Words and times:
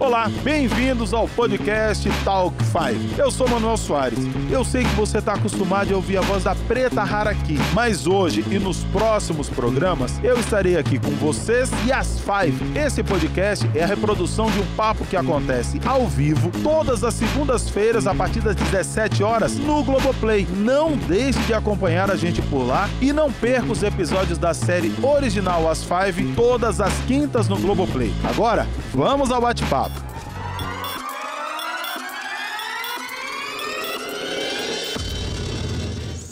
Olá, 0.00 0.30
bem-vindos 0.44 1.12
ao 1.12 1.26
podcast 1.26 2.08
Talk 2.22 2.54
5. 2.62 3.20
Eu 3.20 3.32
sou 3.32 3.48
Manuel 3.48 3.76
Soares. 3.76 4.20
Eu 4.48 4.64
sei 4.64 4.84
que 4.84 4.94
você 4.94 5.18
está 5.18 5.32
acostumado 5.34 5.92
a 5.92 5.96
ouvir 5.96 6.18
a 6.18 6.20
voz 6.20 6.44
da 6.44 6.54
Preta 6.54 7.02
Rara 7.02 7.30
aqui, 7.30 7.56
mas 7.74 8.06
hoje 8.06 8.44
e 8.48 8.60
nos 8.60 8.84
próximos 8.84 9.48
programas 9.48 10.22
eu 10.22 10.38
estarei 10.38 10.76
aqui 10.76 11.00
com 11.00 11.10
vocês 11.16 11.68
e 11.84 11.90
as 11.90 12.20
Five. 12.20 12.78
Esse 12.78 13.02
podcast 13.02 13.68
é 13.74 13.82
a 13.82 13.88
reprodução 13.88 14.48
de 14.52 14.60
um 14.60 14.66
papo 14.76 15.04
que 15.04 15.16
acontece 15.16 15.80
ao 15.84 16.06
vivo 16.06 16.52
todas 16.62 17.02
as 17.02 17.14
segundas-feiras 17.14 18.06
a 18.06 18.14
partir 18.14 18.40
das 18.40 18.54
17 18.54 19.24
horas 19.24 19.56
no 19.56 19.82
Globoplay. 19.82 20.46
Não 20.58 20.96
deixe 20.96 21.40
de 21.40 21.54
acompanhar 21.54 22.08
a 22.08 22.16
gente 22.16 22.40
por 22.42 22.62
lá 22.64 22.88
e 23.00 23.12
não 23.12 23.32
perca 23.32 23.72
os 23.72 23.82
episódios 23.82 24.38
da 24.38 24.54
série 24.54 24.94
original 25.02 25.68
As 25.68 25.82
Five 25.82 26.34
todas 26.36 26.80
as 26.80 26.92
quintas 27.08 27.48
no 27.48 27.58
Globoplay. 27.58 28.12
Agora, 28.22 28.64
vamos 28.94 29.32
ao 29.32 29.40
bate-papo. 29.40 29.88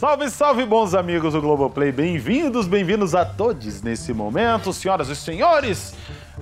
Salve, 0.07 0.31
salve, 0.31 0.65
bons 0.65 0.95
amigos 0.95 1.33
do 1.33 1.41
Globoplay. 1.41 1.91
Bem-vindos, 1.91 2.69
bem-vindos 2.69 3.13
a 3.13 3.25
todos 3.25 3.83
nesse 3.83 4.13
momento. 4.13 4.73
Senhoras 4.73 5.09
e 5.09 5.17
senhores, 5.17 5.95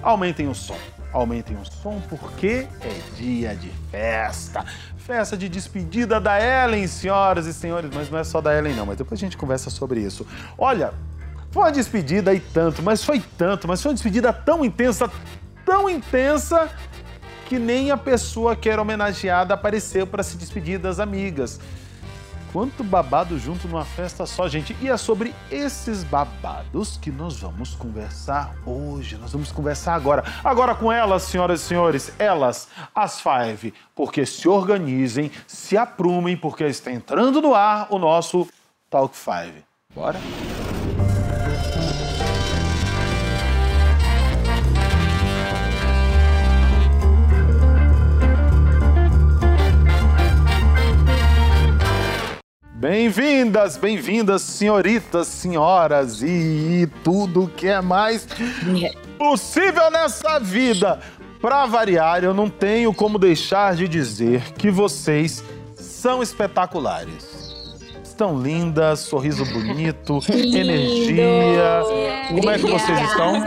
aumentem 0.02 0.46
o 0.48 0.54
som. 0.54 0.76
Aumentem 1.14 1.56
o 1.56 1.64
som 1.64 1.98
porque 2.10 2.68
é 2.82 3.00
dia 3.16 3.56
de 3.56 3.70
festa. 3.90 4.66
Festa 4.98 5.34
de 5.34 5.48
despedida 5.48 6.20
da 6.20 6.38
Ellen, 6.38 6.86
senhoras 6.86 7.46
e 7.46 7.54
senhores. 7.54 7.90
Mas 7.94 8.10
não 8.10 8.18
é 8.18 8.24
só 8.24 8.38
da 8.38 8.54
Ellen, 8.54 8.74
não. 8.74 8.84
Mas 8.84 8.98
depois 8.98 9.18
a 9.18 9.24
gente 9.24 9.38
conversa 9.38 9.70
sobre 9.70 9.98
isso. 9.98 10.26
Olha, 10.58 10.92
foi 11.50 11.62
uma 11.62 11.72
despedida 11.72 12.34
e 12.34 12.40
tanto, 12.40 12.82
mas 12.82 13.02
foi 13.02 13.18
tanto, 13.38 13.66
mas 13.66 13.80
foi 13.80 13.92
uma 13.92 13.94
despedida 13.94 14.30
tão 14.30 14.62
intensa, 14.62 15.10
tão 15.64 15.88
intensa, 15.88 16.68
que 17.46 17.58
nem 17.58 17.90
a 17.90 17.96
pessoa 17.96 18.54
que 18.54 18.68
era 18.68 18.82
homenageada 18.82 19.54
apareceu 19.54 20.06
para 20.06 20.22
se 20.22 20.36
despedir 20.36 20.78
das 20.78 21.00
amigas. 21.00 21.58
Quanto 22.54 22.84
babado 22.84 23.36
junto 23.36 23.66
numa 23.66 23.84
festa 23.84 24.24
só, 24.26 24.46
gente. 24.46 24.76
E 24.80 24.88
é 24.88 24.96
sobre 24.96 25.34
esses 25.50 26.04
babados 26.04 26.96
que 26.96 27.10
nós 27.10 27.40
vamos 27.40 27.74
conversar 27.74 28.54
hoje. 28.64 29.16
Nós 29.16 29.32
vamos 29.32 29.50
conversar 29.50 29.96
agora. 29.96 30.22
Agora 30.44 30.72
com 30.72 30.92
elas, 30.92 31.24
senhoras 31.24 31.62
e 31.62 31.64
senhores, 31.64 32.12
elas, 32.16 32.68
as 32.94 33.20
Five. 33.20 33.74
Porque 33.92 34.24
se 34.24 34.48
organizem, 34.48 35.32
se 35.48 35.76
aprumem, 35.76 36.36
porque 36.36 36.62
está 36.62 36.92
entrando 36.92 37.42
no 37.42 37.56
ar 37.56 37.88
o 37.90 37.98
nosso 37.98 38.46
Talk 38.88 39.16
Five. 39.16 39.64
Bora? 39.92 40.20
Bem-vindas, 52.84 53.78
bem-vindas, 53.78 54.42
senhoritas, 54.42 55.26
senhoras 55.26 56.20
e 56.20 56.86
tudo 57.02 57.48
que 57.48 57.66
é 57.66 57.80
mais 57.80 58.28
possível 59.16 59.90
nessa 59.90 60.38
vida. 60.38 61.00
Para 61.40 61.64
variar, 61.64 62.22
eu 62.22 62.34
não 62.34 62.50
tenho 62.50 62.92
como 62.92 63.18
deixar 63.18 63.74
de 63.74 63.88
dizer 63.88 64.52
que 64.52 64.70
vocês 64.70 65.42
são 65.74 66.22
espetaculares. 66.22 67.33
Estão 68.14 68.40
lindas, 68.40 69.00
sorriso 69.00 69.44
bonito, 69.44 70.20
energia. 70.30 71.82
Como 72.28 72.48
é 72.48 72.56
que 72.56 72.62
vocês 72.62 73.00
estão? 73.10 73.42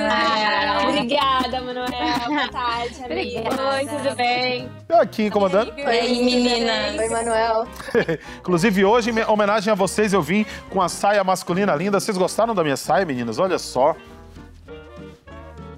Obrigada, 0.90 1.62
Manuel. 1.62 1.88
Boa 2.28 2.50
tarde, 2.50 3.02
amiga. 3.06 3.50
Oi, 3.76 3.86
tudo 3.86 4.16
bem? 4.18 4.70
Eu 4.90 5.00
aqui 5.00 5.28
incomodando. 5.28 5.72
Oi, 5.72 6.02
meninas. 6.22 7.00
Oi, 7.00 7.08
Manuel. 7.08 7.66
Inclusive, 8.40 8.84
hoje, 8.84 9.10
em 9.10 9.24
homenagem 9.24 9.72
a 9.72 9.76
vocês, 9.76 10.12
eu 10.12 10.22
vim 10.22 10.46
com 10.70 10.82
a 10.82 10.90
saia 10.90 11.24
masculina 11.24 11.74
linda. 11.74 12.02
Vocês 12.02 12.18
gostaram 12.18 12.54
da 12.54 12.62
minha 12.62 12.76
saia, 12.76 13.06
meninas? 13.06 13.40
Olha 13.40 13.58
só. 13.58 13.96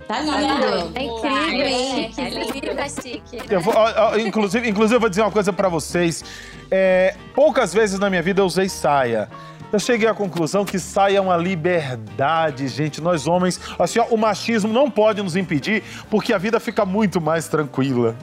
Tá 0.09 0.21
lindo. 0.21 0.91
É 0.95 1.03
incrível, 1.03 1.67
hein? 1.67 2.11
Tá 2.15 2.23
lindo. 2.23 2.75
Tá 2.75 2.89
chique. 2.89 3.39
Eu 3.47 3.61
vou, 3.61 3.75
ó, 3.75 4.09
ó, 4.13 4.17
inclusive, 4.17 4.67
inclusive, 4.67 4.95
eu 4.95 4.99
vou 4.99 5.07
dizer 5.07 5.21
uma 5.21 5.29
coisa 5.29 5.53
pra 5.53 5.69
vocês. 5.69 6.25
É, 6.71 7.15
poucas 7.35 7.71
vezes 7.71 7.99
na 7.99 8.09
minha 8.09 8.23
vida 8.23 8.41
eu 8.41 8.45
usei 8.45 8.67
saia. 8.67 9.29
Eu 9.71 9.77
cheguei 9.77 10.09
à 10.09 10.13
conclusão 10.15 10.65
que 10.65 10.79
saia 10.79 11.19
é 11.19 11.21
uma 11.21 11.37
liberdade, 11.37 12.67
gente. 12.69 12.99
Nós 12.99 13.27
homens, 13.27 13.61
assim, 13.77 13.99
ó, 13.99 14.05
o 14.05 14.17
machismo 14.17 14.73
não 14.73 14.89
pode 14.89 15.21
nos 15.21 15.35
impedir, 15.35 15.83
porque 16.09 16.33
a 16.33 16.39
vida 16.39 16.59
fica 16.59 16.83
muito 16.85 17.21
mais 17.21 17.47
tranquila. 17.47 18.15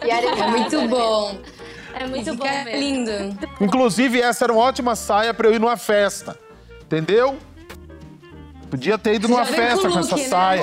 É 0.00 0.46
muito 0.46 0.88
bom. 0.88 1.38
É 1.92 2.06
muito 2.06 2.36
bom 2.36 2.44
Fica 2.46 2.64
mesmo. 2.66 2.80
lindo. 2.80 3.36
Inclusive, 3.60 4.20
essa 4.22 4.44
era 4.44 4.52
uma 4.52 4.62
ótima 4.62 4.94
saia 4.94 5.34
pra 5.34 5.48
eu 5.48 5.54
ir 5.54 5.58
numa 5.58 5.76
festa. 5.76 6.38
Entendeu? 6.82 7.36
Podia 8.70 8.96
ter 8.96 9.14
ido 9.14 9.26
numa 9.28 9.44
Já 9.44 9.52
festa 9.52 9.88
com 9.88 9.94
look, 9.96 9.98
essa 9.98 10.16
né? 10.16 10.22
é 10.22 10.28
saia. 10.28 10.62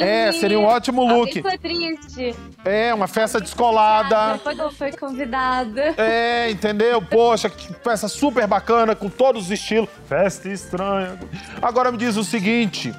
É, 0.00 0.32
seria 0.32 0.58
um 0.58 0.64
ótimo 0.64 1.04
look. 1.04 1.42
Foi 1.42 1.58
triste. 1.58 2.34
É, 2.64 2.94
uma 2.94 3.08
festa 3.08 3.40
descolada. 3.40 4.34
Depois 4.34 4.56
não 4.56 4.70
foi 4.70 4.92
convidada. 4.92 5.94
É, 5.96 6.48
entendeu? 6.50 7.02
Poxa, 7.02 7.50
que 7.50 7.72
festa 7.82 8.06
super 8.06 8.46
bacana, 8.46 8.94
com 8.94 9.08
todos 9.08 9.46
os 9.46 9.50
estilos. 9.50 9.88
Festa 10.08 10.48
estranha. 10.48 11.18
Agora 11.60 11.90
me 11.90 11.98
diz 11.98 12.16
o 12.16 12.22
seguinte: 12.22 12.94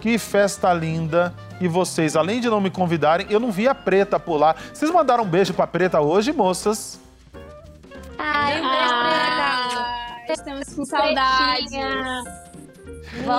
que 0.00 0.16
festa 0.18 0.72
linda. 0.72 1.34
E 1.60 1.68
vocês, 1.68 2.16
além 2.16 2.40
de 2.40 2.48
não 2.50 2.60
me 2.60 2.68
convidarem, 2.70 3.26
eu 3.30 3.38
não 3.38 3.52
vi 3.52 3.68
a 3.68 3.74
preta 3.74 4.18
por 4.18 4.36
lá. 4.36 4.56
Vocês 4.72 4.90
mandaram 4.90 5.22
um 5.24 5.26
beijo 5.26 5.54
pra 5.54 5.66
preta 5.66 6.00
hoje, 6.00 6.32
moças? 6.32 6.98
Ai, 8.18 8.60
Ah, 8.62 10.16
estamos 10.28 10.72
com 10.74 10.84
saudades. 10.84 12.43
Com 13.22 13.38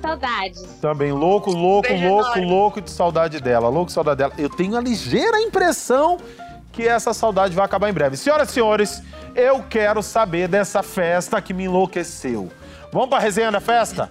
saudades. 0.00 0.62
Também 0.80 1.12
louco, 1.12 1.52
louco, 1.52 1.88
Beijo 1.88 2.08
louco, 2.08 2.38
enorme. 2.38 2.46
louco 2.46 2.80
de 2.80 2.90
saudade 2.90 3.38
dela. 3.40 3.68
Louco 3.68 3.86
de 3.86 3.92
saudade 3.92 4.18
dela. 4.18 4.32
Eu 4.36 4.48
tenho 4.50 4.76
a 4.76 4.80
ligeira 4.80 5.40
impressão 5.40 6.18
que 6.72 6.88
essa 6.88 7.14
saudade 7.14 7.54
vai 7.54 7.64
acabar 7.64 7.88
em 7.88 7.92
breve. 7.92 8.16
Senhoras 8.16 8.48
e 8.48 8.52
senhores, 8.52 9.02
eu 9.34 9.62
quero 9.68 10.02
saber 10.02 10.48
dessa 10.48 10.82
festa 10.82 11.40
que 11.40 11.54
me 11.54 11.64
enlouqueceu. 11.64 12.50
Vamos 12.92 13.08
pra 13.08 13.18
resenha 13.18 13.50
da 13.52 13.60
festa? 13.60 14.10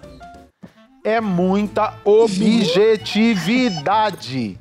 É 1.04 1.20
muita 1.20 1.96
objetividade. 2.06 4.60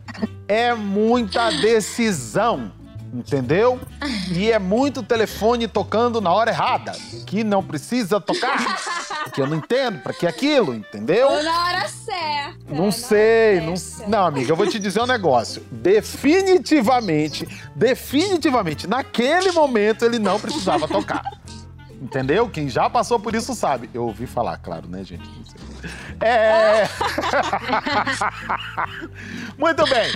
É 0.48 0.74
muita 0.74 1.50
decisão. 1.50 2.72
Entendeu? 3.12 3.80
E 4.30 4.52
é 4.52 4.58
muito 4.58 5.02
telefone 5.02 5.66
tocando 5.66 6.20
na 6.20 6.32
hora 6.32 6.50
errada. 6.50 6.92
Que 7.26 7.42
não 7.42 7.62
precisa 7.62 8.20
tocar. 8.20 8.78
Que 9.34 9.42
eu 9.42 9.46
não 9.46 9.58
entendo 9.58 10.00
pra 10.02 10.14
que 10.14 10.26
aquilo, 10.26 10.74
entendeu? 10.74 11.28
Ou 11.28 11.42
na 11.42 11.64
hora 11.64 11.88
certa. 11.88 12.58
Não 12.68 12.90
sei, 12.90 13.60
não, 13.60 13.74
não, 14.08 14.26
amiga, 14.26 14.50
eu 14.50 14.56
vou 14.56 14.66
te 14.66 14.78
dizer 14.78 15.00
um 15.02 15.06
negócio. 15.06 15.62
Definitivamente, 15.70 17.46
definitivamente, 17.76 18.86
naquele 18.88 19.52
momento 19.52 20.04
ele 20.04 20.18
não 20.18 20.40
precisava 20.40 20.88
tocar. 20.88 21.22
Entendeu? 22.00 22.48
Quem 22.48 22.68
já 22.68 22.88
passou 22.88 23.20
por 23.20 23.34
isso 23.34 23.54
sabe. 23.54 23.90
Eu 23.92 24.04
ouvi 24.04 24.26
falar, 24.26 24.56
claro, 24.56 24.88
né, 24.88 25.04
gente? 25.04 25.28
Não 25.28 25.44
sei. 25.44 25.69
É. 26.20 26.86
Muito 29.58 29.84
bem. 29.86 30.10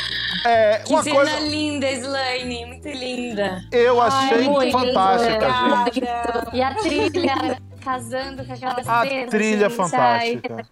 É, 0.46 0.78
Que 0.78 0.92
uma 0.92 1.02
cena 1.02 1.16
coisa 1.16 1.40
linda, 1.40 1.90
Slane. 1.90 2.66
Muito 2.66 2.88
linda. 2.88 3.62
eu 3.72 4.00
achei 4.00 4.48
muito 4.48 4.72
fantástica, 4.72 5.32
legal. 5.32 5.84
gente. 5.92 6.56
E 6.56 6.62
a 6.62 6.74
trilha 6.74 7.58
casando 7.82 8.44
com 8.44 8.52
aquela 8.52 8.74
A 8.86 9.06
cena. 9.06 9.30
trilha 9.30 9.66
assim, 9.66 9.76
fantástica. 9.76 10.66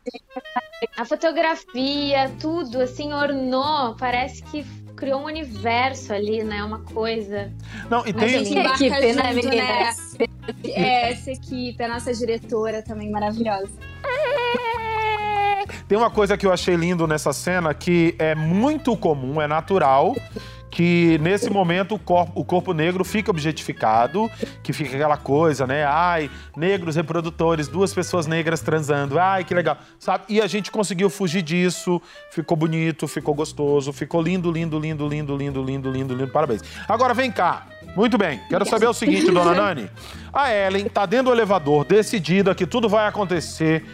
A 0.96 1.04
fotografia, 1.04 2.30
tudo, 2.40 2.80
assim, 2.82 3.12
ornou. 3.12 3.94
Parece 3.96 4.42
que 4.44 4.64
criou 5.02 5.20
um 5.20 5.24
universo 5.24 6.12
ali, 6.12 6.44
né? 6.44 6.62
Uma 6.62 6.78
coisa. 6.78 7.52
Não, 7.90 8.06
e 8.06 8.10
A 8.10 8.14
tem. 8.14 8.28
gente 8.28 8.50
Que 8.50 8.58
embarca 8.60 8.84
equipe, 8.86 9.00
né, 9.00 9.12
junto, 9.12 9.24
né? 9.24 9.32
meninas? 9.32 10.16
É, 10.62 11.10
essa 11.10 11.32
equipe, 11.32 11.82
a 11.82 11.88
nossa 11.88 12.14
diretora 12.14 12.82
também 12.82 13.10
maravilhosa. 13.10 13.72
Tem 15.88 15.96
uma 15.96 16.10
coisa 16.10 16.36
que 16.36 16.46
eu 16.46 16.52
achei 16.52 16.76
lindo 16.76 17.06
nessa 17.06 17.32
cena 17.32 17.72
que 17.74 18.14
é 18.18 18.34
muito 18.34 18.96
comum, 18.96 19.40
é 19.40 19.46
natural, 19.46 20.14
que 20.72 21.18
nesse 21.18 21.50
momento 21.50 21.94
o 21.94 21.98
corpo, 21.98 22.32
o 22.34 22.42
corpo 22.42 22.72
negro 22.72 23.04
fica 23.04 23.30
objetificado, 23.30 24.28
que 24.62 24.72
fica 24.72 24.96
aquela 24.96 25.18
coisa, 25.18 25.66
né? 25.66 25.84
Ai, 25.84 26.30
negros 26.56 26.96
reprodutores, 26.96 27.68
duas 27.68 27.92
pessoas 27.92 28.26
negras 28.26 28.60
transando, 28.62 29.18
ai, 29.18 29.44
que 29.44 29.54
legal, 29.54 29.76
sabe? 29.98 30.24
E 30.30 30.40
a 30.40 30.46
gente 30.46 30.70
conseguiu 30.70 31.10
fugir 31.10 31.42
disso, 31.42 32.00
ficou 32.30 32.56
bonito, 32.56 33.06
ficou 33.06 33.34
gostoso, 33.34 33.92
ficou 33.92 34.22
lindo, 34.22 34.50
lindo, 34.50 34.78
lindo, 34.78 35.06
lindo, 35.06 35.36
lindo, 35.36 35.62
lindo, 35.62 35.90
lindo, 35.92 36.14
lindo, 36.14 36.32
parabéns. 36.32 36.62
Agora 36.88 37.12
vem 37.12 37.30
cá, 37.30 37.66
muito 37.94 38.16
bem, 38.16 38.40
quero 38.48 38.64
saber 38.64 38.86
o 38.86 38.94
seguinte, 38.94 39.28
dona 39.30 39.52
Nani. 39.52 39.90
A 40.32 40.50
Ellen 40.54 40.88
tá 40.88 41.04
dentro 41.04 41.26
do 41.26 41.32
elevador, 41.32 41.84
decidida 41.84 42.54
que 42.54 42.66
tudo 42.66 42.88
vai 42.88 43.06
acontecer. 43.06 43.84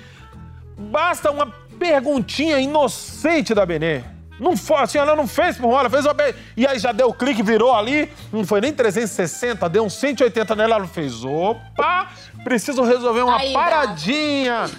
Basta 0.78 1.32
uma 1.32 1.52
perguntinha 1.78 2.58
inocente 2.58 3.54
da 3.54 3.64
Benê. 3.64 4.02
Não 4.40 4.56
foi, 4.56 4.76
assim, 4.76 4.98
ela 4.98 5.16
não 5.16 5.26
fez 5.26 5.56
por 5.56 5.72
ela 5.72 5.90
fez 5.90 6.06
o 6.06 6.14
bem. 6.14 6.32
E 6.56 6.66
aí 6.66 6.78
já 6.78 6.92
deu 6.92 7.08
o 7.08 7.14
clique, 7.14 7.42
virou 7.42 7.74
ali, 7.74 8.08
não 8.32 8.44
foi 8.46 8.60
nem 8.60 8.72
360, 8.72 9.68
deu 9.68 9.84
uns 9.84 9.94
180 9.94 10.54
nela, 10.54 10.76
ela 10.76 10.86
fez, 10.86 11.24
opa, 11.24 12.08
preciso 12.44 12.82
resolver 12.82 13.22
uma 13.22 13.36
Aí 13.36 13.52
dá. 13.52 13.58
paradinha. 13.58 14.70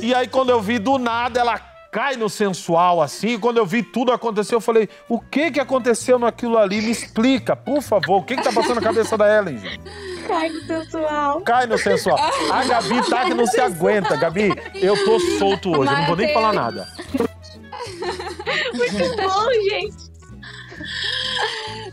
E 0.00 0.12
aí 0.14 0.26
quando 0.26 0.50
eu 0.50 0.60
vi 0.60 0.78
do 0.80 0.98
nada, 0.98 1.38
ela 1.38 1.60
cai 1.92 2.16
no 2.16 2.30
sensual 2.30 3.02
assim, 3.02 3.38
quando 3.38 3.58
eu 3.58 3.66
vi 3.66 3.82
tudo 3.82 4.12
acontecer, 4.12 4.54
eu 4.54 4.62
falei, 4.62 4.88
o 5.10 5.20
que 5.20 5.50
que 5.50 5.60
aconteceu 5.60 6.18
naquilo 6.18 6.56
ali? 6.56 6.80
Me 6.80 6.90
explica, 6.90 7.54
por 7.54 7.82
favor, 7.82 8.20
o 8.20 8.22
que 8.22 8.34
que 8.34 8.42
tá 8.42 8.50
passando 8.50 8.76
na 8.76 8.80
cabeça 8.80 9.16
da 9.18 9.38
Ellen, 9.38 9.58
gente? 9.58 9.82
Ai, 10.30 10.48
que 10.48 10.66
sensual. 10.66 11.42
Cai 11.42 11.66
no 11.66 11.76
sensual. 11.76 12.18
A 12.50 12.64
Gabi 12.64 13.10
tá 13.10 13.26
que 13.26 13.34
não 13.34 13.46
se 13.46 13.60
aguenta. 13.60 14.16
Gabi, 14.16 14.54
eu 14.76 15.04
tô 15.04 15.20
solto 15.38 15.68
hoje, 15.68 15.92
eu 15.92 15.98
não 15.98 16.06
vou 16.06 16.16
nem 16.16 16.32
falar 16.32 16.54
nada. 16.54 16.88
Muito 18.72 19.16
bom, 19.16 19.52
gente. 19.68 20.12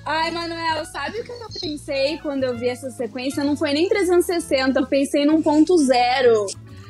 Ai, 0.05 0.31
Manuel, 0.31 0.85
sabe 0.85 1.19
o 1.19 1.23
que 1.25 1.31
eu 1.31 1.37
pensei 1.61 2.17
quando 2.19 2.45
eu 2.45 2.57
vi 2.57 2.69
essa 2.69 2.89
sequência? 2.89 3.43
Não 3.43 3.57
foi 3.57 3.73
nem 3.73 3.89
360, 3.89 4.79
eu 4.79 4.87
pensei 4.87 5.25
num 5.25 5.41
ponto 5.41 5.77
zero. 5.77 6.45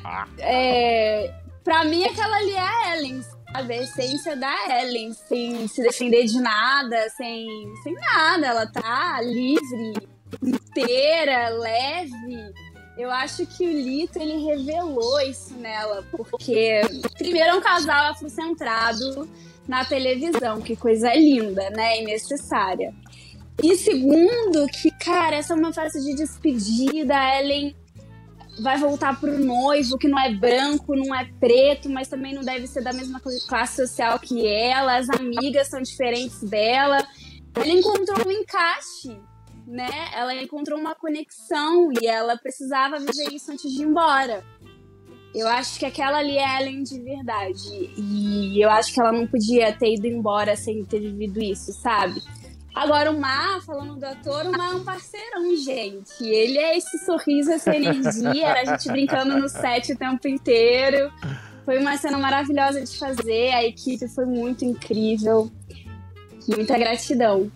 Ah. 0.05 0.27
É, 0.37 1.33
pra 1.63 1.83
mim, 1.83 2.03
aquela 2.05 2.37
ali 2.37 2.53
é 2.53 2.59
a 2.59 2.97
Ellen, 2.97 3.23
sabe? 3.51 3.73
A 3.73 3.83
essência 3.83 4.35
da 4.35 4.81
Ellen, 4.81 5.13
sem 5.13 5.67
se 5.67 5.81
defender 5.81 6.25
de 6.25 6.39
nada, 6.39 7.09
sem, 7.11 7.47
sem 7.83 7.93
nada. 7.93 8.47
Ela 8.47 8.67
tá 8.67 9.21
livre, 9.21 10.07
inteira, 10.43 11.49
leve. 11.49 12.53
Eu 12.97 13.09
acho 13.11 13.45
que 13.45 13.65
o 13.65 13.71
Lito, 13.71 14.19
ele 14.19 14.43
revelou 14.43 15.21
isso 15.21 15.53
nela, 15.53 16.05
porque 16.11 16.81
primeiro 17.17 17.51
é 17.51 17.55
um 17.55 17.61
casal 17.61 18.11
afrocentrado 18.11 19.29
na 19.67 19.85
televisão, 19.85 20.59
que 20.59 20.75
coisa 20.75 21.13
linda, 21.13 21.69
né, 21.69 22.01
e 22.01 22.05
necessária. 22.05 22.93
E 23.63 23.75
segundo, 23.77 24.67
que, 24.67 24.91
cara, 24.91 25.37
essa 25.37 25.53
é 25.53 25.55
uma 25.55 25.71
fase 25.71 26.03
de 26.03 26.15
despedida, 26.15 27.17
a 27.17 27.39
Ellen 27.39 27.75
vai 28.61 28.77
voltar 28.77 29.19
pro 29.19 29.37
noivo, 29.39 29.97
que 29.97 30.07
não 30.07 30.19
é 30.19 30.33
branco, 30.33 30.95
não 30.95 31.13
é 31.13 31.25
preto, 31.39 31.89
mas 31.89 32.07
também 32.07 32.33
não 32.33 32.41
deve 32.41 32.67
ser 32.67 32.83
da 32.83 32.93
mesma 32.93 33.21
classe 33.47 33.75
social 33.75 34.19
que 34.19 34.45
ela, 34.47 34.97
as 34.97 35.09
amigas 35.09 35.67
são 35.67 35.81
diferentes 35.81 36.41
dela. 36.41 37.05
Ela 37.55 37.67
encontrou 37.67 38.27
um 38.27 38.31
encaixe, 38.31 39.19
né? 39.65 40.09
Ela 40.13 40.35
encontrou 40.35 40.79
uma 40.79 40.95
conexão 40.95 41.91
e 41.91 42.05
ela 42.05 42.37
precisava 42.37 42.99
viver 42.99 43.33
isso 43.33 43.51
antes 43.51 43.71
de 43.71 43.81
ir 43.81 43.85
embora. 43.85 44.43
Eu 45.33 45.47
acho 45.47 45.77
que 45.77 45.85
aquela 45.85 46.17
ali 46.17 46.37
é 46.37 46.61
Ellen 46.61 46.83
de 46.83 46.99
verdade. 47.01 47.91
E 47.97 48.63
eu 48.63 48.69
acho 48.69 48.93
que 48.93 48.99
ela 48.99 49.11
não 49.11 49.27
podia 49.27 49.71
ter 49.73 49.93
ido 49.93 50.07
embora 50.07 50.55
sem 50.55 50.83
ter 50.85 50.99
vivido 50.99 51.39
isso, 51.41 51.71
sabe? 51.73 52.21
Agora, 52.73 53.11
o 53.11 53.19
Mar, 53.19 53.61
falando 53.61 53.95
do 53.97 54.05
ator, 54.05 54.45
o 54.45 54.51
Mar 54.51 54.71
é 54.71 54.75
um 54.75 54.83
parceirão, 54.83 55.55
gente. 55.57 56.23
Ele 56.23 56.57
é 56.57 56.77
esse 56.77 56.97
sorriso, 57.05 57.51
essa 57.51 57.75
energia, 57.75 58.47
era 58.47 58.61
a 58.61 58.65
gente 58.77 58.89
brincando 58.91 59.37
no 59.37 59.49
set 59.49 59.91
o 59.91 59.97
tempo 59.97 60.27
inteiro. 60.27 61.11
Foi 61.65 61.77
uma 61.79 61.97
cena 61.97 62.17
maravilhosa 62.17 62.83
de 62.83 62.97
fazer, 62.97 63.51
a 63.53 63.63
equipe 63.63 64.07
foi 64.07 64.25
muito 64.25 64.63
incrível. 64.63 65.51
Muita 66.47 66.77
gratidão. 66.77 67.51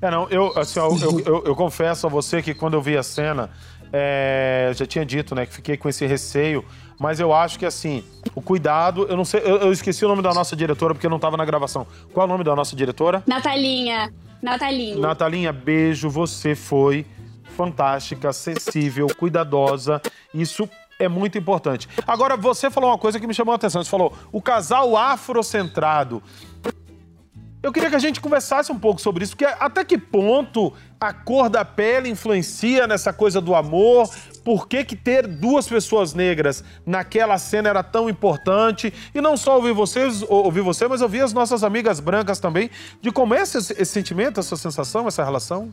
É, 0.00 0.10
não, 0.10 0.28
eu, 0.28 0.52
assim, 0.58 0.78
ó, 0.78 0.88
eu, 0.88 1.20
eu- 1.20 1.44
eu 1.46 1.56
confesso 1.56 2.06
a 2.06 2.10
você 2.10 2.42
que 2.42 2.52
quando 2.54 2.74
eu 2.74 2.82
vi 2.82 2.96
a 2.96 3.02
cena, 3.02 3.50
é, 3.92 4.66
eu 4.68 4.74
já 4.74 4.84
tinha 4.86 5.04
dito, 5.06 5.34
né, 5.34 5.46
que 5.46 5.54
fiquei 5.54 5.76
com 5.76 5.88
esse 5.88 6.04
receio, 6.06 6.64
mas 7.00 7.18
eu 7.18 7.32
acho 7.32 7.58
que, 7.58 7.64
assim, 7.66 8.04
o 8.34 8.42
cuidado, 8.42 9.06
eu 9.08 9.16
não 9.16 9.24
sei, 9.24 9.40
eu, 9.40 9.56
eu 9.56 9.72
esqueci 9.72 10.04
o 10.04 10.08
nome 10.08 10.22
da 10.22 10.34
nossa 10.34 10.54
diretora 10.54 10.92
porque 10.94 11.06
eu 11.06 11.10
não 11.10 11.18
tava 11.18 11.36
na 11.36 11.44
gravação. 11.44 11.86
Qual 12.12 12.24
é 12.24 12.28
o 12.28 12.30
nome 12.30 12.44
da 12.44 12.54
nossa 12.54 12.76
diretora? 12.76 13.22
Natalinha, 13.26 14.12
Natalinha. 14.42 14.96
Natalinha, 14.96 15.52
beijo, 15.52 16.08
você 16.08 16.54
foi 16.54 17.06
fantástica, 17.56 18.28
acessível, 18.28 19.06
cuidadosa, 19.16 20.00
isso 20.34 20.68
é 20.98 21.08
muito 21.08 21.38
importante. 21.38 21.88
Agora, 22.06 22.36
você 22.36 22.70
falou 22.70 22.90
uma 22.90 22.98
coisa 22.98 23.18
que 23.18 23.26
me 23.26 23.34
chamou 23.34 23.52
a 23.52 23.56
atenção, 23.56 23.82
você 23.82 23.90
falou, 23.90 24.12
o 24.30 24.42
casal 24.42 24.96
afrocentrado, 24.96 26.22
eu 27.62 27.72
queria 27.72 27.90
que 27.90 27.96
a 27.96 28.00
gente 28.00 28.20
conversasse 28.20 28.70
um 28.70 28.78
pouco 28.78 29.00
sobre 29.00 29.24
isso, 29.24 29.36
porque 29.36 29.44
até 29.44 29.84
que 29.84 29.98
ponto 29.98 30.72
a 31.00 31.12
cor 31.12 31.48
da 31.48 31.64
pele 31.64 32.08
influencia 32.08 32.86
nessa 32.86 33.12
coisa 33.12 33.40
do 33.40 33.54
amor? 33.54 34.08
Por 34.46 34.68
que, 34.68 34.84
que 34.84 34.94
ter 34.94 35.26
duas 35.26 35.66
pessoas 35.66 36.14
negras 36.14 36.62
naquela 36.86 37.36
cena 37.36 37.68
era 37.68 37.82
tão 37.82 38.08
importante? 38.08 38.94
E 39.12 39.20
não 39.20 39.36
só 39.36 39.56
ouvir 39.56 39.72
vocês, 39.72 40.22
ou- 40.22 40.44
ouvir 40.44 40.60
você, 40.60 40.86
mas 40.86 41.02
ouvir 41.02 41.20
as 41.22 41.32
nossas 41.32 41.64
amigas 41.64 41.98
brancas 41.98 42.38
também, 42.38 42.70
de 43.02 43.10
como 43.10 43.34
é 43.34 43.40
esse, 43.40 43.58
esse 43.58 43.86
sentimento, 43.86 44.38
essa 44.38 44.56
sensação, 44.56 45.08
essa 45.08 45.24
relação? 45.24 45.72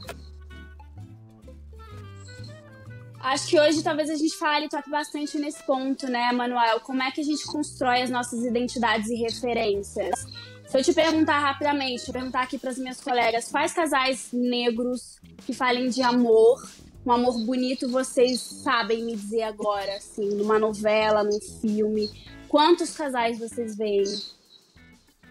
Acho 3.20 3.48
que 3.48 3.60
hoje 3.60 3.84
talvez 3.84 4.10
a 4.10 4.16
gente 4.16 4.36
fale 4.38 4.68
toque 4.68 4.90
bastante 4.90 5.38
nesse 5.38 5.62
ponto, 5.68 6.08
né, 6.08 6.31
Manuel? 6.31 6.80
Como 6.80 7.04
é 7.04 7.12
que 7.12 7.22
a 7.22 7.24
gente 7.24 7.46
constrói 7.46 8.02
as 8.02 8.10
nossas 8.10 8.44
identidades 8.44 9.08
e 9.12 9.16
referências? 9.16 10.25
Se 10.68 10.80
eu 10.80 10.84
te 10.84 10.94
perguntar 10.94 11.38
rapidamente, 11.38 12.12
perguntar 12.12 12.42
aqui 12.42 12.58
para 12.58 12.72
as 12.72 12.80
minhas 12.80 13.00
colegas, 13.00 13.50
quais 13.52 13.72
casais 13.72 14.30
negros 14.34 15.20
que 15.46 15.54
falem 15.54 15.90
de 15.90 16.02
amor, 16.02 16.60
um 17.06 17.12
amor 17.12 17.38
bonito, 17.46 17.90
vocês 17.90 18.40
sabem 18.40 19.04
me 19.04 19.16
dizer 19.16 19.44
agora, 19.44 19.98
assim, 19.98 20.30
numa 20.36 20.58
novela, 20.60 21.24
num 21.24 21.40
filme? 21.62 22.10
Quantos 22.48 22.96
casais 22.96 23.40
vocês 23.40 23.76
veem? 23.76 24.04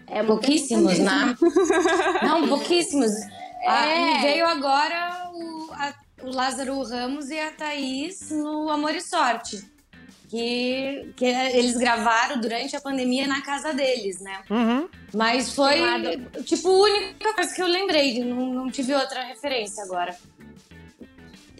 É 0.07 0.21
Pouquíssimos, 0.21 0.99
né? 0.99 1.35
Não, 2.23 2.47
pouquíssimos. 2.47 3.11
Ah, 3.65 3.85
É. 3.87 4.13
me 4.15 4.21
veio 4.23 4.45
agora 4.45 5.31
o, 5.33 5.69
a- 5.71 5.93
o 6.23 6.35
Lázaro 6.35 6.83
Ramos 6.83 7.29
e 7.29 7.39
a 7.39 7.49
Thaís 7.49 8.29
no 8.29 8.69
Amor 8.69 8.93
e 8.93 8.99
Sorte. 8.99 9.63
Que, 10.29 11.13
que 11.15 11.23
eles 11.23 11.77
gravaram 11.77 12.41
durante 12.41 12.75
a 12.75 12.81
pandemia 12.81 13.25
na 13.25 13.41
casa 13.41 13.71
deles, 13.73 14.19
né? 14.19 14.41
Uhum. 14.49 14.89
Mas 15.13 15.53
foi, 15.53 15.77
tipo, 16.43 16.67
a 16.67 16.77
única 16.83 17.33
coisa 17.33 17.55
que 17.55 17.61
eu 17.61 17.67
lembrei. 17.67 18.21
Não, 18.21 18.47
não 18.53 18.69
tive 18.69 18.93
outra 18.93 19.23
referência 19.23 19.81
agora. 19.85 20.13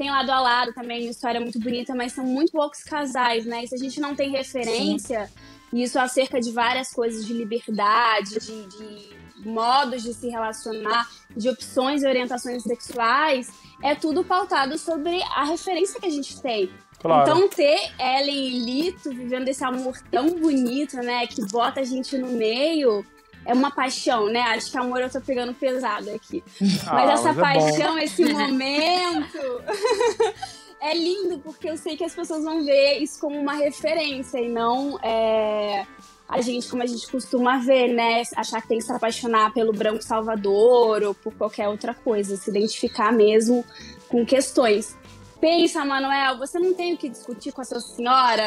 Tem 0.03 0.11
lado 0.11 0.31
a 0.31 0.41
lado 0.41 0.73
também, 0.73 1.03
uma 1.03 1.11
história 1.11 1.39
muito 1.39 1.57
bonita, 1.57 1.95
mas 1.95 2.11
são 2.11 2.25
muito 2.25 2.51
poucos 2.51 2.83
casais, 2.83 3.45
né? 3.45 3.63
E 3.63 3.67
se 3.69 3.75
a 3.75 3.77
gente 3.77 4.01
não 4.01 4.13
tem 4.13 4.31
referência, 4.31 5.31
e 5.71 5.81
isso 5.81 5.97
acerca 5.97 6.41
de 6.41 6.51
várias 6.51 6.91
coisas, 6.91 7.25
de 7.25 7.31
liberdade, 7.31 8.37
de, 8.37 8.67
de 8.67 9.47
modos 9.47 10.03
de 10.03 10.13
se 10.13 10.27
relacionar, 10.27 11.09
de 11.37 11.47
opções 11.47 12.03
e 12.03 12.05
orientações 12.05 12.63
sexuais, 12.63 13.49
é 13.81 13.95
tudo 13.95 14.25
pautado 14.25 14.77
sobre 14.77 15.23
a 15.23 15.45
referência 15.45 15.97
que 16.01 16.07
a 16.07 16.11
gente 16.11 16.41
tem. 16.41 16.69
Claro. 16.99 17.21
Então 17.21 17.47
ter 17.47 17.93
Ellen 17.97 18.47
e 18.47 18.59
Lito 18.59 19.09
vivendo 19.09 19.47
esse 19.47 19.63
amor 19.63 19.97
tão 20.11 20.31
bonito, 20.31 20.97
né, 20.97 21.25
que 21.27 21.45
bota 21.45 21.79
a 21.79 21.85
gente 21.85 22.17
no 22.17 22.27
meio, 22.27 23.05
é 23.45 23.53
uma 23.53 23.71
paixão, 23.71 24.27
né? 24.27 24.41
Acho 24.41 24.71
que 24.71 24.77
amor 24.77 25.01
eu 25.01 25.09
tô 25.09 25.19
pegando 25.21 25.53
pesado 25.53 26.09
aqui. 26.11 26.43
Mas 26.61 26.87
Ah, 26.87 27.13
essa 27.13 27.23
mas 27.23 27.25
é 27.25 27.33
bom. 27.33 27.41
paixão, 27.41 27.99
esse 27.99 28.25
momento, 28.25 29.37
é 30.81 30.93
lindo 30.97 31.39
porque 31.39 31.69
eu 31.69 31.77
sei 31.77 31.95
que 31.95 32.03
as 32.03 32.13
pessoas 32.13 32.43
vão 32.43 32.63
ver 32.63 32.99
isso 32.99 33.19
como 33.19 33.39
uma 33.39 33.53
referência 33.53 34.37
e 34.39 34.49
não 34.49 34.99
é, 35.01 35.85
a 36.27 36.41
gente, 36.41 36.67
como 36.69 36.83
a 36.83 36.85
gente 36.85 37.07
costuma 37.09 37.57
ver, 37.59 37.87
né? 37.93 38.23
Achar 38.35 38.61
que 38.61 38.67
tem 38.67 38.77
que 38.79 38.83
se 38.85 38.91
apaixonar 38.91 39.53
pelo 39.53 39.71
branco 39.71 40.03
salvador 40.03 41.03
ou 41.03 41.13
por 41.13 41.33
qualquer 41.35 41.67
outra 41.69 41.93
coisa, 41.93 42.35
se 42.37 42.49
identificar 42.49 43.11
mesmo 43.13 43.63
com 44.09 44.25
questões. 44.25 44.97
Pensa, 45.39 45.83
Manuel, 45.83 46.37
você 46.37 46.57
não 46.57 46.73
tem 46.73 46.93
o 46.93 46.97
que 46.97 47.09
discutir 47.09 47.51
com 47.51 47.59
a 47.59 47.65
sua 47.65 47.81
senhora, 47.81 48.43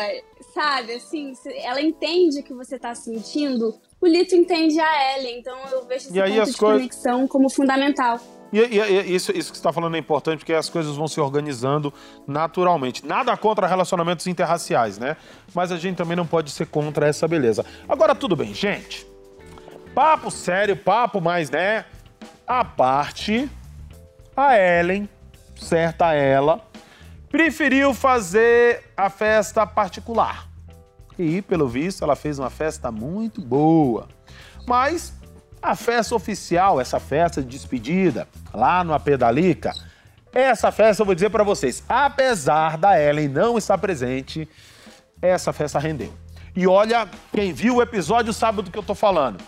sabe? 0.55 0.95
Assim, 0.95 1.35
ela 1.63 1.81
entende 1.83 2.41
o 2.41 2.43
que 2.43 2.55
você 2.55 2.79
tá 2.79 2.95
sentindo, 2.95 3.79
o 4.01 4.07
Lito 4.07 4.35
entende 4.35 4.79
a 4.81 5.17
Ellen, 5.19 5.39
então 5.39 5.57
eu 5.73 5.85
vejo 5.87 6.09
esse 6.09 6.19
E 6.19 6.23
ponto 6.23 6.31
de 6.31 6.37
coisas- 6.37 6.57
conexão 6.57 7.27
como 7.29 7.49
fundamental. 7.51 8.19
E, 8.53 8.59
e- 8.61 8.79
e 8.79 9.15
isso, 9.15 9.33
isso 9.33 9.51
que 9.51 9.57
você 9.59 9.61
está 9.61 9.73
falando 9.73 9.97
é 9.97 9.99
importante 9.99 10.39
porque 10.39 10.53
as 10.53 10.69
coisas 10.69 10.97
vão 10.97 11.09
se 11.09 11.21
organizando 11.21 11.93
naturalmente. 12.29 13.05
Nada 13.05 13.37
contra 13.37 13.67
relacionamentos 13.67 14.27
interraciais, 14.29 14.99
né? 14.99 15.17
Mas 15.53 15.73
a 15.73 15.77
gente 15.77 15.97
também 15.97 16.17
não 16.17 16.27
pode 16.27 16.51
ser 16.51 16.67
contra 16.67 17.09
essa 17.09 17.27
beleza. 17.27 17.67
Agora, 17.89 18.15
tudo 18.15 18.37
bem, 18.37 18.55
gente. 18.55 19.05
Papo 19.95 20.31
sério, 20.31 20.77
papo 20.77 21.21
mais, 21.21 21.51
né? 21.51 21.85
A 22.47 22.65
parte, 22.65 23.51
a 24.37 24.57
Ellen, 24.57 25.09
certa 25.57 26.13
ela, 26.15 26.61
preferiu 27.29 27.93
fazer 27.93 28.85
a 28.97 29.11
festa 29.11 29.67
particular. 29.67 30.47
E, 31.19 31.41
pelo 31.43 31.69
visto, 31.69 32.05
ela 32.05 32.15
fez 32.15 32.39
uma 32.39 32.51
festa 32.51 32.91
muito 32.91 33.41
boa. 33.41 34.09
Mas 34.67 35.15
a 35.63 35.75
festa 35.75 36.15
oficial, 36.15 36.81
essa 36.81 37.01
festa 37.01 37.43
de 37.43 37.49
despedida, 37.49 38.29
lá 38.53 38.85
no 38.85 38.93
AP 38.93 39.17
da 39.19 39.31
Lica, 39.31 39.73
essa 40.33 40.71
festa 40.71 41.03
eu 41.03 41.07
vou 41.07 41.15
dizer 41.15 41.31
pra 41.31 41.43
vocês, 41.43 41.83
apesar 41.89 42.77
da 42.77 43.01
Ellen 43.01 43.29
não 43.29 43.57
estar 43.57 43.79
presente, 43.79 44.49
essa 45.21 45.53
festa 45.53 45.79
rendeu. 45.79 46.13
E 46.55 46.67
olha, 46.67 47.09
quem 47.33 47.53
viu 47.53 47.77
o 47.77 47.83
episódio 47.83 48.33
sabe 48.33 48.63
do 48.63 48.71
que 48.71 48.79
eu 48.79 48.83
tô 48.83 48.95
falando. 48.95 49.43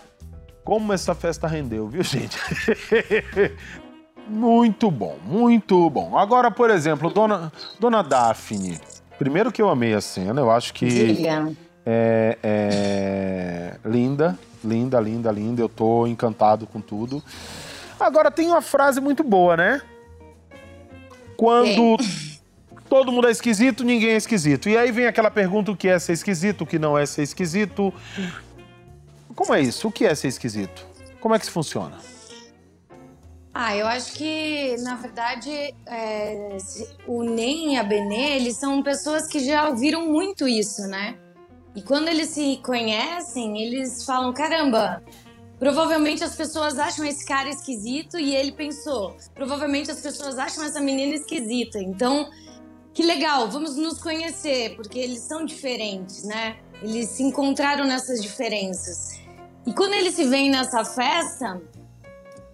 Como 0.63 0.93
essa 0.93 1.15
festa 1.15 1.47
rendeu, 1.47 1.87
viu, 1.87 2.03
gente? 2.03 2.37
muito 4.27 4.91
bom, 4.91 5.17
muito 5.23 5.89
bom. 5.89 6.17
Agora, 6.17 6.51
por 6.51 6.69
exemplo, 6.69 7.09
Dona, 7.09 7.51
Dona 7.79 8.03
Daphne. 8.03 8.79
Primeiro 9.19 9.51
que 9.51 9.61
eu 9.61 9.69
amei 9.69 9.93
a 9.93 9.99
cena, 9.99 10.39
eu 10.39 10.49
acho 10.49 10.73
que 10.73 10.87
Diga. 10.87 11.51
é, 11.85 12.37
é 12.41 13.75
linda, 13.83 14.39
linda, 14.63 14.97
linda, 15.01 15.29
linda. 15.29 15.61
Eu 15.61 15.67
tô 15.67 16.07
encantado 16.07 16.65
com 16.65 16.79
tudo. 16.79 17.21
Agora 17.99 18.31
tem 18.31 18.47
uma 18.47 18.61
frase 18.61 19.01
muito 19.01 19.21
boa, 19.21 19.57
né? 19.57 19.81
Quando 21.35 21.97
todo 22.89 23.11
mundo 23.11 23.27
é 23.27 23.31
esquisito, 23.31 23.83
ninguém 23.83 24.11
é 24.11 24.15
esquisito. 24.15 24.69
E 24.69 24.77
aí 24.77 24.89
vem 24.89 25.05
aquela 25.05 25.29
pergunta: 25.29 25.69
o 25.69 25.75
que 25.75 25.89
é 25.89 25.99
ser 25.99 26.13
esquisito, 26.13 26.61
o 26.61 26.65
que 26.65 26.79
não 26.79 26.97
é 26.97 27.05
ser 27.05 27.23
esquisito? 27.23 27.93
Como 29.35 29.53
é 29.53 29.59
isso? 29.59 29.89
O 29.89 29.91
que 29.91 30.05
é 30.05 30.15
ser 30.15 30.29
esquisito? 30.29 30.85
Como 31.19 31.35
é 31.35 31.39
que 31.39 31.43
isso 31.43 31.51
funciona? 31.51 31.97
Ah, 33.53 33.75
eu 33.75 33.87
acho 33.87 34.13
que, 34.13 34.75
na 34.79 34.95
verdade, 34.95 35.49
é, 35.87 36.57
o 37.07 37.23
Nem 37.23 37.73
e 37.73 37.77
a 37.77 37.83
Benê, 37.83 38.35
eles 38.35 38.57
são 38.57 38.81
pessoas 38.83 39.27
que 39.27 39.39
já 39.39 39.67
ouviram 39.67 40.05
muito 40.05 40.47
isso, 40.47 40.83
né? 40.83 41.17
E 41.75 41.81
quando 41.81 42.07
eles 42.07 42.29
se 42.29 42.57
conhecem, 42.63 43.61
eles 43.61 44.03
falam, 44.05 44.33
caramba, 44.33 45.03
provavelmente 45.57 46.23
as 46.23 46.35
pessoas 46.35 46.77
acham 46.77 47.05
esse 47.05 47.25
cara 47.25 47.49
esquisito 47.49 48.19
e 48.19 48.35
ele 48.35 48.51
pensou, 48.51 49.15
provavelmente 49.33 49.89
as 49.89 49.99
pessoas 49.99 50.37
acham 50.37 50.63
essa 50.63 50.79
menina 50.79 51.15
esquisita. 51.15 51.79
Então, 51.79 52.29
que 52.93 53.03
legal, 53.03 53.49
vamos 53.49 53.75
nos 53.75 53.99
conhecer, 54.01 54.75
porque 54.75 54.99
eles 54.99 55.19
são 55.19 55.43
diferentes, 55.43 56.23
né? 56.23 56.57
Eles 56.81 57.09
se 57.09 57.23
encontraram 57.23 57.85
nessas 57.85 58.21
diferenças. 58.21 59.19
E 59.65 59.73
quando 59.73 59.93
eles 59.93 60.15
se 60.15 60.23
veem 60.25 60.49
nessa 60.49 60.85
festa, 60.85 61.61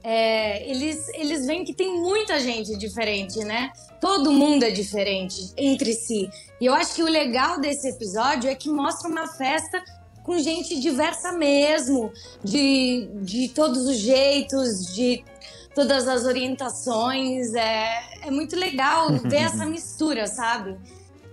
é, 0.08 0.70
eles, 0.70 1.10
eles 1.16 1.48
veem 1.48 1.66
que 1.66 1.74
tem 1.74 2.00
muita 2.00 2.40
gente 2.40 2.78
diferente, 2.78 3.40
né? 3.40 3.74
Todo 4.00 4.32
mundo 4.32 4.62
é 4.62 4.70
diferente 4.70 5.52
entre 5.58 5.94
si. 5.94 6.30
E 6.62 6.66
eu 6.68 6.76
acho 6.76 6.94
que 6.94 7.02
o 7.02 7.08
legal 7.08 7.60
desse 7.60 7.90
episódio 7.90 8.48
é 8.48 8.54
que 8.54 8.70
mostra 8.70 9.10
uma 9.10 9.26
festa 9.28 9.84
com 10.22 10.38
gente 10.38 10.80
diversa 10.80 11.32
mesmo, 11.32 12.14
de, 12.44 13.10
de 13.24 13.50
todos 13.50 13.88
os 13.88 13.98
jeitos, 13.98 14.94
de 14.94 15.26
todas 15.74 16.08
as 16.08 16.24
orientações. 16.24 17.56
É, 17.56 18.28
é 18.28 18.30
muito 18.30 18.56
legal 18.56 19.12
ver 19.12 19.42
essa 19.50 19.66
mistura, 19.66 20.28
sabe? 20.28 20.78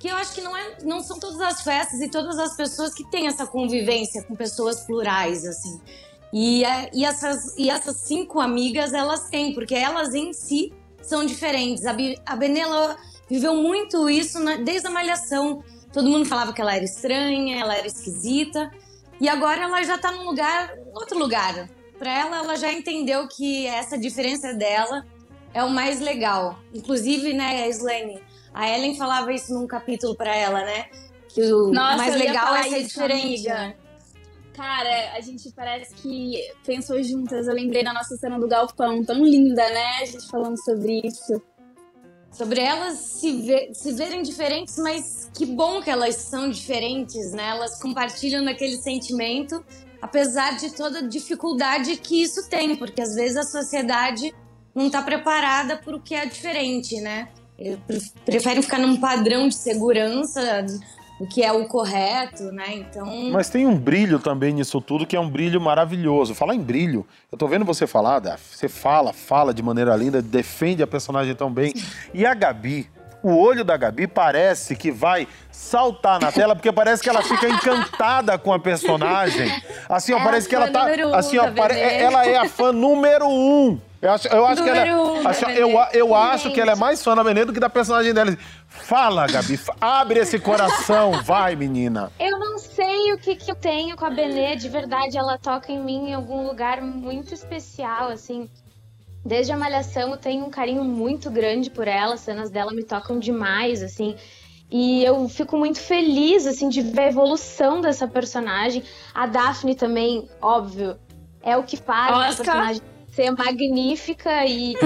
Que 0.01 0.09
eu 0.09 0.17
acho 0.17 0.33
que 0.33 0.41
não, 0.41 0.57
é, 0.57 0.79
não 0.83 1.03
são 1.03 1.21
todas 1.21 1.41
as 1.43 1.61
festas 1.61 2.01
e 2.01 2.09
todas 2.09 2.39
as 2.39 2.57
pessoas 2.57 2.95
que 2.95 3.05
têm 3.11 3.27
essa 3.27 3.47
convivência 3.47 4.23
com 4.23 4.35
pessoas 4.35 4.81
plurais, 4.81 5.45
assim. 5.45 5.79
E, 6.33 6.63
e 6.95 7.05
essas, 7.05 7.57
e 7.59 7.69
essas 7.69 7.97
cinco 7.97 8.41
amigas, 8.41 8.93
elas 8.95 9.29
têm, 9.29 9.53
porque 9.53 9.75
elas 9.75 10.15
em 10.15 10.33
si 10.33 10.73
são 11.03 11.27
diferentes. 11.27 11.85
A, 11.85 11.93
Bi- 11.93 12.19
a 12.25 12.35
Benela 12.37 12.97
viveu 13.29 13.55
muito 13.57 14.09
isso 14.09 14.39
na- 14.41 14.57
desde 14.57 14.87
a 14.87 14.91
Malhação. 14.91 15.63
Todo 15.93 16.09
mundo 16.09 16.25
falava 16.25 16.53
que 16.53 16.61
ela 16.61 16.75
era 16.75 16.85
estranha, 16.85 17.61
ela 17.61 17.77
era 17.77 17.87
esquisita. 17.87 18.71
E 19.21 19.29
agora 19.29 19.63
ela 19.63 19.83
já 19.83 19.99
tá 19.99 20.11
num 20.11 20.25
lugar, 20.25 20.73
outro 20.95 21.19
lugar. 21.19 21.69
Pra 21.99 22.11
ela, 22.19 22.39
ela 22.39 22.57
já 22.57 22.73
entendeu 22.73 23.29
que 23.29 23.67
essa 23.67 23.99
diferença 23.99 24.53
dela 24.55 25.05
é 25.55 25.63
o 25.63 25.69
mais 25.71 26.01
legal. 26.01 26.59
Inclusive, 26.75 27.33
né, 27.35 27.69
Slane, 27.69 28.21
a 28.55 28.69
Ellen 28.69 28.97
falava 28.97 29.33
isso 29.33 29.53
num 29.55 29.67
capítulo 29.67 30.17
pra 30.17 30.35
ela, 30.35 30.65
né? 30.65 30.87
Que 31.29 31.43
o 31.53 31.71
Nossa, 31.73 31.97
mais 31.99 32.15
legal 32.17 32.55
é 32.57 32.63
ser 32.65 32.79
isso, 32.79 32.89
diferente, 32.89 33.25
amiga. 33.51 33.55
né? 33.55 33.75
Cara, 34.55 35.13
a 35.17 35.21
gente 35.21 35.51
parece 35.53 35.95
que 35.95 36.35
pensou 36.65 37.03
juntas. 37.03 37.47
Eu 37.49 37.55
lembrei 37.55 37.83
da 37.83 37.93
nossa 37.93 38.15
cena 38.17 38.39
do 38.39 38.47
Galpão, 38.47 39.03
tão 39.05 39.25
linda, 39.25 39.67
né? 39.71 39.91
A 40.03 40.05
gente 40.05 40.27
falando 40.29 40.63
sobre 40.63 41.01
isso. 41.05 41.41
sobre 42.31 42.61
elas 42.61 42.99
se, 42.99 43.43
ver- 43.43 43.75
se 43.75 43.93
verem 43.93 44.23
diferentes, 44.23 44.77
mas 44.79 45.31
que 45.35 45.45
bom 45.47 45.81
que 45.83 45.91
elas 45.91 46.17
são 46.17 46.49
diferentes, 46.51 47.33
né? 47.33 47.49
Elas 47.49 47.81
compartilham 47.81 48.45
daquele 48.45 48.77
sentimento, 48.79 49.63
apesar 50.01 50.57
de 50.57 50.71
toda 50.75 51.01
a 51.01 51.03
dificuldade 51.07 51.97
que 51.97 52.23
isso 52.23 52.49
tem, 52.49 52.75
porque 52.77 53.03
às 53.03 53.15
vezes 53.15 53.37
a 53.37 53.43
sociedade 53.43 54.35
não 54.75 54.87
está 54.87 55.03
preparada 55.03 55.77
para 55.77 55.95
o 55.97 56.01
que 56.01 56.15
é 56.15 56.25
diferente, 56.25 57.01
né? 57.01 57.29
Preferem 58.25 58.63
ficar 58.63 58.79
num 58.79 58.99
padrão 58.99 59.47
de 59.49 59.55
segurança, 59.55 60.65
o 61.23 61.27
que 61.29 61.41
é 61.43 61.53
o 61.53 61.65
correto, 61.67 62.51
né? 62.51 62.65
Então, 62.75 63.07
Mas 63.31 63.49
tem 63.49 63.65
um 63.65 63.77
brilho 63.77 64.19
também 64.19 64.53
nisso 64.53 64.81
tudo, 64.81 65.07
que 65.07 65.15
é 65.15 65.21
um 65.21 65.29
brilho 65.29 65.61
maravilhoso. 65.61 66.35
Falar 66.35 66.55
em 66.57 66.61
brilho, 66.61 67.07
eu 67.31 67.39
tô 67.39 67.47
vendo 67.47 67.65
você 67.65 67.87
falar, 67.87 68.19
Daf. 68.19 68.43
Você 68.57 68.69
fala, 68.69 69.13
fala 69.13 69.55
de 69.55 69.63
maneira 69.63 69.95
linda, 69.95 70.21
defende 70.21 70.83
a 70.83 70.87
personagem 70.87 71.33
tão 71.37 71.49
bem. 71.53 71.73
E 72.13 72.27
a 72.27 72.35
Gabi, 72.35 72.91
o 73.23 73.37
olho 73.37 73.63
da 73.65 73.77
Gabi 73.77 74.09
parece 74.09 74.75
que 74.75 74.91
vai 74.91 75.29
saltar 75.53 76.19
na 76.21 76.33
tela, 76.33 76.57
porque 76.57 76.73
parece 76.73 77.01
que 77.01 77.09
ela 77.09 77.23
fica 77.23 77.49
encantada 77.49 78.37
com 78.37 78.53
a 78.53 78.59
personagem. 78.59 79.49
Assim, 79.89 80.13
ó, 80.13 80.19
É 80.19 80.25
parece 80.25 80.49
que 80.49 80.57
ela 80.57 80.73
tá. 80.73 80.87
um 80.87 81.15
Assim, 81.15 81.39
ó, 81.39 81.53
pare- 81.53 81.79
ela 81.79 82.27
é 82.27 82.37
a 82.37 82.49
fã 82.49 82.73
número 82.73 83.29
um. 83.29 83.79
Eu 84.03 84.11
acho, 84.11 84.27
eu 84.27 84.45
acho 84.45 84.65
que 84.65 84.69
ela. 84.69 84.85
Número 84.85 85.23
um 85.23 85.29
assim, 85.29 85.47
eu, 85.53 85.71
eu 85.93 86.13
acho 86.13 86.51
que 86.51 86.61
ela 86.61 86.73
é 86.73 86.75
mais 86.75 87.05
fã 87.05 87.15
da 87.15 87.23
Benê 87.23 87.45
do 87.45 87.53
que 87.53 87.61
da 87.61 87.71
personagem 87.71 88.13
dela. 88.13 88.37
Fala, 88.67 89.29
Gabi, 89.29 89.61
abre 89.81 90.19
esse 90.19 90.41
coração, 90.41 91.13
vai, 91.23 91.55
menina. 91.55 92.11
Eu 92.19 92.37
não 92.37 92.59
sei 92.59 93.13
o 93.13 93.19
que, 93.19 93.37
que 93.37 93.49
eu 93.49 93.55
tenho 93.55 93.97
com 93.97 94.05
a 94.05 94.11
Benê, 94.11 94.57
de 94.57 94.69
verdade, 94.69 95.17
ela 95.17 95.39
toca 95.39 95.71
em 95.71 95.79
mim 95.79 96.09
em 96.09 96.15
algum 96.15 96.45
lugar 96.45 96.83
muito 96.83 97.33
especial, 97.33 98.09
assim. 98.09 98.51
Desde 99.25 99.53
a 99.53 99.57
Malhação 99.57 100.11
eu 100.11 100.17
tenho 100.17 100.45
um 100.45 100.51
carinho 100.51 100.83
muito 100.83 101.31
grande 101.31 101.71
por 101.71 101.87
ela, 101.87 102.15
as 102.15 102.21
cenas 102.23 102.51
dela 102.51 102.73
me 102.73 102.83
tocam 102.83 103.21
demais, 103.21 103.85
assim. 103.85 104.17
E 104.69 105.05
eu 105.05 105.29
fico 105.29 105.57
muito 105.57 105.79
feliz, 105.79 106.45
assim, 106.45 106.69
de 106.69 106.81
ver 106.81 107.03
a 107.03 107.09
evolução 107.09 107.81
dessa 107.81 108.09
personagem. 108.09 108.83
A 109.15 109.27
Daphne 109.27 109.77
também, 109.77 110.29
óbvio, 110.41 110.99
é 111.41 111.57
o 111.57 111.63
que 111.63 111.77
faz 111.77 112.11
a 112.13 112.37
personagem 112.37 112.92
ser 113.13 113.31
magnífica 113.31 114.45
e, 114.47 114.73
e, 114.73 114.77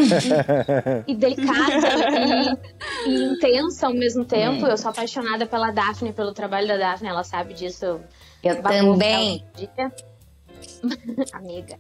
e 1.07 1.15
delicada 1.15 2.59
e, 3.07 3.11
e 3.11 3.25
intensa 3.33 3.87
ao 3.87 3.95
mesmo 3.95 4.25
tempo. 4.25 4.67
Eu 4.67 4.77
sou 4.77 4.91
apaixonada 4.91 5.47
pela 5.47 5.71
Daphne, 5.71 6.13
pelo 6.13 6.33
trabalho 6.33 6.67
da 6.67 6.77
Daphne, 6.77 7.09
ela 7.09 7.23
sabe 7.23 7.55
disso. 7.55 7.87
Eu 7.87 8.01
eu 8.43 8.63
também. 8.63 9.45
Amiga. 11.33 11.79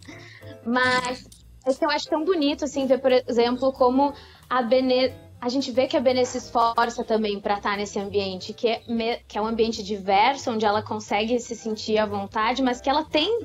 Mas 0.65 1.29
esse 1.67 1.85
eu 1.85 1.91
acho 1.91 2.09
tão 2.09 2.25
bonito, 2.25 2.65
assim, 2.65 2.87
ver, 2.87 2.99
por 2.99 3.12
exemplo, 3.12 3.73
como 3.73 4.15
a 4.49 4.62
Benê. 4.62 5.12
A 5.38 5.49
gente 5.49 5.71
vê 5.71 5.87
que 5.87 5.97
a 5.97 6.00
Benê 6.00 6.25
se 6.25 6.38
esforça 6.38 7.05
também 7.05 7.38
pra 7.38 7.55
estar 7.55 7.76
nesse 7.76 7.99
ambiente, 7.99 8.55
que 8.55 8.69
é, 8.69 8.81
que 9.29 9.37
é 9.37 9.43
um 9.43 9.47
ambiente 9.47 9.83
diverso, 9.83 10.50
onde 10.50 10.65
ela 10.65 10.83
consegue 10.83 11.38
se 11.38 11.55
sentir 11.55 11.99
à 11.99 12.07
vontade, 12.07 12.62
mas 12.62 12.81
que 12.81 12.88
ela 12.88 13.05
tem 13.05 13.45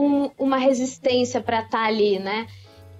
um- 0.00 0.30
uma 0.38 0.58
resistência 0.58 1.40
pra 1.40 1.60
estar 1.62 1.84
ali, 1.84 2.18
né? 2.18 2.46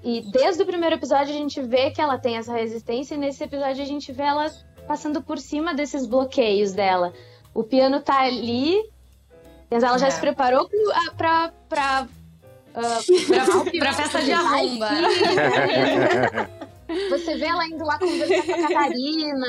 E 0.03 0.21
desde 0.33 0.63
o 0.63 0.67
primeiro 0.67 0.95
episódio 0.97 1.33
a 1.35 1.39
gente 1.39 1.61
vê 1.63 1.91
que 1.91 2.01
ela 2.01 2.19
tem 2.19 2.37
essa 2.37 2.53
resistência, 2.53 3.15
e 3.15 3.19
nesse 3.19 3.43
episódio 3.45 3.83
a 3.83 3.87
gente 3.87 4.11
vê 4.13 4.23
ela 4.25 4.47
passando 4.87 5.23
por 5.23 5.39
cima 5.39 5.75
desses 5.75 6.07
bloqueios 6.07 6.73
dela. 6.73 7.13
O 7.55 7.63
piano 7.65 8.01
tá 8.01 8.21
ali, 8.23 8.77
mas 9.71 9.83
ela 9.83 9.99
já 9.99 10.07
É. 10.07 10.11
se 10.11 10.21
preparou 10.21 10.69
pro- 10.69 10.93
a- 10.93 11.15
pra. 11.17 11.53
pra 11.69 12.09
ah, 12.75 12.99
piano, 13.07 13.65
Pra 13.79 13.93
festa 13.93 14.23
de 14.23 14.33
arromba. 14.33 14.87
aqui. 14.87 14.99
Você 17.11 17.37
vê 17.37 17.47
ela 17.47 17.67
indo 17.67 17.85
lá 17.85 17.99
conversar 17.99 18.43
com 18.47 18.53
a 18.53 18.69
Catarina, 18.69 19.47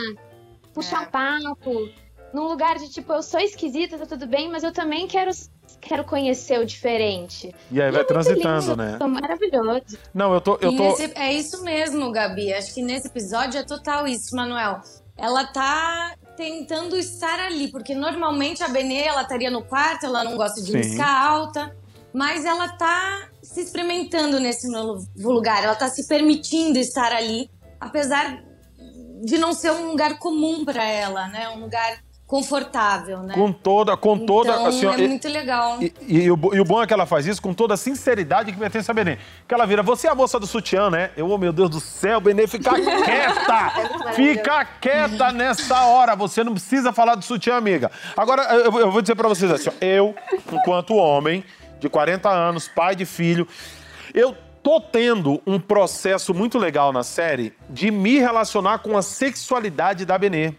puxar 0.73 1.03
É. 1.03 1.05
papo, 1.05 1.89
num 2.33 2.47
lugar 2.47 2.77
de 2.77 2.89
tipo, 2.89 3.13
eu 3.13 3.21
sou 3.23 3.39
esquisita, 3.39 3.97
tá 3.97 4.05
tudo 4.05 4.27
bem, 4.27 4.49
mas 4.49 4.63
eu 4.63 4.71
também 4.73 5.07
quero, 5.07 5.31
quero 5.81 6.03
conhecer 6.03 6.59
o 6.59 6.65
diferente. 6.65 7.53
E 7.71 7.81
aí 7.81 7.91
vai 7.91 8.01
É 8.01 8.03
transitando, 8.03 8.61
lindo, 8.71 8.75
né? 8.77 8.97
é 9.01 9.07
Maravilhoso. 9.07 9.97
Não, 10.13 10.33
eu 10.33 10.41
tô. 10.41 10.57
Eu 10.61 10.71
E 10.71 10.77
tô... 10.77 10.83
nesse- 10.83 11.11
é 11.15 11.33
isso 11.33 11.63
mesmo, 11.63 12.11
Gabi. 12.11 12.53
Acho 12.53 12.73
que 12.73 12.81
nesse 12.81 13.07
episódio 13.07 13.59
é 13.59 13.63
total 13.63 14.07
isso, 14.07 14.35
Manuel. 14.35 14.81
Ela 15.17 15.45
tá 15.47 16.13
tentando 16.37 16.95
estar 16.97 17.39
ali, 17.39 17.69
porque 17.69 17.93
normalmente 17.93 18.63
a 18.63 18.67
Benê, 18.69 19.03
ela 19.03 19.23
estaria 19.23 19.51
no 19.51 19.61
quarto, 19.63 20.05
ela 20.05 20.23
não 20.23 20.37
gosta 20.37 20.61
de 20.61 20.71
Sim. 20.71 20.77
música 20.77 21.05
alta, 21.05 21.75
mas 22.13 22.45
ela 22.45 22.69
tá 22.69 23.27
se 23.43 23.61
experimentando 23.61 24.39
nesse 24.39 24.69
novo 24.71 25.05
lugar, 25.17 25.63
ela 25.63 25.75
tá 25.75 25.89
se 25.89 26.07
permitindo 26.07 26.77
estar 26.79 27.11
ali, 27.11 27.49
apesar 27.79 28.41
de 29.21 29.37
não 29.37 29.51
ser 29.51 29.71
um 29.71 29.89
lugar 29.89 30.17
comum 30.19 30.63
para 30.63 30.85
ela, 30.85 31.27
né? 31.27 31.49
Um 31.49 31.59
lugar 31.59 31.97
confortável, 32.29 33.23
né? 33.23 33.33
Com 33.33 33.51
toda, 33.51 33.97
com 33.97 34.17
toda. 34.19 34.51
então, 34.51 34.65
assim, 34.67 34.85
ó, 34.85 34.93
é 34.93 34.99
e- 34.99 35.07
muito 35.07 35.27
legal. 35.27 35.81
E, 35.81 35.91
e 36.07 36.31
o, 36.31 36.37
bo- 36.37 36.55
e 36.55 36.59
o 36.61 36.63
bom 36.63 36.81
é 36.81 36.85
que 36.85 36.93
ela 36.93 37.07
faz 37.07 37.25
isso 37.25 37.41
com 37.41 37.55
toda 37.55 37.73
a 37.73 37.77
sinceridade 37.77 38.51
que 38.51 38.57
pertence 38.59 38.89
a 38.89 38.93
Benê. 38.93 39.17
Que 39.47 39.53
ela 39.55 39.65
vira, 39.65 39.81
você 39.81 40.05
é 40.07 40.11
a 40.11 40.15
moça 40.15 40.39
do 40.39 40.45
sutiã, 40.45 40.91
né? 40.91 41.09
Eu, 41.17 41.27
oh 41.27 41.39
meu 41.39 41.51
Deus 41.51 41.71
do 41.71 41.79
céu, 41.79 42.21
Benê, 42.21 42.45
fica 42.45 42.69
quieta! 42.79 44.13
fica 44.13 44.63
quieta 44.79 45.31
nessa 45.31 45.83
hora. 45.85 46.15
Você 46.15 46.43
não 46.43 46.53
precisa 46.53 46.93
falar 46.93 47.15
do 47.15 47.25
sutiã, 47.25 47.55
amiga. 47.55 47.89
Agora, 48.15 48.43
eu, 48.43 48.79
eu 48.79 48.91
vou 48.91 49.01
dizer 49.01 49.15
pra 49.15 49.27
vocês 49.27 49.51
assim, 49.51 49.69
ó, 49.69 49.73
eu, 49.83 50.15
enquanto 50.53 50.93
homem, 50.95 51.43
de 51.79 51.89
40 51.89 52.29
anos, 52.29 52.67
pai 52.67 52.95
de 52.95 53.05
filho. 53.07 53.47
Eu 54.13 54.37
tô 54.61 54.79
tendo 54.79 55.41
um 55.47 55.59
processo 55.59 56.31
muito 56.33 56.59
legal 56.59 56.93
na 56.93 57.01
série 57.01 57.53
de 57.69 57.89
me 57.89 58.19
relacionar 58.19 58.79
com 58.79 58.95
a 58.95 59.01
sexualidade 59.01 60.05
da 60.05 60.15
Benê. 60.15 60.53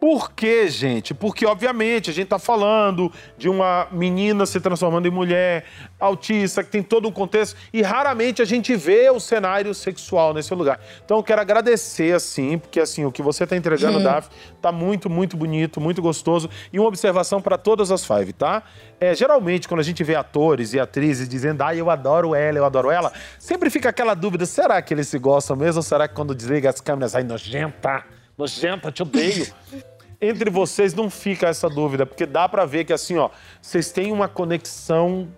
Por 0.00 0.32
quê, 0.32 0.68
gente? 0.68 1.14
Porque, 1.14 1.46
obviamente, 1.46 2.10
a 2.10 2.12
gente 2.12 2.28
tá 2.28 2.38
falando 2.38 3.10
de 3.36 3.48
uma 3.48 3.88
menina 3.90 4.46
se 4.46 4.60
transformando 4.60 5.06
em 5.06 5.10
mulher, 5.10 5.64
autista, 5.98 6.62
que 6.62 6.70
tem 6.70 6.82
todo 6.82 7.08
um 7.08 7.12
contexto, 7.12 7.56
e 7.72 7.82
raramente 7.82 8.42
a 8.42 8.44
gente 8.44 8.76
vê 8.76 9.10
o 9.10 9.18
cenário 9.18 9.74
sexual 9.74 10.34
nesse 10.34 10.54
lugar. 10.54 10.80
Então, 11.04 11.16
eu 11.16 11.22
quero 11.22 11.40
agradecer, 11.40 12.14
assim, 12.14 12.58
porque, 12.58 12.80
assim, 12.80 13.04
o 13.04 13.12
que 13.12 13.22
você 13.22 13.46
tá 13.46 13.56
entregando, 13.56 14.02
Daf, 14.02 14.28
tá 14.60 14.70
muito, 14.70 15.08
muito 15.08 15.36
bonito, 15.36 15.80
muito 15.80 16.02
gostoso. 16.02 16.50
E 16.72 16.78
uma 16.78 16.88
observação 16.88 17.40
para 17.40 17.56
todas 17.56 17.90
as 17.90 18.04
five, 18.04 18.32
tá? 18.32 18.62
É, 19.00 19.14
geralmente, 19.14 19.68
quando 19.68 19.80
a 19.80 19.84
gente 19.84 20.02
vê 20.04 20.14
atores 20.14 20.74
e 20.74 20.80
atrizes 20.80 21.28
dizendo, 21.28 21.62
ah, 21.62 21.74
eu 21.74 21.90
adoro 21.90 22.34
ela, 22.34 22.58
eu 22.58 22.64
adoro 22.64 22.90
ela, 22.90 23.12
sempre 23.38 23.70
fica 23.70 23.88
aquela 23.88 24.14
dúvida, 24.14 24.46
será 24.46 24.80
que 24.80 24.92
eles 24.92 25.08
se 25.08 25.18
gostam 25.18 25.56
mesmo? 25.56 25.78
Ou 25.78 25.82
será 25.82 26.08
que 26.08 26.14
quando 26.14 26.34
desliga 26.34 26.70
as 26.70 26.80
câmeras, 26.80 27.14
ai, 27.14 27.22
nojenta, 27.22 28.04
nojenta, 28.36 28.90
te 28.92 29.02
odeio? 29.02 29.46
Entre 30.20 30.48
vocês 30.48 30.94
não 30.94 31.10
fica 31.10 31.48
essa 31.48 31.68
dúvida, 31.68 32.06
porque 32.06 32.24
dá 32.24 32.48
pra 32.48 32.64
ver 32.64 32.84
que 32.84 32.92
assim, 32.92 33.18
ó, 33.18 33.28
vocês 33.60 33.92
têm 33.92 34.10
uma 34.10 34.26
conexão, 34.28 35.28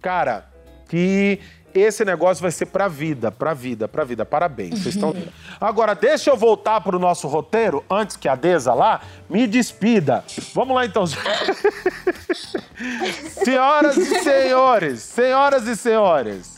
cara, 0.00 0.46
que 0.88 1.40
esse 1.74 2.04
negócio 2.04 2.40
vai 2.40 2.52
ser 2.52 2.66
pra 2.66 2.86
vida, 2.86 3.32
pra 3.32 3.52
vida, 3.52 3.88
pra 3.88 4.04
vida. 4.04 4.24
Parabéns. 4.24 4.78
Vocês 4.78 4.94
estão. 4.94 5.12
Agora, 5.60 5.94
deixa 5.94 6.30
eu 6.30 6.36
voltar 6.36 6.80
pro 6.80 7.00
nosso 7.00 7.26
roteiro, 7.26 7.84
antes 7.90 8.16
que 8.16 8.28
a 8.28 8.36
Deza 8.36 8.72
lá 8.72 9.00
me 9.28 9.46
despida. 9.46 10.22
Vamos 10.54 10.76
lá 10.76 10.86
então. 10.86 11.04
senhoras 13.44 13.96
e 13.96 14.22
senhores, 14.22 15.02
senhoras 15.02 15.66
e 15.66 15.76
senhores. 15.76 16.53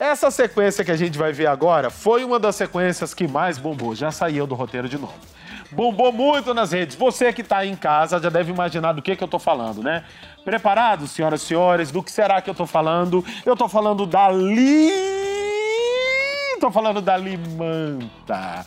Essa 0.00 0.30
sequência 0.30 0.82
que 0.82 0.90
a 0.90 0.96
gente 0.96 1.18
vai 1.18 1.30
ver 1.30 1.46
agora 1.46 1.90
foi 1.90 2.24
uma 2.24 2.38
das 2.38 2.56
sequências 2.56 3.12
que 3.12 3.28
mais 3.28 3.58
bombou. 3.58 3.94
Já 3.94 4.10
saiu 4.10 4.46
do 4.46 4.54
roteiro 4.54 4.88
de 4.88 4.96
novo. 4.96 5.12
Bombou 5.70 6.10
muito 6.10 6.54
nas 6.54 6.72
redes. 6.72 6.96
Você 6.96 7.30
que 7.34 7.42
está 7.42 7.58
aí 7.58 7.68
em 7.68 7.76
casa 7.76 8.18
já 8.18 8.30
deve 8.30 8.50
imaginar 8.50 8.94
do 8.94 9.02
que, 9.02 9.14
que 9.14 9.22
eu 9.22 9.26
estou 9.26 9.38
falando, 9.38 9.82
né? 9.82 10.02
Preparados, 10.42 11.10
senhoras 11.10 11.42
e 11.42 11.44
senhores? 11.44 11.90
Do 11.90 12.02
que 12.02 12.10
será 12.10 12.40
que 12.40 12.48
eu 12.48 12.52
estou 12.52 12.66
falando? 12.66 13.22
Eu 13.44 13.52
estou 13.52 13.68
falando 13.68 14.06
da 14.06 14.30
Li... 14.30 14.90
Estou 16.54 16.70
falando 16.70 17.02
da 17.02 17.18
Limanta. 17.18 18.64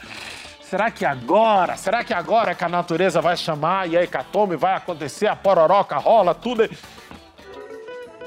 Será 0.61 0.91
que 0.91 1.03
agora, 1.03 1.75
será 1.77 2.03
que 2.03 2.13
agora 2.13 2.51
é 2.51 2.55
que 2.55 2.63
a 2.63 2.69
natureza 2.69 3.21
vai 3.21 3.35
chamar 3.35 3.89
e 3.89 3.97
a 3.97 4.03
hecatombe 4.03 4.55
vai 4.55 4.75
acontecer, 4.75 5.25
a 5.25 5.35
pororoca 5.35 5.97
rola, 5.97 6.35
tudo... 6.35 6.69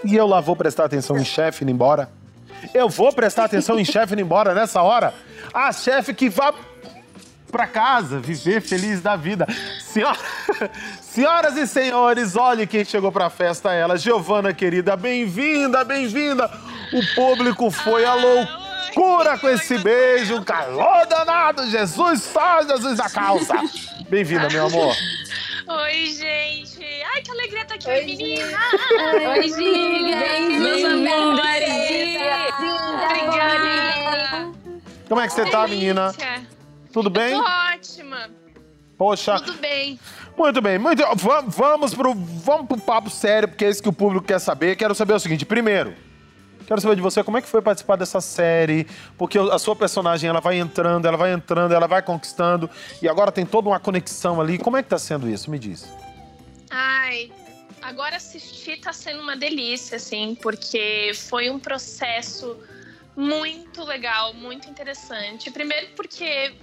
E 0.04 0.16
eu 0.16 0.26
lá 0.26 0.40
vou 0.40 0.56
prestar 0.56 0.86
atenção 0.86 1.16
em 1.16 1.24
chefe 1.24 1.62
indo 1.62 1.70
embora? 1.70 2.10
Eu 2.74 2.88
vou 2.88 3.12
prestar 3.12 3.44
atenção 3.44 3.78
em 3.78 3.84
chefe 3.84 4.12
indo 4.12 4.22
embora 4.22 4.54
nessa 4.54 4.82
hora? 4.82 5.14
A 5.52 5.72
chefe 5.72 6.12
que 6.12 6.28
vai 6.28 6.52
pra 7.50 7.66
casa, 7.66 8.18
viver 8.18 8.60
feliz 8.60 9.00
da 9.00 9.16
vida. 9.16 9.46
Senhora... 9.80 10.18
Senhoras 11.16 11.56
e 11.56 11.66
senhores, 11.66 12.36
olhe 12.36 12.66
quem 12.66 12.84
chegou 12.84 13.10
pra 13.10 13.30
festa, 13.30 13.72
ela, 13.72 13.96
Giovana 13.96 14.52
querida, 14.52 14.94
bem-vinda, 14.98 15.82
bem-vinda. 15.82 16.44
O 16.92 17.14
público 17.14 17.70
foi 17.70 18.04
a 18.04 18.12
loucura 18.12 19.38
com 19.38 19.48
esse 19.48 19.78
beijo, 19.78 20.36
um 20.36 20.44
calor 20.44 21.06
danado. 21.06 21.70
Jesus 21.70 22.26
faz, 22.26 22.66
Jesus 22.66 23.00
a 23.00 23.08
causa. 23.08 23.54
Bem-vinda, 24.10 24.50
meu 24.50 24.66
amor. 24.66 24.94
Oi, 25.68 26.06
gente. 26.06 26.84
Ai, 27.12 27.22
que 27.22 27.30
alegria 27.30 27.62
estar 27.62 27.74
aqui, 27.74 27.88
Oi, 27.88 28.04
menina. 28.04 28.58
Oi, 29.36 29.42
Giga. 29.48 30.58
Meus 30.60 30.84
amores. 30.84 31.68
Obrigada. 33.04 34.52
Como 35.08 35.20
é 35.20 35.26
que 35.26 35.32
você 35.32 35.50
tá, 35.50 35.66
menina? 35.66 36.14
Tudo 36.92 37.10
bem? 37.10 37.34
Tô 37.34 37.44
ótima. 37.44 38.30
Poxa, 38.96 39.38
Tudo 39.40 39.58
bem. 39.58 39.98
muito 40.38 40.60
bem. 40.62 40.78
Muito... 40.78 41.02
va- 41.16 41.42
Vamos 41.46 41.94
pro, 41.94 42.14
vamos 42.14 42.66
pro 42.66 42.78
papo 42.78 43.10
sério, 43.10 43.46
porque 43.48 43.64
é 43.64 43.68
isso 43.70 43.82
que 43.82 43.88
o 43.88 43.92
público 43.92 44.24
quer 44.26 44.38
saber. 44.38 44.74
Quero 44.76 44.94
saber 44.94 45.12
o 45.14 45.20
seguinte, 45.20 45.44
primeiro, 45.44 45.94
quero 46.66 46.80
saber 46.80 46.96
de 46.96 47.02
você 47.02 47.22
como 47.22 47.38
é 47.38 47.42
que 47.42 47.48
foi 47.48 47.62
participar 47.62 47.96
dessa 47.96 48.20
série, 48.20 48.86
porque 49.16 49.38
a 49.38 49.58
sua 49.58 49.76
personagem 49.76 50.28
ela 50.28 50.40
vai 50.40 50.58
entrando, 50.58 51.06
ela 51.06 51.16
vai 51.16 51.32
entrando, 51.32 51.72
ela 51.72 51.86
vai 51.86 52.02
conquistando, 52.02 52.68
e 53.00 53.08
agora 53.08 53.30
tem 53.30 53.46
toda 53.46 53.68
uma 53.68 53.80
conexão 53.80 54.40
ali. 54.40 54.58
Como 54.58 54.76
é 54.76 54.82
que 54.82 54.88
tá 54.88 54.98
sendo 54.98 55.28
isso? 55.28 55.50
Me 55.50 55.58
diz. 55.58 55.88
Ai, 56.70 57.30
agora 57.80 58.16
assistir 58.16 58.80
tá 58.80 58.92
sendo 58.92 59.20
uma 59.20 59.36
delícia, 59.36 59.96
assim, 59.96 60.36
porque 60.42 61.12
foi 61.14 61.48
um 61.48 61.58
processo 61.58 62.56
muito 63.16 63.82
legal, 63.84 64.34
muito 64.34 64.68
interessante. 64.68 65.50
Primeiro 65.50 65.88
porque 65.96 66.54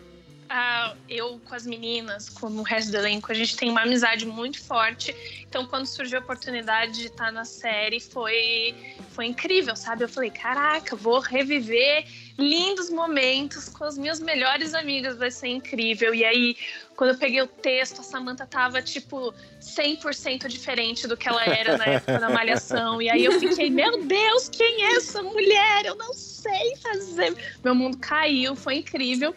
ah, 0.55 0.93
eu 1.09 1.41
com 1.45 1.55
as 1.55 1.65
meninas, 1.65 2.29
com 2.29 2.45
o 2.45 2.61
resto 2.61 2.91
do 2.91 2.97
elenco, 2.97 3.31
a 3.31 3.33
gente 3.33 3.57
tem 3.57 3.71
uma 3.71 3.81
amizade 3.81 4.23
muito 4.23 4.61
forte. 4.61 5.15
Então, 5.49 5.65
quando 5.65 5.87
surgiu 5.87 6.19
a 6.19 6.21
oportunidade 6.21 6.93
de 6.93 7.07
estar 7.07 7.31
na 7.31 7.43
série, 7.43 7.99
foi, 7.99 8.75
foi 9.09 9.25
incrível, 9.25 9.75
sabe? 9.75 10.03
Eu 10.03 10.09
falei, 10.09 10.29
caraca, 10.29 10.95
vou 10.95 11.19
reviver 11.19 12.05
lindos 12.37 12.91
momentos 12.91 13.67
com 13.67 13.83
as 13.83 13.97
minhas 13.97 14.19
melhores 14.19 14.75
amigas, 14.75 15.17
vai 15.17 15.31
ser 15.31 15.47
incrível. 15.47 16.13
E 16.13 16.23
aí, 16.23 16.55
quando 16.95 17.13
eu 17.13 17.17
peguei 17.17 17.41
o 17.41 17.47
texto, 17.47 18.01
a 18.01 18.03
Samantha 18.03 18.45
tava, 18.45 18.79
tipo, 18.79 19.33
100% 19.59 20.47
diferente 20.47 21.07
do 21.07 21.17
que 21.17 21.27
ela 21.27 21.43
era 21.43 21.79
na 21.79 21.85
época 21.85 22.19
da 22.19 22.29
Malhação. 22.29 23.01
E 23.01 23.09
aí 23.09 23.25
eu 23.25 23.39
fiquei, 23.39 23.71
meu 23.71 24.03
Deus, 24.03 24.49
quem 24.49 24.83
é 24.83 24.97
essa 24.97 25.23
mulher? 25.23 25.87
Eu 25.87 25.95
não 25.95 26.13
sei 26.13 26.75
fazer. 26.75 27.35
Meu 27.63 27.73
mundo 27.73 27.97
caiu, 27.97 28.55
foi 28.55 28.75
incrível. 28.75 29.33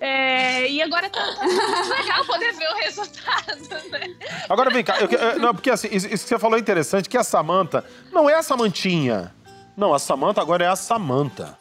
É, 0.00 0.68
e 0.68 0.82
agora 0.82 1.08
tá, 1.10 1.20
tá 1.34 1.44
muito 1.44 1.88
legal 1.90 2.24
poder 2.24 2.52
ver 2.52 2.68
o 2.68 2.74
resultado, 2.76 3.88
né? 3.90 4.14
Agora 4.48 4.70
vem 4.70 4.84
cá, 4.84 4.98
eu 5.00 5.08
eh, 5.10 5.38
não, 5.38 5.54
porque 5.54 5.70
assim, 5.70 5.88
isso 5.90 6.06
isso 6.06 6.24
que 6.24 6.28
você 6.28 6.38
falou 6.38 6.56
é 6.56 6.60
interessante, 6.60 7.08
que 7.08 7.16
a 7.16 7.24
Samanta 7.24 7.84
não 8.12 8.28
é 8.28 8.34
a 8.34 8.42
Samantinha. 8.42 9.34
Não, 9.76 9.92
a 9.92 9.98
Samanta 9.98 10.40
agora 10.40 10.64
é 10.64 10.68
a 10.68 10.76
Samanta. 10.76 11.56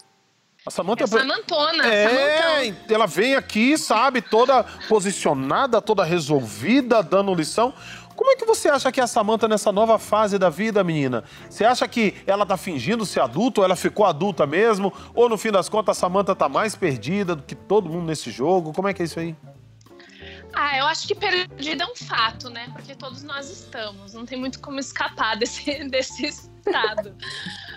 A 0.66 0.72
Samanta 0.72 1.04
É 1.04 1.08
Samantona, 1.08 1.86
É, 1.86 2.08
Samantão. 2.66 2.96
ela 2.96 3.06
vem 3.06 3.36
aqui, 3.36 3.78
sabe, 3.78 4.20
toda 4.22 4.64
posicionada, 4.88 5.80
toda 5.80 6.04
resolvida, 6.04 7.04
dando 7.04 7.36
lição. 7.36 7.72
Como 8.16 8.32
é 8.32 8.36
que 8.36 8.46
você 8.46 8.70
acha 8.70 8.92
que 8.92 9.00
é 9.00 9.04
a 9.04 9.08
Samanta 9.08 9.48
nessa 9.48 9.72
nova 9.72 10.00
fase 10.00 10.40
da 10.40 10.50
vida, 10.50 10.84
menina? 10.84 11.24
Você 11.50 11.66
acha 11.66 11.88
que 11.88 12.16
ela 12.26 12.46
tá 12.46 12.56
fingindo 12.56 13.06
ser 13.06 13.20
adulta 13.20 13.62
ou 13.62 13.66
ela 13.66 13.76
ficou 13.76 14.06
adulta 14.06 14.48
mesmo? 14.48 14.94
Ou 15.14 15.28
no 15.28 15.38
fim 15.38 15.52
das 15.52 15.68
contas 15.68 15.98
a 15.98 16.00
Samanta 16.00 16.36
tá 16.36 16.48
mais 16.48 16.76
perdida 16.76 17.36
do 17.36 17.44
que 17.44 17.56
todo 17.56 17.90
mundo 17.90 18.06
nesse 18.06 18.32
jogo? 18.32 18.72
Como 18.72 18.88
é 18.88 18.94
que 18.94 19.02
é 19.02 19.06
isso 19.06 19.20
aí? 19.20 19.36
Ah, 20.54 20.78
eu 20.78 20.86
acho 20.86 21.06
que 21.06 21.14
perdida 21.14 21.84
é 21.84 21.88
um 21.88 21.96
fato, 21.96 22.50
né? 22.50 22.70
Porque 22.72 22.96
todos 22.96 23.24
nós 23.24 23.50
estamos. 23.50 24.14
Não 24.14 24.26
tem 24.26 24.40
muito 24.40 24.62
como 24.62 24.80
escapar 24.80 25.36
desse, 25.38 25.84
desse 25.90 26.26
estado. 26.26 27.14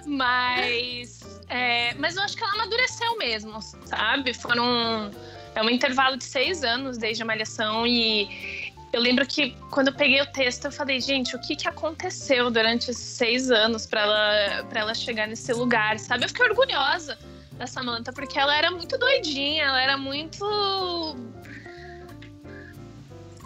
Mas, 0.06 1.40
é, 1.48 1.94
mas 1.94 2.16
eu 2.16 2.22
acho 2.22 2.36
que 2.36 2.44
ela 2.44 2.52
amadureceu 2.52 3.18
mesmo, 3.18 3.60
sabe? 3.60 4.32
Foram. 4.32 5.10
É 5.56 5.62
um 5.62 5.68
intervalo 5.68 6.16
de 6.16 6.22
seis 6.22 6.62
anos 6.62 6.96
desde 6.98 7.24
a 7.24 7.26
Malhação 7.26 7.84
e 7.84 8.67
eu 8.92 9.00
lembro 9.00 9.26
que 9.26 9.56
quando 9.70 9.88
eu 9.88 9.94
peguei 9.94 10.20
o 10.20 10.26
texto 10.26 10.64
eu 10.66 10.72
falei, 10.72 11.00
gente, 11.00 11.36
o 11.36 11.40
que, 11.40 11.54
que 11.54 11.68
aconteceu 11.68 12.50
durante 12.50 12.90
esses 12.90 13.02
seis 13.04 13.50
anos 13.50 13.86
para 13.86 14.00
ela, 14.02 14.64
pra 14.68 14.80
ela 14.80 14.94
chegar 14.94 15.26
nesse 15.28 15.52
lugar, 15.52 15.98
sabe? 15.98 16.24
Eu 16.24 16.28
fiquei 16.28 16.46
orgulhosa 16.48 17.18
da 17.52 17.66
Samantha, 17.66 18.12
porque 18.12 18.38
ela 18.38 18.56
era 18.56 18.70
muito 18.70 18.96
doidinha, 18.96 19.64
ela 19.64 19.82
era 19.82 19.96
muito 19.98 21.16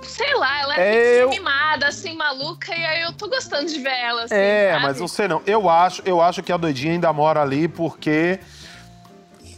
sei 0.02 0.34
lá, 0.34 0.60
ela 0.60 0.76
é, 0.80 0.94
É, 0.96 1.22
eu- 1.22 1.30
mimada, 1.30 1.86
assim, 1.88 2.14
maluca, 2.16 2.74
e 2.74 2.84
aí 2.84 3.02
eu 3.02 3.12
tô 3.12 3.28
gostando 3.28 3.66
de 3.66 3.78
ver 3.78 3.90
ela, 3.90 4.24
assim, 4.24 4.34
É, 4.34 4.72
sabe? 4.72 4.82
mas 4.82 5.00
não 5.00 5.08
sei 5.08 5.28
não. 5.28 5.40
Eu 5.46 5.68
acho, 5.70 6.02
eu 6.04 6.20
acho 6.20 6.42
que 6.42 6.52
a 6.52 6.56
doidinha 6.56 6.92
ainda 6.92 7.12
mora 7.12 7.40
ali 7.40 7.68
porque 7.68 8.38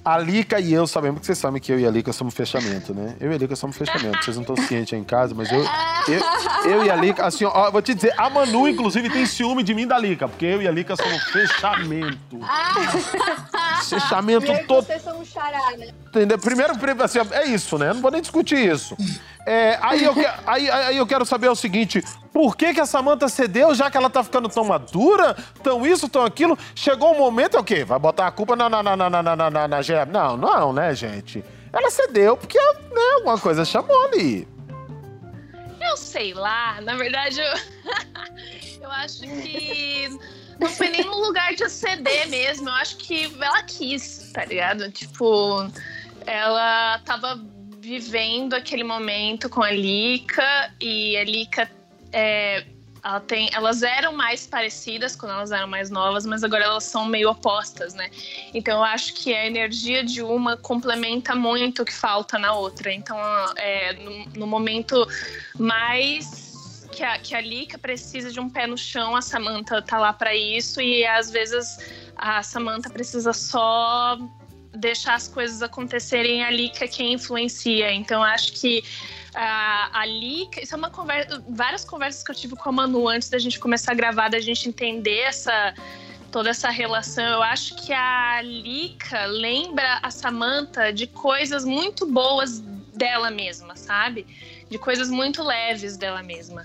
a 0.05 0.19
Lica 0.19 0.61
e 0.61 0.73
eu 0.73 0.87
sabemos 0.87 1.21
que 1.21 1.27
vocês 1.27 1.39
sabem 1.39 1.61
que 1.61 1.73
eu 1.73 1.81
e 1.81 1.87
a 1.87 1.91
Lica 1.91 2.13
somos 2.13 2.35
fechamento, 2.35 2.93
né? 2.93 3.17
Eu 3.19 3.33
e 3.33 3.35
a 3.35 3.39
Lica 3.39 3.57
somos 3.57 3.77
fechamento. 3.77 4.23
Vocês 4.23 4.37
não 4.37 4.43
estão 4.43 4.57
cientes 4.57 4.93
aí 4.93 5.01
em 5.01 5.05
casa, 5.05 5.35
mas 5.35 5.51
eu, 5.51 5.65
eu, 6.09 6.71
eu 6.73 6.85
e 6.85 6.91
a 6.91 6.97
Lica, 6.97 7.25
assim, 7.25 7.45
ó, 7.45 7.71
vou 7.71 7.81
te 7.81 7.95
dizer, 7.95 8.13
a 8.19 8.29
Manu, 8.29 8.69
inclusive, 8.69 9.09
tem 9.09 9.25
ciúme 9.25 9.63
de 9.63 9.73
mim 9.73 9.87
da 9.87 9.99
Lica, 9.99 10.29
porque 10.29 10.45
eu 10.45 10.61
e 10.61 10.69
a 10.69 10.71
Lica 10.71 10.95
somos 10.95 11.23
fechamento. 11.25 12.39
Fechamento 13.89 14.47
Eu 14.47 14.55
e 14.57 14.65
todo. 14.65 14.85
vocês 14.85 15.03
são 15.03 15.19
um 15.21 15.25
xará, 15.25 15.77
né? 15.79 15.89
Entendeu? 16.15 16.39
Primeiro, 16.39 16.75
assim, 17.03 17.19
é 17.33 17.45
isso, 17.47 17.77
né? 17.77 17.93
Não 17.93 18.01
vou 18.01 18.11
nem 18.11 18.21
discutir 18.21 18.57
isso. 18.57 18.97
É, 19.45 19.77
aí, 19.83 20.05
eu 20.05 20.15
que, 20.15 20.25
aí, 20.47 20.71
aí, 20.71 20.97
eu 20.97 21.05
quero 21.05 21.25
saber 21.27 21.49
o 21.49 21.57
seguinte: 21.57 22.01
por 22.33 22.57
que, 22.57 22.73
que 22.73 22.81
a 22.81 22.87
Samanta 22.87 23.29
cedeu, 23.29 23.75
já 23.75 23.91
que 23.91 23.97
ela 23.97 24.09
tá 24.09 24.23
ficando 24.23 24.49
tão 24.49 24.65
madura, 24.65 25.37
tão 25.61 25.85
isso, 25.85 26.09
tão 26.09 26.25
aquilo? 26.25 26.57
Chegou 26.73 27.13
um 27.13 27.19
momento, 27.19 27.57
é 27.57 27.61
o 27.61 27.65
quê? 27.65 27.85
Vai 27.85 27.99
botar 27.99 28.29
a 28.29 28.31
culpa 28.31 28.55
na, 28.55 28.71
na, 28.71 28.81
na, 28.81 28.97
na, 28.97 29.11
na, 29.11 29.23
na, 29.23 29.51
na, 29.51 29.69
na 29.69 30.07
Não, 30.07 30.37
não, 30.37 30.73
né, 30.73 30.95
gente? 30.95 31.45
Ela 31.73 31.91
cedeu 31.91 32.37
porque 32.37 32.59
né, 32.59 33.03
alguma 33.17 33.37
coisa 33.37 33.65
chamou 33.65 34.05
ali. 34.05 34.47
Eu 35.81 35.97
sei 35.97 36.33
lá, 36.33 36.81
na 36.81 36.95
verdade, 36.95 37.41
eu, 37.41 38.81
eu 38.83 38.91
acho 38.93 39.23
que 39.23 40.09
não 40.61 40.69
foi 40.69 40.91
na... 40.91 41.05
na... 41.05 41.11
lugar 41.11 41.55
de 41.55 41.69
ceder 41.69 42.29
mesmo. 42.29 42.69
Eu 42.69 42.75
acho 42.75 42.97
que 42.99 43.25
ela 43.41 43.63
quis, 43.65 44.31
tá 44.33 44.45
ligado? 44.45 44.91
Tipo 44.93 45.69
ela 46.27 46.99
tava 47.01 47.41
vivendo 47.79 48.55
aquele 48.55 48.85
momento 48.85 49.49
com 49.49 49.63
a 49.63 49.71
Lika 49.71 50.73
e 50.81 51.17
a 51.17 51.25
Lika 51.25 51.71
é, 52.13 52.65
ela 53.05 53.21
tem, 53.21 53.51
elas 53.53 53.83
eram 53.83 54.15
mais 54.15 54.47
parecidas 54.47 55.15
quando 55.15 55.33
elas 55.33 55.53
eram 55.53 55.69
mais 55.69 55.91
novas, 55.91 56.25
mas 56.25 56.43
agora 56.43 56.65
elas 56.65 56.85
são 56.85 57.05
meio 57.05 57.29
opostas, 57.29 57.93
né? 57.93 58.11
Então 58.55 58.79
eu 58.79 58.85
acho 58.85 59.13
que 59.13 59.35
a 59.35 59.47
energia 59.47 60.03
de 60.03 60.23
uma 60.23 60.57
complementa 60.57 61.35
muito 61.35 61.83
o 61.83 61.85
que 61.85 61.93
falta 61.93 62.39
na 62.39 62.55
outra. 62.55 62.91
Então, 62.91 63.19
é, 63.57 63.93
no, 63.93 64.25
no 64.37 64.47
momento 64.47 65.07
mais 65.59 66.89
que 66.91 67.03
a, 67.03 67.19
que 67.19 67.35
a 67.35 67.41
Lika 67.43 67.77
precisa 67.77 68.33
de 68.33 68.41
um 68.41 68.49
pé 68.49 68.67
no 68.67 68.79
chão, 68.79 69.15
a 69.15 69.21
Samantha 69.21 69.83
tá 69.83 69.99
lá 69.99 70.13
para 70.13 70.35
isso, 70.35 70.81
e 70.81 71.05
às 71.05 71.31
vezes 71.31 71.77
a 72.17 72.43
Samantha 72.43 72.89
precisa 72.89 73.35
só 73.35 74.17
deixar 74.75 75.15
as 75.15 75.29
coisas 75.29 75.63
acontecerem 75.63 76.45
ali 76.45 76.69
que 76.69 76.85
é 76.85 76.89
quem 76.89 77.13
influencia. 77.13 77.93
Então 77.93 78.23
acho 78.23 78.53
que 78.53 78.81
uh, 79.35 79.91
ali, 79.93 80.49
isso 80.61 80.75
é 80.75 80.79
uma 80.79 80.91
conversa, 80.91 81.43
várias 81.49 81.85
conversas 81.85 82.23
que 82.23 82.31
eu 82.31 82.35
tive 82.35 82.57
com 82.57 82.69
a 82.69 82.73
Manu 82.73 83.09
antes 83.09 83.29
da 83.29 83.39
gente 83.39 83.59
começar 83.59 83.93
a 83.93 83.95
gravar, 83.95 84.29
da 84.29 84.41
gente 84.41 84.69
entender 84.69 85.21
essa 85.21 85.75
toda 86.31 86.51
essa 86.51 86.69
relação. 86.69 87.25
Eu 87.25 87.43
acho 87.45 87.77
que 87.77 87.93
a 87.93 88.43
Lika 88.43 89.25
lembra 89.27 90.01
a 90.03 90.11
Samantha 90.11 90.93
de 90.93 91.07
coisas 91.07 91.65
muito 91.65 92.07
boas 92.07 92.59
dela 92.93 93.31
mesma, 93.31 93.77
sabe? 93.77 94.27
De 94.69 94.77
coisas 94.77 95.09
muito 95.11 95.45
leves 95.45 95.97
dela 95.97 96.25
mesma. 96.25 96.65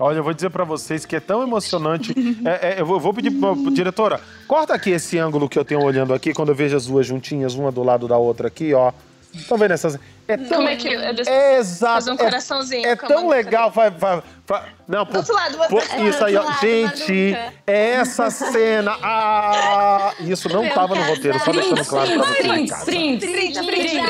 Olha, 0.00 0.16
eu 0.16 0.24
vou 0.24 0.32
dizer 0.32 0.48
para 0.48 0.64
vocês 0.64 1.04
que 1.04 1.14
é 1.14 1.20
tão 1.20 1.42
emocionante. 1.42 2.14
É, 2.42 2.70
é, 2.70 2.80
eu 2.80 2.86
vou 2.86 3.12
pedir 3.12 3.30
pra, 3.32 3.50
diretora, 3.70 4.18
corta 4.48 4.72
aqui 4.72 4.90
esse 4.90 5.18
ângulo 5.18 5.46
que 5.46 5.58
eu 5.58 5.64
tenho 5.64 5.82
olhando 5.82 6.14
aqui, 6.14 6.32
quando 6.32 6.48
eu 6.48 6.54
vejo 6.54 6.74
as 6.74 6.86
duas 6.86 7.06
juntinhas, 7.06 7.54
uma 7.54 7.70
do 7.70 7.82
lado 7.82 8.08
da 8.08 8.16
outra 8.16 8.48
aqui, 8.48 8.72
ó. 8.72 8.92
Estão 9.32 9.58
vendo 9.58 9.72
essas. 9.72 9.98
É 10.26 10.36
tão... 10.36 10.56
Como 10.56 10.68
é 10.68 10.76
que. 10.76 10.88
É, 10.88 11.58
exato. 11.58 11.94
Fazer 11.94 12.10
um 12.10 12.16
coraçãozinho. 12.16 12.86
É, 12.86 12.92
é 12.92 12.96
tão 12.96 13.28
legal. 13.28 13.70
Vai, 13.70 13.90
vai, 13.90 14.22
vai, 14.46 14.62
não, 14.88 15.04
do 15.04 15.18
outro 15.18 15.34
lado, 15.34 15.58
por, 15.68 15.82
isso 15.82 16.24
aí, 16.24 16.34
ó. 16.34 16.50
Gente, 16.60 17.36
é 17.66 17.90
essa 17.90 18.30
cena. 18.30 18.96
Ah, 19.02 20.12
isso 20.20 20.48
não 20.48 20.62
Meu 20.62 20.74
tava 20.74 20.96
no 20.96 21.02
roteiro, 21.02 21.38
só 21.40 21.52
deixando 21.52 21.84
claro 21.84 22.10
pra 22.10 22.24
vocês. 22.24 22.84
Print, 22.84 23.26
print, 23.26 23.66
print, 23.66 23.66
print. 23.66 24.02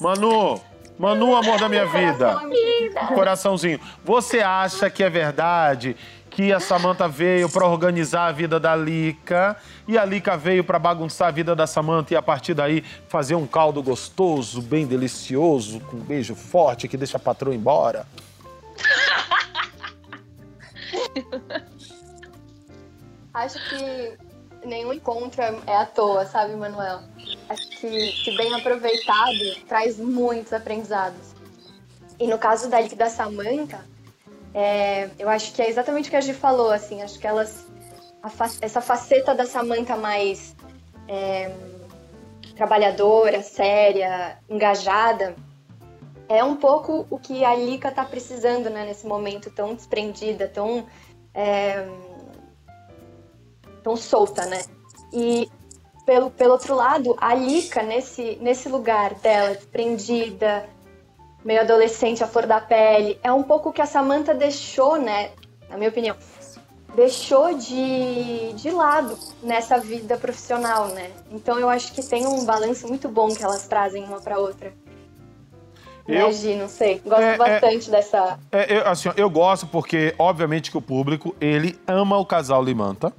Manu. 0.00 0.69
Manu, 1.00 1.34
amor 1.34 1.58
da 1.58 1.66
minha 1.66 1.86
vida. 1.86 2.38
Coraçãozinho. 3.14 3.80
Você 4.04 4.40
acha 4.40 4.90
que 4.90 5.02
é 5.02 5.08
verdade 5.08 5.96
que 6.28 6.52
a 6.52 6.60
Samantha 6.60 7.08
veio 7.08 7.48
para 7.48 7.66
organizar 7.66 8.26
a 8.26 8.32
vida 8.32 8.60
da 8.60 8.76
Lica 8.76 9.56
e 9.88 9.96
a 9.96 10.04
Lica 10.04 10.36
veio 10.36 10.62
para 10.62 10.78
bagunçar 10.78 11.28
a 11.28 11.30
vida 11.30 11.56
da 11.56 11.66
Samantha 11.66 12.12
e 12.12 12.18
a 12.18 12.20
partir 12.20 12.52
daí 12.52 12.84
fazer 13.08 13.34
um 13.34 13.46
caldo 13.46 13.82
gostoso, 13.82 14.60
bem 14.60 14.86
delicioso, 14.86 15.80
com 15.80 15.96
um 15.96 16.00
beijo 16.00 16.34
forte 16.34 16.86
que 16.86 16.98
deixa 16.98 17.16
a 17.16 17.20
patroa 17.20 17.54
embora? 17.54 18.06
Acho 23.32 23.58
que 23.70 24.18
nenhum 24.64 24.92
encontro 24.92 25.42
é 25.42 25.76
à 25.76 25.86
toa, 25.86 26.26
sabe, 26.26 26.54
Manuel? 26.54 27.00
Acho 27.48 27.68
que, 27.70 28.12
que 28.24 28.36
bem 28.36 28.54
aproveitado 28.54 29.66
traz 29.68 29.98
muitos 29.98 30.52
aprendizados. 30.52 31.34
E 32.18 32.26
no 32.26 32.38
caso 32.38 32.68
da 32.68 32.80
da 32.80 33.08
Samantha, 33.08 33.84
é, 34.52 35.08
eu 35.18 35.28
acho 35.28 35.52
que 35.52 35.62
é 35.62 35.68
exatamente 35.68 36.08
o 36.08 36.10
que 36.10 36.16
a 36.16 36.20
Gi 36.20 36.34
falou, 36.34 36.70
assim, 36.70 37.02
acho 37.02 37.18
que 37.18 37.26
elas 37.26 37.66
fa 38.28 38.50
essa 38.60 38.80
faceta 38.80 39.34
da 39.34 39.46
Samantha 39.46 39.96
mais 39.96 40.54
é, 41.08 41.50
trabalhadora, 42.54 43.42
séria, 43.42 44.38
engajada, 44.48 45.34
é 46.28 46.44
um 46.44 46.54
pouco 46.54 47.06
o 47.10 47.18
que 47.18 47.44
a 47.44 47.56
Lika 47.56 47.90
tá 47.90 48.04
precisando, 48.04 48.70
né, 48.70 48.84
nesse 48.84 49.06
momento 49.06 49.50
tão 49.50 49.74
desprendida, 49.74 50.46
tão 50.46 50.86
é, 51.34 51.88
tão 53.82 53.96
solta, 53.96 54.46
né? 54.46 54.62
E 55.12 55.50
pelo, 56.04 56.30
pelo 56.30 56.52
outro 56.52 56.74
lado, 56.74 57.16
a 57.20 57.34
Lika, 57.34 57.82
nesse, 57.82 58.38
nesse 58.40 58.68
lugar 58.68 59.14
dela, 59.14 59.54
desprendida, 59.54 60.68
meio 61.44 61.60
adolescente, 61.60 62.22
a 62.22 62.26
flor 62.26 62.46
da 62.46 62.60
pele, 62.60 63.18
é 63.22 63.32
um 63.32 63.42
pouco 63.42 63.72
que 63.72 63.80
a 63.80 63.86
Samantha 63.86 64.34
deixou, 64.34 64.98
né? 64.98 65.30
Na 65.68 65.76
minha 65.76 65.90
opinião, 65.90 66.16
deixou 66.94 67.54
de, 67.54 68.52
de 68.54 68.70
lado 68.70 69.16
nessa 69.42 69.78
vida 69.78 70.16
profissional, 70.16 70.88
né? 70.88 71.10
Então 71.30 71.58
eu 71.58 71.68
acho 71.68 71.92
que 71.92 72.02
tem 72.02 72.26
um 72.26 72.44
balanço 72.44 72.88
muito 72.88 73.08
bom 73.08 73.28
que 73.28 73.42
elas 73.42 73.66
trazem 73.66 74.04
uma 74.04 74.20
para 74.20 74.38
outra. 74.38 74.72
Eu, 76.08 76.26
né, 76.26 76.32
Gi, 76.32 76.56
não 76.56 76.68
sei. 76.68 77.00
Gosto 77.04 77.22
é, 77.22 77.34
é 77.34 77.36
bastante 77.36 77.88
é, 77.88 77.90
dessa. 77.92 78.38
É, 78.50 78.78
eu, 78.78 78.86
assim, 78.88 79.10
eu 79.16 79.30
gosto 79.30 79.66
porque, 79.66 80.14
obviamente, 80.18 80.70
que 80.70 80.76
o 80.76 80.82
público 80.82 81.36
ele 81.40 81.78
ama 81.86 82.18
o 82.18 82.26
casal 82.26 82.62
Limanta 82.64 83.12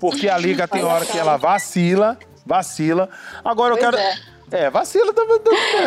porque 0.00 0.30
a 0.30 0.38
Lica 0.38 0.66
tem 0.66 0.82
hora 0.82 1.04
que 1.04 1.18
ela 1.18 1.36
vacila, 1.36 2.18
vacila. 2.46 3.10
Agora 3.44 3.74
eu 3.74 3.78
quero. 3.78 3.98
É. 3.98 4.37
É, 4.50 4.70
vacila 4.70 5.12
também. 5.12 5.38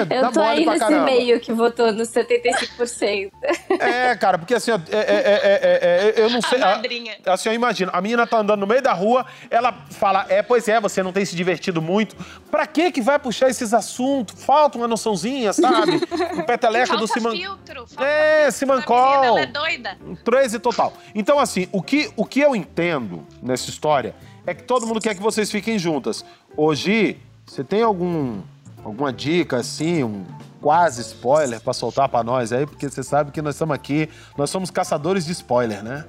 É, 0.10 0.20
eu 0.20 0.32
tô 0.32 0.42
aí 0.42 0.66
nesse 0.66 0.80
caramba. 0.80 1.06
meio 1.06 1.40
que 1.40 1.52
votou 1.52 1.92
nos 1.92 2.10
75%. 2.14 3.32
É, 3.80 4.16
cara, 4.16 4.38
porque 4.38 4.54
assim, 4.54 4.72
é, 4.72 4.76
é, 4.92 6.14
é, 6.14 6.14
eu 6.18 6.30
não 6.30 6.42
sei. 6.42 6.62
A 6.62 6.76
madrinha. 6.76 7.18
Assim, 7.26 7.50
eu 7.50 7.56
imagino, 7.56 7.92
a 7.94 8.02
menina 8.02 8.28
tá 8.28 8.38
andando 8.38 8.60
no 8.60 8.68
meio 8.68 8.82
da 8.82 8.94
rua, 8.94 9.26
ela 9.50 9.74
fala, 9.92 10.26
é, 10.30 10.42
pois 10.42 10.68
é, 10.68 10.80
você 10.80 11.02
não 11.02 11.12
tem 11.12 11.26
se 11.26 11.36
divertido 11.36 11.82
muito. 11.82 12.16
Pra 12.50 12.68
que 12.68 12.92
que 12.92 13.02
vai 13.02 13.18
puxar 13.18 13.50
esses 13.50 13.74
assuntos? 13.74 14.44
Falta 14.44 14.78
uma 14.78 14.88
noçãozinha, 14.88 15.54
sabe? 15.54 16.02
Um 16.32 16.44
peteleco 16.44 16.98
do 16.98 17.08
Siman... 17.08 17.32
filtro. 17.32 17.88
Falta 17.88 18.10
é, 18.10 18.52
Simancol. 18.52 19.24
Ela 19.24 19.42
é 19.42 19.46
doida. 19.46 19.98
13 20.24 20.60
total. 20.60 20.94
Então, 21.14 21.40
assim, 21.40 21.68
o 21.72 21.82
que, 21.82 22.10
o 22.16 22.26
que 22.26 22.40
eu 22.40 22.56
entendo 22.56 23.26
nessa 23.42 23.70
história 23.70 24.16
é 24.46 24.54
que 24.54 24.64
todo 24.64 24.88
mundo 24.88 25.02
quer 25.02 25.16
que 25.16 25.22
vocês 25.22 25.52
fiquem 25.52 25.78
juntas. 25.78 26.24
Hoje, 26.56 27.18
você 27.46 27.64
tem 27.64 27.82
algum 27.82 28.42
alguma 28.84 29.12
dica 29.12 29.58
assim, 29.58 30.04
um 30.04 30.26
quase 30.62 31.02
spoiler 31.02 31.60
para 31.60 31.74
soltar 31.74 32.08
para 32.08 32.24
nós 32.24 32.52
aí, 32.54 32.66
porque 32.66 32.90
você 32.90 33.04
sabe 33.04 33.32
que 33.32 33.42
nós 33.42 33.56
estamos 33.56 33.74
aqui, 33.74 34.08
nós 34.38 34.50
somos 34.50 34.70
caçadores 34.70 35.26
de 35.26 35.32
spoiler, 35.32 35.84
né? 35.84 36.06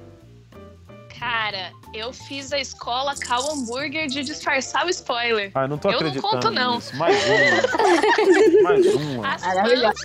Cara, 1.23 1.71
eu 1.93 2.11
fiz 2.11 2.51
a 2.51 2.59
escola 2.59 3.15
Cal 3.15 3.49
Hambúrguer 3.49 4.07
de 4.07 4.25
disfarçar 4.25 4.85
o 4.85 4.89
spoiler. 4.89 5.51
Ah, 5.55 5.65
não 5.65 5.77
tô 5.77 5.89
eu 5.89 5.95
acreditando. 5.95 6.27
Eu 6.27 6.33
não 6.33 6.41
conto, 6.41 6.51
não. 6.51 6.75
Nisso. 6.75 6.97
Mais 6.97 7.15
uma. 7.25 8.61
Mais 8.61 8.85
uma. 8.93 9.33
As 9.33 9.41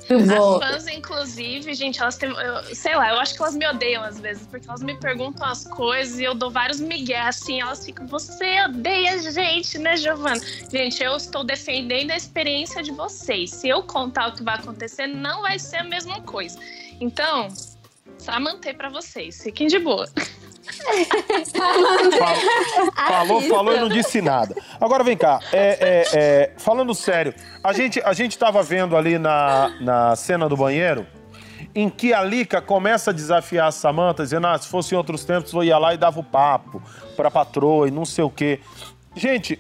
fãs, 0.06 0.28
as 0.30 0.58
fãs, 0.62 0.86
inclusive, 0.86 1.74
gente, 1.74 2.00
elas 2.00 2.16
têm. 2.16 2.30
Eu, 2.30 2.62
sei 2.72 2.94
lá, 2.94 3.10
eu 3.10 3.18
acho 3.18 3.34
que 3.34 3.42
elas 3.42 3.56
me 3.56 3.66
odeiam 3.66 4.04
às 4.04 4.20
vezes, 4.20 4.46
porque 4.46 4.68
elas 4.68 4.80
me 4.80 4.94
perguntam 4.94 5.44
as 5.44 5.64
coisas 5.64 6.20
e 6.20 6.22
eu 6.22 6.36
dou 6.36 6.52
vários 6.52 6.78
migué, 6.78 7.18
assim, 7.18 7.60
elas 7.60 7.84
ficam, 7.84 8.06
você 8.06 8.62
odeia 8.66 9.14
a 9.14 9.18
gente, 9.18 9.76
né, 9.76 9.96
Giovana? 9.96 10.40
Gente, 10.70 11.02
eu 11.02 11.16
estou 11.16 11.42
defendendo 11.42 12.12
a 12.12 12.16
experiência 12.16 12.80
de 12.80 12.92
vocês. 12.92 13.50
Se 13.50 13.68
eu 13.68 13.82
contar 13.82 14.28
o 14.28 14.32
que 14.34 14.44
vai 14.44 14.54
acontecer, 14.54 15.08
não 15.08 15.42
vai 15.42 15.58
ser 15.58 15.78
a 15.78 15.84
mesma 15.84 16.20
coisa. 16.20 16.56
Então, 17.00 17.48
só 18.18 18.38
manter 18.38 18.76
para 18.76 18.88
vocês. 18.88 19.42
Fiquem 19.42 19.66
de 19.66 19.80
boa. 19.80 20.08
falou, 23.08 23.40
falou 23.42 23.74
e 23.74 23.80
não 23.80 23.88
disse 23.88 24.20
nada. 24.20 24.54
Agora 24.80 25.02
vem 25.04 25.16
cá, 25.16 25.40
é, 25.52 25.78
é, 25.80 26.04
é, 26.14 26.52
falando 26.56 26.94
sério, 26.94 27.34
a 27.62 27.72
gente 27.72 28.00
a 28.04 28.12
gente 28.12 28.32
estava 28.32 28.62
vendo 28.62 28.96
ali 28.96 29.18
na, 29.18 29.70
na 29.80 30.16
cena 30.16 30.48
do 30.48 30.56
banheiro 30.56 31.06
em 31.74 31.88
que 31.88 32.12
a 32.12 32.22
Lica 32.22 32.60
começa 32.60 33.10
a 33.10 33.14
desafiar 33.14 33.68
a 33.68 33.72
Samanta, 33.72 34.22
dizendo: 34.22 34.46
ah, 34.46 34.58
se 34.58 34.68
fosse 34.68 34.94
em 34.94 34.98
outros 34.98 35.24
tempos 35.24 35.52
eu 35.52 35.62
ia 35.62 35.78
lá 35.78 35.94
e 35.94 35.96
dava 35.96 36.20
o 36.20 36.24
papo 36.24 36.82
pra 37.16 37.30
patroa 37.30 37.88
e 37.88 37.90
não 37.90 38.04
sei 38.04 38.24
o 38.24 38.30
quê. 38.30 38.60
Gente, 39.14 39.58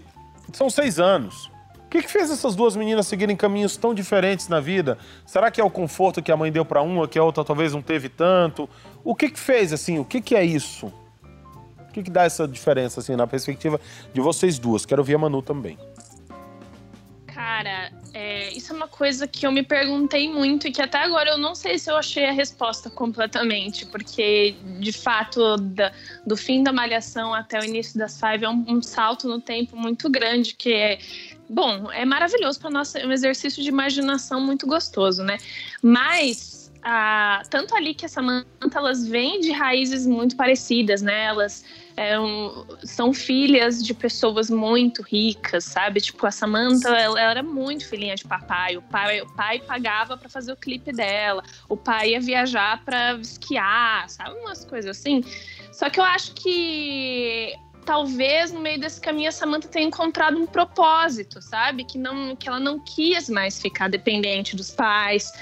são 0.52 0.70
seis 0.70 0.98
anos. 0.98 1.50
O 1.88 1.90
que, 1.90 2.02
que, 2.02 2.10
fez 2.10 2.30
essas 2.30 2.54
duas 2.54 2.76
meninas 2.76 3.06
seguirem 3.06 3.34
caminhos 3.34 3.74
tão 3.78 3.94
diferentes 3.94 4.46
na 4.46 4.60
vida? 4.60 4.98
Será 5.24 5.50
que 5.50 5.58
é 5.58 5.64
o 5.64 5.70
conforto 5.70 6.22
que 6.22 6.30
a 6.30 6.36
mãe 6.36 6.52
deu 6.52 6.62
para 6.62 6.82
uma, 6.82 7.08
que 7.08 7.18
a 7.18 7.24
outra 7.24 7.42
talvez 7.42 7.72
não 7.72 7.80
teve 7.80 8.10
tanto? 8.10 8.68
O 9.02 9.14
que, 9.14 9.30
que 9.30 9.40
fez, 9.40 9.72
assim? 9.72 9.98
O 9.98 10.04
que, 10.04 10.20
que 10.20 10.36
é 10.36 10.44
isso? 10.44 10.92
O 11.88 11.92
que, 11.94 12.02
que 12.02 12.10
dá 12.10 12.24
essa 12.24 12.46
diferença, 12.46 13.00
assim, 13.00 13.16
na 13.16 13.26
perspectiva 13.26 13.80
de 14.12 14.20
vocês 14.20 14.58
duas? 14.58 14.84
Quero 14.84 15.00
ouvir 15.00 15.14
a 15.14 15.18
Manu 15.18 15.40
também. 15.40 15.78
Cara, 17.26 17.90
é, 18.12 18.52
isso 18.52 18.70
é 18.74 18.76
uma 18.76 18.88
coisa 18.88 19.26
que 19.26 19.46
eu 19.46 19.50
me 19.50 19.62
perguntei 19.62 20.30
muito 20.30 20.68
e 20.68 20.72
que 20.72 20.82
até 20.82 20.98
agora 20.98 21.30
eu 21.30 21.38
não 21.38 21.54
sei 21.54 21.78
se 21.78 21.90
eu 21.90 21.96
achei 21.96 22.26
a 22.26 22.32
resposta 22.32 22.90
completamente, 22.90 23.86
porque 23.86 24.56
de 24.78 24.92
fato 24.92 25.56
da, 25.56 25.90
do 26.26 26.36
fim 26.36 26.62
da 26.62 26.70
malhação 26.70 27.32
até 27.32 27.58
o 27.58 27.64
início 27.64 27.98
das 27.98 28.20
Five 28.20 28.44
é 28.44 28.48
um, 28.50 28.64
um 28.68 28.82
salto 28.82 29.26
no 29.26 29.40
tempo 29.40 29.74
muito 29.74 30.10
grande 30.10 30.54
que 30.54 30.74
é 30.74 30.98
bom, 31.48 31.90
é 31.90 32.04
maravilhoso 32.04 32.60
para 32.60 32.70
nós, 32.70 32.94
é 32.94 33.06
um 33.06 33.12
exercício 33.12 33.62
de 33.62 33.68
imaginação 33.68 34.40
muito 34.40 34.66
gostoso, 34.66 35.22
né? 35.22 35.38
Mas 35.82 36.70
a, 36.82 37.42
tanto 37.50 37.74
ali 37.74 37.94
que 37.94 38.06
a 38.06 38.08
Samantha 38.08 38.46
elas 38.74 39.06
vêm 39.06 39.40
de 39.40 39.50
raízes 39.50 40.06
muito 40.06 40.36
parecidas, 40.36 41.02
né? 41.02 41.24
Elas 41.24 41.64
é 41.96 42.18
um, 42.18 42.64
são 42.84 43.12
filhas 43.12 43.84
de 43.84 43.92
pessoas 43.92 44.48
muito 44.48 45.02
ricas, 45.02 45.64
sabe? 45.64 46.00
Tipo, 46.00 46.26
a 46.26 46.30
Samantha, 46.30 46.88
ela, 46.90 47.20
ela 47.20 47.30
era 47.30 47.42
muito 47.42 47.88
filhinha 47.88 48.14
de 48.14 48.24
papai. 48.24 48.76
O 48.76 48.82
pai, 48.82 49.20
o 49.20 49.26
pai 49.34 49.58
pagava 49.58 50.16
para 50.16 50.28
fazer 50.28 50.52
o 50.52 50.56
clipe 50.56 50.92
dela. 50.92 51.42
O 51.68 51.76
pai 51.76 52.10
ia 52.10 52.20
viajar 52.20 52.84
para 52.84 53.14
esquiar, 53.14 54.08
sabe? 54.08 54.30
Umas 54.38 54.64
coisas 54.64 54.96
assim. 54.96 55.24
Só 55.72 55.90
que 55.90 55.98
eu 55.98 56.04
acho 56.04 56.34
que 56.34 57.52
talvez 57.88 58.52
no 58.52 58.60
meio 58.60 58.78
desse 58.78 59.00
caminho 59.00 59.30
a 59.30 59.32
Samantha 59.32 59.66
tenha 59.66 59.86
encontrado 59.86 60.36
um 60.36 60.46
propósito, 60.46 61.40
sabe? 61.40 61.84
Que 61.84 61.96
não 61.96 62.36
que 62.36 62.46
ela 62.46 62.60
não 62.60 62.78
quis 62.78 63.30
mais 63.30 63.58
ficar 63.58 63.88
dependente 63.88 64.54
dos 64.54 64.70
pais, 64.70 65.32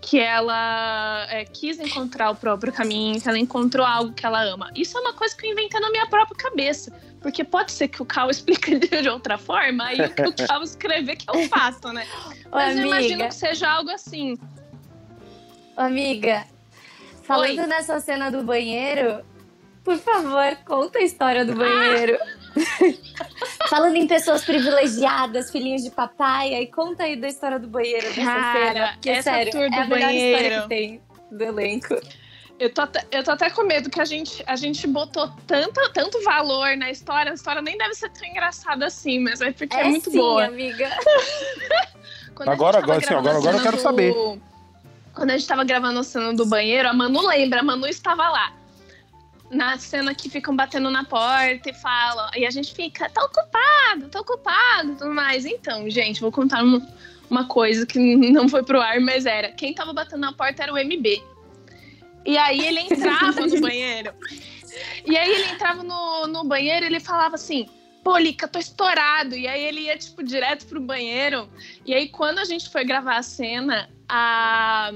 que 0.00 0.20
ela 0.20 1.26
é, 1.28 1.44
quis 1.44 1.80
encontrar 1.80 2.30
o 2.30 2.36
próprio 2.36 2.72
caminho, 2.72 3.20
que 3.20 3.28
ela 3.28 3.40
encontrou 3.40 3.84
algo 3.84 4.12
que 4.12 4.24
ela 4.24 4.40
ama. 4.44 4.70
Isso 4.76 4.96
é 4.96 5.00
uma 5.00 5.14
coisa 5.14 5.36
que 5.36 5.48
eu 5.48 5.50
inventei 5.50 5.80
na 5.80 5.90
minha 5.90 6.06
própria 6.06 6.36
cabeça. 6.36 6.92
Porque 7.20 7.42
pode 7.42 7.72
ser 7.72 7.88
que 7.88 8.00
o 8.00 8.06
Cal 8.06 8.30
explique 8.30 8.78
de 8.78 9.08
outra 9.08 9.36
forma, 9.36 9.86
aí 9.86 9.98
o 10.00 10.46
Cal 10.46 10.62
escrever 10.62 11.16
que 11.16 11.28
é 11.28 11.36
o 11.36 11.48
fato, 11.48 11.92
né? 11.92 12.06
Mas 12.52 12.76
Ô, 12.76 12.78
eu 12.82 12.86
imagino 12.86 13.26
que 13.26 13.34
seja 13.34 13.68
algo 13.68 13.90
assim. 13.90 14.38
Ô, 15.76 15.80
Amiga, 15.80 16.46
falando 17.24 17.58
Oi. 17.58 17.66
nessa 17.66 17.98
cena 17.98 18.30
do 18.30 18.44
banheiro, 18.44 19.24
por 19.86 19.98
favor, 19.98 20.56
conta 20.64 20.98
a 20.98 21.02
história 21.02 21.44
do 21.44 21.54
banheiro. 21.54 22.18
falando 23.70 23.94
em 23.94 24.06
pessoas 24.08 24.44
privilegiadas, 24.44 25.48
filhinhos 25.52 25.82
de 25.84 25.90
papai, 25.92 26.54
aí 26.56 26.66
conta 26.66 27.04
aí 27.04 27.14
da 27.14 27.28
história 27.28 27.56
do 27.56 27.68
banheiro 27.68 28.04
dessa 28.08 28.24
Cara, 28.24 28.72
cena. 28.72 28.92
Porque, 28.94 29.10
essa 29.10 29.30
sério, 29.30 29.52
tour 29.52 29.70
do 29.70 29.74
é 29.76 29.78
a 29.78 29.86
melhor 29.86 30.10
história 30.10 30.32
banheiro. 30.40 30.62
que 30.62 30.68
tem 30.68 31.00
do 31.30 31.44
elenco. 31.44 32.00
Eu 32.58 32.72
tô, 32.74 32.82
até, 32.82 33.06
eu 33.12 33.22
tô 33.22 33.30
até 33.30 33.48
com 33.48 33.62
medo 33.62 33.88
que 33.88 34.00
a 34.00 34.04
gente, 34.04 34.42
a 34.44 34.56
gente 34.56 34.88
botou 34.88 35.30
tanto, 35.46 35.80
tanto 35.92 36.20
valor 36.24 36.76
na 36.76 36.90
história. 36.90 37.30
A 37.30 37.34
história 37.36 37.62
nem 37.62 37.78
deve 37.78 37.94
ser 37.94 38.10
tão 38.10 38.26
engraçada 38.26 38.86
assim, 38.86 39.20
mas 39.20 39.40
é 39.40 39.52
porque 39.52 39.76
é, 39.76 39.84
muito 39.84 40.10
sim, 40.10 40.16
boa. 40.18 40.46
amiga. 40.46 40.90
Agora- 42.44 42.78
agora 42.78 43.00
sim, 43.00 43.14
agora- 43.14 43.38
agora 43.38 43.56
eu 43.56 43.62
quero 43.62 43.78
saber. 43.78 44.12
Quando 45.14 45.30
a 45.30 45.36
gente 45.38 45.46
tava 45.48 45.64
gravando 45.64 46.00
a 46.00 46.02
cena 46.04 46.34
do 46.34 46.44
banheiro, 46.44 46.88
a 46.88 46.92
Manu 46.92 47.26
lembra, 47.26 47.60
a 47.60 47.62
Manu 47.62 47.86
estava 47.86 48.28
lá. 48.28 48.52
Na 49.50 49.78
cena 49.78 50.14
que 50.14 50.28
ficam 50.28 50.56
batendo 50.56 50.90
na 50.90 51.04
porta 51.04 51.70
e 51.70 51.74
falam. 51.74 52.28
E 52.36 52.44
a 52.44 52.50
gente 52.50 52.74
fica, 52.74 53.08
tá 53.08 53.24
ocupado, 53.24 54.08
tá 54.10 54.20
ocupado 54.20 54.92
e 54.92 54.96
tudo 54.96 55.14
mais. 55.14 55.44
Então, 55.46 55.88
gente, 55.88 56.20
vou 56.20 56.32
contar 56.32 56.62
uma, 56.64 56.82
uma 57.30 57.46
coisa 57.46 57.86
que 57.86 57.98
não 58.32 58.48
foi 58.48 58.62
pro 58.62 58.80
ar, 58.80 59.00
mas 59.00 59.24
era. 59.24 59.52
Quem 59.52 59.72
tava 59.72 59.92
batendo 59.92 60.20
na 60.20 60.32
porta 60.32 60.62
era 60.64 60.72
o 60.72 60.78
MB. 60.78 61.22
E 62.24 62.36
aí 62.36 62.66
ele 62.66 62.80
entrava 62.80 63.46
no 63.46 63.60
banheiro. 63.60 64.12
E 65.06 65.16
aí 65.16 65.32
ele 65.32 65.46
entrava 65.46 65.82
no, 65.82 66.26
no 66.26 66.44
banheiro 66.44 66.84
e 66.84 66.88
ele 66.88 67.00
falava 67.00 67.36
assim: 67.36 67.68
Pô, 68.06 68.18
Lica, 68.18 68.46
tô 68.46 68.58
estourado. 68.58 69.34
E 69.36 69.48
aí 69.48 69.64
ele 69.64 69.80
ia, 69.82 69.98
tipo, 69.98 70.22
direto 70.22 70.66
pro 70.66 70.80
banheiro. 70.80 71.48
E 71.84 71.92
aí, 71.94 72.08
quando 72.08 72.38
a 72.38 72.44
gente 72.44 72.68
foi 72.68 72.84
gravar 72.84 73.16
a 73.16 73.22
cena, 73.22 73.88
a. 74.08 74.92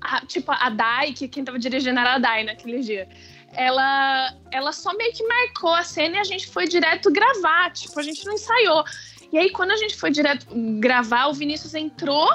a- 0.00 0.20
tipo, 0.26 0.52
a 0.52 0.68
Dai, 0.68 1.12
que 1.12 1.26
quem 1.28 1.44
tava 1.44 1.58
dirigindo 1.58 1.98
era 1.98 2.14
a 2.14 2.18
Dai 2.18 2.44
naquele 2.44 2.80
dia. 2.80 3.08
Ela, 3.52 4.34
ela 4.50 4.72
só 4.72 4.92
meio 4.94 5.12
que 5.12 5.26
marcou 5.26 5.74
a 5.74 5.82
cena 5.82 6.16
e 6.16 6.18
a 6.20 6.24
gente 6.24 6.46
foi 6.48 6.66
direto 6.68 7.10
gravar. 7.10 7.70
Tipo, 7.72 7.98
a 7.98 8.02
gente 8.02 8.24
não 8.24 8.34
ensaiou. 8.34 8.84
E 9.32 9.38
aí, 9.38 9.50
quando 9.50 9.70
a 9.72 9.76
gente 9.76 9.96
foi 9.96 10.10
direto 10.10 10.46
gravar, 10.78 11.26
o 11.28 11.34
Vinícius 11.34 11.74
entrou 11.74 12.28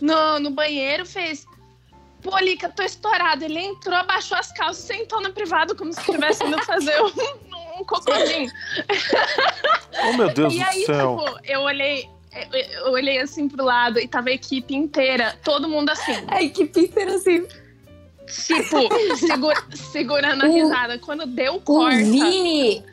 no, 0.00 0.38
no 0.40 0.50
banheiro, 0.50 1.04
fez. 1.06 1.46
Pô, 2.22 2.36
Lica, 2.38 2.68
tô 2.68 2.82
estourado. 2.82 3.44
Ele 3.44 3.58
entrou, 3.60 3.94
abaixou 3.96 4.36
as 4.36 4.50
calças, 4.52 4.84
sentou 4.84 5.20
no 5.20 5.32
privado 5.32 5.76
como 5.76 5.92
se 5.92 6.00
estivesse 6.00 6.44
indo 6.44 6.60
fazer 6.64 7.00
um, 7.00 7.80
um 7.80 7.84
cocôzinho. 7.84 8.50
Oh, 10.08 10.12
meu 10.12 10.28
Deus 10.32 10.52
E 10.52 10.58
do 10.58 10.64
aí, 10.64 10.84
céu. 10.84 11.16
tipo, 11.18 11.40
eu 11.44 11.60
olhei, 11.62 12.08
eu, 12.52 12.60
eu 12.60 12.92
olhei 12.92 13.18
assim 13.18 13.48
pro 13.48 13.64
lado 13.64 13.98
e 13.98 14.06
tava 14.06 14.28
a 14.28 14.32
equipe 14.32 14.74
inteira, 14.74 15.38
todo 15.42 15.68
mundo 15.68 15.88
assim, 15.90 16.12
A 16.28 16.42
equipe 16.42 16.80
inteira 16.80 17.14
assim. 17.14 17.46
Tipo, 18.26 19.16
segura- 19.16 19.64
segurando 19.92 20.44
a 20.44 20.48
O- 20.48 20.52
risada. 20.52 20.98
Quando 20.98 21.26
deu 21.26 21.56
O 21.56 21.60
corta, 21.60 21.96
Vini, 21.96 22.84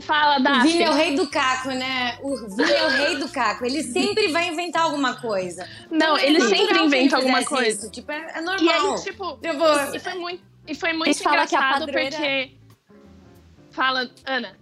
fala, 0.00 0.38
o 0.38 0.42
Daphne. 0.42 0.72
Vini 0.72 0.82
é 0.84 0.90
o 0.90 0.94
rei 0.94 1.14
do 1.14 1.28
caco, 1.28 1.68
né? 1.70 2.18
O 2.22 2.36
Vini 2.56 2.72
é 2.72 2.84
o 2.86 2.88
rei 2.88 3.16
do 3.16 3.28
caco. 3.28 3.64
Ele 3.64 3.82
sempre 3.82 4.28
vai 4.28 4.48
inventar 4.48 4.82
alguma 4.82 5.14
coisa. 5.14 5.68
Não, 5.90 6.16
ele 6.18 6.38
É 6.38 6.40
sempre 6.40 6.58
natural 6.62 6.78
que 6.80 6.86
inventa 6.86 7.04
ele 7.06 7.14
alguma 7.16 7.44
coisa. 7.44 7.68
Isso. 7.84 7.90
Tipo, 7.90 8.12
é, 8.12 8.32
é 8.36 8.40
normal. 8.40 8.64
E 8.64 8.68
aí, 8.96 9.02
tipo, 9.02 9.38
Eu 9.42 9.58
vou- 9.58 9.94
e 9.94 9.98
foi 9.98 10.14
muito, 10.14 10.42
e 10.66 10.74
foi 10.74 10.92
muito 10.92 11.06
Eles 11.08 11.20
engraçado 11.20 11.80
padroeira- 11.80 12.10
porque. 12.16 12.50
Fala, 13.70 14.10
Ana. 14.26 14.58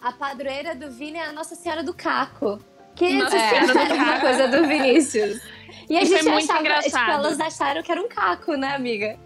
A 0.00 0.12
padroeira 0.12 0.76
do 0.76 0.90
Vini 0.92 1.18
é 1.18 1.26
a 1.26 1.32
Nossa 1.32 1.56
Senhora 1.56 1.82
do 1.82 1.92
Caco. 1.92 2.60
Que 2.94 3.14
Nossa 3.14 3.36
é 3.36 3.48
Senhora 3.50 3.66
do 3.88 3.94
uma 3.94 4.04
Caco. 4.04 4.20
coisa 4.20 4.48
do 4.48 4.66
Vinícius. 4.66 5.40
E 5.88 5.96
a 5.96 6.02
E 6.02 6.06
foi 6.06 6.16
gente 6.18 6.28
muito 6.30 6.44
achava, 6.44 6.60
engraçado. 6.60 6.90
tipo, 6.90 7.10
elas 7.10 7.40
acharam 7.40 7.82
que 7.82 7.92
era 7.92 8.00
um 8.00 8.08
caco, 8.08 8.54
né, 8.56 8.74
amiga? 8.74 9.18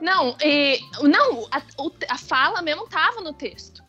Não, 0.00 0.36
e, 0.42 0.80
não 1.02 1.46
a, 1.50 1.62
a 2.08 2.18
fala 2.18 2.62
mesmo 2.62 2.88
tava 2.88 3.20
no 3.20 3.32
texto. 3.32 3.82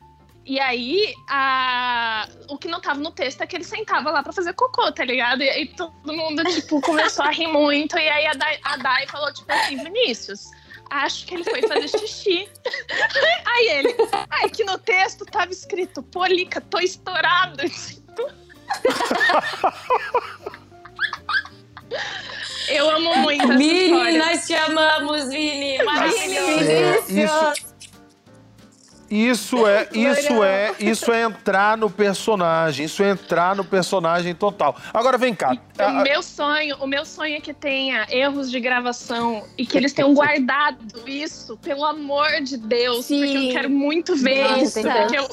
E 0.46 0.60
aí, 0.60 1.14
a, 1.30 2.28
o 2.50 2.58
que 2.58 2.68
não 2.68 2.82
tava 2.82 3.00
no 3.00 3.12
texto 3.12 3.42
é 3.42 3.48
que 3.48 3.56
ele 3.56 3.64
sentava 3.64 4.12
lá 4.12 4.22
pra 4.22 4.34
fazer 4.34 4.54
cocô, 4.54 4.92
tá 4.92 5.06
ligado? 5.06 5.42
E 5.42 5.50
aí 5.50 5.68
todo 5.68 6.14
mundo, 6.14 6.44
tipo, 6.44 6.82
começou 6.82 7.24
a 7.24 7.32
rir 7.32 7.48
muito. 7.48 7.98
E 7.98 8.10
aí 8.10 8.28
a 8.28 8.34
Dai, 8.34 8.60
a 8.64 8.78
Dai 8.78 9.08
falou, 9.08 9.34
tipo 9.34 9.50
assim, 9.52 9.82
Vinícius, 9.82 10.52
acho 10.90 11.26
que 11.26 11.36
ele 11.36 11.46
foi 11.46 11.62
fazer 11.62 11.88
xixi. 11.88 12.50
aí 13.46 13.68
ele, 13.70 13.96
ai, 14.30 14.50
que 14.50 14.66
no 14.66 14.78
texto 14.78 15.26
tava 15.26 15.52
escrito, 15.54 16.04
Polica, 16.04 16.60
tô 16.60 16.80
estourado. 16.80 17.64
Eu 22.70 22.90
amo 22.90 23.16
muito 23.18 23.44
essa 23.44 23.58
Vini, 23.58 23.86
história. 23.92 24.26
nós 24.26 24.48
te 24.48 24.54
amamos, 24.56 25.28
Vini. 25.30 25.84
Maravilhoso. 25.84 27.04
Isso, 27.10 27.54
isso 29.10 29.68
é, 29.68 29.88
isso 29.94 30.44
é, 30.44 30.74
isso 30.80 31.12
é 31.12 31.22
entrar 31.24 31.78
no 31.78 31.90
personagem. 31.90 32.86
Isso 32.86 33.04
é 33.04 33.10
entrar 33.12 33.56
no 33.56 33.64
personagem 33.64 34.34
total. 34.34 34.76
Agora 34.94 35.18
vem 35.18 35.36
cá. 35.36 35.52
O 35.78 35.82
a- 35.82 35.86
a- 35.86 36.04
meu 36.04 36.24
sonho, 36.24 36.78
o 36.80 36.88
meu 36.88 37.06
sonho 37.06 37.36
é 37.36 37.42
que 37.42 37.54
tenha 37.54 38.08
erros 38.10 38.50
de 38.50 38.60
gravação 38.60 39.46
e 39.58 39.66
que 39.68 39.78
eles 39.78 39.94
tenham 39.94 40.14
guardado 40.14 40.80
isso, 41.08 41.58
pelo 41.58 41.84
amor 41.86 42.42
de 42.42 42.58
Deus, 42.58 43.08
porque 43.08 43.28
Sim. 43.28 43.48
eu 43.50 43.54
quero 43.54 43.70
muito 43.70 44.16
ver 44.16 44.44
Nossa, 44.48 44.80
isso, 44.80 44.82
porque 44.82 45.18
eu 45.20 45.30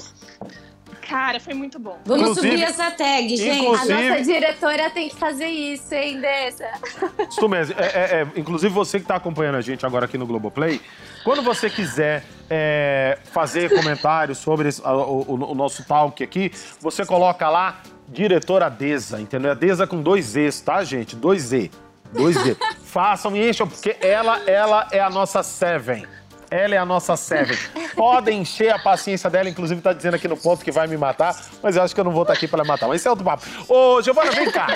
Cara, 1.10 1.40
foi 1.40 1.54
muito 1.54 1.76
bom. 1.80 1.98
Vamos 2.04 2.22
Inclusive- 2.22 2.50
subir 2.52 2.62
essa 2.62 2.88
tag, 2.92 3.36
gente. 3.36 3.66
A 3.66 3.84
nossa 3.84 4.22
diretora 4.22 4.88
tem 4.90 5.08
que 5.08 5.16
fazer 5.16 5.48
isso, 5.48 5.92
hein, 5.92 6.20
Dessa? 6.20 6.68
Isso 7.28 7.48
mesmo. 7.48 7.74
É, 7.76 7.84
é, 7.84 8.22
é, 8.22 8.26
inclusive, 8.38 8.72
você 8.72 8.98
que 8.98 9.04
está 9.04 9.16
acompanhando 9.16 9.56
a 9.56 9.60
gente 9.60 9.84
agora 9.84 10.04
aqui 10.04 10.16
no 10.16 10.24
Globoplay, 10.24 10.80
quando 11.24 11.42
você 11.42 11.68
quiser 11.68 12.22
é, 12.48 13.18
fazer 13.32 13.68
comentários 13.74 14.38
sobre 14.38 14.68
esse- 14.68 14.80
a- 14.84 14.94
o, 14.94 15.22
o- 15.22 15.50
o 15.50 15.54
nosso 15.54 15.84
talk 15.84 16.22
aqui, 16.22 16.52
você 16.80 17.04
coloca 17.04 17.48
lá 17.48 17.80
diretora 18.08 18.68
Deza, 18.70 19.20
entendeu? 19.20 19.50
É 19.50 19.54
Deza 19.56 19.88
com 19.88 20.00
dois 20.00 20.26
Z's, 20.26 20.60
tá, 20.60 20.84
gente? 20.84 21.16
Dois 21.16 21.42
Z. 21.42 21.70
Dois 22.12 22.36
Z. 22.36 22.56
Façam 22.84 23.36
e 23.36 23.48
encham, 23.50 23.66
porque 23.66 23.96
ela, 24.00 24.40
ela 24.48 24.86
é 24.92 25.00
a 25.00 25.10
nossa 25.10 25.42
Seven. 25.42 26.06
Ela 26.50 26.74
é 26.74 26.78
a 26.78 26.84
nossa 26.84 27.16
Seven. 27.16 27.56
Podem 27.94 28.40
encher 28.40 28.72
a 28.74 28.78
paciência 28.78 29.30
dela, 29.30 29.48
inclusive 29.48 29.80
tá 29.80 29.92
dizendo 29.92 30.14
aqui 30.16 30.26
no 30.26 30.36
ponto 30.36 30.64
que 30.64 30.72
vai 30.72 30.86
me 30.88 30.96
matar, 30.96 31.36
mas 31.62 31.76
eu 31.76 31.82
acho 31.82 31.94
que 31.94 32.00
eu 32.00 32.04
não 32.04 32.10
vou 32.12 32.22
estar 32.22 32.34
aqui 32.34 32.48
para 32.48 32.64
matar. 32.64 32.88
Mas 32.88 33.00
isso 33.00 33.08
é 33.08 33.10
outro 33.10 33.24
papo. 33.24 33.44
Ô, 33.68 34.02
Giovana, 34.02 34.32
vem 34.32 34.50
cá. 34.50 34.66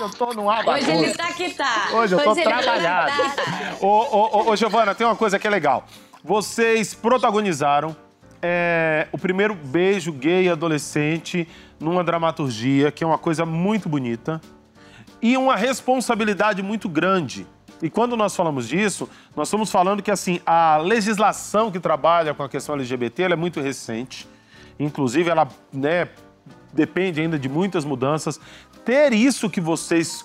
Eu 0.00 0.10
tô 0.10 0.32
num 0.32 0.46
Hoje 0.46 0.60
abagunça. 0.60 0.90
ele 0.92 1.14
tá 1.14 1.32
que 1.32 1.50
tá. 1.54 1.88
Hoje 1.92 2.14
eu 2.14 2.22
tô 2.22 2.30
Hoje 2.30 2.40
ele 2.42 2.50
tá 2.50 2.58
trabalhado. 2.62 3.12
tá. 3.34 3.76
Ô, 3.80 3.86
ô, 3.86 4.38
ô, 4.38 4.50
ô, 4.50 4.56
Giovana, 4.56 4.94
tem 4.94 5.04
uma 5.04 5.16
coisa 5.16 5.38
que 5.38 5.46
é 5.46 5.50
legal. 5.50 5.84
Vocês 6.22 6.94
protagonizaram 6.94 7.96
é, 8.40 9.08
o 9.10 9.18
primeiro 9.18 9.54
beijo 9.54 10.12
gay 10.12 10.48
adolescente 10.48 11.48
numa 11.80 12.04
dramaturgia, 12.04 12.92
que 12.92 13.02
é 13.02 13.06
uma 13.06 13.18
coisa 13.18 13.44
muito 13.44 13.88
bonita, 13.88 14.40
e 15.20 15.36
uma 15.36 15.56
responsabilidade 15.56 16.62
muito 16.62 16.88
grande. 16.88 17.44
E 17.82 17.88
quando 17.88 18.16
nós 18.16 18.34
falamos 18.34 18.68
disso, 18.68 19.08
nós 19.36 19.48
estamos 19.48 19.70
falando 19.70 20.02
que 20.02 20.10
assim, 20.10 20.40
a 20.44 20.78
legislação 20.78 21.70
que 21.70 21.78
trabalha 21.78 22.34
com 22.34 22.42
a 22.42 22.48
questão 22.48 22.74
LGBT 22.74 23.24
é 23.24 23.36
muito 23.36 23.60
recente. 23.60 24.28
inclusive 24.78 25.28
ela 25.28 25.48
né, 25.72 26.08
depende 26.72 27.20
ainda 27.20 27.38
de 27.38 27.48
muitas 27.48 27.84
mudanças. 27.84 28.40
Ter 28.84 29.12
isso 29.12 29.50
que 29.50 29.60
vocês 29.60 30.24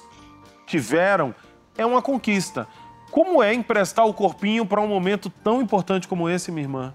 tiveram 0.66 1.34
é 1.78 1.86
uma 1.86 2.02
conquista. 2.02 2.68
Como 3.12 3.44
é 3.44 3.54
emprestar 3.54 4.08
o 4.08 4.13
corpinho 4.13 4.66
para 4.66 4.82
um 4.82 4.88
momento 4.88 5.30
tão 5.44 5.62
importante 5.62 6.08
como 6.08 6.30
esse, 6.30 6.52
minha 6.52 6.63
irmã? 6.63 6.94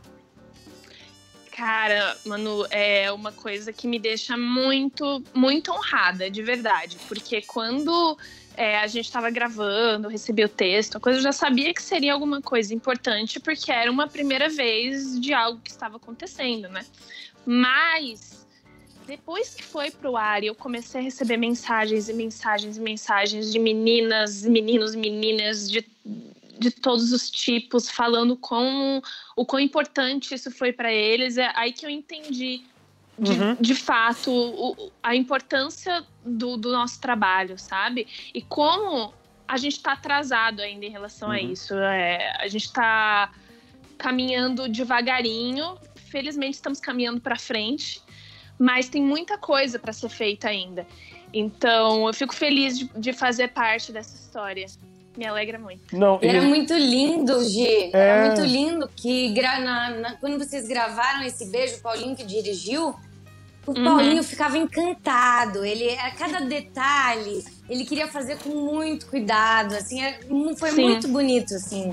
Cara, 1.53 2.17
Manu, 2.25 2.67
é 2.71 3.11
uma 3.11 3.33
coisa 3.33 3.73
que 3.73 3.89
me 3.89 3.99
deixa 3.99 4.37
muito, 4.37 5.23
muito 5.35 5.73
honrada, 5.73 6.31
de 6.31 6.41
verdade. 6.41 6.97
Porque 7.09 7.43
quando 7.43 8.17
é, 8.59 8.77
a 8.81 8.89
gente 8.89 9.05
estava 9.05 9.31
gravando, 9.31 10.09
recebi 10.09 10.43
o 10.43 10.49
texto, 10.49 10.97
a 10.97 11.01
coisa 11.01 11.21
eu 11.21 11.23
já 11.23 11.31
sabia 11.31 11.73
que 11.73 11.81
seria 11.81 12.13
alguma 12.13 12.43
coisa 12.43 12.75
importante, 12.75 13.39
porque 13.39 13.71
era 13.71 13.89
uma 13.89 14.09
primeira 14.09 14.49
vez 14.49 15.21
de 15.21 15.33
algo 15.33 15.61
que 15.61 15.71
estava 15.71 15.97
acontecendo, 15.97 16.69
né? 16.69 16.85
Mas 17.47 18.45
depois 19.07 19.55
que 19.55 19.63
foi 19.63 19.93
pro 19.93 20.17
ar 20.17 20.43
e 20.43 20.49
eu 20.49 20.57
comecei 20.57 21.01
a 21.01 21.05
receber 21.05 21.37
mensagens 21.37 22.09
e 22.09 22.13
mensagens 22.13 22.77
e 22.77 22.81
mensagens 22.81 23.53
de 23.53 23.61
meninas, 23.61 24.43
meninos, 24.43 24.97
meninas 24.97 25.71
de 25.71 25.87
de 26.59 26.73
todos 26.73 27.13
os 27.13 27.31
tipos, 27.31 27.89
falando 27.89 28.37
com 28.37 29.01
o 29.37 29.47
quão 29.47 29.61
importante 29.61 30.35
isso 30.35 30.51
foi 30.51 30.73
para 30.73 30.93
eles. 30.93 31.39
É 31.39 31.53
aí 31.55 31.73
que 31.73 31.87
eu 31.87 31.91
entendi 31.91 32.65
de, 33.19 33.33
uhum. 33.33 33.57
de 33.61 33.75
fato 33.75 34.31
o, 34.31 34.93
a 35.03 35.15
importância 35.15 36.05
do, 36.25 36.57
do, 36.57 36.71
nosso 36.73 37.01
trabalho, 37.01 37.59
sabe? 37.59 38.07
E 38.33 38.41
como 38.41 39.13
a 39.47 39.57
gente 39.57 39.77
está 39.77 39.93
atrasado 39.93 40.61
ainda 40.61 40.85
em 40.85 40.91
relação 40.91 41.29
uhum. 41.29 41.35
a 41.35 41.41
isso. 41.41 41.75
É, 41.75 42.37
a 42.39 42.49
gente 42.49 42.67
está 42.67 43.33
caminhando 43.97 44.69
devagarinho. 44.69 45.77
Felizmente 46.11 46.55
estamos 46.55 46.81
caminhando 46.81 47.21
para 47.21 47.37
frente, 47.37 48.01
mas 48.59 48.89
tem 48.89 49.03
muita 49.03 49.37
coisa 49.37 49.79
para 49.79 49.93
ser 49.93 50.09
feita 50.09 50.49
ainda. 50.49 50.87
Então 51.33 52.07
eu 52.07 52.15
fico 52.15 52.35
feliz 52.35 52.79
de, 52.79 52.89
de 52.97 53.13
fazer 53.13 53.49
parte 53.49 53.93
dessa 53.93 54.15
história 54.15 54.67
me 55.19 55.27
alegra 55.27 55.59
muito. 55.59 55.99
Não, 55.99 56.21
Era 56.23 56.41
muito 56.41 56.73
lindo, 56.75 57.43
Gi. 57.43 57.67
É... 57.67 57.91
Era 57.93 58.27
muito 58.29 58.43
lindo 58.49 58.89
que 58.95 59.35
na, 59.43 59.91
na, 59.91 60.15
quando 60.15 60.39
vocês 60.39 60.69
gravaram 60.69 61.25
esse 61.25 61.51
beijo, 61.51 61.77
o 61.79 61.81
Paulinho 61.81 62.15
que 62.15 62.25
dirigiu, 62.25 62.95
o 63.69 63.77
uhum. 63.77 63.85
Paulinho 63.85 64.23
ficava 64.25 64.57
encantado. 64.57 65.63
Ele 65.65 65.91
a 65.99 66.11
cada 66.13 66.41
detalhe, 66.41 67.45
ele 67.69 67.85
queria 67.85 68.09
fazer 68.09 68.39
com 68.39 68.49
muito 68.49 69.07
cuidado, 69.07 69.75
assim, 69.75 70.03
é, 70.03 70.21
foi 70.57 70.71
Sim. 70.71 70.83
muito 70.83 71.09
bonito, 71.09 71.55
assim. 71.55 71.93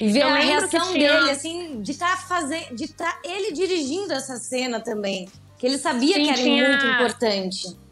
E 0.00 0.12
ver 0.12 0.22
Eu 0.22 0.28
a 0.28 0.38
reação 0.38 0.92
dele, 0.92 1.30
assim, 1.30 1.82
de 1.82 1.90
estar 1.90 2.10
tá 2.10 2.16
fazendo, 2.16 2.74
de 2.76 2.84
estar 2.84 3.12
tá 3.12 3.20
ele 3.24 3.52
dirigindo 3.52 4.12
essa 4.12 4.36
cena 4.36 4.80
também, 4.80 5.28
que 5.58 5.66
ele 5.66 5.76
sabia 5.76 6.14
Sim, 6.14 6.22
que 6.22 6.30
era 6.30 6.38
tinha... 6.42 6.68
muito 6.68 6.86
importante 6.86 7.87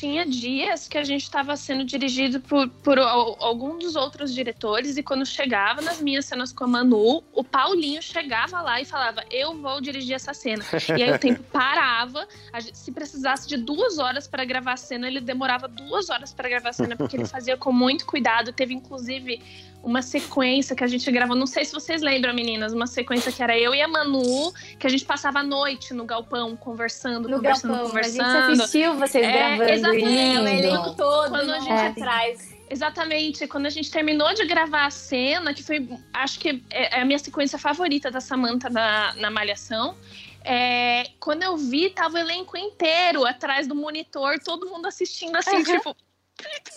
tinha 0.00 0.24
dias 0.24 0.88
que 0.88 0.96
a 0.96 1.04
gente 1.04 1.24
estava 1.24 1.54
sendo 1.56 1.84
dirigido 1.84 2.40
por, 2.40 2.66
por 2.68 2.98
algum 2.98 3.78
dos 3.78 3.96
outros 3.96 4.34
diretores 4.34 4.96
e 4.96 5.02
quando 5.02 5.26
chegava 5.26 5.82
nas 5.82 6.00
minhas 6.00 6.24
cenas 6.24 6.50
com 6.54 6.64
a 6.64 6.66
Manu, 6.66 7.22
o 7.34 7.44
Paulinho 7.44 8.02
chegava 8.02 8.62
lá 8.62 8.80
e 8.80 8.86
falava: 8.86 9.22
Eu 9.30 9.54
vou 9.60 9.78
dirigir 9.78 10.14
essa 10.14 10.32
cena. 10.32 10.64
E 10.96 11.02
aí 11.02 11.12
o 11.12 11.18
tempo 11.18 11.42
parava. 11.52 12.26
Gente, 12.60 12.78
se 12.78 12.90
precisasse 12.92 13.46
de 13.46 13.58
duas 13.58 13.98
horas 13.98 14.26
para 14.26 14.42
gravar 14.46 14.72
a 14.72 14.76
cena, 14.78 15.06
ele 15.06 15.20
demorava 15.20 15.68
duas 15.68 16.08
horas 16.08 16.32
para 16.32 16.48
gravar 16.48 16.70
a 16.70 16.72
cena, 16.72 16.96
porque 16.96 17.16
ele 17.16 17.26
fazia 17.26 17.58
com 17.58 17.70
muito 17.70 18.06
cuidado. 18.06 18.54
Teve 18.54 18.72
inclusive 18.72 19.42
uma 19.82 20.02
sequência 20.02 20.76
que 20.76 20.84
a 20.84 20.86
gente 20.86 21.10
gravou. 21.10 21.36
Não 21.36 21.46
sei 21.46 21.64
se 21.64 21.72
vocês 21.72 22.02
lembram, 22.02 22.34
meninas, 22.34 22.72
uma 22.72 22.86
sequência 22.86 23.32
que 23.32 23.42
era 23.42 23.58
eu 23.58 23.74
e 23.74 23.80
a 23.80 23.88
Manu, 23.88 24.52
que 24.78 24.86
a 24.86 24.90
gente 24.90 25.04
passava 25.04 25.40
a 25.40 25.42
noite 25.42 25.94
no 25.94 26.04
galpão 26.04 26.56
conversando, 26.56 27.28
no 27.28 27.36
conversando, 27.36 27.72
galpão, 27.72 27.88
conversando. 27.88 28.26
A 28.26 28.48
gente 28.48 28.60
assistiu 28.60 28.94
vocês 28.94 29.26
é, 29.26 29.32
gravando. 29.32 29.89
Exatamente. 29.94 30.38
O 30.38 30.48
elenco 30.48 30.94
todo 30.96 31.30
quando 31.30 31.50
a 31.50 31.58
gente 31.60 31.72
é. 31.72 31.86
atrás. 31.88 32.54
Exatamente. 32.68 33.46
Quando 33.46 33.66
a 33.66 33.70
gente 33.70 33.90
terminou 33.90 34.32
de 34.34 34.44
gravar 34.44 34.86
a 34.86 34.90
cena, 34.90 35.52
que 35.52 35.62
foi, 35.62 35.88
acho 36.12 36.38
que 36.38 36.62
é, 36.70 36.98
é 36.98 37.00
a 37.00 37.04
minha 37.04 37.18
sequência 37.18 37.58
favorita 37.58 38.10
da 38.10 38.20
Samantha 38.20 38.70
na, 38.70 39.14
na 39.16 39.30
Malhação. 39.30 39.96
É, 40.44 41.04
quando 41.18 41.42
eu 41.42 41.56
vi, 41.56 41.90
tava 41.90 42.14
o 42.14 42.18
elenco 42.18 42.56
inteiro 42.56 43.26
atrás 43.26 43.66
do 43.66 43.74
monitor, 43.74 44.38
todo 44.38 44.68
mundo 44.68 44.86
assistindo 44.86 45.36
assim, 45.36 45.56
uhum. 45.56 45.64
tipo. 45.64 45.96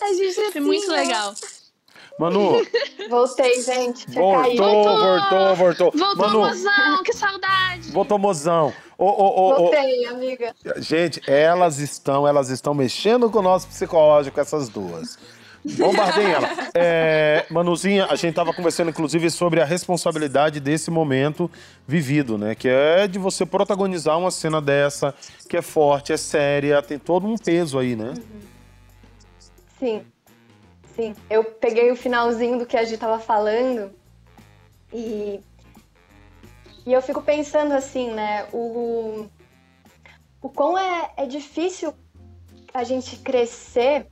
A 0.02 0.12
gente 0.12 0.52
foi 0.52 0.60
muito 0.60 0.90
legal. 0.90 1.32
Manu. 2.18 2.64
Voltei, 3.08 3.60
gente. 3.62 4.08
Voltou, 4.10 4.56
voltou, 4.56 4.98
voltou, 4.98 5.56
voltou. 5.56 5.92
Voltou, 5.92 6.16
Manu. 6.16 6.40
mozão, 6.40 7.02
que 7.02 7.12
saudade. 7.12 7.73
Voltou, 7.94 8.18
mozão. 8.18 8.72
Oh, 8.98 9.06
oh, 9.06 9.34
oh, 9.36 9.56
Voltei, 9.56 10.04
amiga. 10.06 10.52
Gente, 10.78 11.22
elas 11.30 11.78
estão, 11.78 12.26
elas 12.26 12.50
estão 12.50 12.74
mexendo 12.74 13.30
com 13.30 13.38
o 13.38 13.42
nosso 13.42 13.68
psicológico, 13.68 14.40
essas 14.40 14.68
duas. 14.68 15.16
Bombardem 15.64 16.26
ela. 16.26 16.48
É, 16.76 17.46
Manuzinha, 17.50 18.06
a 18.06 18.16
gente 18.16 18.30
estava 18.30 18.52
conversando, 18.52 18.90
inclusive, 18.90 19.30
sobre 19.30 19.60
a 19.60 19.64
responsabilidade 19.64 20.58
desse 20.58 20.90
momento 20.90 21.48
vivido, 21.86 22.36
né? 22.36 22.56
Que 22.56 22.68
é 22.68 23.06
de 23.06 23.16
você 23.16 23.46
protagonizar 23.46 24.18
uma 24.18 24.32
cena 24.32 24.60
dessa, 24.60 25.14
que 25.48 25.56
é 25.56 25.62
forte, 25.62 26.12
é 26.12 26.16
séria, 26.16 26.82
tem 26.82 26.98
todo 26.98 27.28
um 27.28 27.36
peso 27.36 27.78
aí, 27.78 27.94
né? 27.94 28.14
Sim. 29.78 30.02
Sim, 30.96 31.14
eu 31.30 31.44
peguei 31.44 31.92
o 31.92 31.96
finalzinho 31.96 32.58
do 32.58 32.66
que 32.66 32.76
a 32.76 32.84
gente 32.84 32.98
tava 32.98 33.20
falando 33.20 33.92
e, 34.92 35.40
e 36.86 36.92
eu 36.92 37.00
fico 37.00 37.22
pensando 37.22 37.72
assim, 37.72 38.12
né? 38.12 38.46
O, 38.52 39.26
o 40.42 40.48
quão 40.48 40.76
é, 40.78 41.12
é 41.16 41.26
difícil 41.26 41.94
a 42.72 42.84
gente 42.84 43.16
crescer 43.16 44.06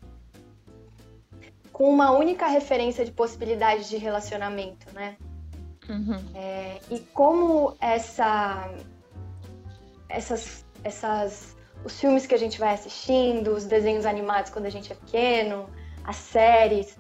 com 1.73 1.89
uma 1.89 2.13
única 2.13 2.47
referência 2.47 3.05
de 3.05 3.11
possibilidade 3.11 3.89
de 3.89 3.97
relacionamento, 3.97 4.87
né? 4.95 5.17
Uhum. 5.89 6.19
É, 6.35 6.79
e 6.91 7.01
como 7.01 7.77
essa, 7.81 8.71
essas, 10.09 10.65
essas, 10.85 11.57
os 11.85 11.99
filmes 11.99 12.27
que 12.27 12.35
a 12.35 12.39
gente 12.39 12.59
vai 12.59 12.75
assistindo, 12.75 13.53
os 13.55 13.65
desenhos 13.65 14.07
animados 14.07 14.51
quando 14.51 14.67
a 14.67 14.71
gente 14.71 14.93
é 14.93 14.95
pequeno, 14.95 15.69
as 16.05 16.17
séries, 16.17 16.97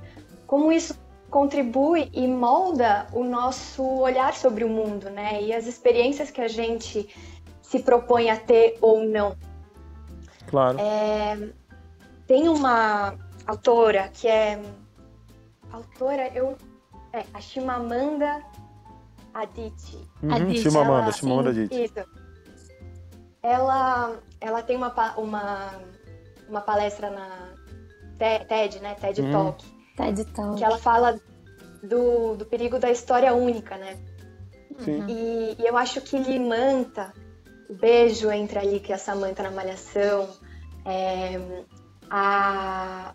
como 0.47 0.73
isso 0.73 0.99
contribui 1.33 2.11
e 2.13 2.29
molda 2.29 3.07
o 3.11 3.25
nosso 3.25 3.83
olhar 3.83 4.35
sobre 4.35 4.65
o 4.65 4.69
mundo, 4.69 5.09
né? 5.09 5.43
E 5.43 5.55
as 5.55 5.67
experiências 5.67 6.31
que 6.31 6.43
a 6.43 6.47
gente 6.47 7.09
se 7.63 7.79
propõe 7.79 8.29
a 8.29 8.37
ter 8.37 8.77
ou 8.83 9.03
não. 9.03 9.35
Claro. 10.47 10.79
É, 10.79 11.49
tem 12.27 12.49
uma 12.49 13.15
autora 13.47 14.11
que 14.13 14.29
é 14.29 14.63
autora 15.73 16.31
eu 16.35 16.55
é 17.15 17.25
a 17.33 17.41
Chimamanda 17.41 18.43
Adichie. 19.33 20.07
Uhum, 20.23 20.35
Adichie. 20.35 20.63
Chimamanda, 20.65 21.03
ela, 21.05 21.13
Chimamanda 21.13 21.51
Adichie. 21.51 21.85
Isso. 21.85 22.05
Ela 23.43 24.19
ela 24.39 24.63
tem 24.63 24.77
uma 24.77 24.93
uma 25.17 25.81
uma 26.47 26.61
palestra 26.61 27.09
na 27.09 27.55
TED, 28.19 28.81
né? 28.81 28.95
TED 29.01 29.23
hum. 29.23 29.33
Talk. 29.33 29.82
TED 29.97 30.25
Talk. 30.27 30.59
Que 30.59 30.65
ela 30.65 30.79
fala 30.79 31.21
do, 31.83 32.37
do 32.37 32.47
perigo 32.47 32.79
da 32.79 32.91
história 32.91 33.35
única, 33.35 33.77
né? 33.77 33.99
Sim. 34.79 35.05
E, 35.09 35.57
e 35.59 35.67
eu 35.67 35.77
acho 35.77 36.01
que 36.01 36.19
Limanta, 36.19 37.13
o 37.69 37.75
beijo 37.75 38.31
entre 38.31 38.59
a 38.59 38.63
Lica 38.63 38.91
e 38.91 38.93
a 38.93 38.99
Samantha 38.99 39.43
na 39.43 39.51
Malhação, 39.51 40.29
é, 40.85 41.41
a, 42.11 43.15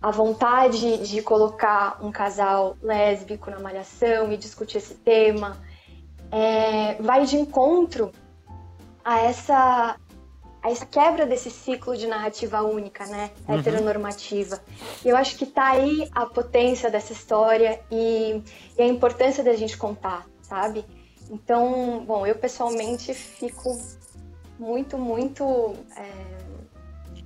a 0.00 0.10
vontade 0.10 0.98
de 1.06 1.22
colocar 1.22 1.98
um 2.02 2.10
casal 2.10 2.76
lésbico 2.82 3.50
na 3.50 3.58
Malhação 3.58 4.32
e 4.32 4.36
discutir 4.36 4.78
esse 4.78 4.94
tema, 4.94 5.56
é, 6.30 6.94
vai 7.02 7.26
de 7.26 7.36
encontro 7.36 8.12
a 9.04 9.20
essa 9.20 9.96
a 10.62 10.70
essa 10.70 10.84
quebra 10.84 11.26
desse 11.26 11.50
ciclo 11.50 11.96
de 11.96 12.06
narrativa 12.06 12.62
única, 12.62 13.06
né, 13.06 13.30
uhum. 13.48 13.58
heteronormativa. 13.58 14.60
E 15.04 15.08
eu 15.08 15.16
acho 15.16 15.36
que 15.36 15.46
tá 15.46 15.70
aí 15.70 16.08
a 16.12 16.26
potência 16.26 16.90
dessa 16.90 17.12
história 17.12 17.80
e, 17.90 18.42
e 18.78 18.82
a 18.82 18.86
importância 18.86 19.42
da 19.42 19.54
gente 19.54 19.76
contar, 19.76 20.26
sabe? 20.42 20.84
Então, 21.30 22.04
bom, 22.06 22.26
eu 22.26 22.34
pessoalmente 22.34 23.14
fico 23.14 23.78
muito, 24.58 24.98
muito 24.98 25.74
é, 25.96 26.10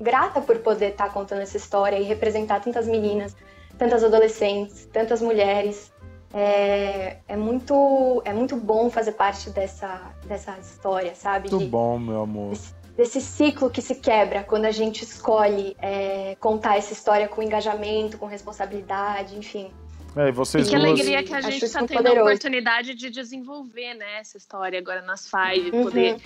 grata 0.00 0.40
por 0.40 0.58
poder 0.58 0.92
estar 0.92 1.06
tá 1.06 1.10
contando 1.10 1.40
essa 1.40 1.56
história 1.56 1.98
e 1.98 2.04
representar 2.04 2.60
tantas 2.60 2.86
meninas, 2.86 3.34
tantas 3.76 4.04
adolescentes, 4.04 4.86
tantas 4.92 5.20
mulheres. 5.20 5.92
É, 6.36 7.18
é, 7.28 7.36
muito, 7.36 8.20
é 8.24 8.32
muito 8.32 8.56
bom 8.56 8.90
fazer 8.90 9.12
parte 9.12 9.50
dessa, 9.50 10.12
dessa 10.26 10.58
história, 10.58 11.14
sabe? 11.14 11.48
Muito 11.48 11.64
De, 11.64 11.70
bom, 11.70 11.96
meu 11.96 12.22
amor 12.22 12.50
desse 12.50 12.83
ciclo 13.20 13.68
que 13.70 13.82
se 13.82 13.96
quebra 13.96 14.44
quando 14.44 14.66
a 14.66 14.70
gente 14.70 15.02
escolhe 15.02 15.76
é, 15.80 16.36
contar 16.38 16.76
essa 16.78 16.92
história 16.92 17.26
com 17.28 17.42
engajamento, 17.42 18.16
com 18.18 18.26
responsabilidade, 18.26 19.36
enfim. 19.36 19.72
É, 20.16 20.28
e 20.28 20.32
vocês 20.32 20.68
E 20.68 20.70
que 20.70 20.76
duas... 20.78 20.90
alegria 20.90 21.22
que 21.24 21.34
a 21.34 21.40
gente 21.40 21.64
está 21.64 21.80
tendo 21.80 21.94
a 21.94 22.02
poderoso. 22.02 22.20
oportunidade 22.20 22.94
de 22.94 23.10
desenvolver 23.10 23.94
né, 23.94 24.20
essa 24.20 24.36
história 24.36 24.78
agora 24.78 25.02
nas 25.02 25.28
Five, 25.28 25.70
Uhum. 25.72 25.82
poder 25.82 26.16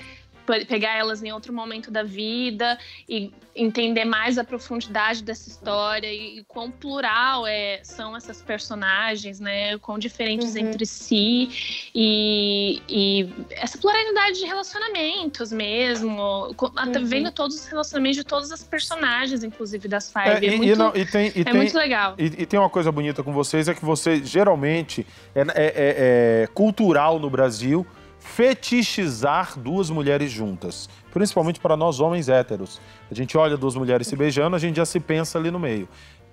pegar 0.67 0.95
elas 0.97 1.23
em 1.23 1.31
outro 1.33 1.53
momento 1.53 1.91
da 1.91 2.03
vida 2.03 2.79
e 3.09 3.33
entender 3.55 4.05
mais 4.05 4.39
a 4.39 4.45
profundidade 4.45 5.23
dessa 5.23 5.49
história 5.49 6.07
e, 6.07 6.39
e 6.39 6.45
quão 6.45 6.71
plural 6.71 7.47
é, 7.47 7.81
são 7.83 8.17
essas 8.17 8.41
personagens, 8.41 9.41
né? 9.41 9.77
Quão 9.79 9.99
diferentes 9.99 10.55
Uhum. 10.55 10.61
entre 10.69 10.87
si 10.87 11.89
e, 11.95 12.81
e 12.89 13.29
essa 13.51 13.77
pluralidade 13.79 14.39
de 14.39 14.47
relacionamentos 14.47 15.53
mesmo, 15.53 16.55
até 16.77 16.99
Uhum. 16.99 17.05
vendo 17.07 17.33
todos 17.33 17.57
os 17.57 17.67
relacionamentos 17.67 18.17
de 18.19 18.25
todas 18.25 18.51
as 18.53 18.63
personagens, 18.63 19.43
inclusive 19.43 19.89
das 19.89 20.11
Five. 20.13 20.29
É, 20.29 20.49
É, 20.49 20.55
e, 20.55 20.57
muito, 20.57 20.73
e 20.73 20.77
não- 20.77 20.93
e 20.95 21.05
tem, 21.05 21.33
e 21.35 21.41
é 21.41 21.45
tem- 21.45 21.55
muito 21.55 21.77
legal. 21.77 22.15
E, 22.19 22.25
e 22.27 22.47
tem 22.47 22.59
uma 22.59 22.71
coisa 22.71 22.91
bonita 22.93 23.23
com 23.23 23.33
vocês, 23.33 23.69
é 23.69 23.75
que 23.75 23.85
você 23.85 24.23
geralmente 24.25 25.07
é, 25.35 25.41
é- 25.41 25.45
é- 25.45 26.43
é 26.45 26.47
cultural 26.55 27.19
no 27.19 27.29
Brasil 27.29 27.87
fetichizar 28.35 29.59
duas 29.59 29.91
mulheres 29.91 30.31
juntas. 30.31 30.89
Principalmente 31.13 31.59
para 31.59 31.77
nós 31.77 31.99
homens 31.99 32.29
héteros. 32.29 32.81
A 33.11 33.15
gente 33.15 33.37
olha 33.37 33.57
duas 33.57 33.75
mulheres 33.75 34.07
se 34.07 34.15
beijando, 34.15 34.55
a 34.55 34.59
gente 34.59 34.77
já 34.77 34.85
se 34.85 35.01
pensa 35.01 35.39
ali 35.39 35.51
no 35.51 35.59
meio. 35.59 35.89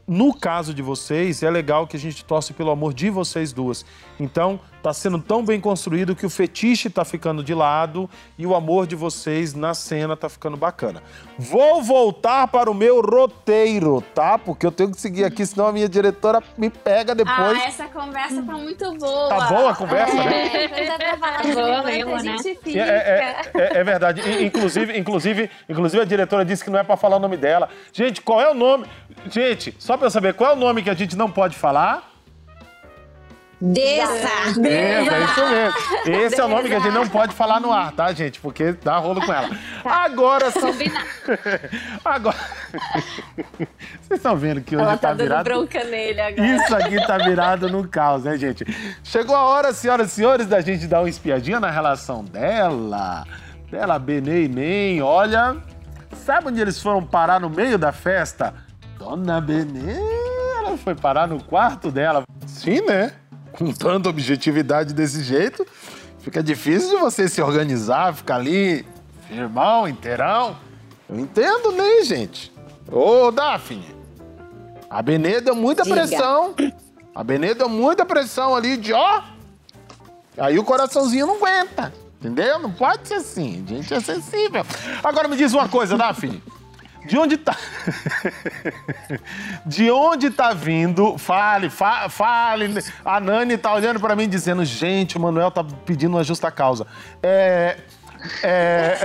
No 0.08 0.32
caso 0.38 0.72
de 0.72 0.84
vocês, 0.84 1.42
é 1.42 1.50
legal 1.50 1.88
que 1.88 1.98
a 1.98 2.00
gente 2.00 2.24
torce 2.24 2.54
pelo 2.54 2.70
amor 2.70 2.94
de 2.94 3.10
vocês 3.10 3.52
duas. 3.52 3.84
Então, 4.20 4.60
tá 4.86 4.94
sendo 4.94 5.18
tão 5.18 5.44
bem 5.44 5.60
construído 5.60 6.16
que 6.16 6.28
o 6.28 6.30
fetiche 6.30 6.92
tá 6.92 7.04
ficando 7.04 7.44
de 7.44 7.56
lado 7.56 8.08
e 8.38 8.46
o 8.46 8.54
amor 8.54 8.86
de 8.86 8.96
vocês 8.96 9.56
na 9.56 9.74
cena 9.74 10.16
tá 10.16 10.30
ficando 10.30 10.56
bacana. 10.56 11.02
Vou 11.40 11.82
voltar 11.82 12.48
para 12.50 12.70
o 12.70 12.74
meu 12.76 13.02
roteiro, 13.02 14.00
tá? 14.14 14.38
Porque 14.38 14.64
eu 14.64 14.72
tenho 14.72 14.92
que 14.92 15.02
seguir 15.02 15.24
aqui, 15.24 15.44
senão 15.44 15.66
a 15.66 15.74
minha 15.74 15.90
diretora 15.90 16.40
me 16.56 16.70
pega 16.70 17.16
depois. 17.16 17.58
Ah, 17.60 17.66
essa 17.66 17.86
conversa 17.86 18.44
tá 18.44 18.54
muito 18.54 18.96
boa. 19.00 19.30
Tá 19.30 19.48
boa 19.48 19.72
a 19.72 19.76
conversa, 19.76 20.14
né? 20.24 20.66
É, 20.66 21.18
falar 21.18 21.42
de 21.42 21.52
Boa 21.54 21.82
mesmo, 21.82 22.16
né? 22.18 22.38
gente 22.38 22.50
É, 22.50 22.56
fica. 22.56 22.80
é- 22.80 23.42
é- 23.56 23.78
é 23.80 23.84
verdade. 23.84 24.22
In- 24.22 24.46
Inclusive, 24.46 25.00
inclusive, 25.00 25.50
inclusive, 25.68 26.04
a 26.04 26.06
diretora 26.06 26.46
disse 26.46 26.64
que 26.64 26.70
não 26.70 26.78
é 26.78 26.84
pra 26.84 26.96
falar 26.96 27.16
o 27.16 27.20
nome 27.20 27.38
dela. 27.38 27.70
Gente, 27.92 28.22
qual 28.22 28.40
é 28.40 28.52
o 28.52 28.54
nome? 28.54 28.86
Gente, 29.32 29.74
só 29.80 29.98
pra 29.98 30.06
eu 30.06 30.12
saber, 30.12 30.36
qual 30.36 30.52
é 30.52 30.54
o 30.54 30.56
nome 30.56 30.84
que 30.84 30.92
a 30.92 30.94
gente 30.94 31.16
não 31.18 31.32
pode 31.32 31.58
falar? 31.58 32.12
Desça! 33.62 34.28
É, 34.68 35.06
é 35.06 35.24
isso 35.24 35.50
mesmo. 35.50 36.22
Esse 36.22 36.42
é 36.42 36.44
o 36.44 36.48
nome 36.48 36.68
que 36.68 36.76
a 36.76 36.80
gente 36.80 36.94
não 36.94 37.08
pode 37.08 37.34
falar 37.34 37.60
no 37.60 37.72
ar, 37.72 37.92
tá, 37.94 38.12
gente? 38.12 38.40
Porque 38.40 38.74
dá 38.74 38.98
rolo 38.98 39.26
com 39.26 39.32
ela. 39.34 39.50
Agora 39.84 40.52
sim. 40.52 40.92
Agora. 42.04 42.36
Vocês 44.02 44.20
estão 44.20 44.36
vendo 44.36 44.62
que 44.62 44.76
hoje 44.76 44.84
Ela 44.84 44.98
tá, 44.98 45.10
tá 45.10 45.14
dando 45.14 45.28
virado. 45.28 45.44
bronca 45.46 45.84
nele 45.86 46.22
agora. 46.22 46.48
Isso 46.48 46.76
aqui 46.76 47.08
tá 47.08 47.18
virado 47.18 47.70
no 47.70 47.88
caos, 47.88 48.24
né, 48.26 48.38
gente? 48.38 48.66
Chegou 49.04 49.36
a 49.36 49.44
hora, 49.44 49.74
senhoras 49.74 50.12
e 50.12 50.16
senhores, 50.16 50.48
da 50.48 50.60
gente 50.62 50.86
dar 50.86 51.00
uma 51.02 51.10
espiadinha 51.10 51.60
na 51.60 51.72
relação 51.72 52.24
dela. 52.24 53.26
Dela, 53.72 53.98
Benê 53.98 54.44
e 54.44 54.48
Nem. 54.48 55.02
Olha, 55.02 55.58
sabe 56.14 56.50
onde 56.50 56.60
eles 56.62 56.82
foram 56.82 57.04
parar 57.04 57.40
no 57.40 57.50
meio 57.50 57.78
da 57.78 57.92
festa? 57.92 58.54
Dona 59.00 59.40
Benê, 59.42 59.96
ela 60.60 60.78
foi 60.78 60.94
parar 60.94 61.28
no 61.28 61.44
quarto 61.44 61.90
dela. 61.92 62.24
Sim, 62.46 62.82
né? 62.82 63.12
Com 63.58 63.72
tanta 63.72 64.10
objetividade 64.10 64.94
desse 64.94 65.24
jeito, 65.24 65.66
fica 66.20 66.44
difícil 66.44 66.90
de 66.90 66.98
você 66.98 67.28
se 67.30 67.42
organizar, 67.42 68.14
ficar 68.14 68.36
ali, 68.36 68.86
firmão, 69.28 69.88
inteirão. 69.88 70.58
Eu 71.10 71.20
entendo, 71.20 71.72
né, 71.72 72.04
gente? 72.04 72.52
Ô, 72.92 73.32
Daphne, 73.32 73.96
a 74.90 75.02
Benê 75.02 75.42
deu 75.42 75.56
muita 75.56 75.84
Diga. 75.84 75.96
pressão. 75.96 76.54
A 77.14 77.24
Benê 77.24 77.54
deu 77.54 77.70
muita 77.70 78.06
pressão 78.06 78.56
ali 78.56 78.78
de 78.78 78.92
ó. 78.94 79.22
Aí 80.38 80.60
o 80.60 80.64
coraçãozinho 80.64 81.28
não 81.28 81.36
aguenta. 81.38 81.94
Entendeu? 82.20 82.60
Não 82.60 82.72
pode 82.72 83.08
ser 83.08 83.16
assim. 83.16 83.64
A 83.66 83.70
gente 83.70 83.94
é 83.94 84.00
sensível. 84.00 84.66
Agora 85.04 85.28
me 85.28 85.38
diz 85.38 85.54
uma 85.54 85.70
coisa, 85.70 85.96
Daphne. 85.96 86.42
De 87.06 87.18
onde 87.18 87.38
tá. 87.38 87.56
De 89.66 89.92
onde 89.92 90.30
tá 90.32 90.54
vindo? 90.54 91.18
Fale, 91.18 91.70
fa- 91.70 92.10
fale. 92.10 92.74
A 93.04 93.20
Nani 93.20 93.58
tá 93.58 93.74
olhando 93.74 94.00
pra 94.00 94.16
mim 94.16 94.28
dizendo: 94.28 94.64
gente, 94.66 95.18
o 95.18 95.20
Manuel 95.20 95.52
tá 95.52 95.64
pedindo 95.64 96.16
uma 96.16 96.24
justa 96.24 96.50
causa. 96.52 96.86
É. 97.22 97.78
É. 98.42 98.98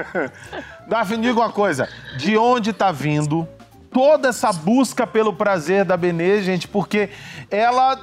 Daphne, 0.86 1.22
diga 1.28 1.40
uma 1.40 1.50
coisa. 1.50 1.88
De 2.18 2.36
onde 2.36 2.72
tá 2.72 2.92
vindo 2.92 3.48
toda 3.90 4.28
essa 4.28 4.52
busca 4.52 5.06
pelo 5.06 5.32
prazer 5.32 5.84
da 5.84 5.96
Benê, 5.96 6.42
gente? 6.42 6.68
Porque 6.68 7.08
ela, 7.50 7.98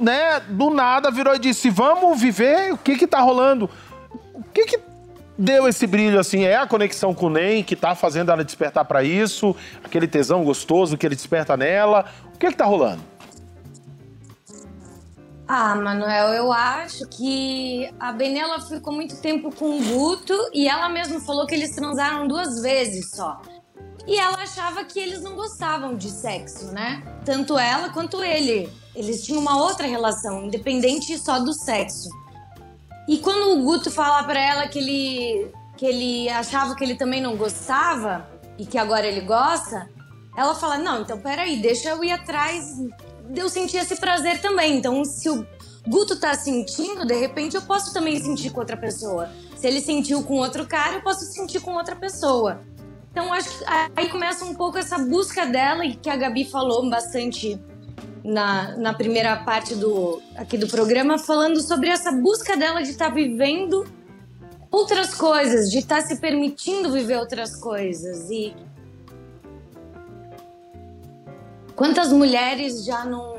né, 0.00 0.40
do 0.48 0.70
nada 0.70 1.10
virou 1.10 1.34
e 1.34 1.38
disse: 1.38 1.70
vamos 1.70 2.20
viver, 2.20 2.72
o 2.72 2.78
que 2.78 2.96
que 2.96 3.06
tá 3.06 3.20
rolando? 3.20 3.70
O 4.34 4.42
que 4.42 4.64
que 4.66 4.78
deu 5.38 5.68
esse 5.68 5.86
brilho 5.86 6.18
assim? 6.18 6.44
É 6.44 6.56
a 6.56 6.66
conexão 6.66 7.14
com 7.14 7.26
o 7.26 7.30
Ney 7.30 7.62
que 7.62 7.76
tá 7.76 7.94
fazendo 7.94 8.30
ela 8.30 8.44
despertar 8.44 8.84
pra 8.84 9.02
isso? 9.02 9.54
Aquele 9.84 10.06
tesão 10.06 10.44
gostoso 10.44 10.96
que 10.96 11.06
ele 11.06 11.16
desperta 11.16 11.56
nela? 11.56 12.06
O 12.34 12.38
que 12.38 12.48
que 12.48 12.56
tá 12.56 12.64
rolando? 12.64 13.02
Ah, 15.48 15.76
Manuel, 15.76 16.28
eu 16.34 16.52
acho 16.52 17.06
que 17.06 17.88
a 18.00 18.12
Benela 18.12 18.60
ficou 18.60 18.92
muito 18.92 19.20
tempo 19.20 19.54
com 19.54 19.78
o 19.78 19.84
Guto 19.84 20.34
e 20.52 20.68
ela 20.68 20.88
mesma 20.88 21.20
falou 21.20 21.46
que 21.46 21.54
eles 21.54 21.72
transaram 21.72 22.26
duas 22.26 22.60
vezes 22.62 23.10
só. 23.10 23.40
E 24.08 24.18
ela 24.18 24.38
achava 24.38 24.84
que 24.84 24.98
eles 24.98 25.22
não 25.22 25.36
gostavam 25.36 25.94
de 25.94 26.10
sexo, 26.10 26.72
né? 26.72 27.02
Tanto 27.24 27.56
ela 27.56 27.90
quanto 27.90 28.24
ele. 28.24 28.68
Eles 28.94 29.24
tinham 29.24 29.40
uma 29.40 29.62
outra 29.62 29.86
relação, 29.86 30.46
independente 30.46 31.16
só 31.16 31.38
do 31.38 31.52
sexo. 31.52 32.08
E 33.08 33.18
quando 33.18 33.58
o 33.58 33.62
Guto 33.62 33.90
fala 33.90 34.24
pra 34.24 34.40
ela 34.40 34.68
que 34.68 34.78
ele, 34.78 35.52
que 35.76 35.86
ele 35.86 36.28
achava 36.28 36.74
que 36.74 36.82
ele 36.82 36.96
também 36.96 37.20
não 37.20 37.36
gostava 37.36 38.28
e 38.58 38.66
que 38.66 38.78
agora 38.78 39.06
ele 39.06 39.20
gosta, 39.20 39.88
ela 40.36 40.54
fala: 40.54 40.78
Não, 40.78 41.02
então 41.02 41.18
peraí, 41.18 41.60
deixa 41.60 41.90
eu 41.90 42.02
ir 42.02 42.12
atrás 42.12 42.76
de 43.28 43.40
eu 43.40 43.48
sentir 43.48 43.78
esse 43.78 43.96
prazer 43.96 44.40
também. 44.40 44.76
Então, 44.76 45.04
se 45.04 45.28
o 45.28 45.46
Guto 45.86 46.18
tá 46.18 46.34
sentindo, 46.34 47.06
de 47.06 47.14
repente 47.14 47.54
eu 47.54 47.62
posso 47.62 47.92
também 47.92 48.20
sentir 48.20 48.50
com 48.50 48.60
outra 48.60 48.76
pessoa. 48.76 49.30
Se 49.56 49.66
ele 49.66 49.80
sentiu 49.80 50.22
com 50.22 50.34
outro 50.34 50.66
cara, 50.66 50.94
eu 50.94 51.02
posso 51.02 51.24
sentir 51.26 51.60
com 51.60 51.74
outra 51.74 51.96
pessoa. 51.96 52.60
Então, 53.10 53.32
acho 53.32 53.48
que 53.48 53.64
aí 53.96 54.08
começa 54.10 54.44
um 54.44 54.54
pouco 54.54 54.76
essa 54.76 54.98
busca 54.98 55.46
dela, 55.46 55.86
e 55.86 55.96
que 55.96 56.10
a 56.10 56.16
Gabi 56.16 56.44
falou 56.44 56.90
bastante 56.90 57.58
na, 58.26 58.76
na 58.76 58.92
primeira 58.92 59.36
parte 59.36 59.74
do, 59.76 60.20
aqui 60.34 60.58
do 60.58 60.66
programa, 60.66 61.16
falando 61.16 61.60
sobre 61.60 61.88
essa 61.88 62.10
busca 62.10 62.56
dela 62.56 62.82
de 62.82 62.90
estar 62.90 63.08
vivendo 63.08 63.86
outras 64.70 65.14
coisas, 65.14 65.70
de 65.70 65.78
estar 65.78 66.02
se 66.02 66.20
permitindo 66.20 66.92
viver 66.92 67.18
outras 67.18 67.54
coisas. 67.54 68.28
E 68.28 68.54
quantas 71.76 72.12
mulheres 72.12 72.84
já 72.84 73.04
não 73.04 73.36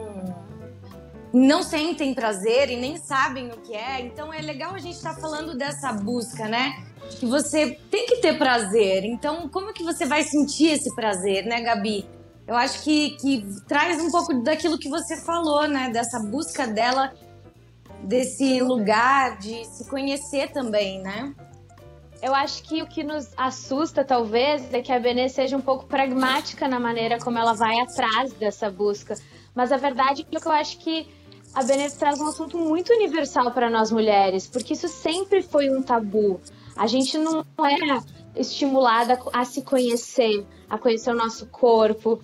não 1.33 1.61
sentem 1.61 2.13
prazer 2.13 2.69
e 2.69 2.77
nem 2.77 2.97
sabem 2.97 3.49
o 3.49 3.57
que 3.57 3.75
é. 3.75 3.99
Então 3.99 4.33
é 4.33 4.41
legal 4.41 4.73
a 4.73 4.79
gente 4.79 4.95
estar 4.95 5.13
falando 5.15 5.55
dessa 5.55 5.91
busca, 5.91 6.47
né? 6.47 6.83
De 7.09 7.17
que 7.17 7.25
você 7.25 7.77
tem 7.91 8.05
que 8.05 8.17
ter 8.17 8.38
prazer. 8.38 9.03
Então, 9.03 9.49
como 9.49 9.73
que 9.73 9.83
você 9.83 10.05
vai 10.05 10.23
sentir 10.23 10.69
esse 10.69 10.95
prazer, 10.95 11.45
né, 11.45 11.61
Gabi? 11.61 12.07
Eu 12.48 12.56
acho 12.56 12.82
que, 12.82 13.12
que 13.18 13.45
traz 13.68 14.02
um 14.02 14.10
pouco 14.10 14.34
daquilo 14.41 14.80
que 14.80 14.89
você 14.89 15.18
falou, 15.18 15.68
né? 15.68 15.89
Dessa 15.89 16.20
busca 16.20 16.66
dela, 16.66 17.14
desse 18.02 18.62
lugar 18.62 19.38
de 19.38 19.66
se 19.66 19.89
conhecer 19.89 20.52
também, 20.52 21.02
né? 21.02 21.36
Eu 22.22 22.34
acho 22.34 22.64
que 22.64 22.82
o 22.82 22.88
que 22.88 23.04
nos 23.04 23.30
assusta, 23.38 24.04
talvez, 24.04 24.74
é 24.74 24.82
que 24.82 24.91
a 24.91 25.00
Benê 25.00 25.30
seja 25.30 25.56
um 25.56 25.62
pouco 25.62 25.86
pragmática 25.86 26.68
na 26.68 26.80
maneira 26.80 27.20
como 27.20 27.38
ela 27.38 27.54
vai 27.54 27.80
atrás 27.80 28.34
dessa 28.34 28.72
busca. 28.72 29.16
Mas 29.54 29.72
a 29.72 29.78
verdade 29.78 30.26
é 30.32 30.39
que 30.39 30.48
eu 30.48 30.52
acho 30.52 30.80
que 30.80 31.08
a 31.54 31.64
Benê 31.64 31.89
traz 31.89 32.20
um 32.20 32.28
assunto 32.28 32.58
muito 32.58 32.91
universal 32.93 33.52
para 33.52 33.70
nós 33.70 33.91
mulheres, 33.91 34.48
porque 34.48 34.74
isso 34.74 34.88
sempre 34.88 35.41
foi 35.41 35.70
um 35.70 35.82
tabu. 35.82 36.39
A 36.76 36.88
gente 36.88 37.18
não 37.18 37.41
é 37.41 38.39
estimulada 38.39 39.20
a 39.34 39.43
se 39.43 39.62
conhecer, 39.62 40.45
a 40.70 40.78
conhecer 40.78 41.12
o 41.12 41.16
nosso 41.16 41.48
corpo. 41.48 42.22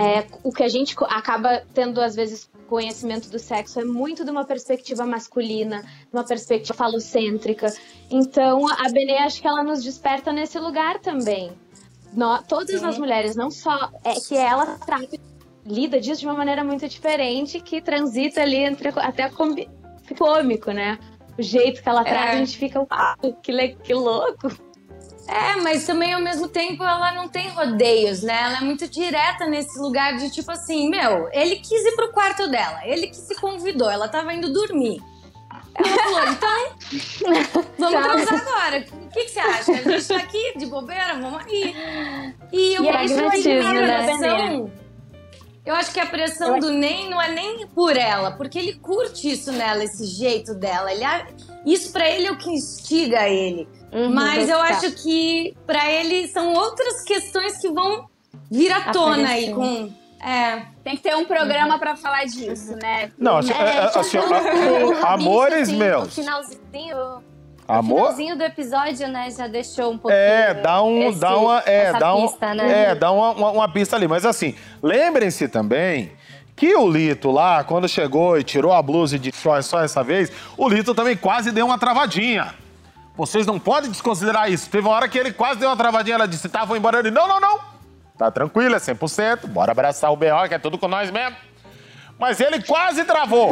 É, 0.00 0.26
o 0.42 0.52
que 0.52 0.62
a 0.62 0.68
gente 0.68 0.96
acaba 1.08 1.62
tendo, 1.72 2.00
às 2.00 2.16
vezes, 2.16 2.50
conhecimento 2.68 3.30
do 3.30 3.38
sexo 3.38 3.78
é 3.80 3.84
muito 3.84 4.24
de 4.24 4.30
uma 4.30 4.44
perspectiva 4.44 5.06
masculina, 5.06 5.82
de 5.82 6.08
uma 6.12 6.24
perspectiva 6.24 6.74
falocêntrica. 6.74 7.72
Então, 8.10 8.66
a 8.68 8.88
Benê, 8.90 9.18
acho 9.18 9.40
que 9.40 9.46
ela 9.46 9.62
nos 9.62 9.82
desperta 9.84 10.32
nesse 10.32 10.58
lugar 10.58 10.98
também. 10.98 11.52
Nó- 12.12 12.42
todas 12.42 12.82
as 12.82 12.98
mulheres, 12.98 13.36
não 13.36 13.50
só 13.50 13.90
é 14.02 14.14
que 14.14 14.36
ela 14.36 14.78
trata, 14.78 15.18
lida 15.64 16.00
disso 16.00 16.20
de 16.20 16.26
uma 16.26 16.34
maneira 16.34 16.64
muito 16.64 16.88
diferente, 16.88 17.60
que 17.60 17.80
transita 17.80 18.42
ali 18.42 18.56
entre 18.56 18.88
até 18.96 19.30
cômico, 20.18 20.70
né? 20.72 20.98
O 21.38 21.42
jeito 21.42 21.82
que 21.82 21.88
ela 21.88 22.02
trata, 22.02 22.30
a 22.30 22.36
gente 22.36 22.56
fica, 22.56 22.80
uau, 22.80 23.34
que, 23.42 23.52
que 23.84 23.94
louco. 23.94 24.48
É, 25.28 25.56
mas 25.60 25.84
também 25.84 26.12
ao 26.12 26.20
mesmo 26.20 26.48
tempo 26.48 26.84
ela 26.84 27.12
não 27.12 27.28
tem 27.28 27.48
rodeios, 27.48 28.22
né? 28.22 28.42
Ela 28.42 28.58
é 28.58 28.60
muito 28.60 28.88
direta 28.88 29.46
nesse 29.46 29.78
lugar 29.78 30.16
de 30.16 30.30
tipo 30.30 30.50
assim, 30.52 30.88
meu, 30.88 31.28
ele 31.32 31.56
quis 31.56 31.84
ir 31.84 31.96
pro 31.96 32.12
quarto 32.12 32.48
dela, 32.48 32.80
ele 32.84 33.08
que 33.08 33.16
se 33.16 33.34
convidou, 33.34 33.90
ela 33.90 34.08
tava 34.08 34.32
indo 34.32 34.52
dormir. 34.52 35.02
Ela 35.74 35.88
falou, 35.88 36.22
então, 36.30 37.62
vamos 37.78 38.24
transar 38.24 38.40
agora. 38.40 38.86
O 38.92 39.08
que, 39.10 39.24
que 39.24 39.30
você 39.30 39.40
acha? 39.40 39.72
A 39.72 39.82
gente 39.82 40.08
tá 40.08 40.16
aqui 40.16 40.58
de 40.58 40.66
bobeira, 40.66 41.14
vamos 41.14 41.44
aí. 41.44 41.74
E 42.52 42.74
eu 42.74 42.84
E 42.84 42.88
é 42.88 42.96
acho 42.96 43.14
que 43.42 43.50
a 43.50 43.72
né? 43.72 44.06
pressão. 44.06 44.72
Eu 45.64 45.74
acho 45.74 45.92
que 45.92 45.98
a 45.98 46.06
pressão 46.06 46.60
do 46.60 46.70
nem 46.70 47.10
não 47.10 47.20
é 47.20 47.28
nem 47.32 47.66
por 47.66 47.96
ela, 47.96 48.30
porque 48.30 48.56
ele 48.56 48.74
curte 48.74 49.32
isso 49.32 49.50
nela, 49.50 49.82
esse 49.82 50.06
jeito 50.06 50.54
dela. 50.54 50.92
Ele, 50.92 51.04
isso 51.66 51.92
pra 51.92 52.08
ele 52.08 52.28
é 52.28 52.30
o 52.30 52.38
que 52.38 52.48
instiga 52.48 53.28
ele. 53.28 53.68
Uhum, 53.96 54.14
Mas 54.14 54.48
eu 54.48 54.60
acho 54.60 54.92
que 54.92 55.56
pra 55.66 55.90
ele 55.90 56.28
são 56.28 56.52
outras 56.52 57.02
questões 57.02 57.56
que 57.58 57.70
vão 57.70 58.06
vir 58.50 58.70
à 58.70 58.92
tona 58.92 59.28
aí 59.30 59.52
com. 59.54 59.90
É. 60.22 60.62
Tem 60.84 60.96
que 60.96 61.02
ter 61.02 61.14
um 61.16 61.24
programa 61.24 61.78
pra 61.78 61.96
falar 61.96 62.24
disso, 62.24 62.76
né? 62.76 63.10
Não, 63.18 63.38
assim, 63.38 63.52
é, 63.52 63.56
é, 63.56 63.78
assim, 63.98 64.18
ó, 64.18 64.22
a- 65.06 65.12
amores 65.14 65.68
assim, 65.68 65.76
meus. 65.76 66.08
O 66.08 66.10
finalzinho, 66.10 66.96
o 67.68 67.72
Amor? 67.72 67.98
finalzinho 68.00 68.36
do 68.36 68.42
episódio, 68.42 69.08
né, 69.08 69.30
já 69.30 69.46
deixou 69.46 69.92
um 69.92 69.98
pouquinho. 69.98 70.20
É, 70.20 70.54
dá 70.54 70.82
um, 70.82 71.02
esse- 71.08 71.18
dá 71.20 71.36
uma, 71.38 71.58
é, 71.66 71.92
dá 71.92 72.14
um, 72.14 72.28
pista, 72.28 72.54
né? 72.54 72.90
é, 72.90 72.94
dá 72.94 73.10
uma, 73.10 73.30
uma, 73.32 73.50
uma 73.50 73.68
pista 73.72 73.96
ali. 73.96 74.06
Mas 74.08 74.24
assim, 74.24 74.54
lembrem-se 74.82 75.48
também 75.48 76.12
que 76.54 76.74
o 76.74 76.88
Lito 76.88 77.30
lá, 77.30 77.62
quando 77.64 77.88
chegou 77.88 78.38
e 78.38 78.42
tirou 78.44 78.72
a 78.72 78.80
blusa 78.82 79.18
de 79.18 79.30
só, 79.34 79.60
só 79.62 79.82
essa 79.82 80.02
vez, 80.02 80.30
o 80.56 80.68
Lito 80.68 80.94
também 80.94 81.16
quase 81.16 81.50
deu 81.52 81.66
uma 81.66 81.78
travadinha. 81.78 82.54
Vocês 83.16 83.46
não 83.46 83.58
podem 83.58 83.90
desconsiderar 83.90 84.50
isso. 84.50 84.68
Teve 84.68 84.86
uma 84.86 84.94
hora 84.94 85.08
que 85.08 85.18
ele 85.18 85.32
quase 85.32 85.58
deu 85.58 85.68
uma 85.68 85.76
travadinha, 85.76 86.16
ela 86.16 86.28
disse, 86.28 86.48
tá, 86.48 86.64
vou 86.64 86.76
embora. 86.76 86.98
Ele, 86.98 87.10
não, 87.10 87.26
não, 87.26 87.40
não. 87.40 87.58
Tá 88.18 88.30
tranquilo, 88.30 88.74
é 88.74 88.78
100%. 88.78 89.46
Bora 89.46 89.72
abraçar 89.72 90.12
o 90.12 90.16
B.O., 90.16 90.48
que 90.48 90.54
é 90.54 90.58
tudo 90.58 90.78
com 90.78 90.88
nós 90.88 91.10
mesmo. 91.10 91.36
Mas 92.18 92.40
ele 92.40 92.62
quase 92.62 93.04
travou. 93.04 93.50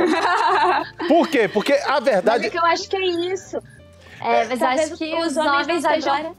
Por 1.08 1.28
quê? 1.28 1.48
Porque 1.48 1.72
a 1.74 1.92
Mas 2.00 2.04
verdade... 2.04 2.46
é 2.46 2.50
que 2.50 2.58
eu 2.58 2.64
acho 2.64 2.88
que 2.88 2.96
é 2.96 3.06
isso. 3.32 3.58
É, 4.20 4.46
mas 4.46 4.58
Talvez 4.58 4.90
acho 4.92 4.96
que 4.98 5.14
os 5.16 5.36
homens 5.36 5.84
agora. 5.84 6.32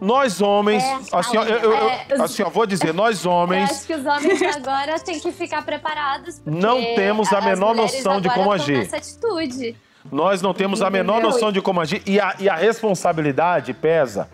Nós 0.00 0.40
homens, 0.40 0.82
É, 0.82 0.98
assim, 1.12 1.36
ó, 1.36 1.44
eu, 1.44 1.58
eu- 1.58 1.72
eu- 1.72 1.88
é, 1.90 2.06
assim, 2.22 2.42
ó, 2.42 2.48
vou 2.48 2.64
dizer, 2.66 2.94
nós 2.94 3.24
Eu 3.24 3.30
homens 3.30 3.70
acho 3.70 3.86
que 3.86 3.94
os 3.94 4.06
homens 4.06 4.42
agora 4.56 4.98
têm 4.98 5.20
que 5.20 5.30
ficar 5.30 5.62
preparados. 5.62 6.40
Não 6.44 6.82
temos 6.94 7.30
a 7.32 7.40
menor 7.40 7.74
noção 7.74 8.20
de 8.20 8.30
como 8.30 8.50
agir. 8.50 8.78
Nessa 8.78 8.96
atitude. 8.96 9.76
Nós 10.10 10.40
não 10.40 10.54
temos 10.54 10.80
a 10.82 10.88
menor 10.88 11.20
noção 11.20 11.52
de 11.52 11.60
como 11.60 11.80
agir 11.80 12.02
e 12.06 12.20
a, 12.20 12.34
e 12.38 12.48
a 12.48 12.54
responsabilidade 12.54 13.74
pesa. 13.74 14.28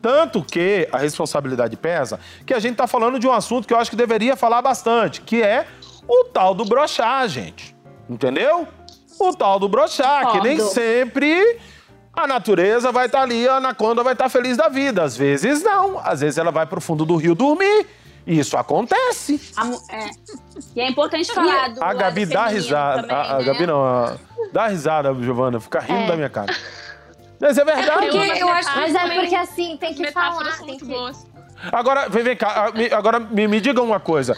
Tanto 0.00 0.42
que 0.42 0.88
a 0.92 0.98
responsabilidade 0.98 1.76
pesa 1.76 2.20
que 2.44 2.54
a 2.54 2.58
gente 2.58 2.76
tá 2.76 2.86
falando 2.86 3.18
de 3.18 3.26
um 3.26 3.32
assunto 3.32 3.66
que 3.66 3.74
eu 3.74 3.78
acho 3.78 3.90
que 3.90 3.96
deveria 3.96 4.36
falar 4.36 4.62
bastante, 4.62 5.20
que 5.20 5.42
é 5.42 5.66
o 6.08 6.24
tal 6.24 6.54
do 6.54 6.64
brochar, 6.64 7.28
gente. 7.28 7.74
Entendeu? 8.08 8.68
O 9.18 9.32
tal 9.34 9.58
do 9.58 9.68
brochar, 9.68 10.32
que 10.32 10.40
nem 10.40 10.60
sempre 10.60 11.58
a 12.12 12.26
natureza 12.26 12.92
vai 12.92 13.06
estar 13.06 13.22
ali, 13.22 13.48
a 13.48 13.56
anaconda 13.56 14.02
vai 14.02 14.12
estar 14.12 14.28
feliz 14.28 14.56
da 14.56 14.68
vida. 14.68 15.02
Às 15.02 15.16
vezes 15.16 15.62
não. 15.62 15.98
Às 15.98 16.20
vezes 16.20 16.38
ela 16.38 16.50
vai 16.50 16.66
pro 16.66 16.80
fundo 16.80 17.04
do 17.04 17.16
rio 17.16 17.34
dormir. 17.34 17.86
Isso 18.26 18.56
acontece. 18.56 19.40
A 19.56 19.66
é. 19.94 20.10
E 20.74 20.80
é 20.80 20.88
importante 20.90 21.32
falar 21.32 21.68
do 21.68 21.82
A 21.84 21.94
Gabi 21.94 22.26
dá 22.26 22.46
risada. 22.46 23.02
também, 23.02 23.16
a, 23.16 23.22
a 23.34 23.38
né? 23.38 23.44
Gabi 23.44 23.66
não, 23.66 23.84
a- 23.84 24.16
dá 24.52 24.66
risada, 24.66 25.14
Giovana, 25.14 25.60
fica 25.60 25.78
rindo 25.80 26.00
É. 26.02 26.06
da 26.08 26.16
minha 26.16 26.28
cara. 26.30 26.52
Mas 27.40 27.56
é 27.56 27.64
verdade. 27.64 27.90
Porque 28.06 28.16
umas 28.18 28.38
eu 28.40 28.48
acho- 28.48 28.76
Mas 28.76 28.94
é 28.94 29.20
porque 29.20 29.34
assim, 29.36 29.76
tem 29.76 29.94
que 29.94 30.10
falar. 30.10 30.58
Tem 30.64 30.76
que... 30.78 30.86
Agora, 31.70 32.08
vem, 32.08 32.22
vem 32.24 32.36
cá, 32.36 32.72
agora 32.92 33.20
me, 33.20 33.46
me 33.46 33.60
diga 33.60 33.80
uma 33.80 34.00
coisa. 34.00 34.36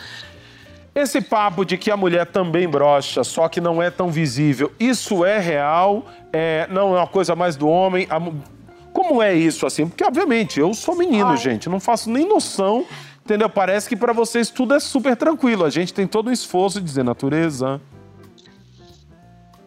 Esse 0.94 1.20
papo 1.20 1.64
de 1.64 1.78
que 1.78 1.90
a 1.90 1.96
mulher 1.96 2.26
também 2.26 2.68
brocha, 2.68 3.22
só 3.22 3.48
que 3.48 3.60
não 3.60 3.80
é 3.80 3.88
tão 3.90 4.10
visível, 4.10 4.72
isso 4.80 5.24
é 5.24 5.38
real? 5.38 6.04
É, 6.32 6.66
não 6.70 6.94
é 6.96 7.00
uma 7.00 7.06
coisa 7.06 7.34
mais 7.36 7.56
do 7.56 7.68
homem? 7.68 8.06
A 8.10 8.20
como 8.92 9.22
é 9.22 9.32
isso 9.32 9.64
assim? 9.64 9.86
Porque, 9.86 10.02
obviamente, 10.02 10.58
eu 10.58 10.74
sou 10.74 10.96
menino, 10.96 11.36
gente, 11.36 11.68
não 11.68 11.78
faço 11.78 12.10
nem 12.10 12.26
noção, 12.26 12.84
entendeu? 13.28 13.50
Parece 13.50 13.86
que 13.86 13.94
pra 13.94 14.14
vocês 14.14 14.48
tudo 14.48 14.74
é 14.74 14.80
super 14.80 15.14
tranquilo. 15.14 15.64
A 15.64 15.70
gente 15.70 15.92
tem 15.92 16.06
todo 16.06 16.30
um 16.30 16.32
esforço 16.32 16.80
de 16.80 16.86
dizer 16.86 17.04
natureza. 17.04 17.78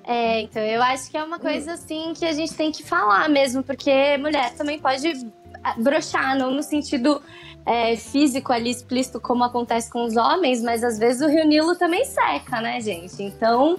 É, 0.04 0.42
então 0.42 0.62
eu 0.64 0.82
acho 0.82 1.12
que 1.12 1.16
é 1.16 1.24
uma 1.24 1.38
coisa 1.38 1.74
assim 1.74 2.12
que 2.16 2.26
a 2.26 2.34
gente 2.34 2.54
tem 2.56 2.72
que 2.72 2.84
falar 2.84 3.30
mesmo, 3.30 3.62
porque 3.62 4.18
mulher 4.18 4.52
também 4.56 4.80
pode 4.80 5.14
ah, 5.64 5.76
brochar, 5.78 6.36
não 6.36 6.52
no 6.52 6.64
sentido 6.64 7.22
é, 7.64 7.96
físico 7.96 8.52
ali 8.52 8.72
explícito 8.72 9.22
como 9.22 9.44
acontece 9.44 9.92
com 9.92 10.04
os 10.04 10.18
homens, 10.18 10.64
mas 10.64 10.84
às 10.84 10.98
vezes 10.98 11.22
o 11.22 11.28
Rio 11.28 11.46
Nilo 11.46 11.76
também 11.76 12.04
seca, 12.04 12.60
né, 12.60 12.82
gente? 12.82 13.22
Então 13.22 13.78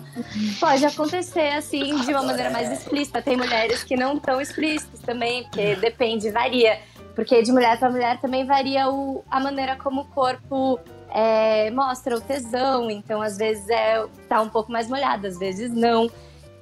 pode 0.61 0.87
acontecer 0.87 1.49
assim 1.49 1.97
de 1.97 2.13
uma 2.13 2.23
maneira 2.23 2.51
mais 2.51 2.71
explícita. 2.71 3.21
Tem 3.21 3.37
mulheres 3.37 3.83
que 3.83 3.97
não 3.97 4.15
estão 4.15 4.41
explícitas 4.41 5.01
também, 5.01 5.43
porque 5.43 5.75
depende, 5.75 6.31
varia. 6.31 6.79
Porque 7.15 7.43
de 7.43 7.53
mulher 7.53 7.79
para 7.79 7.91
mulher 7.91 8.21
também 8.21 8.45
varia 8.47 8.89
o- 8.91 9.23
a 9.31 9.39
maneira 9.39 9.77
como 9.77 10.03
o 10.03 10.05
corpo 10.07 10.79
é, 11.15 11.71
mostra 11.71 12.17
o 12.17 12.21
tesão, 12.21 12.91
então 12.91 13.21
às 13.21 13.37
vezes 13.37 13.69
é 13.69 14.03
tá 14.29 14.41
um 14.41 14.49
pouco 14.49 14.73
mais 14.73 14.89
molhado, 14.89 15.27
às 15.27 15.39
vezes 15.39 15.71
não. 15.71 16.11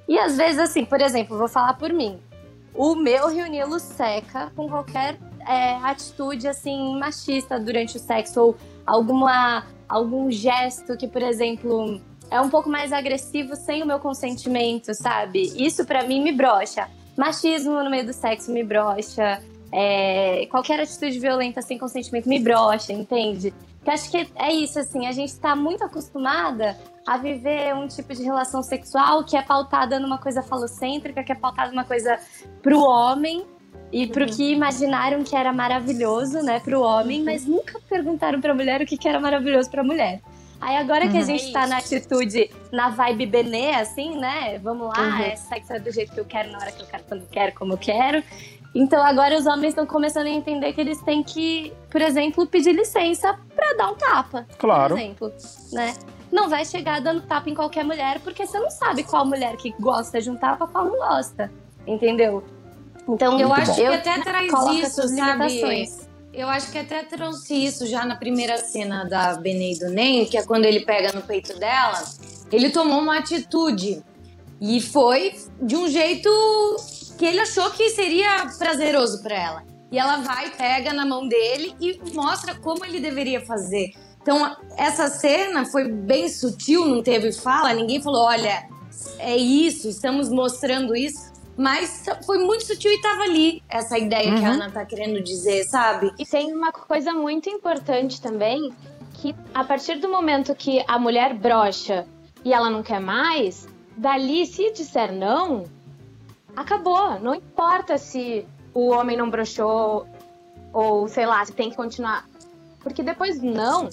E 0.09 0.19
às 0.19 0.37
vezes, 0.37 0.59
assim, 0.59 0.85
por 0.85 1.01
exemplo, 1.01 1.39
vou 1.39 1.47
falar 1.47 1.75
por 1.75 1.93
mim. 1.93 2.19
O 2.75 2.97
meu 2.97 3.29
Rio 3.29 3.47
Nilo 3.47 3.79
seca 3.79 4.51
com 4.57 4.69
qualquer 4.69 5.17
é, 5.47 5.75
atitude 5.85 6.49
assim 6.49 6.99
machista 6.99 7.61
durante 7.61 7.97
o 7.97 8.01
sexo 8.01 8.41
ou 8.41 8.57
alguma 8.87 9.65
algum 9.89 10.31
gesto 10.31 10.97
que, 10.97 11.07
por 11.07 11.23
exemplo, 11.23 12.01
é 12.31 12.41
um 12.41 12.49
pouco 12.49 12.69
mais 12.69 12.93
agressivo 12.93 13.55
sem 13.57 13.83
o 13.83 13.87
meu 13.87 13.99
consentimento, 14.01 14.95
sabe? 14.95 15.53
Isso 15.57 15.85
pra 15.85 16.05
mim 16.05 16.23
me 16.23 16.33
brocha. 16.33 16.89
Machismo 17.17 17.83
no 17.83 17.91
meio 17.91 18.07
do 18.07 18.13
sexo 18.13 18.51
me 18.53 18.63
brocha. 18.65 19.41
É, 19.73 20.47
qualquer 20.51 20.81
atitude 20.81 21.19
violenta 21.21 21.63
sem 21.63 21.79
consentimento 21.79 22.29
me 22.29 22.39
brocha, 22.41 22.93
entende? 22.93 23.55
Porque 23.79 23.91
acho 23.91 24.11
que 24.11 24.29
é 24.37 24.53
isso, 24.53 24.79
assim, 24.79 25.07
a 25.07 25.13
gente 25.13 25.39
tá 25.39 25.55
muito 25.57 25.85
acostumada 25.85 26.77
a 27.07 27.17
viver 27.17 27.75
um 27.75 27.87
tipo 27.89 28.15
de 28.15 28.23
relação 28.23 28.63
sexual 28.63 29.25
que 29.25 29.37
é 29.37 29.43
pautada 29.43 29.99
numa 29.99 30.19
coisa 30.19 30.43
falocêntrica, 30.43 31.23
que 31.23 31.33
é 31.33 31.35
pautada 31.35 31.71
numa 31.71 31.85
coisa 31.85 32.19
pro 32.63 32.81
homem 32.81 33.45
e 33.93 34.07
pro 34.07 34.27
que 34.27 34.53
imaginaram 34.53 35.23
que 35.25 35.35
era 35.35 35.53
maravilhoso, 35.53 36.43
né, 36.43 36.61
pro 36.61 36.83
homem, 36.83 37.23
mas 37.23 37.47
nunca 37.47 37.81
perguntaram 37.89 38.41
pra 38.41 38.55
mulher 38.55 38.83
o 38.83 38.87
que 38.87 38.97
que 38.97 39.09
era 39.09 39.19
maravilhoso 39.19 39.71
pra 39.71 39.83
mulher. 39.83 40.21
Aí 40.61 40.77
agora 40.77 41.09
que 41.09 41.17
a 41.17 41.23
gente 41.23 41.49
É 41.49 41.53
tá 41.53 41.67
na 41.67 41.79
atitude, 41.79 42.51
na 42.71 42.91
vibe 42.91 43.25
benê, 43.25 43.73
assim, 43.75 44.19
né? 44.19 44.59
Vamos 44.59 44.89
lá, 44.89 45.17
Uhum. 45.17 45.23
é 45.23 45.35
sexo 45.35 45.73
é 45.73 45.79
do 45.81 45.91
jeito 45.91 46.13
que 46.13 46.21
eu 46.21 46.25
quero, 46.27 46.51
na 46.53 46.59
hora 46.59 46.71
que 46.71 46.83
eu 46.83 46.87
quero, 46.87 47.03
quando 47.05 47.21
eu 47.23 47.29
quero, 47.33 47.55
como 47.55 47.73
eu 47.73 47.79
quero. 47.79 48.23
Então 48.75 49.03
agora 49.05 49.37
os 49.37 49.47
homens 49.47 49.71
estão 49.71 49.85
começando 49.87 50.27
a 50.27 50.31
entender 50.31 50.73
que 50.73 50.81
eles 50.81 51.01
têm 51.03 51.23
que, 51.23 51.73
por 51.91 52.01
exemplo, 52.01 52.47
pedir 52.47 52.73
licença 52.73 53.37
pra 53.55 53.75
dar 53.75 53.91
um 53.91 53.95
tapa. 53.95 54.47
Claro. 54.59 54.95
Por 54.95 55.01
exemplo, 55.01 55.33
né? 55.73 55.95
Não 56.31 56.49
vai 56.49 56.65
chegar 56.65 57.01
dando 57.01 57.23
tapa 57.23 57.51
em 57.51 57.55
qualquer 57.55 57.85
mulher, 57.85 58.21
porque 58.21 58.47
você 58.47 58.59
não 58.61 58.71
sabe 58.71 59.03
qual 59.03 59.27
mulher 59.27 59.57
que 59.57 59.75
gosta 59.81 60.21
de 60.21 60.31
um 60.31 60.37
tapa, 60.37 60.69
qual 60.69 60.85
não 60.85 60.97
gosta. 60.97 61.51
Entendeu? 61.85 62.45
Então 63.09 63.39
Eu 63.41 63.49
Muito 63.49 63.61
acho 63.63 63.71
bom. 63.73 63.77
que 63.77 63.87
até 63.87 64.21
traz 64.21 64.53
isso, 64.75 65.09
sabe? 65.09 65.49
limitações. 65.49 66.09
Eu 66.33 66.49
acho 66.49 66.71
que 66.71 66.79
até 66.79 67.03
trouxe 67.03 67.55
isso 67.55 67.85
já 67.87 68.05
na 68.05 68.15
primeira 68.15 68.57
cena 68.59 69.05
da 69.05 69.35
Benê 69.35 69.73
e 69.73 69.79
do 69.81 69.89
Nem, 69.91 70.25
que 70.27 70.39
é 70.39 70.45
quando 70.45 70.65
ele 70.65 70.81
pega 70.81 71.13
no 71.13 71.23
peito 71.23 71.59
dela. 71.59 72.01
Ele 72.53 72.71
tomou 72.71 73.01
uma 73.01 73.19
atitude. 73.19 74.05
E 74.61 74.81
foi 74.81 75.35
de 75.61 75.75
um 75.75 75.89
jeito 75.89 76.29
que 77.21 77.27
ele 77.27 77.39
achou 77.39 77.71
que 77.71 77.91
seria 77.91 78.47
prazeroso 78.59 79.23
pra 79.23 79.37
ela. 79.37 79.65
E 79.93 79.99
ela 79.99 80.23
vai, 80.23 80.49
pega 80.53 80.95
na 80.95 81.05
mão 81.05 81.29
dele 81.29 81.77
e 81.79 82.01
mostra 82.15 82.55
como 82.55 82.83
ele 82.83 82.99
deveria 82.99 83.45
fazer. 83.45 83.91
Então, 84.23 84.57
essa 84.75 85.07
cena 85.09 85.67
foi 85.67 85.87
bem 85.87 86.31
sutil, 86.31 86.87
não 86.87 87.03
teve 87.03 87.31
fala, 87.31 87.75
ninguém 87.75 88.01
falou, 88.01 88.25
olha, 88.25 88.67
é 89.19 89.37
isso, 89.37 89.87
estamos 89.87 90.31
mostrando 90.31 90.97
isso. 90.97 91.31
Mas 91.59 92.07
foi 92.25 92.39
muito 92.39 92.65
sutil 92.65 92.91
e 92.91 93.03
tava 93.03 93.25
ali 93.25 93.63
essa 93.69 93.99
ideia 93.99 94.35
que 94.35 94.43
a 94.43 94.53
Ana 94.53 94.71
tá 94.71 94.87
querendo 94.87 95.23
dizer, 95.23 95.65
sabe? 95.65 96.11
E 96.19 96.25
tem 96.25 96.55
uma 96.55 96.73
coisa 96.73 97.13
muito 97.13 97.51
importante 97.51 98.19
também, 98.19 98.73
que 99.13 99.35
a 99.53 99.63
partir 99.63 99.97
do 99.99 100.09
momento 100.09 100.55
que 100.55 100.83
a 100.89 100.99
mulher 100.99 101.35
brocha 101.35 102.07
e 102.43 102.55
ela 102.55 102.71
não 102.71 102.83
quer 102.83 102.99
mais, 102.99 103.69
dali, 103.95 104.47
se 104.47 104.73
disser 104.73 105.13
não, 105.13 105.65
acabou. 106.57 107.19
Não 107.21 107.35
importa 107.35 107.99
se 107.99 108.47
o 108.75 108.91
homem 108.91 109.17
não 109.17 109.31
brochou 109.31 110.07
ou, 110.73 111.09
sei 111.09 111.27
lá, 111.27 111.45
se 111.45 111.53
tem 111.53 111.71
que 111.71 111.77
continuar. 111.77 112.25
Porque 112.81 113.03
depois 113.03 113.41
do 113.41 113.47
não, 113.47 113.89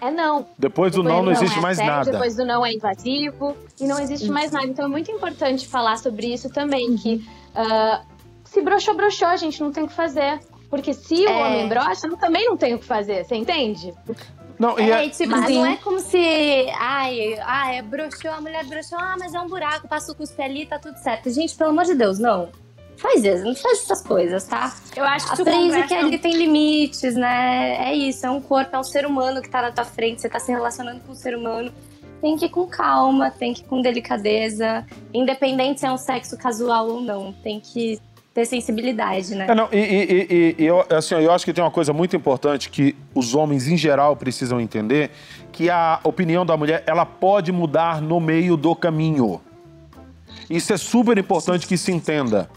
é 0.00 0.10
não. 0.10 0.46
Depois 0.58 0.92
do 0.92 1.02
Depois 1.02 1.16
não, 1.16 1.24
não 1.24 1.32
é 1.32 1.34
existe 1.34 1.60
mais 1.60 1.78
assédio, 1.78 1.96
nada. 1.96 2.10
Depois 2.12 2.36
do 2.36 2.44
não 2.44 2.64
é 2.64 2.72
invasivo 2.72 3.56
e 3.80 3.86
não 3.86 3.98
existe 3.98 4.30
mais 4.30 4.50
nada. 4.52 4.66
Então 4.66 4.84
é 4.84 4.88
muito 4.88 5.10
importante 5.10 5.66
falar 5.66 5.96
sobre 5.98 6.32
isso 6.32 6.50
também, 6.50 6.96
que 6.96 7.26
ah, 7.54 8.02
se 8.44 8.60
broxou, 8.62 8.94
broxou, 8.94 9.28
a 9.28 9.36
gente 9.36 9.60
não 9.60 9.72
tem 9.72 9.84
o 9.84 9.88
que 9.88 9.94
fazer. 9.94 10.40
Porque 10.70 10.92
se 10.92 11.14
o 11.24 11.28
É. 11.28 11.46
homem 11.46 11.68
brocha, 11.68 12.06
eu 12.06 12.16
também 12.16 12.46
não 12.46 12.56
tenho 12.56 12.76
o 12.76 12.78
que 12.80 12.84
fazer, 12.84 13.24
você 13.24 13.36
entende? 13.36 13.94
Não, 14.58 14.78
e 14.78 14.90
É, 14.90 15.06
é- 15.06 15.08
tipo, 15.08 15.30
Mas 15.30 15.52
não 15.52 15.66
é 15.66 15.76
como 15.76 15.98
se. 16.00 16.18
Ai, 16.78 17.38
ai, 17.42 17.82
broxou, 17.82 18.30
a 18.30 18.40
mulher 18.40 18.64
broxou, 18.64 18.98
ah, 18.98 19.16
mas 19.18 19.34
é 19.34 19.40
um 19.40 19.48
buraco, 19.48 19.88
passa 19.88 20.12
o 20.12 20.14
cuspe 20.14 20.40
ali, 20.42 20.66
tá 20.66 20.78
tudo 20.78 20.96
certo. 20.98 21.30
Gente, 21.30 21.54
pelo 21.54 21.70
amor 21.70 21.84
de 21.84 21.94
Deus, 21.94 22.18
não. 22.18 22.50
Faz 22.96 23.24
isso, 23.24 23.44
não 23.44 23.54
faz 23.56 23.82
essas 23.82 24.02
coisas, 24.02 24.44
tá? 24.44 24.72
Eu 24.94 25.04
acho 25.04 25.26
que 25.26 25.42
Aprende 25.42 25.72
conversa... 25.72 25.88
que 25.88 25.94
ele 25.94 26.18
tem 26.18 26.36
limites, 26.36 27.14
né? 27.14 27.90
É 27.90 27.94
isso, 27.94 28.24
é 28.24 28.30
um 28.30 28.40
corpo, 28.40 28.74
é 28.74 28.78
um 28.78 28.84
ser 28.84 29.04
humano 29.04 29.42
que 29.42 29.48
tá 29.48 29.60
na 29.60 29.72
tua 29.72 29.84
frente, 29.84 30.20
você 30.20 30.28
tá 30.28 30.38
se 30.38 30.52
relacionando 30.52 31.00
com 31.00 31.12
um 31.12 31.14
ser 31.16 31.36
humano. 31.36 31.72
Tem 32.20 32.36
que 32.36 32.46
ir 32.46 32.48
com 32.48 32.66
calma, 32.66 33.30
tem 33.30 33.52
que 33.52 33.62
ir 33.62 33.64
com 33.64 33.82
delicadeza, 33.82 34.86
independente 35.12 35.80
se 35.80 35.86
é 35.86 35.92
um 35.92 35.98
sexo 35.98 36.38
casual 36.38 36.88
ou 36.88 37.00
não. 37.00 37.32
Tem 37.32 37.60
que 37.60 38.00
ter 38.34 38.44
sensibilidade, 38.44 39.32
né? 39.36 39.46
É, 39.48 39.54
não, 39.54 39.68
e, 39.72 39.76
e- 39.78 40.26
e- 40.58 40.62
e 40.64 40.66
eu, 40.66 40.84
assim, 40.90 41.14
eu 41.14 41.30
acho 41.30 41.44
que 41.44 41.52
tem 41.52 41.62
uma 41.62 41.70
coisa 41.70 41.92
muito 41.92 42.16
importante 42.16 42.68
que 42.68 42.96
os 43.14 43.32
homens 43.32 43.68
em 43.68 43.76
geral 43.76 44.16
precisam 44.16 44.60
entender, 44.60 45.12
que 45.52 45.70
a 45.70 46.00
opinião 46.02 46.44
da 46.44 46.56
mulher, 46.56 46.82
ela 46.84 47.06
pode 47.06 47.52
mudar 47.52 48.02
no 48.02 48.18
meio 48.18 48.56
do 48.56 48.74
caminho. 48.74 49.40
Isso 50.50 50.72
é 50.72 50.76
super 50.76 51.16
importante 51.16 51.64
que 51.66 51.76
se 51.78 51.92
entenda. 51.92 52.50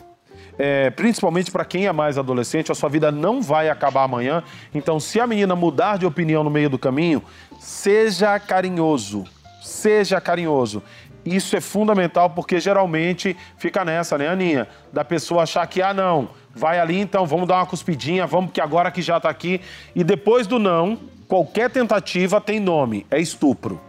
É, 0.59 0.89
principalmente 0.89 1.51
para 1.51 1.63
quem 1.63 1.85
é 1.85 1.91
mais 1.91 2.17
adolescente, 2.17 2.71
a 2.71 2.75
sua 2.75 2.89
vida 2.89 3.11
não 3.11 3.43
vai 3.43 3.69
acabar 3.69 4.01
amanhã. 4.03 4.43
Então, 4.73 4.99
se 4.99 5.19
a 5.19 5.27
menina 5.27 5.55
mudar 5.55 5.99
de 5.99 6.07
opinião 6.07 6.43
no 6.43 6.49
meio 6.49 6.71
do 6.71 6.79
caminho, 6.79 7.21
seja 7.59 8.39
carinhoso. 8.39 9.25
Seja 9.61 10.19
carinhoso. 10.19 10.81
Isso 11.27 11.55
é 11.57 11.61
fundamental 11.61 12.29
porque 12.29 12.59
geralmente 12.59 13.35
fica 13.57 13.83
nessa, 13.83 14.17
né, 14.17 14.29
Aninha? 14.29 14.67
Da 14.93 15.03
pessoa 15.03 15.43
achar 15.43 15.67
que, 15.67 15.81
ah, 15.81 15.93
não, 15.93 16.29
vai 16.55 16.79
ali 16.79 16.97
então, 16.99 17.25
vamos 17.25 17.47
dar 17.47 17.57
uma 17.57 17.65
cuspidinha, 17.65 18.25
vamos, 18.25 18.51
que 18.51 18.61
agora 18.61 18.89
que 18.89 19.01
já 19.01 19.19
tá 19.19 19.29
aqui. 19.29 19.59
E 19.93 20.03
depois 20.03 20.47
do 20.47 20.57
não, 20.57 20.97
qualquer 21.27 21.69
tentativa 21.69 22.39
tem 22.39 22.59
nome, 22.61 23.05
é 23.11 23.19
estupro. 23.19 23.81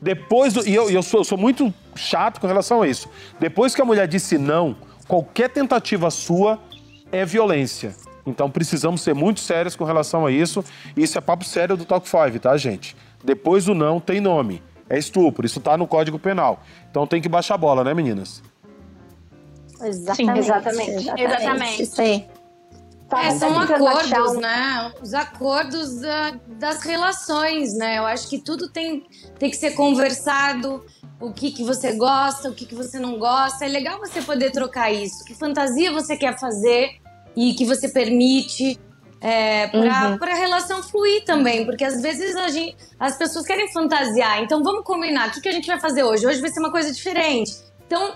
Depois 0.00 0.54
do. 0.54 0.66
E 0.66 0.74
eu, 0.74 0.88
eu 0.88 1.02
sou, 1.02 1.20
eu 1.20 1.24
sou 1.24 1.36
muito 1.36 1.74
chato 1.96 2.40
com 2.40 2.46
relação 2.46 2.82
a 2.82 2.88
isso. 2.88 3.08
Depois 3.38 3.74
que 3.74 3.82
a 3.82 3.84
mulher 3.84 4.06
disse 4.06 4.38
não, 4.38 4.76
qualquer 5.08 5.50
tentativa 5.50 6.08
sua 6.08 6.58
é 7.10 7.24
violência. 7.24 7.94
Então 8.24 8.48
precisamos 8.48 9.02
ser 9.02 9.14
muito 9.14 9.40
sérios 9.40 9.74
com 9.74 9.84
relação 9.84 10.24
a 10.24 10.30
isso. 10.30 10.64
Isso 10.96 11.18
é 11.18 11.20
papo 11.20 11.44
sério 11.44 11.76
do 11.76 11.84
Talk 11.84 12.08
5, 12.08 12.38
tá, 12.38 12.56
gente? 12.56 12.96
Depois 13.22 13.64
do 13.64 13.74
não 13.74 13.98
tem 14.00 14.20
nome. 14.20 14.62
É 14.90 14.98
estupro. 14.98 15.46
Isso 15.46 15.60
tá 15.60 15.76
no 15.76 15.86
Código 15.86 16.18
Penal. 16.18 16.60
Então 16.90 17.06
tem 17.06 17.22
que 17.22 17.28
baixar 17.28 17.54
a 17.54 17.58
bola, 17.58 17.82
né, 17.84 17.94
meninas? 17.94 18.42
Exatamente. 19.82 20.38
exatamente. 20.40 21.10
Exatamente. 21.20 21.82
Isso 21.82 22.00
aí. 22.02 22.26
Tá, 23.08 23.24
É, 23.24 23.30
são 23.32 23.58
acordos, 23.58 24.36
um- 24.36 24.40
né? 24.40 24.92
Os 25.02 25.14
acordos 25.14 26.00
da- 26.00 26.34
das 26.58 26.82
relações, 26.82 27.74
né? 27.76 27.98
Eu 27.98 28.06
acho 28.06 28.28
que 28.28 28.38
tudo 28.38 28.68
tem, 28.68 29.04
tem 29.38 29.50
que 29.50 29.56
ser 29.56 29.72
conversado. 29.72 30.84
O 31.20 31.32
que, 31.32 31.50
que 31.50 31.64
você 31.64 31.92
gosta, 31.92 32.48
o 32.48 32.54
que, 32.54 32.64
que 32.66 32.74
você 32.74 32.98
não 33.00 33.18
gosta. 33.18 33.64
É 33.64 33.68
legal 33.68 33.98
você 33.98 34.22
poder 34.22 34.50
trocar 34.52 34.92
isso. 34.92 35.24
Que 35.24 35.34
fantasia 35.34 35.90
você 35.92 36.16
quer 36.16 36.38
fazer 36.38 36.98
e 37.36 37.52
que 37.54 37.64
você 37.64 37.88
permite 37.88 38.78
é, 39.20 39.66
pra, 39.68 40.08
Uhum. 40.10 40.18
pra 40.18 40.34
relação 40.34 40.82
fluir 40.82 41.24
também. 41.24 41.64
Porque 41.66 41.84
às 41.84 42.00
vezes 42.00 42.34
a 42.36 42.48
gente, 42.48 42.76
as 42.98 43.16
pessoas 43.16 43.44
querem 43.46 43.70
fantasiar. 43.72 44.40
Então 44.42 44.62
vamos 44.62 44.82
combinar. 44.84 45.28
O 45.28 45.30
que, 45.32 45.40
que 45.40 45.48
a 45.48 45.52
gente 45.52 45.66
vai 45.66 45.78
fazer 45.80 46.02
hoje? 46.04 46.26
Hoje 46.26 46.40
vai 46.40 46.50
ser 46.50 46.60
uma 46.60 46.70
coisa 46.70 46.92
diferente. 46.92 47.52
Então 47.86 48.14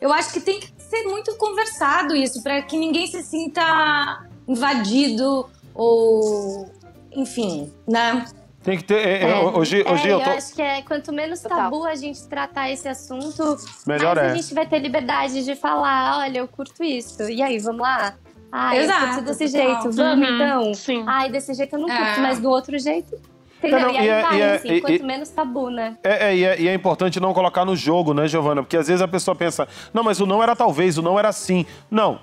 eu 0.00 0.12
acho 0.12 0.32
que 0.32 0.40
tem 0.40 0.60
que 0.60 0.70
ser 0.78 1.04
muito 1.04 1.34
conversado 1.36 2.14
isso, 2.14 2.42
para 2.42 2.60
que 2.62 2.76
ninguém 2.76 3.06
se 3.06 3.22
sinta 3.22 4.24
invadido 4.46 5.48
ou. 5.74 6.70
Enfim, 7.14 7.72
né? 7.86 8.24
Tem 8.62 8.78
que 8.78 8.84
ter. 8.84 8.94
é, 9.06 9.22
é, 9.24 9.30
É, 9.30 9.36
hoje, 9.40 9.82
é, 9.82 9.90
hoje 9.92 10.08
eu 10.08 10.18
eu 10.18 10.24
tô. 10.24 10.30
acho 10.30 10.54
que 10.54 10.62
é 10.62 10.82
quanto 10.82 11.12
menos 11.12 11.40
Total. 11.40 11.58
tabu 11.58 11.84
a 11.84 11.94
gente 11.94 12.26
tratar 12.28 12.70
esse 12.70 12.88
assunto, 12.88 13.56
Melhor 13.86 14.16
mais 14.16 14.28
é. 14.28 14.30
a 14.32 14.34
gente 14.36 14.54
vai 14.54 14.66
ter 14.66 14.78
liberdade 14.78 15.44
de 15.44 15.54
falar, 15.56 16.18
olha, 16.20 16.38
eu 16.38 16.48
curto 16.48 16.82
isso. 16.82 17.22
E 17.28 17.42
aí, 17.42 17.58
vamos 17.58 17.82
lá? 17.82 18.14
Ai, 18.54 18.78
eu 18.78 18.82
Exato, 18.82 19.06
curto 19.06 19.22
desse 19.22 19.50
total. 19.50 19.66
jeito, 19.82 19.92
vamos 19.96 20.28
Uhum, 20.28 20.34
então? 20.34 20.74
Sim. 20.74 21.04
Ai, 21.06 21.30
desse 21.30 21.54
jeito 21.54 21.74
eu 21.74 21.80
não 21.80 21.88
curto, 21.88 22.02
É. 22.02 22.20
mas 22.20 22.38
do 22.38 22.50
outro 22.50 22.78
jeito. 22.78 23.18
Entendeu? 23.58 23.80
Não, 23.80 23.90
e 23.90 23.96
aí 23.98 24.04
e 24.04 24.08
é- 24.08 24.22
vai, 24.22 24.36
e 24.36 24.40
é- 24.42 24.54
assim, 24.56 24.68
e- 24.72 24.80
quanto 24.80 24.92
e- 24.94 25.02
menos 25.04 25.28
tabu, 25.30 25.70
né? 25.70 25.96
É, 26.02 26.26
é, 26.30 26.36
e 26.36 26.44
é, 26.44 26.60
e 26.60 26.68
é 26.68 26.74
importante 26.74 27.18
não 27.20 27.32
colocar 27.32 27.64
no 27.64 27.74
jogo, 27.76 28.12
né, 28.12 28.26
Giovana? 28.28 28.62
Porque 28.62 28.76
às 28.76 28.88
vezes 28.88 29.00
a 29.00 29.06
pessoa 29.08 29.34
pensa, 29.36 29.66
não, 29.94 30.02
mas 30.02 30.20
o 30.20 30.26
não 30.26 30.42
era 30.42 30.54
talvez, 30.56 30.98
o 30.98 31.02
não 31.02 31.16
era 31.18 31.30
sim. 31.32 31.64
Não, 31.90 32.18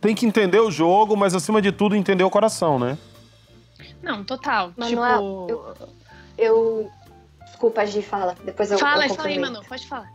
tem 0.00 0.14
que 0.14 0.24
entender 0.26 0.58
o 0.58 0.70
jogo, 0.70 1.14
mas 1.16 1.34
acima 1.34 1.60
de 1.62 1.70
tudo 1.70 1.94
entender 1.94 2.24
o 2.24 2.30
coração, 2.30 2.78
né? 2.78 2.96
Não, 4.02 4.24
total. 4.24 4.72
Manuel, 4.76 5.44
tipo. 5.48 5.88
Eu. 6.38 6.90
Desculpa, 7.44 7.84
Gi, 7.84 8.00
fala. 8.02 8.34
Depois 8.44 8.70
eu. 8.72 8.78
Fala, 8.78 9.06
eu 9.06 9.14
fala 9.14 9.28
aí. 9.28 9.38
Manu, 9.38 9.60
pode 9.68 9.86
falar. 9.86 10.08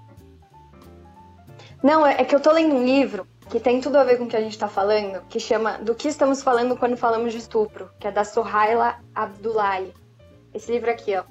Não, 1.83 2.05
é 2.07 2.21
é 2.21 2.23
que 2.23 2.33
eu 2.33 2.39
tô 2.39 2.51
lendo 2.51 2.75
um 2.75 2.83
livro 2.85 3.27
que 3.49 3.59
tem 3.59 3.81
tudo 3.81 3.97
a 3.97 4.03
ver 4.03 4.17
com 4.17 4.23
o 4.25 4.27
que 4.27 4.35
a 4.35 4.41
gente 4.41 4.57
tá 4.57 4.67
falando, 4.67 5.21
que 5.29 5.39
chama 5.39 5.77
Do 5.79 5.93
que 5.95 6.07
estamos 6.07 6.41
falando 6.41 6.75
quando 6.77 6.97
falamos 6.97 7.31
de 7.31 7.39
estupro, 7.39 7.89
que 7.99 8.07
é 8.07 8.11
da 8.11 8.23
Sohaila 8.23 8.95
Abdullahi. 9.13 9.93
Esse 10.53 10.71
livro 10.71 10.89
aqui, 10.89 11.15
ó. 11.15 11.23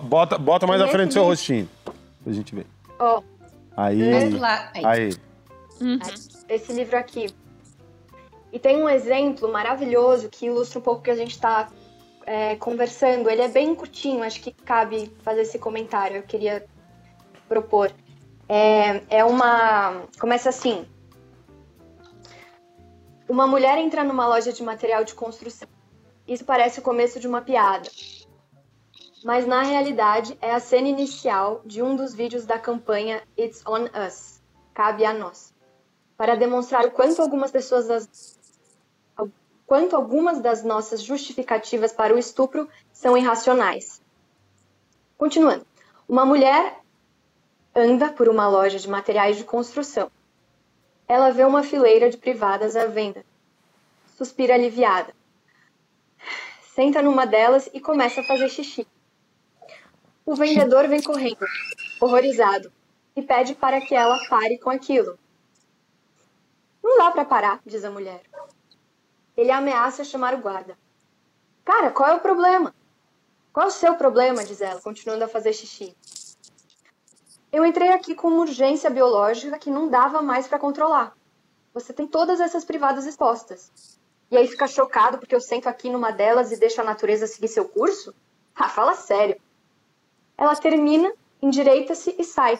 Bota, 0.00 0.38
bota 0.38 0.66
mais 0.66 0.80
à 0.80 0.86
frente 0.88 1.10
o 1.10 1.12
seu 1.12 1.24
rostinho. 1.24 1.68
Pra 2.22 2.32
gente 2.32 2.54
ver. 2.54 2.66
Ó, 2.98 3.20
Aí. 3.76 4.38
Lá- 4.38 4.70
aí. 4.74 4.84
Aí. 4.84 5.16
Uhum. 5.80 5.98
esse 6.48 6.72
livro 6.72 6.96
aqui. 6.96 7.34
E 8.52 8.58
tem 8.58 8.82
um 8.82 8.88
exemplo 8.88 9.50
maravilhoso 9.50 10.28
que 10.28 10.46
ilustra 10.46 10.78
um 10.78 10.82
pouco 10.82 11.00
o 11.00 11.02
que 11.02 11.10
a 11.10 11.16
gente 11.16 11.40
tá 11.40 11.68
é, 12.26 12.54
conversando. 12.56 13.28
Ele 13.30 13.42
é 13.42 13.48
bem 13.48 13.74
curtinho, 13.74 14.22
acho 14.22 14.40
que 14.40 14.52
cabe 14.52 15.10
fazer 15.22 15.42
esse 15.42 15.58
comentário. 15.58 16.18
Eu 16.18 16.22
queria 16.22 16.64
propor. 17.48 17.90
É, 18.48 19.02
é 19.08 19.24
uma. 19.24 20.02
Começa 20.20 20.50
assim. 20.50 20.84
Uma 23.32 23.46
mulher 23.46 23.78
entra 23.78 24.04
numa 24.04 24.28
loja 24.28 24.52
de 24.52 24.62
material 24.62 25.04
de 25.04 25.14
construção. 25.14 25.66
Isso 26.28 26.44
parece 26.44 26.80
o 26.80 26.82
começo 26.82 27.18
de 27.18 27.26
uma 27.26 27.40
piada. 27.40 27.88
Mas 29.24 29.46
na 29.46 29.62
realidade 29.62 30.36
é 30.38 30.52
a 30.52 30.60
cena 30.60 30.88
inicial 30.88 31.62
de 31.64 31.82
um 31.82 31.96
dos 31.96 32.14
vídeos 32.14 32.44
da 32.44 32.58
campanha 32.58 33.22
It's 33.38 33.64
on 33.66 33.84
Us. 34.06 34.42
Cabe 34.74 35.06
a 35.06 35.14
nós 35.14 35.54
para 36.14 36.34
demonstrar 36.34 36.84
o 36.84 36.90
quanto 36.90 37.22
algumas 37.22 37.50
pessoas 37.50 37.86
das 37.86 38.38
quanto 39.66 39.96
algumas 39.96 40.38
das 40.42 40.62
nossas 40.62 41.02
justificativas 41.02 41.90
para 41.90 42.14
o 42.14 42.18
estupro 42.18 42.68
são 42.92 43.16
irracionais. 43.16 44.02
Continuando. 45.16 45.66
Uma 46.06 46.26
mulher 46.26 46.80
anda 47.74 48.12
por 48.12 48.28
uma 48.28 48.46
loja 48.46 48.78
de 48.78 48.90
materiais 48.90 49.38
de 49.38 49.44
construção. 49.44 50.10
Ela 51.12 51.30
vê 51.30 51.44
uma 51.44 51.62
fileira 51.62 52.08
de 52.08 52.16
privadas 52.16 52.74
à 52.74 52.86
venda. 52.86 53.22
Suspira 54.16 54.54
aliviada. 54.54 55.14
Senta 56.74 57.02
numa 57.02 57.26
delas 57.26 57.68
e 57.74 57.80
começa 57.80 58.22
a 58.22 58.24
fazer 58.24 58.48
xixi. 58.48 58.86
O 60.24 60.34
vendedor 60.34 60.88
vem 60.88 61.02
correndo, 61.02 61.44
horrorizado, 62.00 62.72
e 63.14 63.20
pede 63.20 63.54
para 63.54 63.78
que 63.82 63.94
ela 63.94 64.18
pare 64.30 64.56
com 64.56 64.70
aquilo. 64.70 65.18
Não 66.82 66.96
dá 66.96 67.10
pra 67.10 67.26
parar, 67.26 67.60
diz 67.66 67.84
a 67.84 67.90
mulher. 67.90 68.22
Ele 69.36 69.50
ameaça 69.50 70.04
chamar 70.04 70.32
o 70.32 70.38
guarda. 70.38 70.78
Cara, 71.62 71.90
qual 71.90 72.08
é 72.08 72.14
o 72.14 72.20
problema? 72.20 72.74
Qual 73.52 73.66
é 73.66 73.68
o 73.68 73.70
seu 73.70 73.96
problema? 73.96 74.46
diz 74.46 74.62
ela, 74.62 74.80
continuando 74.80 75.24
a 75.24 75.28
fazer 75.28 75.52
xixi. 75.52 75.94
Eu 77.52 77.66
entrei 77.66 77.90
aqui 77.90 78.14
com 78.14 78.28
uma 78.28 78.40
urgência 78.40 78.88
biológica 78.88 79.58
que 79.58 79.70
não 79.70 79.86
dava 79.86 80.22
mais 80.22 80.48
pra 80.48 80.58
controlar. 80.58 81.14
Você 81.74 81.92
tem 81.92 82.06
todas 82.06 82.40
essas 82.40 82.64
privadas 82.64 83.04
expostas. 83.04 83.98
E 84.30 84.36
aí 84.38 84.48
fica 84.48 84.66
chocado 84.66 85.18
porque 85.18 85.34
eu 85.34 85.40
sento 85.40 85.68
aqui 85.68 85.90
numa 85.90 86.10
delas 86.10 86.50
e 86.50 86.58
deixo 86.58 86.80
a 86.80 86.84
natureza 86.84 87.26
seguir 87.26 87.48
seu 87.48 87.68
curso? 87.68 88.14
Ah, 88.54 88.70
fala 88.70 88.94
sério. 88.94 89.38
Ela 90.38 90.56
termina, 90.56 91.12
endireita-se 91.42 92.16
e 92.18 92.24
sai, 92.24 92.58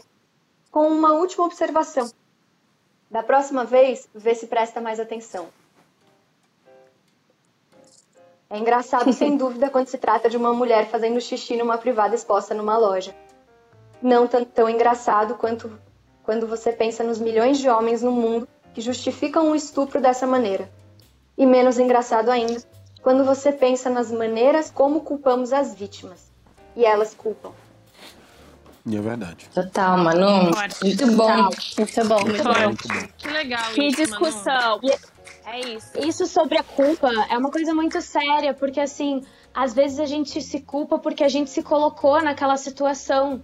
com 0.70 0.86
uma 0.88 1.12
última 1.14 1.47
observação. 1.47 2.11
Da 3.11 3.22
próxima 3.22 3.64
vez, 3.64 4.07
vê 4.14 4.34
se 4.34 4.47
presta 4.47 4.78
mais 4.78 5.01
atenção. 5.01 5.49
É 8.51 8.59
engraçado, 8.59 9.11
sem 9.14 9.36
dúvida, 9.38 9.70
quando 9.70 9.88
se 9.88 9.97
trata 9.97 10.28
de 10.28 10.36
uma 10.36 10.53
mulher 10.53 10.90
fazendo 10.90 11.18
xixi 11.18 11.57
numa 11.57 11.78
privada 11.78 12.14
exposta 12.14 12.55
numa 12.55 12.76
loja. 12.76 13.16
Não 14.03 14.26
tão, 14.26 14.44
tão 14.44 14.68
engraçado 14.68 15.34
quanto 15.34 15.78
quando 16.22 16.46
você 16.46 16.72
pensa 16.72 17.03
nos 17.03 17.18
milhões 17.18 17.59
de 17.59 17.68
homens 17.68 18.03
no 18.03 18.12
mundo 18.12 18.48
que 18.74 18.80
justificam 18.80 19.50
o 19.50 19.57
estupro 19.57 20.00
dessa 20.00 20.26
maneira. 20.26 20.70
E 21.36 21.44
menos 21.46 21.78
engraçado 21.78 22.30
ainda 22.30 22.62
quando 23.03 23.24
você 23.24 23.53
pensa 23.53 23.90
nas 23.90 24.11
maneiras 24.11 24.70
como 24.70 25.00
culpamos 25.00 25.53
as 25.53 25.74
vítimas. 25.74 26.30
E 26.76 26.84
elas 26.84 27.14
culpam. 27.14 27.53
E 28.86 28.96
é 28.96 29.00
verdade. 29.00 29.48
Total, 29.55 29.96
Manu. 29.98 30.53
Forte. 30.55 30.84
Muito 30.84 31.07
bom. 31.12 31.42
Muito 31.78 32.09
bom, 32.09 32.24
muito 32.24 32.42
bom. 32.42 32.64
Muito 32.64 32.88
bom. 32.88 33.09
Que 33.16 33.28
legal 33.28 33.64
Que 33.72 33.86
isso, 33.86 34.11
Manu. 34.11 34.24
discussão. 34.26 34.80
É 35.44 35.61
isso. 35.61 35.90
Isso 35.98 36.26
sobre 36.26 36.59
a 36.59 36.62
culpa 36.62 37.11
é 37.28 37.36
uma 37.36 37.50
coisa 37.50 37.74
muito 37.74 38.00
séria, 38.00 38.55
porque 38.55 38.80
assim, 38.80 39.24
às 39.55 39.74
vezes 39.74 40.00
a 40.00 40.07
gente 40.07 40.40
se 40.40 40.61
culpa 40.61 40.98
porque 40.98 41.22
a 41.22 41.28
gente 41.28 41.50
se 41.50 41.62
colocou 41.62 42.22
naquela 42.22 42.57
situação. 42.57 43.42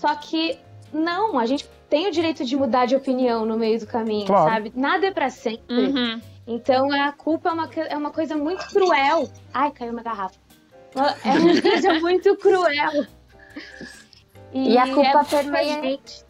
Só 0.00 0.14
que 0.14 0.58
não, 0.92 1.38
a 1.38 1.44
gente 1.46 1.68
tem 1.90 2.06
o 2.08 2.10
direito 2.12 2.44
de 2.44 2.56
mudar 2.56 2.86
de 2.86 2.94
opinião 2.94 3.44
no 3.44 3.56
meio 3.56 3.78
do 3.80 3.86
caminho, 3.86 4.26
Claro. 4.26 4.50
sabe? 4.50 4.72
Nada 4.76 5.06
é 5.06 5.10
pra 5.10 5.28
sempre. 5.30 5.74
Uhum. 5.88 6.20
Então 6.46 6.90
a 6.92 7.12
culpa 7.12 7.50
é 7.50 7.52
uma, 7.52 7.70
é 7.88 7.96
uma 7.96 8.10
coisa 8.10 8.36
muito 8.36 8.64
cruel. 8.68 9.28
Ai, 9.52 9.70
caiu 9.70 9.92
uma 9.92 10.02
garrafa. 10.02 10.36
É 10.94 11.30
uma 11.32 11.60
coisa 11.62 11.94
muito 12.00 12.36
cruel. 12.36 13.06
E 14.52 14.78
a 14.78 14.86
culpa 14.94 15.20
é 15.20 15.24
permeia- 15.24 15.82
gente. 15.82 16.24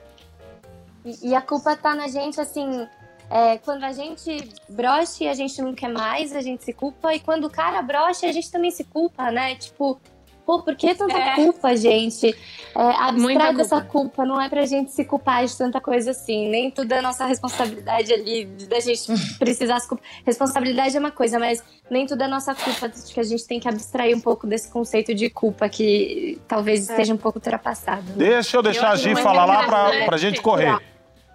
E, 1.05 1.29
e 1.29 1.35
a 1.35 1.41
culpa 1.41 1.77
tá 1.77 1.95
na 1.95 2.09
gente, 2.09 2.41
assim. 2.41 2.87
é, 3.31 3.59
quando 3.59 3.85
a 3.85 3.93
gente 3.93 4.51
broche 4.69 5.25
e 5.25 5.29
a 5.29 5.35
gente 5.35 5.61
não 5.63 5.75
quer 5.75 5.89
mais, 5.89 6.35
a 6.35 6.41
gente 6.41 6.65
se 6.65 6.73
culpa. 6.73 7.15
E 7.15 7.21
quando 7.21 7.45
o 7.45 7.51
cara 7.51 7.81
broche, 7.83 8.27
a 8.27 8.33
gente 8.33 8.51
também 8.51 8.71
se 8.71 8.85
culpa, 8.85 9.31
né? 9.31 9.55
Tipo, 9.55 10.01
pô, 10.49 10.63
por 10.63 10.75
que 10.75 10.95
tanta 10.95 11.19
É. 11.19 11.35
culpa, 11.35 11.77
gente? 11.77 12.35
É, 12.75 12.81
abstrai 12.81 13.55
dessa 13.55 13.83
culpa. 13.83 14.25
Não 14.25 14.41
é 14.41 14.49
pra 14.49 14.65
gente 14.65 14.91
se 14.93 15.05
culpar 15.05 15.45
de 15.45 15.55
tanta 15.55 15.79
coisa 15.79 16.13
assim. 16.13 16.49
Nem 16.49 16.71
tudo 16.71 16.91
é 16.93 17.03
nossa 17.03 17.27
responsabilidade 17.27 18.11
ali, 18.15 18.47
da 18.67 18.81
gente 18.81 19.03
precisar 19.39 19.79
se 19.81 19.87
culpar. 19.87 20.07
Responsabilidade 20.25 20.97
é 20.97 21.01
uma 21.01 21.11
coisa, 21.11 21.39
mas 21.39 21.63
nem 21.91 22.07
tudo 22.07 22.23
é 22.23 22.29
nossa 22.29 22.55
culpa. 22.55 22.87
Acho 22.87 23.13
que 23.13 23.21
a 23.21 23.25
gente 23.25 23.47
tem 23.47 23.61
que 23.61 23.69
abstrair 23.69 24.17
um 24.17 24.21
pouco 24.21 24.47
desse 24.47 24.71
conceito 24.71 25.15
de 25.15 25.29
culpa 25.29 25.69
que 25.69 26.41
talvez 26.49 26.89
esteja 26.89 27.13
um 27.13 27.19
pouco 27.19 27.37
ultrapassado. 27.39 28.05
né? 28.07 28.15
Deixa 28.17 28.57
eu 28.57 28.63
deixar 28.63 28.87
Eu 28.87 28.93
a 28.93 28.97
Gi 28.97 29.15
falar 29.17 29.45
lá 29.45 29.65
pra, 29.67 30.05
pra 30.07 30.17
gente 30.17 30.41
correr. 30.41 30.79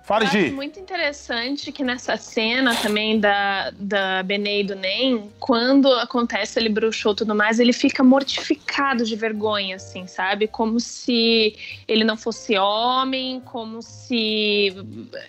Fala, 0.03 0.25
Eu 0.25 0.27
acho 0.27 0.37
Gi. 0.37 0.51
muito 0.51 0.77
interessante 0.81 1.71
que 1.71 1.81
nessa 1.81 2.17
cena 2.17 2.75
também 2.75 3.21
da, 3.21 3.71
da 3.71 4.21
Benê 4.21 4.59
e 4.59 4.63
do 4.65 4.75
Nem, 4.75 5.31
quando 5.39 5.87
acontece 5.93 6.59
ele 6.59 6.67
bruxou 6.67 7.13
e 7.13 7.15
tudo 7.15 7.33
mais, 7.33 7.57
ele 7.57 7.71
fica 7.71 8.03
mortificado 8.03 9.05
de 9.05 9.15
vergonha, 9.15 9.77
assim, 9.77 10.05
sabe? 10.05 10.45
Como 10.45 10.77
se 10.77 11.55
ele 11.87 12.03
não 12.03 12.17
fosse 12.17 12.57
homem, 12.57 13.39
como 13.45 13.81
se 13.81 14.75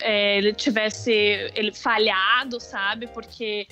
é, 0.01 0.39
ele 0.39 0.53
tivesse 0.53 1.13
ele 1.55 1.73
falhado, 1.73 2.59
sabe? 2.59 3.07
Porque, 3.07 3.69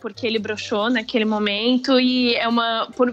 porque 0.00 0.24
ele 0.24 0.38
bruxou 0.38 0.88
naquele 0.88 1.24
momento 1.24 1.98
e 1.98 2.36
é 2.36 2.46
uma. 2.46 2.88
Por, 2.96 3.12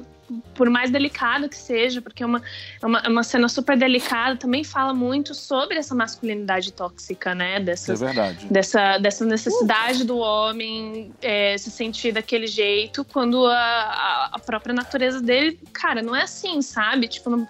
por 0.56 0.70
mais 0.70 0.90
delicado 0.90 1.50
que 1.50 1.56
seja, 1.58 2.02
porque 2.02 2.24
é 2.24 2.26
uma, 2.26 2.42
é 2.82 2.86
uma, 2.86 3.00
é 3.00 3.08
uma 3.10 3.24
cena 3.24 3.50
super 3.50 3.78
delicada, 3.78 4.38
também 4.38 4.64
fala 4.64 4.94
muito 4.94 5.34
sobre 5.34 5.78
essa 5.78 5.94
masculinidade 5.96 6.72
tóxica, 6.74 7.34
né? 7.36 7.56
É 7.56 7.60
Dessas, 7.60 8.00
verdade. 8.00 8.46
dessa, 8.50 8.98
dessa 8.98 9.26
necessidade 9.26 10.04
do 10.04 10.18
homem 10.18 11.12
é, 11.22 11.58
se 11.58 11.70
sentir 11.72 12.12
daquele 12.12 12.48
jeito 12.48 13.04
quando 13.06 13.46
a, 13.46 13.54
a- 13.56 14.30
a 14.34 14.40
própria 14.40 14.74
natureza 14.74 15.22
dele, 15.22 15.60
cara, 15.74 16.02
não 16.02 16.16
é 16.16 16.24
assim, 16.24 16.62
sabe? 16.62 17.08
Tipo, 17.08 17.30
não. 17.30 17.48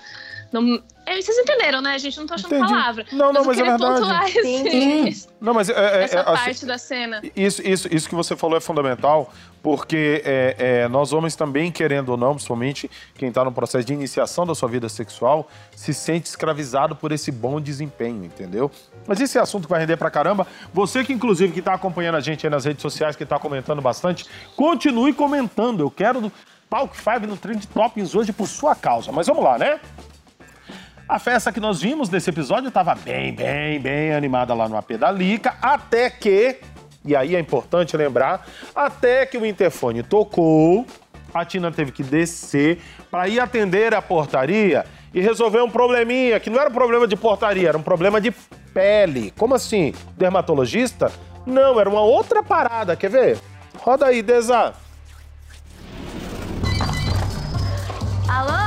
não 0.51 0.83
é, 1.05 1.21
vocês 1.21 1.37
entenderam, 1.37 1.81
né, 1.81 1.97
gente? 1.99 2.17
Não 2.19 2.27
tô 2.27 2.33
achando 2.35 2.53
Entendi. 2.55 2.71
palavra. 2.73 3.05
Não, 3.11 3.33
não, 3.33 3.41
eu 3.41 3.47
mas 3.47 3.59
é 3.59 3.63
verdade. 3.63 3.83
pontuar 4.01 4.25
esse- 4.27 5.27
Não, 5.39 5.53
mas 5.53 5.69
é, 5.69 5.73
é- 5.73 6.03
essa 6.03 6.17
é- 6.17 6.19
assim, 6.21 6.43
parte 6.45 6.65
da 6.65 6.77
cena. 6.77 7.21
Isso, 7.35 7.61
isso, 7.67 7.87
isso 7.93 8.07
que 8.07 8.15
você 8.15 8.35
falou 8.35 8.57
é 8.57 8.61
fundamental, 8.61 9.33
porque 9.63 10.21
é, 10.25 10.55
é, 10.83 10.87
nós 10.87 11.11
homens 11.13 11.35
também, 11.35 11.71
querendo 11.71 12.09
ou 12.09 12.17
não, 12.17 12.33
principalmente 12.35 12.89
quem 13.15 13.29
está 13.29 13.43
no 13.43 13.51
processo 13.51 13.85
de 13.85 13.93
iniciação 13.93 14.45
da 14.45 14.53
sua 14.55 14.69
vida 14.69 14.87
sexual, 14.89 15.47
se 15.75 15.93
sente 15.93 16.27
escravizado 16.27 16.95
por 16.95 17.11
esse 17.11 17.31
bom 17.31 17.59
desempenho, 17.59 18.23
entendeu? 18.25 18.69
Mas 19.07 19.19
esse 19.19 19.37
é 19.37 19.41
assunto 19.41 19.63
que 19.65 19.69
vai 19.69 19.81
render 19.81 19.97
pra 19.97 20.09
caramba. 20.11 20.45
Você 20.73 21.03
que, 21.03 21.11
inclusive, 21.13 21.51
que 21.53 21.59
está 21.59 21.73
acompanhando 21.73 22.15
a 22.15 22.21
gente 22.21 22.45
aí 22.45 22.49
nas 22.51 22.65
redes 22.65 22.81
sociais, 22.81 23.15
que 23.15 23.23
está 23.23 23.37
comentando 23.39 23.81
bastante, 23.81 24.25
continue 24.55 25.13
comentando. 25.13 25.81
Eu 25.81 25.91
quero 25.91 26.21
do 26.21 26.31
Palco 26.69 26.95
5 26.95 27.27
no 27.27 27.35
Trend 27.35 27.67
Toppings 27.67 28.15
hoje 28.15 28.31
por 28.31 28.47
sua 28.47 28.73
causa. 28.75 29.11
Mas 29.11 29.27
vamos 29.27 29.43
lá, 29.43 29.57
né? 29.57 29.79
A 31.07 31.19
festa 31.19 31.51
que 31.51 31.59
nós 31.59 31.81
vimos 31.81 32.09
nesse 32.09 32.29
episódio 32.29 32.69
estava 32.69 32.95
bem, 32.95 33.33
bem, 33.33 33.79
bem 33.79 34.13
animada 34.13 34.53
lá 34.53 34.67
no 34.69 34.77
AP 34.77 34.91
da 34.91 35.11
Lica, 35.11 35.55
até 35.61 36.09
que, 36.09 36.57
e 37.03 37.15
aí 37.15 37.35
é 37.35 37.39
importante 37.39 37.97
lembrar, 37.97 38.47
até 38.73 39.25
que 39.25 39.37
o 39.37 39.45
interfone 39.45 40.03
tocou, 40.03 40.85
a 41.33 41.43
Tina 41.43 41.71
teve 41.71 41.91
que 41.91 42.03
descer 42.03 42.79
para 43.09 43.27
ir 43.27 43.39
atender 43.39 43.93
a 43.93 44.01
portaria 44.01 44.85
e 45.13 45.19
resolver 45.19 45.61
um 45.61 45.69
probleminha, 45.69 46.39
que 46.39 46.49
não 46.49 46.59
era 46.59 46.69
um 46.69 46.73
problema 46.73 47.07
de 47.07 47.15
portaria, 47.17 47.69
era 47.69 47.77
um 47.77 47.83
problema 47.83 48.21
de 48.21 48.31
pele. 48.73 49.33
Como 49.37 49.53
assim? 49.53 49.93
Dermatologista? 50.17 51.11
Não, 51.45 51.79
era 51.79 51.89
uma 51.89 52.01
outra 52.01 52.41
parada, 52.41 52.95
quer 52.95 53.09
ver? 53.09 53.39
Roda 53.79 54.05
aí, 54.05 54.21
Deza. 54.21 54.73
Alô? 58.29 58.60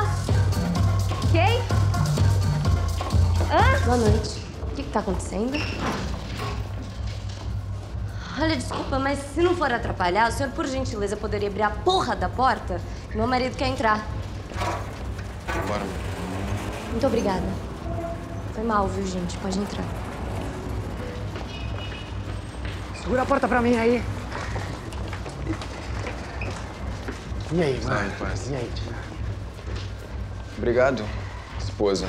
Hã? 3.55 3.85
Boa 3.85 3.97
noite. 3.97 4.43
O 4.63 4.75
que, 4.75 4.83
que 4.83 4.91
tá 4.91 4.99
acontecendo? 4.99 5.53
Olha, 8.37 8.57
desculpa, 8.57 8.99
mas 8.99 9.21
se 9.33 9.41
não 9.43 9.55
for 9.55 9.73
atrapalhar, 9.73 10.29
o 10.29 10.33
senhor, 10.33 10.51
por 10.51 10.67
gentileza, 10.67 11.17
poderia 11.17 11.49
abrir 11.49 11.63
a 11.63 11.71
porra 11.71 12.17
da 12.17 12.29
porta? 12.29 12.81
Meu 13.15 13.29
marido 13.29 13.57
quer 13.57 13.69
entrar. 13.69 14.05
Bora. 15.69 15.85
Muito 16.91 17.07
obrigada. 17.07 17.47
Foi 18.53 18.65
mal, 18.65 18.89
viu, 18.89 19.07
gente? 19.07 19.39
Pode 19.39 19.57
entrar. 19.57 19.85
Segura 23.01 23.23
a 23.23 23.27
porta 23.27 23.47
pra 23.47 23.63
mim 23.63 23.77
aí. 23.77 24.03
E 27.53 27.63
aí, 27.63 27.81
mano? 27.85 28.13
E 28.51 28.55
aí? 28.57 28.73
Obrigado, 30.59 31.05
esposa. 31.61 32.09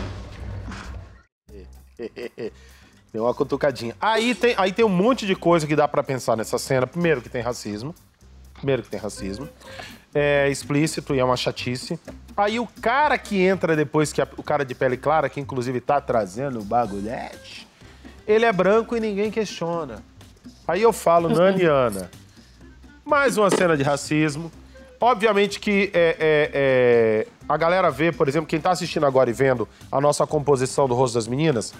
Deu 3.14 3.24
uma 3.24 3.34
cutucadinha. 3.34 3.96
Aí 4.00 4.36
tem, 4.36 4.54
aí 4.58 4.74
tem 4.74 4.84
um 4.84 4.90
monte 4.90 5.26
de 5.26 5.36
coisa 5.36 5.66
que 5.66 5.76
dá 5.76 5.88
pra 5.88 6.04
pensar 6.04 6.36
nessa 6.36 6.58
cena. 6.58 6.86
Primeiro 6.86 7.22
que 7.22 7.30
tem 7.30 7.42
racismo. 7.42 7.96
Primeiro 8.56 8.84
que 8.84 8.90
tem 8.90 9.00
racismo. 9.00 9.48
É 10.14 10.50
explícito 10.50 11.16
e 11.16 11.20
é 11.20 11.24
uma 11.24 11.38
chatice. 11.38 12.00
Aí 12.36 12.60
o 12.60 12.68
cara 12.82 13.18
que 13.18 13.42
entra 13.42 13.76
depois, 13.76 14.12
que 14.12 14.22
é 14.22 14.28
o 14.38 14.44
cara 14.44 14.66
de 14.66 14.76
pele 14.76 14.98
clara, 14.98 15.30
que 15.30 15.40
inclusive 15.40 15.80
tá 15.80 16.02
trazendo 16.02 16.60
o 16.60 16.64
bagulhete, 16.64 17.68
ele 18.28 18.44
é 18.44 18.52
branco 18.52 18.96
e 18.98 19.00
ninguém 19.00 19.32
questiona. 19.32 20.04
Aí 20.68 20.82
eu 20.82 20.92
falo, 20.92 21.30
Nani 21.30 21.64
Ana, 21.64 22.10
mais 23.06 23.38
uma 23.38 23.50
cena 23.50 23.78
de 23.78 23.84
racismo. 23.84 24.52
Obviamente 25.00 25.60
que 25.60 25.92
é, 25.94 26.18
é, 26.20 26.52
é, 26.54 27.28
a 27.48 27.58
galera 27.58 27.90
vê, 27.92 28.12
por 28.12 28.28
exemplo, 28.28 28.48
quem 28.48 28.60
tá 28.60 28.72
assistindo 28.72 29.06
agora 29.06 29.30
e 29.30 29.34
vendo 29.34 29.68
a 29.92 30.02
nossa 30.02 30.26
composição 30.26 30.88
do 30.88 30.96
rosto 30.96 31.16
das 31.16 31.28
meninas, 31.28 31.74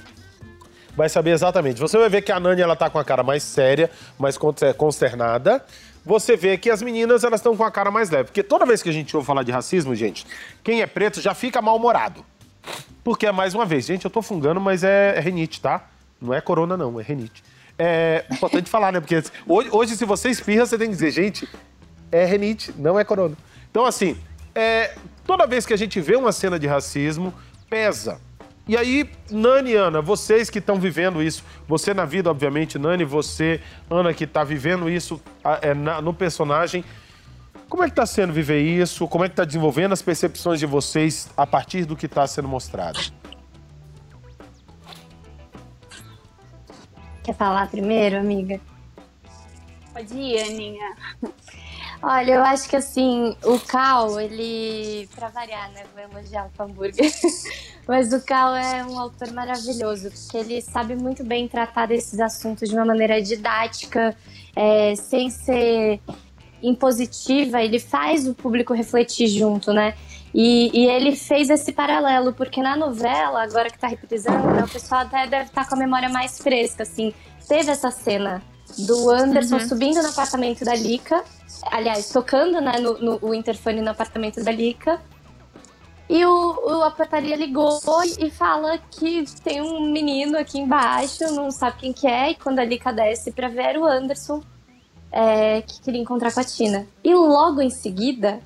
vai 0.96 1.10
saber 1.10 1.32
exatamente. 1.32 1.80
Você 1.80 1.98
vai 1.98 2.10
ver 2.10 2.22
que 2.22 2.32
a 2.32 2.40
Nani 2.40 2.62
ela 2.62 2.76
tá 2.76 2.90
com 2.90 3.00
a 3.00 3.04
cara 3.04 3.24
mais 3.24 3.44
séria, 3.44 3.90
mais 4.18 4.38
con- 4.38 4.54
é, 4.62 4.74
consternada. 4.74 5.64
Você 6.06 6.38
vê 6.38 6.58
que 6.58 6.70
as 6.70 6.82
meninas 6.82 7.24
elas 7.24 7.40
estão 7.40 7.58
com 7.58 7.64
a 7.64 7.72
cara 7.72 7.90
mais 7.90 8.10
leve. 8.10 8.26
Porque 8.26 8.44
toda 8.44 8.66
vez 8.66 8.84
que 8.84 8.90
a 8.90 8.94
gente 8.94 9.16
ouve 9.16 9.26
falar 9.26 9.44
de 9.44 9.52
racismo, 9.52 9.96
gente, 9.96 10.26
quem 10.64 10.82
é 10.82 10.88
preto 10.88 11.20
já 11.20 11.34
fica 11.34 11.62
mal-humorado. 11.62 12.24
Porque, 13.04 13.32
mais 13.32 13.54
uma 13.54 13.66
vez, 13.66 13.86
gente, 13.86 14.06
eu 14.06 14.12
tô 14.12 14.22
fungando, 14.22 14.60
mas 14.60 14.84
é, 14.84 15.16
é 15.18 15.20
renite, 15.20 15.60
tá? 15.62 15.88
Não 16.22 16.34
é 16.34 16.42
corona, 16.42 16.78
não, 16.78 17.00
é 17.00 17.04
renite. 17.04 17.44
É 17.78 18.26
importante 18.32 18.70
falar, 18.70 18.92
né? 18.92 19.00
Porque 19.00 19.22
hoje, 19.48 19.70
hoje, 19.72 19.98
se 19.98 20.06
você 20.06 20.30
espirra, 20.30 20.66
você 20.66 20.78
tem 20.78 20.88
que 20.88 20.94
dizer, 20.94 21.12
gente, 21.12 21.48
é 22.12 22.24
renite, 22.24 22.74
não 22.78 23.00
é 23.00 23.04
corona. 23.04 23.36
Então, 23.70 23.86
assim, 23.86 24.18
é, 24.56 24.96
toda 25.26 25.46
vez 25.48 25.66
que 25.66 25.74
a 25.74 25.78
gente 25.78 26.00
vê 26.00 26.16
uma 26.16 26.32
cena 26.32 26.58
de 26.60 26.68
racismo, 26.68 27.34
pesa. 27.70 28.20
E 28.68 28.76
aí, 28.76 29.10
Nani 29.30 29.72
e 29.72 29.76
Ana, 29.76 30.02
vocês 30.02 30.50
que 30.50 30.58
estão 30.58 30.80
vivendo 30.80 31.22
isso, 31.22 31.44
você 31.68 31.94
na 31.94 32.04
vida, 32.06 32.32
obviamente, 32.32 32.80
Nani, 32.80 33.04
você, 33.06 33.62
Ana, 33.90 34.14
que 34.14 34.24
está 34.24 34.44
vivendo 34.44 34.90
isso 34.90 35.22
é, 35.62 35.74
na- 35.76 36.02
no 36.02 36.14
personagem, 36.14 36.84
como 37.70 37.84
é 37.84 37.88
que 37.88 37.92
está 37.92 38.06
sendo 38.06 38.34
viver 38.34 38.62
isso? 38.62 39.08
Como 39.08 39.24
é 39.24 39.28
que 39.28 39.34
está 39.34 39.44
desenvolvendo 39.46 39.92
as 39.92 40.02
percepções 40.02 40.60
de 40.60 40.66
vocês 40.66 41.30
a 41.38 41.46
partir 41.46 41.86
do 41.86 41.96
que 41.96 42.06
está 42.08 42.26
sendo 42.26 42.48
mostrado? 42.48 43.00
Quer 47.24 47.36
falar 47.36 47.68
primeiro, 47.70 48.18
amiga? 48.18 48.60
Pode 49.94 50.14
ir, 50.14 50.40
Aninha. 50.42 50.96
Olha, 52.08 52.34
eu 52.34 52.44
acho 52.44 52.70
que 52.70 52.76
assim, 52.76 53.36
o 53.44 53.60
Cal, 53.60 54.20
ele. 54.20 55.10
Pra 55.16 55.30
variar, 55.30 55.72
né? 55.72 55.86
Vou 55.92 56.04
elogiar 56.04 56.48
o 56.56 56.62
hambúrguer. 56.62 57.12
Mas 57.88 58.14
o 58.14 58.24
Cal 58.24 58.56
é 58.56 58.86
um 58.86 59.00
autor 59.00 59.32
maravilhoso, 59.32 60.12
porque 60.12 60.38
ele 60.38 60.62
sabe 60.62 60.96
muito 60.96 61.24
bem 61.24 61.48
tratar 61.48 61.88
desses 61.88 62.20
assuntos 62.20 62.70
de 62.70 62.76
uma 62.76 62.86
maneira 62.86 63.20
didática, 63.24 64.16
é, 64.56 64.96
sem 64.96 65.32
ser 65.32 66.00
impositiva, 66.62 67.60
ele 67.64 67.80
faz 67.80 68.28
o 68.28 68.36
público 68.36 68.72
refletir 68.72 69.28
junto, 69.28 69.74
né? 69.74 69.96
E, 70.32 70.70
e 70.80 70.86
ele 70.86 71.16
fez 71.16 71.50
esse 71.50 71.72
paralelo, 71.72 72.34
porque 72.34 72.62
na 72.62 72.76
novela, 72.76 73.42
agora 73.42 73.68
que 73.68 73.80
tá 73.80 73.88
reprisando, 73.88 74.48
né, 74.52 74.64
o 74.64 74.70
pessoal 74.70 75.02
até 75.02 75.26
deve 75.26 75.46
estar 75.46 75.68
com 75.68 75.74
a 75.74 75.78
memória 75.80 76.10
mais 76.10 76.38
fresca, 76.38 76.84
assim. 76.84 77.16
Teve 77.48 77.72
essa 77.72 77.90
cena 77.90 78.44
do 78.80 79.10
Anderson 79.12 79.58
Uhum. 79.58 79.68
subindo 79.68 80.02
no 80.02 80.10
apartamento 80.10 80.64
da 80.66 80.76
Lica, 80.76 81.24
aliás, 81.72 82.10
tocando 82.10 82.60
né, 82.62 82.80
no, 82.80 82.98
no- 83.00 83.20
o 83.22 83.34
interfone 83.34 83.82
no 83.82 83.90
apartamento 83.92 84.44
da 84.44 84.52
Lica. 84.52 85.02
E 86.08 86.24
o, 86.24 86.30
o 86.32 86.84
a 86.84 86.92
portaria 86.92 87.36
ligou 87.36 87.80
e 88.20 88.30
fala 88.30 88.78
que 88.78 89.26
tem 89.44 89.60
um 89.62 89.92
menino 89.92 90.38
aqui 90.38 90.60
embaixo, 90.60 91.24
não 91.34 91.50
sabe 91.50 91.78
quem 91.80 91.94
que 91.94 92.06
é, 92.06 92.32
e 92.32 92.36
quando 92.36 92.60
a 92.60 92.66
Lica 92.66 92.94
desce 92.94 93.32
pra 93.32 93.48
ver 93.48 93.62
era 93.64 93.80
o 93.80 93.86
Anderson, 93.86 94.44
é, 95.12 95.62
que 95.64 95.82
queria 95.82 96.00
encontrar 96.02 96.32
com 96.32 96.40
a 96.40 96.44
Tina. 96.44 96.88
E 97.04 97.12
logo 97.16 97.60
em 97.60 97.72
seguida, 97.72 98.40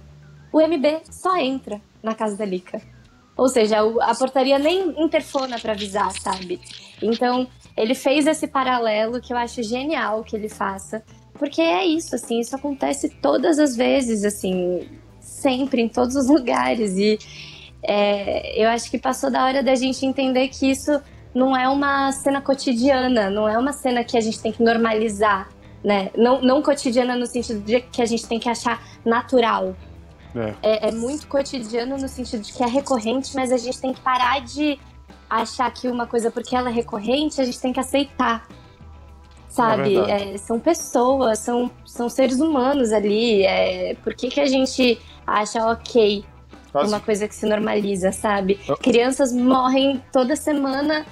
o 0.53 0.61
MB 0.61 1.01
só 1.11 1.35
entra 1.35 1.81
na 2.01 2.15
casa 2.15 2.37
da 2.37 2.45
Lica. 2.45 2.81
Ou 3.35 3.49
seja, 3.49 3.77
a 4.01 4.15
portaria 4.15 4.57
nem 4.59 5.01
interfona 5.03 5.59
pra 5.59 5.73
avisar, 5.73 6.11
sabe? 6.21 6.61
Então, 7.01 7.45
ele 7.75 7.95
fez 7.95 8.27
esse 8.27 8.47
paralelo 8.47 9.21
que 9.21 9.33
eu 9.33 9.37
acho 9.37 9.63
genial 9.63 10.23
que 10.23 10.35
ele 10.35 10.49
faça. 10.49 11.03
Porque 11.33 11.61
é 11.61 11.85
isso, 11.85 12.15
assim, 12.15 12.39
isso 12.39 12.55
acontece 12.55 13.09
todas 13.09 13.59
as 13.59 13.75
vezes, 13.75 14.25
assim, 14.25 14.87
sempre, 15.19 15.81
em 15.81 15.87
todos 15.87 16.15
os 16.15 16.27
lugares. 16.29 16.97
E 16.97 17.17
é, 17.81 18.61
eu 18.61 18.69
acho 18.69 18.91
que 18.91 18.97
passou 18.97 19.31
da 19.31 19.45
hora 19.45 19.63
da 19.63 19.75
gente 19.75 20.05
entender 20.05 20.49
que 20.49 20.69
isso 20.69 21.01
não 21.33 21.55
é 21.55 21.69
uma 21.69 22.11
cena 22.11 22.41
cotidiana, 22.41 23.29
não 23.29 23.47
é 23.47 23.57
uma 23.57 23.71
cena 23.71 24.03
que 24.03 24.17
a 24.17 24.21
gente 24.21 24.41
tem 24.41 24.51
que 24.51 24.61
normalizar, 24.61 25.49
né? 25.83 26.09
Não, 26.17 26.41
não 26.41 26.61
cotidiana 26.61 27.15
no 27.15 27.25
sentido 27.25 27.61
de 27.61 27.79
que 27.81 28.01
a 28.01 28.05
gente 28.05 28.27
tem 28.27 28.39
que 28.39 28.49
achar 28.49 28.83
natural. 29.05 29.75
É. 30.35 30.53
É, 30.61 30.87
é 30.89 30.91
muito 30.91 31.27
cotidiano 31.27 31.97
no 31.97 32.07
sentido 32.07 32.41
de 32.41 32.53
que 32.53 32.63
é 32.63 32.67
recorrente, 32.67 33.35
mas 33.35 33.51
a 33.51 33.57
gente 33.57 33.79
tem 33.79 33.93
que 33.93 34.01
parar 34.01 34.41
de 34.41 34.77
achar 35.29 35.71
que 35.71 35.87
uma 35.87 36.07
coisa, 36.07 36.31
porque 36.31 36.55
ela 36.55 36.69
é 36.69 36.73
recorrente, 36.73 37.39
a 37.39 37.43
gente 37.45 37.59
tem 37.59 37.71
que 37.71 37.79
aceitar. 37.79 38.47
Sabe? 39.49 39.95
É. 39.97 40.33
É, 40.33 40.37
são 40.37 40.59
pessoas, 40.59 41.39
são, 41.39 41.71
são 41.85 42.07
seres 42.07 42.39
humanos 42.39 42.91
ali. 42.91 43.43
É, 43.43 43.95
por 44.03 44.13
que, 44.13 44.29
que 44.29 44.39
a 44.39 44.45
gente 44.45 44.99
acha 45.25 45.65
ok 45.65 46.23
Faz- 46.71 46.87
uma 46.87 46.99
coisa 46.99 47.27
que 47.27 47.35
se 47.35 47.45
normaliza, 47.47 48.11
sabe? 48.11 48.59
Eu- 48.67 48.77
Crianças 48.77 49.33
morrem 49.33 50.01
toda 50.13 50.35
semana. 50.35 51.05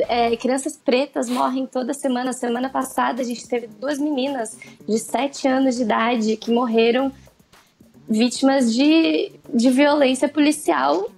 é, 0.00 0.36
crianças 0.36 0.76
pretas 0.76 1.28
morrem 1.30 1.66
toda 1.66 1.92
semana. 1.94 2.32
Semana 2.34 2.68
passada 2.68 3.22
a 3.22 3.24
gente 3.24 3.48
teve 3.48 3.66
duas 3.66 3.98
meninas 3.98 4.56
de 4.86 4.98
7 4.98 5.48
anos 5.48 5.76
de 5.76 5.82
idade 5.82 6.36
que 6.36 6.52
morreram 6.52 7.10
vítimas 8.08 8.72
de, 8.72 9.32
de 9.52 9.70
violência 9.70 10.28
policial. 10.28 11.10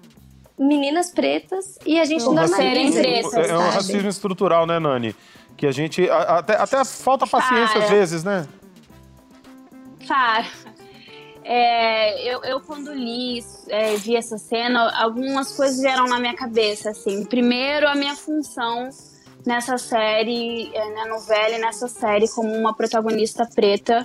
Meninas 0.62 1.10
pretas 1.10 1.78
e 1.86 1.98
a 1.98 2.04
gente 2.04 2.20
É 2.22 2.28
um 2.28 2.34
normaliza. 2.34 2.56
serem 2.56 2.92
pretas, 2.92 3.34
é 3.48 3.54
um 3.56 3.60
sabe? 3.62 3.74
racismo 3.74 4.08
estrutural, 4.10 4.66
né, 4.66 4.78
Nani? 4.78 5.16
Que 5.56 5.66
a 5.66 5.72
gente. 5.72 6.08
a- 6.10 6.38
Até, 6.38 6.54
até 6.56 6.84
falta 6.84 7.26
paciência 7.26 7.72
Cara. 7.74 7.84
às 7.84 7.90
vezes, 7.90 8.22
né? 8.24 8.46
Cara, 10.06 10.46
é, 11.44 12.22
eu, 12.34 12.42
eu 12.44 12.60
quando 12.60 12.92
li, 12.92 13.42
é, 13.68 13.96
vi 13.96 14.16
essa 14.16 14.36
cena, 14.38 14.90
algumas 15.00 15.52
coisas 15.56 15.80
vieram 15.80 16.06
na 16.06 16.18
minha 16.18 16.34
cabeça, 16.34 16.90
assim. 16.90 17.24
Primeiro, 17.24 17.88
a 17.88 17.94
minha 17.94 18.14
função 18.16 18.88
nessa 19.46 19.78
série, 19.78 20.70
é, 20.74 20.94
na 20.94 21.06
novela 21.06 21.56
e 21.56 21.58
nessa 21.58 21.88
série, 21.88 22.28
como 22.28 22.52
uma 22.54 22.74
protagonista 22.74 23.46
preta 23.46 24.04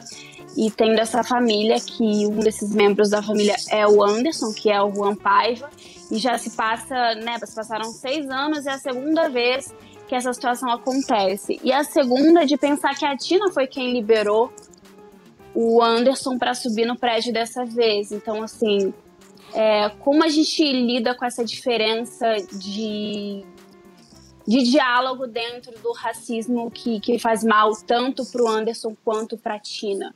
e 0.55 0.71
tendo 0.71 0.99
essa 0.99 1.23
família, 1.23 1.77
que 1.79 2.25
um 2.27 2.39
desses 2.39 2.73
membros 2.73 3.09
da 3.09 3.21
família 3.21 3.55
é 3.71 3.85
o 3.85 4.01
Anderson, 4.03 4.53
que 4.53 4.69
é 4.71 4.81
o 4.81 4.93
Juan 4.93 5.15
Paiva, 5.15 5.69
e 6.11 6.17
já 6.17 6.37
se 6.37 6.51
passa, 6.51 7.15
né, 7.15 7.37
se 7.39 7.55
passaram 7.55 7.85
seis 7.85 8.29
anos, 8.29 8.65
é 8.65 8.71
a 8.71 8.77
segunda 8.77 9.29
vez 9.29 9.73
que 10.07 10.15
essa 10.15 10.31
situação 10.33 10.69
acontece. 10.69 11.59
E 11.63 11.71
a 11.71 11.83
segunda 11.83 12.45
de 12.45 12.57
pensar 12.57 12.95
que 12.95 13.05
a 13.05 13.17
Tina 13.17 13.51
foi 13.51 13.67
quem 13.67 13.91
liberou 13.91 14.51
o 15.53 15.81
Anderson 15.81 16.37
para 16.37 16.53
subir 16.53 16.85
no 16.85 16.97
prédio 16.97 17.33
dessa 17.33 17.65
vez. 17.65 18.11
Então, 18.11 18.43
assim, 18.43 18.93
é, 19.53 19.89
como 19.99 20.23
a 20.23 20.27
gente 20.27 20.63
lida 20.63 21.15
com 21.15 21.25
essa 21.25 21.43
diferença 21.43 22.35
de, 22.51 23.43
de 24.45 24.63
diálogo 24.63 25.25
dentro 25.25 25.71
do 25.79 25.91
racismo 25.93 26.69
que, 26.69 26.99
que 26.99 27.17
faz 27.17 27.43
mal 27.43 27.71
tanto 27.87 28.25
para 28.25 28.43
o 28.43 28.47
Anderson 28.47 28.95
quanto 29.03 29.37
para 29.37 29.55
a 29.55 29.59
Tina. 29.59 30.13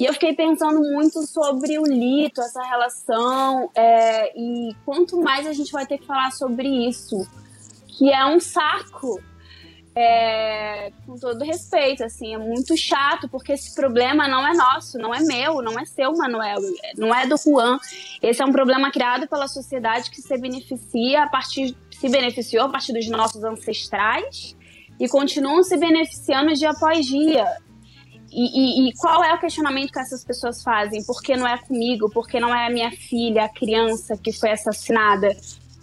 E 0.00 0.06
eu 0.06 0.14
fiquei 0.14 0.32
pensando 0.32 0.80
muito 0.80 1.26
sobre 1.26 1.78
o 1.78 1.84
Lito, 1.84 2.40
essa 2.40 2.62
relação, 2.62 3.70
é, 3.74 4.32
e 4.34 4.74
quanto 4.82 5.20
mais 5.20 5.46
a 5.46 5.52
gente 5.52 5.70
vai 5.70 5.84
ter 5.84 5.98
que 5.98 6.06
falar 6.06 6.30
sobre 6.30 6.66
isso, 6.88 7.28
que 7.86 8.10
é 8.10 8.24
um 8.24 8.40
saco. 8.40 9.20
É, 9.94 10.92
com 11.04 11.16
todo 11.16 11.44
respeito, 11.44 12.02
assim, 12.02 12.32
é 12.32 12.38
muito 12.38 12.74
chato, 12.76 13.28
porque 13.28 13.52
esse 13.52 13.74
problema 13.74 14.26
não 14.26 14.46
é 14.46 14.54
nosso, 14.54 14.96
não 14.96 15.12
é 15.12 15.20
meu, 15.20 15.60
não 15.60 15.78
é 15.78 15.84
seu, 15.84 16.12
Manuel, 16.16 16.60
não 16.96 17.14
é 17.14 17.26
do 17.26 17.36
Juan. 17.36 17.78
Esse 18.22 18.40
é 18.40 18.46
um 18.46 18.52
problema 18.52 18.90
criado 18.90 19.28
pela 19.28 19.48
sociedade 19.48 20.10
que 20.10 20.22
se 20.22 20.38
beneficia 20.38 21.24
a 21.24 21.28
partir, 21.28 21.76
se 21.90 22.08
beneficiou 22.08 22.66
a 22.66 22.68
partir 22.70 22.94
dos 22.94 23.06
nossos 23.08 23.44
ancestrais 23.44 24.56
e 24.98 25.08
continuam 25.08 25.62
se 25.62 25.76
beneficiando 25.76 26.54
dia 26.54 26.70
após 26.70 27.04
dia. 27.04 27.44
E, 28.32 28.86
e- 28.86 28.88
e 28.88 28.92
qual 28.94 29.22
é 29.24 29.34
o 29.34 29.38
questionamento 29.40 29.92
que 29.92 29.98
essas 29.98 30.24
pessoas 30.24 30.62
fazem? 30.62 31.02
Por 31.04 31.20
que 31.22 31.36
não 31.36 31.46
é 31.46 31.58
comigo? 31.58 32.08
Por 32.10 32.26
que 32.28 32.38
não 32.38 32.54
é 32.54 32.66
a 32.66 32.70
minha 32.70 32.90
filha, 32.92 33.44
a 33.44 33.48
criança 33.48 34.16
que 34.16 34.32
foi 34.32 34.50
assassinada? 34.52 35.36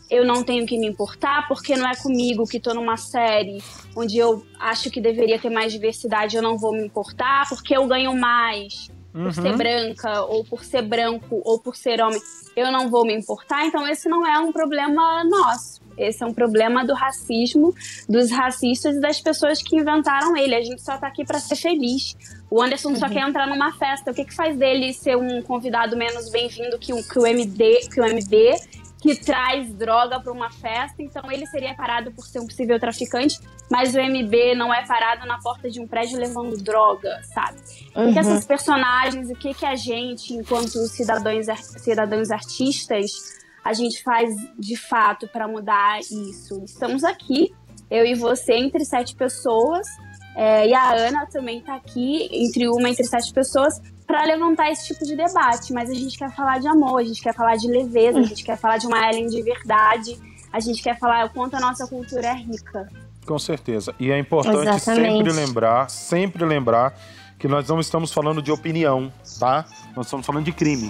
Eu 0.09 0.25
não 0.25 0.41
tenho 0.43 0.65
que 0.65 0.77
me 0.77 0.87
importar? 0.87 1.47
Por 1.49 1.61
que 1.61 1.75
não 1.75 1.85
é 1.89 1.95
comigo 1.95 2.45
que 2.47 2.55
estou 2.57 2.73
numa 2.73 2.95
série 2.95 3.61
onde 3.95 4.17
eu 4.17 4.41
acho 4.59 4.89
que 4.89 5.01
deveria 5.01 5.37
ter 5.37 5.49
mais 5.49 5.73
diversidade? 5.73 6.37
Eu 6.37 6.41
não 6.41 6.57
vou 6.57 6.71
me 6.71 6.85
importar? 6.85 7.49
Porque 7.49 7.75
eu 7.75 7.85
ganho 7.85 8.15
mais 8.15 8.89
por 9.11 9.33
ser 9.33 9.49
Uhum. 9.51 9.57
branca, 9.57 10.21
ou 10.23 10.45
por 10.45 10.63
ser 10.63 10.83
branco, 10.83 11.41
ou 11.43 11.59
por 11.59 11.75
ser 11.75 11.99
homem? 12.01 12.21
Eu 12.55 12.71
não 12.71 12.89
vou 12.89 13.05
me 13.05 13.13
importar? 13.13 13.65
Então, 13.65 13.85
esse 13.85 14.07
não 14.07 14.25
é 14.25 14.39
um 14.39 14.51
problema 14.53 15.23
nosso. 15.25 15.76
Esse 15.97 16.23
é 16.23 16.27
um 16.27 16.33
problema 16.33 16.85
do 16.85 16.93
racismo, 16.93 17.73
dos 18.07 18.29
racistas 18.31 18.95
e 18.95 19.01
das 19.01 19.19
pessoas 19.19 19.61
que 19.61 19.75
inventaram 19.75 20.35
ele. 20.37 20.55
A 20.55 20.61
gente 20.61 20.81
só 20.81 20.97
tá 20.97 21.07
aqui 21.07 21.25
para 21.25 21.39
ser 21.39 21.55
feliz. 21.55 22.15
O 22.49 22.61
Anderson 22.61 22.95
só 22.95 23.09
quer 23.09 23.27
entrar 23.27 23.47
numa 23.47 23.73
festa. 23.73 24.11
O 24.11 24.13
que, 24.13 24.23
que 24.23 24.33
faz 24.33 24.55
dele 24.57 24.93
ser 24.93 25.17
um 25.17 25.41
convidado 25.41 25.97
menos 25.97 26.29
bem-vindo 26.29 26.77
que 26.77 26.93
o, 26.93 27.03
que 27.03 27.19
o 27.19 27.25
MD, 27.25 27.89
que 27.91 27.99
o 27.99 28.05
MB, 28.05 28.55
que 29.01 29.15
traz 29.15 29.73
droga 29.73 30.19
para 30.19 30.31
uma 30.31 30.49
festa? 30.49 31.01
Então 31.01 31.29
ele 31.31 31.45
seria 31.47 31.73
parado 31.73 32.11
por 32.11 32.25
ser 32.25 32.39
um 32.39 32.47
possível 32.47 32.79
traficante, 32.79 33.39
mas 33.69 33.93
o 33.93 33.99
MB 33.99 34.55
não 34.55 34.73
é 34.73 34.85
parado 34.85 35.25
na 35.25 35.39
porta 35.39 35.69
de 35.69 35.79
um 35.81 35.87
prédio 35.87 36.17
levando 36.17 36.55
droga, 36.57 37.21
sabe? 37.23 37.59
O 37.95 38.13
que 38.13 38.19
essas 38.19 38.45
personagens, 38.45 39.29
o 39.29 39.35
que, 39.35 39.53
que 39.53 39.65
a 39.65 39.75
gente, 39.75 40.33
enquanto 40.33 40.77
cidadãos, 40.87 41.47
cidadãos 41.79 42.31
artistas, 42.31 43.36
a 43.67 43.73
gente 43.73 44.01
faz 44.01 44.33
de 44.57 44.77
fato 44.77 45.27
para 45.27 45.45
mudar 45.45 45.99
isso? 45.99 46.63
Estamos 46.63 47.03
aqui, 47.03 47.53
eu 47.91 48.05
e 48.05 48.15
você, 48.15 48.53
entre 48.53 48.85
sete 48.85 49.13
pessoas, 49.13 49.85
é, 50.37 50.69
e 50.69 50.73
a 50.73 50.93
Ana 50.93 51.25
também 51.25 51.59
está 51.59 51.75
aqui, 51.75 52.29
entre 52.31 52.69
uma 52.69 52.89
entre 52.89 53.03
sete 53.03 53.33
pessoas, 53.33 53.81
para 54.05 54.23
levantar 54.23 54.71
esse 54.71 54.87
tipo 54.87 55.03
de 55.03 55.17
debate. 55.17 55.73
Mas 55.73 55.89
a 55.89 55.93
gente 55.93 56.17
quer 56.17 56.33
falar 56.33 56.59
de 56.59 56.67
amor, 56.67 57.01
a 57.01 57.03
gente 57.03 57.21
quer 57.21 57.33
falar 57.33 57.57
de 57.57 57.67
leveza, 57.67 58.19
a 58.19 58.23
gente 58.23 58.41
quer 58.41 58.57
falar 58.57 58.77
de 58.77 58.87
uma 58.87 59.05
Ellen 59.09 59.27
de 59.27 59.41
verdade, 59.41 60.17
a 60.53 60.61
gente 60.61 60.81
quer 60.81 60.97
falar 60.97 61.25
o 61.25 61.29
quanto 61.31 61.57
a 61.57 61.59
nossa 61.59 61.85
cultura 61.87 62.27
é 62.27 62.35
rica. 62.35 62.87
Com 63.25 63.37
certeza. 63.37 63.93
E 63.99 64.09
é 64.09 64.17
importante 64.17 64.69
Exatamente. 64.69 65.17
sempre 65.17 65.33
lembrar, 65.33 65.89
sempre 65.89 66.45
lembrar 66.45 66.97
que 67.37 67.49
nós 67.49 67.67
não 67.67 67.81
estamos 67.81 68.13
falando 68.13 68.41
de 68.41 68.49
opinião, 68.49 69.11
tá? 69.37 69.65
Nós 69.93 70.05
estamos 70.05 70.25
falando 70.25 70.45
de 70.45 70.53
crime. 70.53 70.89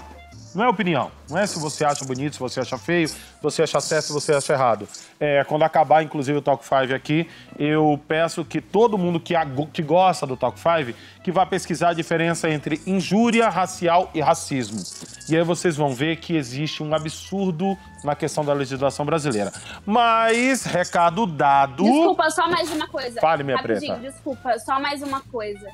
Não 0.57 0.63
é 0.63 0.69
opinião. 0.69 1.11
Não 1.29 1.37
é 1.37 1.45
se 1.45 1.59
você 1.59 1.85
acha 1.85 2.03
bonito, 2.03 2.33
se 2.33 2.39
você 2.39 2.59
acha 2.59 2.79
feio, 2.79 3.07
se 3.07 3.15
você 3.39 3.61
acha 3.61 3.79
certo, 3.79 4.05
se 4.05 4.13
você 4.13 4.33
acha 4.33 4.53
errado. 4.53 4.89
É, 5.19 5.43
quando 5.43 5.61
acabar, 5.61 6.01
inclusive, 6.01 6.35
o 6.35 6.41
Talk 6.41 6.65
5 6.65 6.95
aqui, 6.95 7.29
eu 7.59 8.01
peço 8.07 8.43
que 8.43 8.59
todo 8.59 8.97
mundo 8.97 9.19
que, 9.19 9.35
que 9.71 9.83
gosta 9.83 10.25
do 10.25 10.35
Talk 10.35 10.59
5 10.59 10.97
que 11.23 11.31
vá 11.31 11.45
pesquisar 11.45 11.89
a 11.89 11.93
diferença 11.93 12.49
entre 12.49 12.81
injúria 12.87 13.49
racial 13.49 14.09
e 14.15 14.19
racismo. 14.19 14.81
E 15.29 15.37
aí 15.37 15.43
vocês 15.43 15.77
vão 15.77 15.93
ver 15.93 16.15
que 16.15 16.35
existe 16.35 16.81
um 16.81 16.91
absurdo 16.95 17.77
na 18.03 18.15
questão 18.15 18.43
da 18.43 18.53
legislação 18.53 19.05
brasileira. 19.05 19.53
Mas, 19.85 20.63
recado 20.63 21.27
dado. 21.27 21.83
Desculpa, 21.83 22.31
só 22.31 22.49
mais 22.49 22.71
uma 22.71 22.87
coisa. 22.87 23.21
Fale, 23.21 23.43
minha 23.43 23.57
Rapidinho, 23.57 23.93
preta. 23.93 24.11
desculpa, 24.11 24.57
só 24.57 24.79
mais 24.79 25.03
uma 25.03 25.21
coisa. 25.21 25.69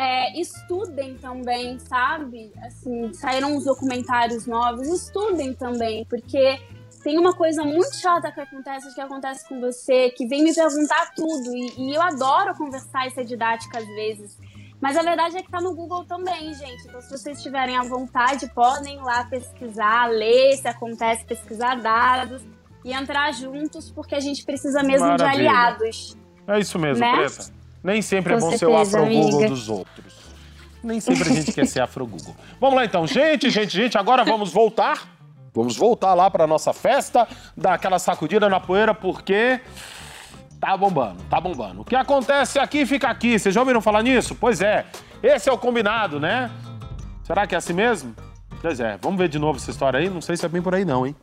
É, 0.00 0.40
estudem 0.40 1.16
também, 1.16 1.76
sabe? 1.80 2.52
Assim, 2.62 3.12
saíram 3.12 3.56
uns 3.56 3.64
documentários 3.64 4.46
novos, 4.46 4.86
estudem 4.86 5.52
também, 5.52 6.04
porque 6.04 6.60
tem 7.02 7.18
uma 7.18 7.32
coisa 7.32 7.64
muito 7.64 7.96
chata 7.96 8.30
que 8.30 8.40
acontece, 8.40 8.94
que 8.94 9.00
acontece 9.00 9.48
com 9.48 9.60
você, 9.60 10.10
que 10.10 10.26
vem 10.26 10.44
me 10.44 10.54
perguntar 10.54 11.12
tudo, 11.16 11.52
e, 11.52 11.72
e 11.78 11.94
eu 11.94 12.02
adoro 12.02 12.54
conversar 12.54 13.08
e 13.08 13.10
ser 13.10 13.24
didática 13.24 13.78
às 13.78 13.86
vezes. 13.86 14.38
Mas 14.80 14.96
a 14.96 15.02
verdade 15.02 15.36
é 15.36 15.42
que 15.42 15.50
tá 15.50 15.60
no 15.60 15.74
Google 15.74 16.04
também, 16.04 16.54
gente. 16.54 16.86
Então, 16.86 17.00
se 17.00 17.10
vocês 17.10 17.42
tiverem 17.42 17.76
à 17.76 17.82
vontade, 17.82 18.48
podem 18.54 18.94
ir 18.96 19.02
lá 19.02 19.24
pesquisar, 19.24 20.06
ler 20.06 20.56
se 20.56 20.68
acontece, 20.68 21.24
pesquisar 21.24 21.74
dados 21.80 22.42
e 22.84 22.92
entrar 22.92 23.32
juntos, 23.32 23.90
porque 23.90 24.14
a 24.14 24.20
gente 24.20 24.44
precisa 24.44 24.82
mesmo 24.82 25.16
de 25.16 25.22
Maravilha. 25.24 25.50
aliados. 25.50 26.16
É 26.46 26.60
isso 26.60 26.78
mesmo, 26.78 27.04
Né? 27.04 27.12
Preta. 27.16 27.57
Nem 27.88 28.02
sempre 28.02 28.34
é 28.34 28.36
Com 28.36 28.42
bom 28.42 28.50
ser 28.50 28.66
o 28.66 28.76
certeza, 28.76 28.98
afro-google 28.98 29.48
dos 29.48 29.68
outros. 29.70 30.14
Nem 30.84 31.00
sempre 31.00 31.22
a 31.22 31.32
gente 31.32 31.52
quer 31.52 31.66
ser 31.66 31.80
afro-google. 31.80 32.36
Vamos 32.60 32.76
lá 32.76 32.84
então, 32.84 33.06
gente, 33.06 33.48
gente, 33.48 33.74
gente, 33.74 33.96
agora 33.96 34.24
vamos 34.24 34.52
voltar. 34.52 35.08
Vamos 35.54 35.74
voltar 35.74 36.12
lá 36.12 36.30
pra 36.30 36.46
nossa 36.46 36.74
festa, 36.74 37.26
dar 37.56 37.72
aquela 37.72 37.98
sacudida 37.98 38.46
na 38.46 38.60
poeira, 38.60 38.92
porque 38.92 39.58
tá 40.60 40.76
bombando, 40.76 41.22
tá 41.30 41.40
bombando. 41.40 41.80
O 41.80 41.84
que 41.84 41.96
acontece 41.96 42.58
aqui 42.58 42.84
fica 42.84 43.08
aqui. 43.08 43.38
Vocês 43.38 43.54
já 43.54 43.60
ouviram 43.62 43.80
falar 43.80 44.02
nisso? 44.02 44.34
Pois 44.34 44.60
é, 44.60 44.84
esse 45.22 45.48
é 45.48 45.52
o 45.52 45.56
combinado, 45.56 46.20
né? 46.20 46.50
Será 47.24 47.46
que 47.46 47.54
é 47.54 47.58
assim 47.58 47.72
mesmo? 47.72 48.14
Pois 48.60 48.80
é, 48.80 48.98
vamos 49.00 49.18
ver 49.18 49.30
de 49.30 49.38
novo 49.38 49.58
essa 49.58 49.70
história 49.70 49.98
aí. 49.98 50.10
Não 50.10 50.20
sei 50.20 50.36
se 50.36 50.44
é 50.44 50.48
bem 50.48 50.60
por 50.60 50.74
aí 50.74 50.84
não, 50.84 51.06
hein? 51.06 51.16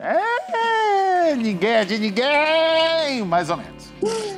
É, 0.00 1.34
ninguém 1.36 1.70
é 1.70 1.84
de 1.84 1.96
ninguém, 1.96 3.24
mais 3.24 3.48
ou 3.50 3.56
menos. 3.56 4.37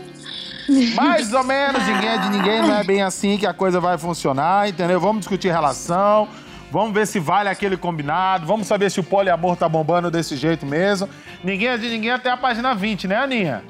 Mais 0.94 1.32
ou 1.32 1.44
menos, 1.44 1.84
ninguém 1.86 2.08
é 2.10 2.18
de 2.18 2.28
ninguém, 2.30 2.62
não 2.62 2.74
é 2.74 2.84
bem 2.84 3.02
assim 3.02 3.36
que 3.38 3.46
a 3.46 3.52
coisa 3.54 3.80
vai 3.80 3.98
funcionar, 3.98 4.68
entendeu? 4.68 5.00
Vamos 5.00 5.20
discutir 5.20 5.48
relação, 5.50 6.28
vamos 6.70 6.92
ver 6.94 7.06
se 7.06 7.18
vale 7.18 7.48
aquele 7.48 7.76
combinado, 7.76 8.46
vamos 8.46 8.66
saber 8.66 8.90
se 8.90 9.00
o 9.00 9.04
poliamor 9.04 9.56
tá 9.56 9.68
bombando 9.68 10.10
desse 10.10 10.36
jeito 10.36 10.64
mesmo. 10.66 11.08
Ninguém 11.42 11.68
é 11.68 11.76
de 11.78 11.88
ninguém 11.88 12.10
até 12.12 12.30
a 12.30 12.36
página 12.36 12.74
20, 12.74 13.08
né, 13.08 13.16
Aninha? 13.16 13.64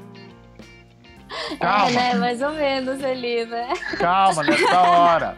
Calma, 1.59 1.89
É, 1.89 2.13
né? 2.13 2.15
Mais 2.15 2.41
ou 2.41 2.51
menos 2.51 3.03
ali, 3.03 3.45
né? 3.45 3.69
calma, 3.97 4.43
nessa 4.43 4.81
hora. 4.81 5.37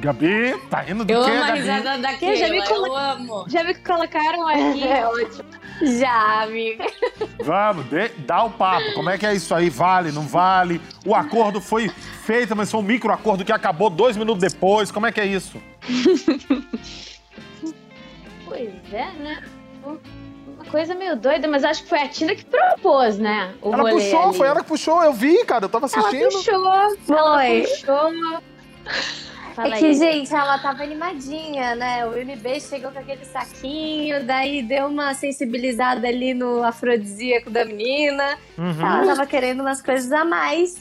Gabi, 0.00 0.56
tá 0.70 0.80
rindo 0.80 1.04
do 1.04 1.12
Eu 1.12 1.24
quê, 1.24 1.30
amo 1.30 1.42
a 1.42 1.46
Gabi? 1.48 1.58
risada 1.60 1.98
daquela, 1.98 2.36
já 2.36 2.48
me 2.48 2.58
eu 2.58 2.96
amo. 2.96 3.44
Já 3.48 3.64
me 3.64 3.74
colocaram 3.74 4.46
aqui. 4.46 4.82
É 4.86 5.06
ótimo. 5.06 5.48
Já, 5.82 6.42
amiga. 6.42 6.84
Vamos, 7.42 7.86
dê- 7.86 8.10
dá 8.18 8.42
o 8.44 8.50
papo. 8.50 8.92
Como 8.94 9.08
é 9.10 9.16
que 9.18 9.24
é 9.26 9.34
isso 9.34 9.54
aí? 9.54 9.70
Vale, 9.70 10.10
não 10.12 10.22
vale? 10.22 10.80
O 11.06 11.14
acordo 11.14 11.60
foi 11.60 11.88
feito, 12.24 12.54
mas 12.56 12.70
foi 12.70 12.80
um 12.80 12.82
micro 12.82 13.12
acordo 13.12 13.44
que 13.44 13.52
acabou 13.52 13.88
dois 13.90 14.16
minutos 14.16 14.40
depois. 14.40 14.90
Como 14.90 15.06
é 15.06 15.12
que 15.12 15.20
é 15.20 15.26
isso? 15.26 15.56
Pois 18.44 18.70
é, 18.92 19.10
né? 19.12 19.42
Uma 19.84 20.64
coisa 20.70 20.94
meio 20.94 21.16
doida, 21.16 21.46
mas 21.48 21.64
acho 21.64 21.82
que 21.84 21.88
foi 21.88 22.00
a 22.00 22.08
Tina 22.08 22.34
que 22.34 22.44
propôs, 22.44 23.18
né? 23.18 23.54
O 23.62 23.72
ela 23.72 23.90
puxou, 23.90 24.22
ali. 24.28 24.36
foi 24.36 24.46
ela 24.48 24.60
que 24.60 24.66
puxou. 24.68 25.02
Eu 25.02 25.12
vi, 25.12 25.44
cara, 25.44 25.64
eu 25.64 25.68
tava 25.68 25.86
Ela 25.86 26.08
assistindo. 26.08 26.30
puxou, 26.32 26.96
Foi. 27.06 27.62
puxou. 27.62 28.10
Fala 29.58 29.74
É 29.74 29.78
que, 29.80 29.86
aí. 29.86 29.94
gente, 29.94 30.32
ela 30.32 30.56
tava 30.60 30.84
animadinha, 30.84 31.74
né? 31.74 32.06
O 32.06 32.10
UNB 32.10 32.60
chegou 32.60 32.92
com 32.92 32.98
aquele 33.00 33.24
saquinho, 33.24 34.24
daí 34.24 34.62
deu 34.62 34.86
uma 34.86 35.12
sensibilizada 35.14 36.06
ali 36.06 36.32
no 36.32 36.62
afrodisíaco 36.62 37.50
da 37.50 37.64
menina. 37.64 38.38
Uhum. 38.56 38.80
Ela 38.80 39.04
tava 39.04 39.26
querendo 39.26 39.58
umas 39.58 39.82
coisas 39.82 40.12
a 40.12 40.24
mais. 40.24 40.76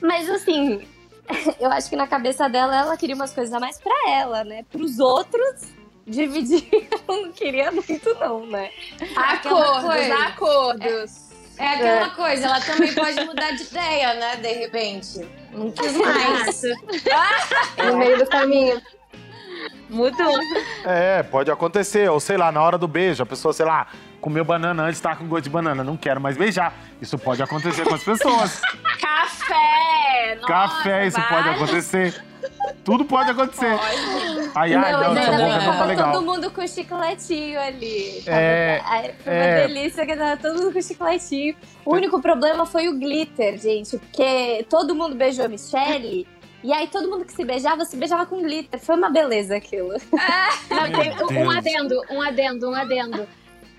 Mas 0.00 0.30
assim, 0.30 0.80
eu 1.58 1.72
acho 1.72 1.90
que 1.90 1.96
na 1.96 2.06
cabeça 2.06 2.48
dela 2.48 2.76
ela 2.76 2.96
queria 2.96 3.16
umas 3.16 3.32
coisas 3.32 3.52
a 3.52 3.58
mais 3.58 3.80
pra 3.80 3.92
ela, 4.08 4.44
né? 4.44 4.64
Pros 4.70 5.00
outros, 5.00 5.72
dividir 6.06 6.68
ela 6.92 7.20
não 7.20 7.32
queria 7.32 7.72
muito, 7.72 8.14
não, 8.20 8.46
né? 8.46 8.70
Acordos, 9.16 9.82
coisa. 9.82 10.14
acordos. 10.24 11.24
É 11.58 11.66
aquela 11.66 12.10
coisa, 12.10 12.46
ela 12.46 12.60
também 12.60 12.92
pode 12.94 13.24
mudar 13.24 13.50
de 13.50 13.64
ideia, 13.64 14.14
né? 14.14 14.36
De 14.36 14.52
repente. 14.52 15.43
Não 15.54 15.70
quis 15.70 15.96
mais. 15.96 16.62
No 17.86 17.96
meio 17.98 18.18
do 18.18 18.26
caminho. 18.26 18.80
Mudou. 19.88 20.34
É, 20.84 21.22
pode 21.22 21.50
acontecer. 21.50 22.10
Ou 22.10 22.18
sei 22.20 22.36
lá, 22.36 22.50
na 22.50 22.62
hora 22.62 22.76
do 22.76 22.88
beijo, 22.88 23.22
a 23.22 23.26
pessoa, 23.26 23.52
sei 23.52 23.66
lá, 23.66 23.86
comeu 24.24 24.42
banana 24.42 24.84
antes, 24.84 24.98
tá 25.02 25.14
com 25.14 25.28
gosto 25.28 25.44
de 25.44 25.50
banana. 25.50 25.84
Não 25.84 25.98
quero 25.98 26.18
mais 26.18 26.34
beijar. 26.34 26.74
Isso 26.98 27.18
pode 27.18 27.42
acontecer 27.42 27.84
com 27.84 27.94
as 27.94 28.02
pessoas. 28.02 28.58
Café! 28.98 30.36
Nossa, 30.36 30.46
Café, 30.46 31.06
isso 31.06 31.20
vai. 31.20 31.28
pode 31.28 31.48
acontecer. 31.50 32.24
Tudo 32.82 33.04
pode 33.04 33.30
acontecer. 33.30 33.78
Ai, 34.54 34.74
ai, 34.74 34.92
não, 34.92 35.00
não, 35.00 35.08
ainda 35.08 35.20
essa 35.20 35.30
boca 35.30 35.44
bem 35.44 35.58
que 35.58 35.66
não 35.66 35.76
tá 35.76 35.84
legal. 35.84 36.12
todo 36.12 36.22
mundo 36.24 36.50
com 36.50 36.66
chicletinho 36.66 37.60
ali. 37.60 38.22
É, 38.26 38.80
Ai, 38.84 39.14
foi 39.22 39.32
uma 39.32 39.42
é. 39.42 39.66
delícia 39.66 40.06
que 40.06 40.16
tava 40.16 40.36
todo 40.38 40.58
mundo 40.58 40.72
com 40.72 40.80
chicletinho. 40.80 41.56
O 41.84 41.94
único 41.94 42.22
problema 42.22 42.64
foi 42.64 42.88
o 42.88 42.98
glitter, 42.98 43.58
gente, 43.58 43.98
porque 43.98 44.64
todo 44.70 44.94
mundo 44.94 45.14
beijou 45.14 45.44
a 45.44 45.48
Michelle. 45.48 46.26
E 46.62 46.72
aí 46.72 46.86
todo 46.88 47.10
mundo 47.10 47.26
que 47.26 47.32
se 47.32 47.44
beijava, 47.44 47.84
se 47.84 47.94
beijava 47.94 48.24
com 48.24 48.40
glitter. 48.40 48.80
Foi 48.80 48.96
uma 48.96 49.10
beleza 49.10 49.54
aquilo. 49.54 49.92
Não, 50.70 50.88
Meu 50.88 51.26
tem 51.26 51.46
um 51.46 51.50
adendo, 51.50 52.00
um 52.10 52.22
adendo, 52.22 52.70
um 52.70 52.74
adendo. 52.74 53.28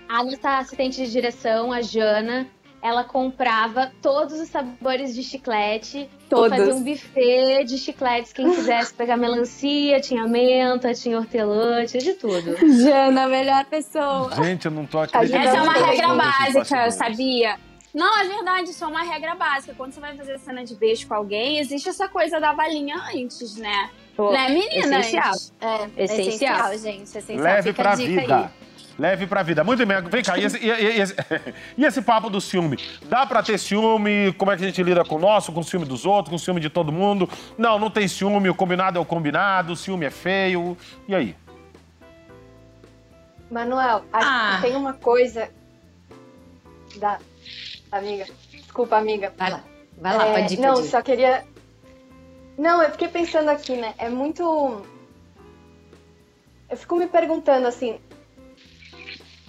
A 0.08 0.22
nossa 0.22 0.58
assistente 0.58 1.04
de 1.04 1.10
direção, 1.10 1.72
a 1.72 1.82
Jana, 1.82 2.46
ela 2.82 3.02
comprava 3.02 3.90
todos 4.00 4.38
os 4.38 4.48
sabores 4.48 5.14
de 5.14 5.22
chiclete. 5.22 6.08
Todos. 6.28 6.56
Fazia 6.56 6.74
um 6.74 6.82
buffet 6.84 7.64
de 7.64 7.76
chicletes. 7.78 8.32
Quem 8.32 8.48
quisesse 8.50 8.94
pegar 8.94 9.16
melancia, 9.16 10.00
tinha 10.00 10.26
menta, 10.26 10.94
tinha 10.94 11.18
hortelã, 11.18 11.84
tinha 11.84 12.02
de 12.02 12.12
tudo. 12.14 12.56
Jana, 12.82 13.24
a 13.24 13.28
melhor 13.28 13.64
pessoa. 13.64 14.30
Gente, 14.44 14.66
eu 14.66 14.70
não 14.70 14.86
tô 14.86 15.00
acreditando. 15.00 15.44
Essa 15.44 15.56
é 15.56 15.62
uma 15.62 15.72
regra 15.72 16.14
básica, 16.14 16.90
sabia? 16.92 17.58
Não, 17.92 18.20
é 18.20 18.24
verdade, 18.24 18.70
isso 18.70 18.84
é 18.84 18.86
uma 18.86 19.02
regra 19.02 19.34
básica. 19.34 19.74
Quando 19.74 19.92
você 19.92 20.00
vai 20.00 20.14
fazer 20.14 20.38
cena 20.38 20.62
de 20.62 20.74
beijo 20.76 21.08
com 21.08 21.14
alguém, 21.14 21.58
existe 21.58 21.88
essa 21.88 22.06
coisa 22.06 22.38
da 22.38 22.52
balinha 22.52 22.96
antes, 23.14 23.56
né? 23.56 23.90
Pô, 24.14 24.32
né, 24.32 24.48
meninas? 24.50 25.06
essencial. 25.06 25.32
É, 25.60 26.04
Essencial. 26.04 26.78
gente. 26.78 27.04
Essencial. 27.04 27.38
Leve 27.38 27.70
Fica 27.70 27.82
pra 27.82 27.92
a 27.92 27.94
dica 27.96 28.20
vida. 28.20 28.36
aí. 28.36 28.65
Leve 28.98 29.26
pra 29.26 29.42
vida. 29.42 29.62
Muito 29.62 29.84
bem, 29.84 30.00
vem 30.02 30.22
cá. 30.22 30.38
E 30.38 30.44
esse, 30.44 30.56
e- 30.58 30.70
e- 30.70 30.96
e 30.96 31.00
esse- 31.00 31.14
e 31.76 31.84
esse 31.84 32.00
papo 32.00 32.30
do 32.30 32.40
ciúme? 32.40 32.78
Dá 33.04 33.26
pra 33.26 33.42
ter 33.42 33.58
ciúme? 33.58 34.32
Como 34.38 34.50
é 34.50 34.56
que 34.56 34.64
a 34.64 34.66
gente 34.66 34.82
lida 34.82 35.04
com 35.04 35.16
o 35.16 35.18
nosso, 35.18 35.52
com 35.52 35.60
o 35.60 35.64
ciúme 35.64 35.84
dos 35.84 36.06
outros, 36.06 36.30
com 36.30 36.36
o 36.36 36.38
ciúme 36.38 36.60
de 36.60 36.70
todo 36.70 36.90
mundo? 36.90 37.28
Não, 37.58 37.78
não 37.78 37.90
tem 37.90 38.08
ciúme. 38.08 38.48
O 38.48 38.54
combinado 38.54 38.98
é 38.98 39.00
o 39.00 39.04
combinado. 39.04 39.74
O 39.74 39.76
ciúme 39.76 40.06
é 40.06 40.10
feio. 40.10 40.76
E 41.06 41.14
aí? 41.14 41.36
Manuel, 43.50 44.02
acho 44.12 44.28
Ah. 44.28 44.56
que 44.60 44.66
tem 44.66 44.76
uma 44.76 44.94
coisa 44.94 45.48
da 46.96 47.18
amiga. 47.92 48.26
Desculpa, 48.50 48.96
amiga. 48.96 49.32
Vai 49.36 49.50
lá. 49.50 49.60
Vai 49.98 50.16
lá, 50.16 50.26
É, 50.26 50.40
pode 50.40 50.54
ir, 50.54 50.58
Não, 50.60 50.74
pode 50.74 50.86
ir. 50.86 50.90
só 50.90 51.02
queria. 51.02 51.44
Não, 52.58 52.82
eu 52.82 52.90
fiquei 52.90 53.08
pensando 53.08 53.48
aqui, 53.50 53.76
né? 53.76 53.94
É 53.98 54.08
muito. 54.08 54.82
Eu 56.68 56.76
fico 56.76 56.96
me 56.96 57.06
perguntando 57.06 57.66
assim. 57.66 58.00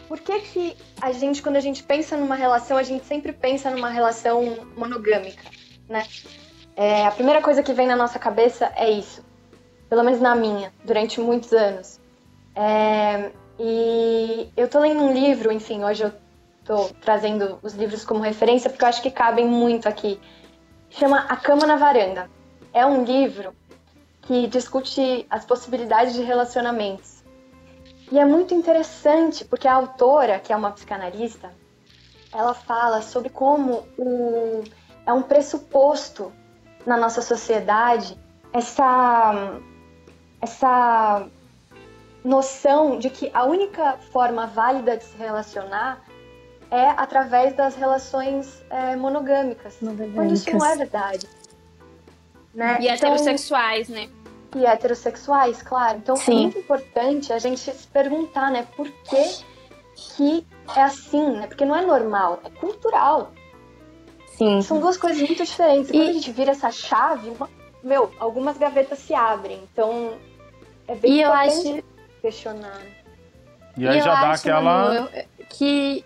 Por 0.08 0.20
que 0.20 0.40
que 0.40 0.78
a 1.02 1.12
gente, 1.12 1.42
quando 1.42 1.58
a 1.58 1.60
gente 1.62 1.84
pensa 1.84 2.16
numa 2.16 2.36
relação, 2.36 2.78
a 2.78 2.84
gente 2.84 3.06
sempre 3.06 3.34
pensa 3.34 3.70
numa 3.70 3.90
relação 3.90 4.68
monogâmica, 4.76 5.44
né? 5.88 6.06
É, 6.76 7.06
a 7.06 7.12
primeira 7.12 7.42
coisa 7.42 7.62
que 7.62 7.74
vem 7.74 7.88
na 7.88 7.96
nossa 7.96 8.18
cabeça 8.18 8.72
é 8.76 8.90
isso. 8.90 9.26
Pelo 9.90 10.04
menos 10.04 10.22
na 10.22 10.36
minha, 10.36 10.72
durante 10.86 11.20
muitos 11.20 11.52
anos. 11.52 12.00
É, 12.56 13.32
e 13.60 14.50
eu 14.56 14.68
tô 14.68 14.80
lendo 14.80 15.02
um 15.02 15.12
livro, 15.12 15.52
enfim, 15.52 15.84
hoje 15.84 16.04
eu 16.04 16.14
tô 16.64 16.90
trazendo 17.02 17.60
os 17.64 17.74
livros 17.74 18.06
como 18.06 18.22
referência 18.22 18.70
porque 18.70 18.84
eu 18.84 18.90
acho 18.90 19.02
que 19.02 19.10
cabem 19.10 19.46
muito 19.46 19.90
aqui. 19.90 20.20
Chama 20.90 21.26
A 21.30 21.36
Cama 21.36 21.66
na 21.66 21.76
Varanda. 21.76 22.30
É 22.74 22.86
um 22.86 23.04
livro 23.04 23.54
que 24.22 24.48
discute 24.48 25.26
as 25.30 25.46
possibilidades 25.46 26.14
de 26.14 26.22
relacionamentos. 26.22 27.17
E 28.12 28.18
é 28.18 28.26
muito 28.26 28.54
interessante 28.54 29.44
porque 29.44 29.68
a 29.68 29.74
autora, 29.74 30.40
que 30.40 30.54
é 30.54 30.56
uma 30.56 30.72
psicanalista, 30.72 31.52
ela 32.34 32.54
fala 32.54 33.02
sobre 33.02 33.30
como 33.30 33.86
o, 33.98 34.64
é 35.06 35.12
um 35.12 35.22
pressuposto 35.22 36.32
na 36.86 36.96
nossa 36.96 37.22
sociedade 37.22 38.18
essa, 38.54 39.60
essa 40.42 41.28
noção 42.24 42.98
de 42.98 43.10
que 43.10 43.30
a 43.34 43.44
única 43.44 43.98
forma 44.12 44.48
válida 44.48 44.98
de 44.98 45.04
se 45.04 45.18
relacionar 45.18 46.02
é 46.70 46.90
através 46.90 47.56
das 47.56 47.76
relações 47.76 48.64
é, 48.70 48.96
monogâmicas, 48.96 49.78
quando 49.80 50.34
isso 50.34 50.52
não 50.52 50.66
é 50.66 50.76
verdade. 50.76 51.28
Né? 52.54 52.78
E 52.80 52.86
Então- 52.86 52.96
heterossexuais, 52.96 53.88
né? 53.88 54.10
E 54.56 54.66
heterossexuais, 54.66 55.62
claro. 55.62 55.98
Então 55.98 56.16
Sim. 56.16 56.32
é 56.32 56.42
muito 56.44 56.60
importante 56.60 57.34
a 57.34 57.40
gente 57.40 57.60
se 57.60 57.88
perguntar, 57.88 58.52
né, 58.52 58.66
por 58.76 58.88
que, 58.90 59.44
que 59.96 60.46
é 60.76 60.82
assim, 60.84 61.32
né? 61.32 61.48
Porque 61.48 61.66
não 61.66 61.76
é 61.76 61.86
normal, 61.86 62.40
é 62.44 62.50
cultural. 62.50 63.32
Sim. 64.38 64.62
São 64.62 64.80
duas 64.80 64.98
coisas 64.98 65.22
muito 65.22 65.44
diferentes. 65.44 65.90
E 65.90 65.94
E- 65.96 65.98
quando 66.00 66.10
a 66.10 66.14
gente 66.14 66.32
vira 66.32 66.52
essa 66.52 66.72
chave, 66.72 67.30
uma- 67.30 67.50
meu, 67.84 68.12
algumas 68.20 68.58
gavetas 68.58 69.00
se 69.00 69.14
abrem. 69.14 69.60
Então 69.72 70.14
é 70.88 70.96
bem 70.96 71.14
E 71.14 71.22
eu 71.22 71.30
importante 71.30 71.70
acho 71.70 71.84
questionar. 72.22 72.82
E 73.76 73.88
aí 73.88 73.98
eu 73.98 74.04
já 74.04 74.14
dá 74.16 74.30
acho, 74.32 74.42
aquela. 74.42 74.62
Manu, 74.94 75.10
eu- 75.14 75.26
que 75.50 76.04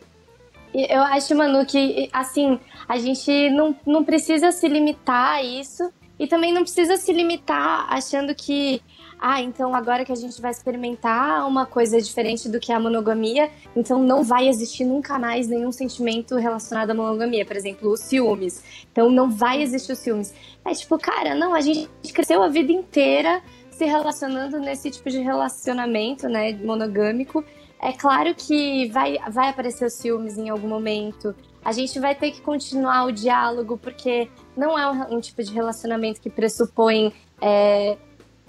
e 0.73 0.93
eu 0.93 1.01
acho, 1.03 1.35
Manu, 1.35 1.65
que 1.65 2.09
assim, 2.13 2.57
a 2.87 2.97
gente 2.97 3.49
não, 3.49 3.75
não 3.85 4.03
precisa 4.05 4.51
se 4.53 4.67
limitar 4.69 5.35
a 5.35 5.43
isso 5.43 5.91
E 6.21 6.27
também 6.27 6.53
não 6.53 6.61
precisa 6.61 6.97
se 6.97 7.11
limitar 7.11 7.91
achando 7.91 8.35
que, 8.35 8.79
ah, 9.19 9.41
então 9.41 9.73
agora 9.73 10.05
que 10.05 10.11
a 10.11 10.15
gente 10.15 10.39
vai 10.39 10.51
experimentar 10.51 11.47
uma 11.47 11.65
coisa 11.65 11.99
diferente 11.99 12.47
do 12.47 12.59
que 12.59 12.71
a 12.71 12.79
monogamia, 12.79 13.49
então 13.75 13.97
não 13.97 14.23
vai 14.23 14.47
existir 14.47 14.85
nunca 14.85 15.17
mais 15.17 15.47
nenhum 15.47 15.71
sentimento 15.71 16.35
relacionado 16.35 16.91
à 16.91 16.93
monogamia. 16.93 17.43
Por 17.43 17.55
exemplo, 17.55 17.91
os 17.91 18.01
ciúmes. 18.01 18.63
Então 18.91 19.09
não 19.09 19.31
vai 19.31 19.63
existir 19.63 19.93
os 19.93 19.97
ciúmes. 19.97 20.31
É 20.63 20.75
tipo, 20.75 20.95
cara, 20.99 21.33
não, 21.33 21.55
a 21.55 21.61
gente 21.61 21.89
cresceu 22.13 22.43
a 22.43 22.49
vida 22.49 22.71
inteira 22.71 23.41
se 23.71 23.85
relacionando 23.85 24.59
nesse 24.59 24.91
tipo 24.91 25.09
de 25.09 25.21
relacionamento, 25.21 26.29
né, 26.29 26.53
monogâmico. 26.53 27.43
É 27.81 27.93
claro 27.93 28.35
que 28.35 28.87
vai, 28.89 29.17
vai 29.31 29.49
aparecer 29.49 29.85
os 29.85 29.93
ciúmes 29.93 30.37
em 30.37 30.49
algum 30.49 30.67
momento. 30.67 31.35
A 31.63 31.71
gente 31.71 31.99
vai 31.99 32.15
ter 32.15 32.31
que 32.31 32.41
continuar 32.41 33.05
o 33.05 33.11
diálogo, 33.11 33.77
porque 33.77 34.29
não 34.55 34.77
é 34.77 34.89
um, 34.89 35.17
um 35.17 35.19
tipo 35.19 35.43
de 35.43 35.53
relacionamento 35.53 36.19
que 36.19 36.29
pressupõe 36.29 37.13
é, 37.39 37.97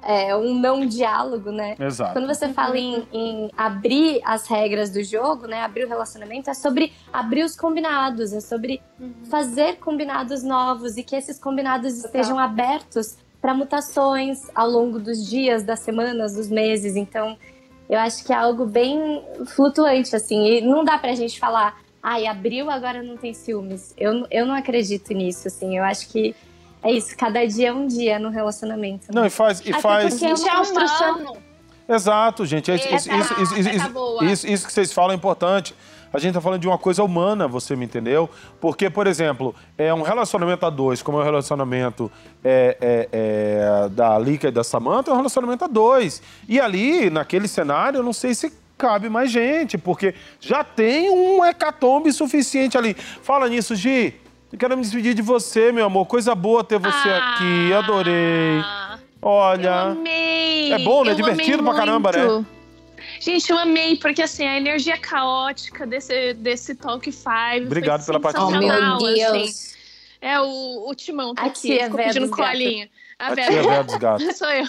é, 0.02 0.34
um 0.36 0.54
não 0.54 0.84
diálogo, 0.84 1.50
né? 1.50 1.76
Exato. 1.78 2.12
Quando 2.12 2.26
você 2.26 2.48
fala 2.48 2.76
em, 2.76 3.06
em 3.12 3.50
abrir 3.56 4.20
as 4.24 4.46
regras 4.46 4.90
do 4.90 5.02
jogo, 5.02 5.46
né? 5.46 5.60
Abrir 5.62 5.84
o 5.84 5.88
relacionamento, 5.88 6.50
é 6.50 6.54
sobre 6.54 6.92
abrir 7.12 7.44
os 7.44 7.54
combinados, 7.54 8.32
é 8.32 8.40
sobre 8.40 8.82
fazer 9.30 9.76
combinados 9.76 10.42
novos 10.42 10.96
e 10.96 11.02
que 11.02 11.14
esses 11.14 11.38
combinados 11.38 12.04
estejam 12.04 12.38
abertos 12.38 13.16
para 13.40 13.54
mutações 13.54 14.48
ao 14.54 14.68
longo 14.68 14.98
dos 14.98 15.28
dias, 15.28 15.64
das 15.64 15.80
semanas, 15.80 16.34
dos 16.34 16.48
meses. 16.48 16.96
Então, 16.96 17.36
eu 17.88 17.98
acho 17.98 18.24
que 18.24 18.32
é 18.32 18.36
algo 18.36 18.64
bem 18.66 19.22
flutuante, 19.46 20.14
assim. 20.14 20.46
E 20.46 20.60
não 20.60 20.84
dá 20.84 20.98
pra 20.98 21.14
gente 21.14 21.38
falar, 21.38 21.81
ai, 22.02 22.26
abriu, 22.26 22.70
agora 22.70 23.02
não 23.02 23.16
tem 23.16 23.32
ciúmes. 23.32 23.94
Eu, 23.96 24.26
eu 24.30 24.44
não 24.44 24.54
acredito 24.54 25.12
nisso, 25.14 25.48
assim. 25.48 25.76
Eu 25.78 25.84
acho 25.84 26.08
que 26.08 26.34
é 26.82 26.90
isso, 26.90 27.16
cada 27.16 27.46
dia 27.46 27.68
é 27.68 27.72
um 27.72 27.86
dia 27.86 28.18
no 28.18 28.28
relacionamento. 28.30 29.06
né? 29.08 29.20
Não, 29.20 29.26
e 29.26 29.30
faz. 29.30 29.60
E 29.64 29.70
Até 29.70 29.80
faz... 29.80 30.10
porque 30.14 30.24
é 30.26 30.34
uma 30.34 30.56
construção. 30.56 31.36
Exato, 31.88 32.46
gente. 32.46 32.70
É 32.70 32.76
isso, 32.76 32.88
Essa 32.88 33.14
isso, 33.14 33.32
isso, 33.42 33.58
isso, 33.58 33.68
essa 33.68 33.78
isso- 33.78 33.90
boa. 33.90 34.24
isso- 34.24 34.66
que 34.66 34.72
vocês 34.72 34.92
falam 34.92 35.12
é 35.12 35.14
importante. 35.16 35.74
A 36.12 36.18
gente 36.18 36.34
tá 36.34 36.42
falando 36.42 36.60
de 36.60 36.68
uma 36.68 36.76
coisa 36.76 37.02
humana, 37.02 37.48
você 37.48 37.74
me 37.74 37.86
entendeu? 37.86 38.28
Porque, 38.60 38.90
por 38.90 39.06
exemplo, 39.06 39.54
é 39.78 39.94
um 39.94 40.02
relacionamento 40.02 40.66
a 40.66 40.70
dois, 40.70 41.00
como 41.02 41.16
é 41.18 41.22
o 41.22 41.24
relacionamento 41.24 42.12
é, 42.44 42.76
é, 42.80 43.08
é, 43.12 43.88
da 43.88 44.18
Lika 44.18 44.48
e 44.48 44.50
da 44.50 44.62
Samantha, 44.62 45.10
é 45.10 45.14
um 45.14 45.16
relacionamento 45.16 45.64
a 45.64 45.66
dois. 45.68 46.20
E 46.46 46.60
ali, 46.60 47.08
naquele 47.08 47.48
cenário, 47.48 47.98
eu 47.98 48.02
não 48.02 48.12
sei 48.12 48.34
se 48.34 48.52
cabe 48.82 49.08
mais 49.08 49.30
gente, 49.30 49.78
porque 49.78 50.12
já 50.40 50.64
tem 50.64 51.08
um 51.08 51.44
hecatombe 51.44 52.12
suficiente 52.12 52.76
ali. 52.76 52.94
Fala 52.94 53.48
nisso, 53.48 53.76
Gi. 53.76 54.14
Eu 54.52 54.58
quero 54.58 54.76
me 54.76 54.82
despedir 54.82 55.14
de 55.14 55.22
você, 55.22 55.70
meu 55.70 55.86
amor. 55.86 56.04
Coisa 56.06 56.34
boa 56.34 56.64
ter 56.64 56.78
você 56.80 57.08
aqui. 57.08 57.72
Adorei. 57.72 58.58
Ah, 58.60 58.98
Eu 59.22 59.28
Olha. 59.28 59.74
amei. 59.82 60.72
É 60.72 60.78
bom, 60.80 61.04
né? 61.04 61.12
Eu 61.12 61.14
Divertido 61.14 61.60
amei 61.60 61.64
pra 61.64 61.74
caramba, 61.74 62.10
né? 62.10 62.44
Gente, 63.20 63.50
eu 63.50 63.56
amei, 63.58 63.96
porque 63.96 64.20
assim, 64.20 64.44
a 64.44 64.56
energia 64.56 64.98
caótica 64.98 65.86
desse, 65.86 66.34
desse 66.34 66.74
Talk 66.74 67.10
5 67.10 67.30
Obrigado 67.66 68.02
foi 68.02 68.18
pela 68.18 68.28
Oh, 68.28 68.50
sensacional, 68.50 68.98
meu 69.00 69.06
assim. 69.06 69.14
Deus. 69.14 69.74
É, 70.20 70.40
o, 70.40 70.88
o 70.88 70.94
Timão 70.94 71.34
tá 71.34 71.42
A 71.42 71.46
aqui, 71.46 71.60
tia 71.60 71.84
ficou 71.84 71.98
pedindo 71.98 72.26
dos 72.26 72.30
gatos. 72.36 72.52
A 73.22 73.28
A 73.28 73.36
tia 73.36 73.62
velha 73.62 73.84
dos 73.84 73.94
gatos. 73.94 74.26
Sou 74.36 74.48
eu. 74.50 74.64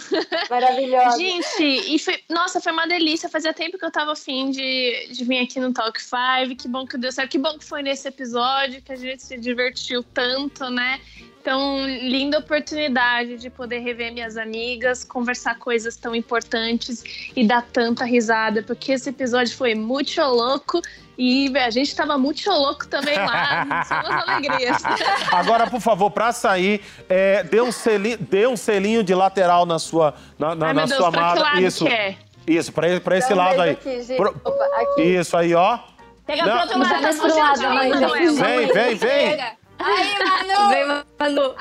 Maravilhosa. 0.47 1.17
Gente, 1.17 1.63
e 1.63 1.97
foi, 1.97 2.19
nossa, 2.29 2.61
foi 2.61 2.71
uma 2.71 2.87
delícia. 2.87 3.27
Fazia 3.27 3.51
tempo 3.51 3.79
que 3.79 3.85
eu 3.85 3.91
tava 3.91 4.11
afim 4.11 4.51
de, 4.51 5.07
de 5.11 5.25
vir 5.25 5.39
aqui 5.39 5.59
no 5.59 5.73
Talk 5.73 5.99
5. 5.99 6.55
Que 6.55 6.67
bom 6.67 6.85
que 6.85 6.95
deu 6.95 7.11
certo. 7.11 7.31
Que 7.31 7.39
bom 7.39 7.57
que 7.57 7.65
foi 7.65 7.81
nesse 7.81 8.07
episódio 8.07 8.79
que 8.83 8.91
a 8.91 8.95
gente 8.95 9.23
se 9.23 9.39
divertiu 9.39 10.03
tanto, 10.03 10.69
né? 10.69 11.01
Então, 11.41 11.85
linda 11.85 12.37
oportunidade 12.37 13.37
de 13.37 13.49
poder 13.49 13.79
rever 13.79 14.13
minhas 14.13 14.37
amigas, 14.37 15.03
conversar 15.03 15.57
coisas 15.57 15.97
tão 15.97 16.15
importantes 16.15 17.03
e 17.35 17.45
dar 17.45 17.63
tanta 17.63 18.05
risada, 18.05 18.63
porque 18.63 18.93
esse 18.93 19.09
episódio 19.09 19.53
foi 19.57 19.75
muito 19.75 20.21
louco 20.21 20.79
e 21.17 21.51
a 21.57 21.69
gente 21.69 21.95
tava 21.95 22.17
muito 22.17 22.49
louco 22.49 22.87
também 22.87 23.17
lá. 23.17 23.83
São 23.85 23.99
as 23.99 24.27
alegrias. 24.27 24.77
Agora, 25.31 25.67
por 25.67 25.79
favor, 25.81 26.09
pra 26.11 26.31
sair, 26.31 26.81
é, 27.09 27.43
dê, 27.43 27.61
um 27.61 27.71
selinho, 27.71 28.17
dê 28.17 28.47
um 28.47 28.57
selinho 28.57 29.03
de 29.03 29.13
lateral 29.13 29.65
na 29.65 29.79
sua, 29.79 30.13
na, 30.37 30.55
na, 30.55 30.67
Ai, 30.67 30.73
na 30.73 30.85
Deus, 30.85 30.97
sua 30.97 31.11
pra 31.11 31.19
que 31.21 31.25
amada. 31.27 31.41
lado 31.41 31.61
Isso, 31.61 31.85
que 31.85 31.91
é? 31.93 32.15
isso, 32.47 32.71
pra, 32.73 32.99
pra 32.99 33.17
esse 33.17 33.33
um 33.33 33.37
lado 33.37 33.61
aí. 33.61 33.71
Aqui. 33.71 34.15
Pro- 34.17 34.35
Opa, 34.43 34.65
aqui. 34.81 35.01
Isso 35.01 35.37
aí, 35.37 35.53
ó. 35.55 35.79
Pega 36.25 36.45
Não. 36.45 36.51
pro 36.51 36.61
outro 36.61 36.79
lado. 36.79 37.17
tá 37.17 37.69
mas 37.73 37.89
Manuel. 37.89 38.33
Vem, 38.35 38.73
vem, 38.73 38.95
vem. 38.95 39.41
Aí, 39.79 40.13
Manu. 40.19 40.69
Vem, 40.69 41.03
Manu. 41.19 41.55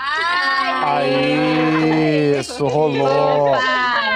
Aí, 0.85 2.39
isso, 2.39 2.67
rolou. 2.67 3.57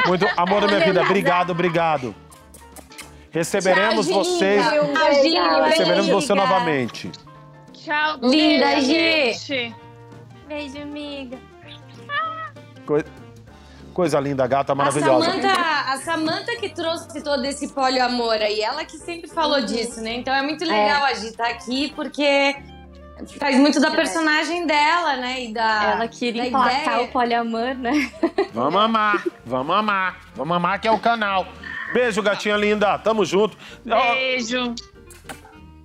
Muito, 0.06 0.26
amor 0.36 0.60
da 0.60 0.66
minha 0.68 0.80
vida, 0.80 1.02
obrigado, 1.02 1.50
obrigado. 1.50 2.14
Receberemos 3.36 4.06
Tchau, 4.06 4.24
vocês. 4.24 4.64
Receberemos 5.66 6.08
você 6.08 6.32
novamente. 6.34 7.12
Tchau, 7.74 8.16
Linda, 8.22 8.80
Gi. 8.80 8.86
gente. 9.34 9.76
Beijo, 10.48 10.80
amiga. 10.80 11.38
Coi- 12.86 13.04
Coisa 13.92 14.18
linda, 14.20 14.46
gata 14.46 14.72
A 14.72 14.74
maravilhosa. 14.74 15.26
Samantha, 15.30 15.52
a 15.92 15.96
Samantha 15.98 16.56
que 16.56 16.70
trouxe 16.70 17.22
todo 17.22 17.44
esse 17.44 17.74
poliamor 17.74 18.36
aí, 18.36 18.62
ela 18.62 18.86
que 18.86 18.96
sempre 18.96 19.28
falou 19.28 19.60
disso, 19.60 20.00
né? 20.00 20.14
Então 20.14 20.34
é 20.34 20.40
muito 20.40 20.64
legal 20.64 21.04
a 21.04 21.12
Gi 21.12 21.26
estar 21.26 21.48
aqui, 21.48 21.92
porque 21.94 22.56
faz 23.38 23.56
muito 23.58 23.78
da 23.80 23.90
personagem 23.90 24.66
dela, 24.66 25.16
né? 25.16 25.44
E 25.44 25.52
da, 25.52 25.92
Ela 25.92 26.08
queria 26.08 26.46
emplacar 26.46 27.02
o 27.02 27.08
poliamor, 27.08 27.74
né? 27.74 28.10
Vamos 28.54 28.80
amar, 28.80 29.22
vamos 29.44 29.76
amar. 29.76 30.20
Vamos 30.34 30.56
amar 30.56 30.78
que 30.80 30.88
é 30.88 30.90
o 30.90 30.98
canal. 30.98 31.46
Beijo, 31.92 32.22
gatinha 32.22 32.56
linda. 32.56 32.98
Tamo 32.98 33.24
junto. 33.24 33.56
Beijo. 33.84 34.74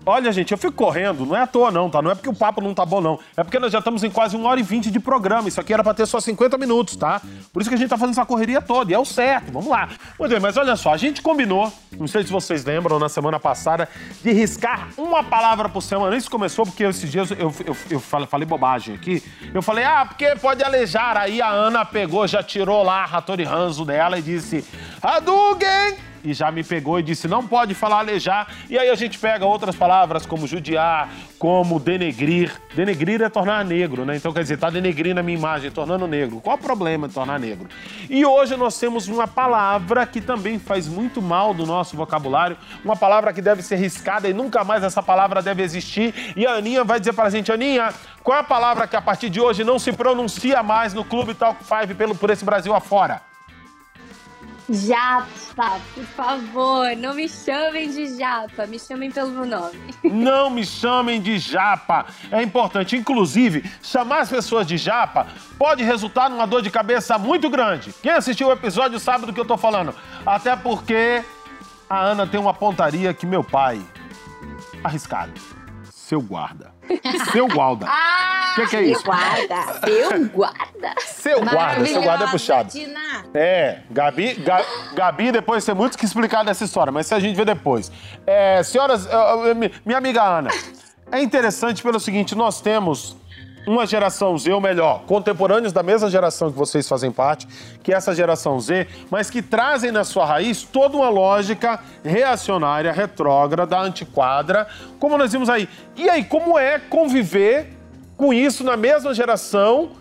Olha, 0.05 0.31
gente, 0.31 0.51
eu 0.51 0.57
fico 0.57 0.73
correndo, 0.73 1.25
não 1.25 1.35
é 1.35 1.41
à 1.41 1.47
toa 1.47 1.69
não, 1.69 1.89
tá? 1.89 2.01
Não 2.01 2.09
é 2.09 2.15
porque 2.15 2.29
o 2.29 2.33
papo 2.33 2.59
não 2.59 2.73
tá 2.73 2.83
bom, 2.83 2.99
não. 2.99 3.19
É 3.37 3.43
porque 3.43 3.59
nós 3.59 3.71
já 3.71 3.79
estamos 3.79 4.03
em 4.03 4.09
quase 4.09 4.35
uma 4.35 4.49
hora 4.49 4.59
e 4.59 4.63
vinte 4.63 4.89
de 4.89 4.99
programa. 4.99 5.47
Isso 5.47 5.61
aqui 5.61 5.73
era 5.73 5.83
pra 5.83 5.93
ter 5.93 6.07
só 6.07 6.19
50 6.19 6.57
minutos, 6.57 6.95
tá? 6.95 7.21
Por 7.53 7.61
isso 7.61 7.69
que 7.69 7.75
a 7.75 7.77
gente 7.77 7.89
tá 7.89 7.97
fazendo 7.97 8.13
essa 8.13 8.25
correria 8.25 8.61
toda. 8.61 8.91
E 8.91 8.95
é 8.95 8.99
o 8.99 9.05
certo, 9.05 9.51
vamos 9.51 9.69
lá. 9.69 9.89
Muito 10.17 10.31
bem, 10.31 10.39
mas 10.39 10.57
olha 10.57 10.75
só, 10.75 10.93
a 10.93 10.97
gente 10.97 11.21
combinou, 11.21 11.71
não 11.97 12.07
sei 12.07 12.23
se 12.23 12.31
vocês 12.31 12.65
lembram, 12.65 12.97
na 12.97 13.09
semana 13.09 13.39
passada, 13.39 13.87
de 14.23 14.31
riscar 14.31 14.89
uma 14.97 15.23
palavra 15.23 15.69
por 15.69 15.81
semana. 15.81 16.15
Isso 16.15 16.31
começou 16.31 16.65
porque 16.65 16.83
esses 16.83 17.09
dias 17.11 17.29
eu, 17.31 17.53
eu, 17.65 17.77
eu 17.91 17.99
falei, 17.99 18.27
falei 18.27 18.47
bobagem 18.47 18.95
aqui. 18.95 19.23
Eu 19.53 19.61
falei, 19.61 19.83
ah, 19.83 20.05
porque 20.07 20.35
pode 20.41 20.63
alejar. 20.63 21.15
Aí 21.15 21.41
a 21.41 21.49
Ana 21.49 21.85
pegou, 21.85 22.25
já 22.27 22.41
tirou 22.41 22.81
lá 22.81 23.03
a 23.03 23.17
Hattori 23.17 23.43
Hanzo 23.43 23.85
dela 23.85 24.17
e 24.17 24.21
disse, 24.21 24.65
Hadouken! 25.01 26.10
E 26.23 26.33
já 26.33 26.51
me 26.51 26.63
pegou 26.63 26.99
e 26.99 27.03
disse 27.03 27.27
não 27.27 27.45
pode 27.47 27.73
falar 27.73 27.99
alejar. 27.99 28.47
E 28.69 28.77
aí 28.77 28.89
a 28.89 28.95
gente 28.95 29.17
pega 29.17 29.45
outras 29.45 29.75
palavras 29.75 30.25
como 30.25 30.47
judiar, 30.47 31.09
como 31.39 31.79
denegrir. 31.79 32.51
Denegrir 32.75 33.21
é 33.21 33.29
tornar 33.29 33.65
negro, 33.65 34.05
né? 34.05 34.15
Então 34.15 34.31
quer 34.31 34.41
dizer, 34.41 34.57
tá 34.57 34.69
denegrindo 34.69 35.19
a 35.19 35.23
minha 35.23 35.37
imagem, 35.37 35.71
tornando 35.71 36.07
negro. 36.07 36.39
Qual 36.41 36.55
o 36.55 36.59
problema 36.59 37.07
de 37.07 37.13
tornar 37.13 37.39
negro? 37.39 37.67
E 38.09 38.25
hoje 38.25 38.55
nós 38.55 38.77
temos 38.79 39.07
uma 39.07 39.27
palavra 39.27 40.05
que 40.05 40.21
também 40.21 40.59
faz 40.59 40.87
muito 40.87 41.21
mal 41.21 41.53
do 41.53 41.65
nosso 41.65 41.95
vocabulário, 41.95 42.57
uma 42.83 42.95
palavra 42.95 43.33
que 43.33 43.41
deve 43.41 43.61
ser 43.61 43.77
riscada 43.77 44.27
e 44.29 44.33
nunca 44.33 44.63
mais 44.63 44.83
essa 44.83 45.01
palavra 45.01 45.41
deve 45.41 45.63
existir. 45.63 46.13
E 46.35 46.45
a 46.45 46.53
Aninha 46.53 46.83
vai 46.83 46.99
dizer 46.99 47.13
pra 47.13 47.29
gente, 47.29 47.51
Aninha, 47.51 47.93
qual 48.23 48.37
é 48.37 48.41
a 48.41 48.43
palavra 48.43 48.87
que 48.87 48.95
a 48.95 49.01
partir 49.01 49.29
de 49.29 49.39
hoje 49.39 49.63
não 49.63 49.79
se 49.79 49.91
pronuncia 49.91 50.61
mais 50.61 50.93
no 50.93 51.03
Clube 51.03 51.33
Talk 51.33 51.63
5 51.63 51.95
pelo, 51.95 52.15
por 52.15 52.29
esse 52.29 52.45
Brasil 52.45 52.73
afora? 52.73 53.30
Japa, 54.71 55.79
por 55.93 56.03
favor, 56.05 56.95
não 56.95 57.13
me 57.13 57.27
chamem 57.27 57.91
de 57.91 58.17
Japa, 58.17 58.65
me 58.65 58.79
chamem 58.79 59.11
pelo 59.11 59.31
meu 59.31 59.45
nome. 59.45 59.77
Não 60.03 60.49
me 60.49 60.65
chamem 60.65 61.21
de 61.21 61.37
japa. 61.37 62.05
É 62.31 62.41
importante, 62.41 62.95
inclusive, 62.95 63.69
chamar 63.81 64.19
as 64.19 64.29
pessoas 64.29 64.65
de 64.65 64.77
japa 64.77 65.27
pode 65.57 65.83
resultar 65.83 66.29
numa 66.29 66.47
dor 66.47 66.61
de 66.61 66.71
cabeça 66.71 67.17
muito 67.17 67.49
grande. 67.49 67.93
Quem 68.01 68.11
assistiu 68.11 68.47
o 68.47 68.51
episódio 68.51 68.99
sabe 68.99 69.25
do 69.25 69.33
que 69.33 69.39
eu 69.39 69.45
tô 69.45 69.57
falando. 69.57 69.93
Até 70.25 70.55
porque 70.55 71.23
a 71.89 71.99
Ana 71.99 72.25
tem 72.25 72.39
uma 72.39 72.53
pontaria 72.53 73.13
que 73.13 73.25
meu 73.25 73.43
pai. 73.43 73.81
Arriscado. 74.83 75.33
Seu 75.91 76.21
guarda. 76.21 76.70
Seu 77.31 77.47
guarda. 77.47 77.85
O 77.87 78.55
que, 78.55 78.67
que 78.67 78.75
é 78.75 78.81
isso? 78.83 79.03
Guarda, 79.03 79.87
eu 79.87 80.27
guarda. 80.29 80.93
Seu 80.99 81.39
guarda, 81.41 81.85
seu 81.85 82.01
guarda 82.01 82.25
é 82.25 82.27
puxado. 82.27 82.69
É, 83.33 83.79
Gabi, 83.89 84.33
Ga- 84.35 84.65
Gabi 84.93 85.31
depois 85.31 85.63
tem 85.63 85.73
muito 85.73 85.97
que 85.97 86.03
explicar 86.05 86.43
dessa 86.43 86.63
história, 86.65 86.91
mas 86.91 87.05
isso 87.05 87.15
a 87.15 87.19
gente 87.19 87.35
vê 87.35 87.45
depois. 87.45 87.91
É, 88.27 88.61
senhoras, 88.63 89.07
mi- 89.55 89.71
minha 89.85 89.97
amiga 89.97 90.21
Ana, 90.21 90.49
é 91.11 91.21
interessante 91.21 91.81
pelo 91.81 91.99
seguinte, 91.99 92.35
nós 92.35 92.59
temos 92.59 93.15
uma 93.65 93.85
geração 93.85 94.37
Z, 94.37 94.51
ou 94.51 94.61
melhor, 94.61 95.03
contemporâneos 95.05 95.71
da 95.71 95.83
mesma 95.83 96.09
geração 96.09 96.51
que 96.51 96.57
vocês 96.57 96.87
fazem 96.87 97.11
parte, 97.11 97.47
que 97.83 97.93
é 97.93 97.95
essa 97.95 98.13
geração 98.13 98.59
Z, 98.59 98.87
mas 99.09 99.29
que 99.29 99.41
trazem 99.41 99.91
na 99.91 100.03
sua 100.03 100.25
raiz 100.25 100.63
toda 100.63 100.97
uma 100.97 101.09
lógica 101.09 101.79
reacionária, 102.03 102.91
retrógrada, 102.91 103.77
antiquadra, 103.79 104.67
como 104.99 105.17
nós 105.17 105.31
vimos 105.31 105.49
aí. 105.49 105.69
E 105.95 106.09
aí, 106.09 106.23
como 106.23 106.57
é 106.57 106.79
conviver 106.79 107.69
com 108.17 108.33
isso 108.33 108.63
na 108.63 108.75
mesma 108.77 109.13
geração, 109.13 109.91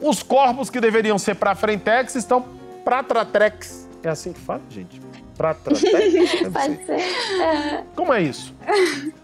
os 0.00 0.22
corpos 0.22 0.70
que 0.70 0.80
deveriam 0.80 1.18
ser 1.18 1.34
pra 1.34 1.54
Frentex 1.54 2.14
estão 2.14 2.44
pra 2.84 3.02
Tratrex. 3.02 3.88
É 4.02 4.08
assim 4.08 4.32
que 4.32 4.40
fala, 4.40 4.62
gente? 4.70 5.00
Pra 5.36 5.54
sei. 5.74 6.50
Pode 6.50 6.86
ser. 6.86 7.84
Como 7.94 8.12
é 8.12 8.22
isso? 8.22 8.54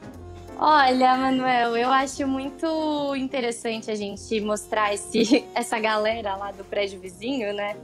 Olha, 0.59 1.17
Manuel, 1.17 1.77
eu 1.77 1.91
acho 1.91 2.27
muito 2.27 3.15
interessante 3.17 3.91
a 3.91 3.95
gente 3.95 4.41
mostrar 4.41 4.95
esse, 4.95 5.45
essa 5.55 5.79
galera 5.79 6.35
lá 6.37 6.51
do 6.51 6.65
prédio 6.65 6.99
vizinho, 6.99 7.53
né? 7.53 7.77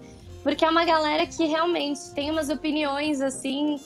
Porque 0.42 0.64
é 0.64 0.70
uma 0.70 0.84
galera 0.84 1.26
que 1.26 1.44
realmente 1.46 2.00
tem 2.14 2.30
umas 2.30 2.48
opiniões 2.48 3.20
assim, 3.20 3.78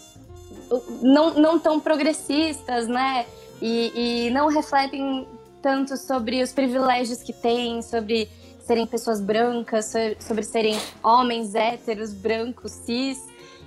não, 1.02 1.34
não 1.34 1.58
tão 1.58 1.80
progressistas, 1.80 2.86
né? 2.86 3.26
E, 3.60 4.26
e 4.26 4.30
não 4.30 4.48
refletem 4.48 5.26
tanto 5.60 5.96
sobre 5.96 6.42
os 6.42 6.52
privilégios 6.52 7.22
que 7.22 7.32
têm, 7.32 7.82
sobre 7.82 8.28
serem 8.60 8.86
pessoas 8.86 9.20
brancas, 9.20 9.86
so- 9.86 10.16
sobre 10.26 10.44
serem 10.44 10.78
homens 11.02 11.54
héteros, 11.54 12.12
brancos, 12.12 12.72
cis. 12.72 13.18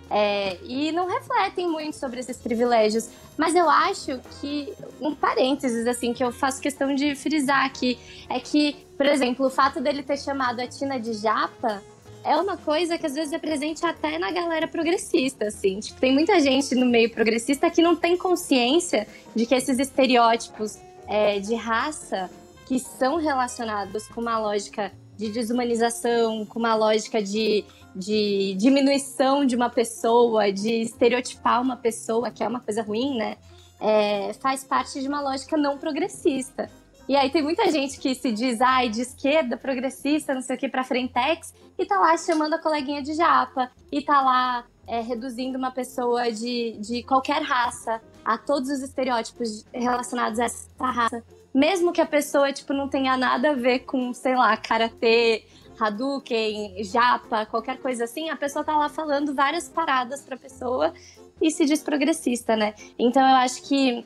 É, 0.09 0.57
e 0.63 0.91
não 0.91 1.07
refletem 1.07 1.67
muito 1.67 1.95
sobre 1.95 2.19
esses 2.19 2.37
privilégios. 2.37 3.09
Mas 3.37 3.55
eu 3.55 3.69
acho 3.69 4.19
que, 4.39 4.73
um 4.99 5.13
parênteses, 5.13 5.87
assim, 5.87 6.13
que 6.13 6.23
eu 6.23 6.31
faço 6.31 6.61
questão 6.61 6.93
de 6.95 7.15
frisar 7.15 7.65
aqui, 7.65 7.97
é 8.29 8.39
que, 8.39 8.75
por 8.97 9.05
exemplo, 9.05 9.45
o 9.45 9.49
fato 9.49 9.79
dele 9.79 10.03
ter 10.03 10.17
chamado 10.17 10.59
a 10.59 10.67
Tina 10.67 10.99
de 10.99 11.13
japa 11.13 11.81
é 12.23 12.35
uma 12.35 12.57
coisa 12.57 12.97
que 12.97 13.05
às 13.05 13.13
vezes 13.13 13.31
é 13.31 13.39
presente 13.39 13.85
até 13.85 14.17
na 14.17 14.31
galera 14.31 14.67
progressista, 14.67 15.45
assim. 15.45 15.79
Tipo, 15.79 15.99
tem 15.99 16.13
muita 16.13 16.39
gente 16.39 16.75
no 16.75 16.85
meio 16.85 17.09
progressista 17.09 17.69
que 17.69 17.81
não 17.81 17.95
tem 17.95 18.17
consciência 18.17 19.07
de 19.35 19.45
que 19.45 19.55
esses 19.55 19.79
estereótipos 19.79 20.77
é, 21.07 21.39
de 21.39 21.55
raça 21.55 22.29
que 22.67 22.77
são 22.77 23.17
relacionados 23.17 24.07
com 24.07 24.21
uma 24.21 24.37
lógica 24.37 24.91
de 25.17 25.29
desumanização, 25.29 26.45
com 26.45 26.59
uma 26.59 26.75
lógica 26.75 27.21
de, 27.21 27.65
de 27.95 28.55
diminuição 28.57 29.45
de 29.45 29.55
uma 29.55 29.69
pessoa, 29.69 30.51
de 30.51 30.81
estereotipar 30.81 31.61
uma 31.61 31.75
pessoa, 31.75 32.31
que 32.31 32.43
é 32.43 32.47
uma 32.47 32.59
coisa 32.59 32.81
ruim, 32.81 33.17
né? 33.17 33.37
É, 33.79 34.33
faz 34.33 34.63
parte 34.63 35.01
de 35.01 35.07
uma 35.07 35.21
lógica 35.21 35.57
não 35.57 35.77
progressista. 35.77 36.69
E 37.07 37.15
aí 37.15 37.31
tem 37.31 37.41
muita 37.41 37.71
gente 37.71 37.99
que 37.99 38.13
se 38.13 38.31
diz, 38.31 38.61
ai, 38.61 38.87
de 38.87 39.01
esquerda, 39.01 39.57
progressista, 39.57 40.33
não 40.33 40.41
sei 40.43 40.55
o 40.55 40.59
que, 40.59 40.69
pra 40.69 40.83
Frentex, 40.83 41.53
e 41.77 41.85
tá 41.85 41.99
lá 41.99 42.15
chamando 42.15 42.53
a 42.53 42.59
coleguinha 42.59 43.01
de 43.01 43.15
japa, 43.15 43.71
e 43.91 43.99
tá 44.01 44.21
lá 44.21 44.65
é, 44.85 45.01
reduzindo 45.01 45.57
uma 45.57 45.71
pessoa 45.71 46.31
de, 46.31 46.77
de 46.79 47.01
qualquer 47.01 47.41
raça 47.41 47.99
a 48.23 48.37
todos 48.37 48.69
os 48.69 48.81
estereótipos 48.81 49.65
relacionados 49.73 50.39
a 50.39 50.45
essa 50.45 50.67
raça. 50.79 51.23
Mesmo 51.51 51.91
que 51.91 51.99
a 51.99 52.05
pessoa, 52.05 52.53
tipo, 52.53 52.73
não 52.73 52.87
tenha 52.87 53.17
nada 53.17 53.51
a 53.51 53.55
ver 53.55 53.79
com, 53.79 54.13
sei 54.13 54.35
lá, 54.35 54.55
karatê, 54.55 55.43
Hadouken, 55.79 56.83
japa, 56.83 57.45
qualquer 57.45 57.77
coisa 57.79 58.03
assim, 58.03 58.29
a 58.29 58.35
pessoa 58.35 58.63
tá 58.63 58.75
lá 58.75 58.89
falando 58.89 59.33
várias 59.33 59.69
paradas 59.69 60.21
pra 60.21 60.35
pessoa 60.37 60.93
e 61.41 61.51
se 61.51 61.65
diz 61.65 61.81
progressista, 61.81 62.55
né? 62.55 62.73
Então 62.97 63.21
eu 63.21 63.35
acho 63.35 63.63
que 63.63 64.05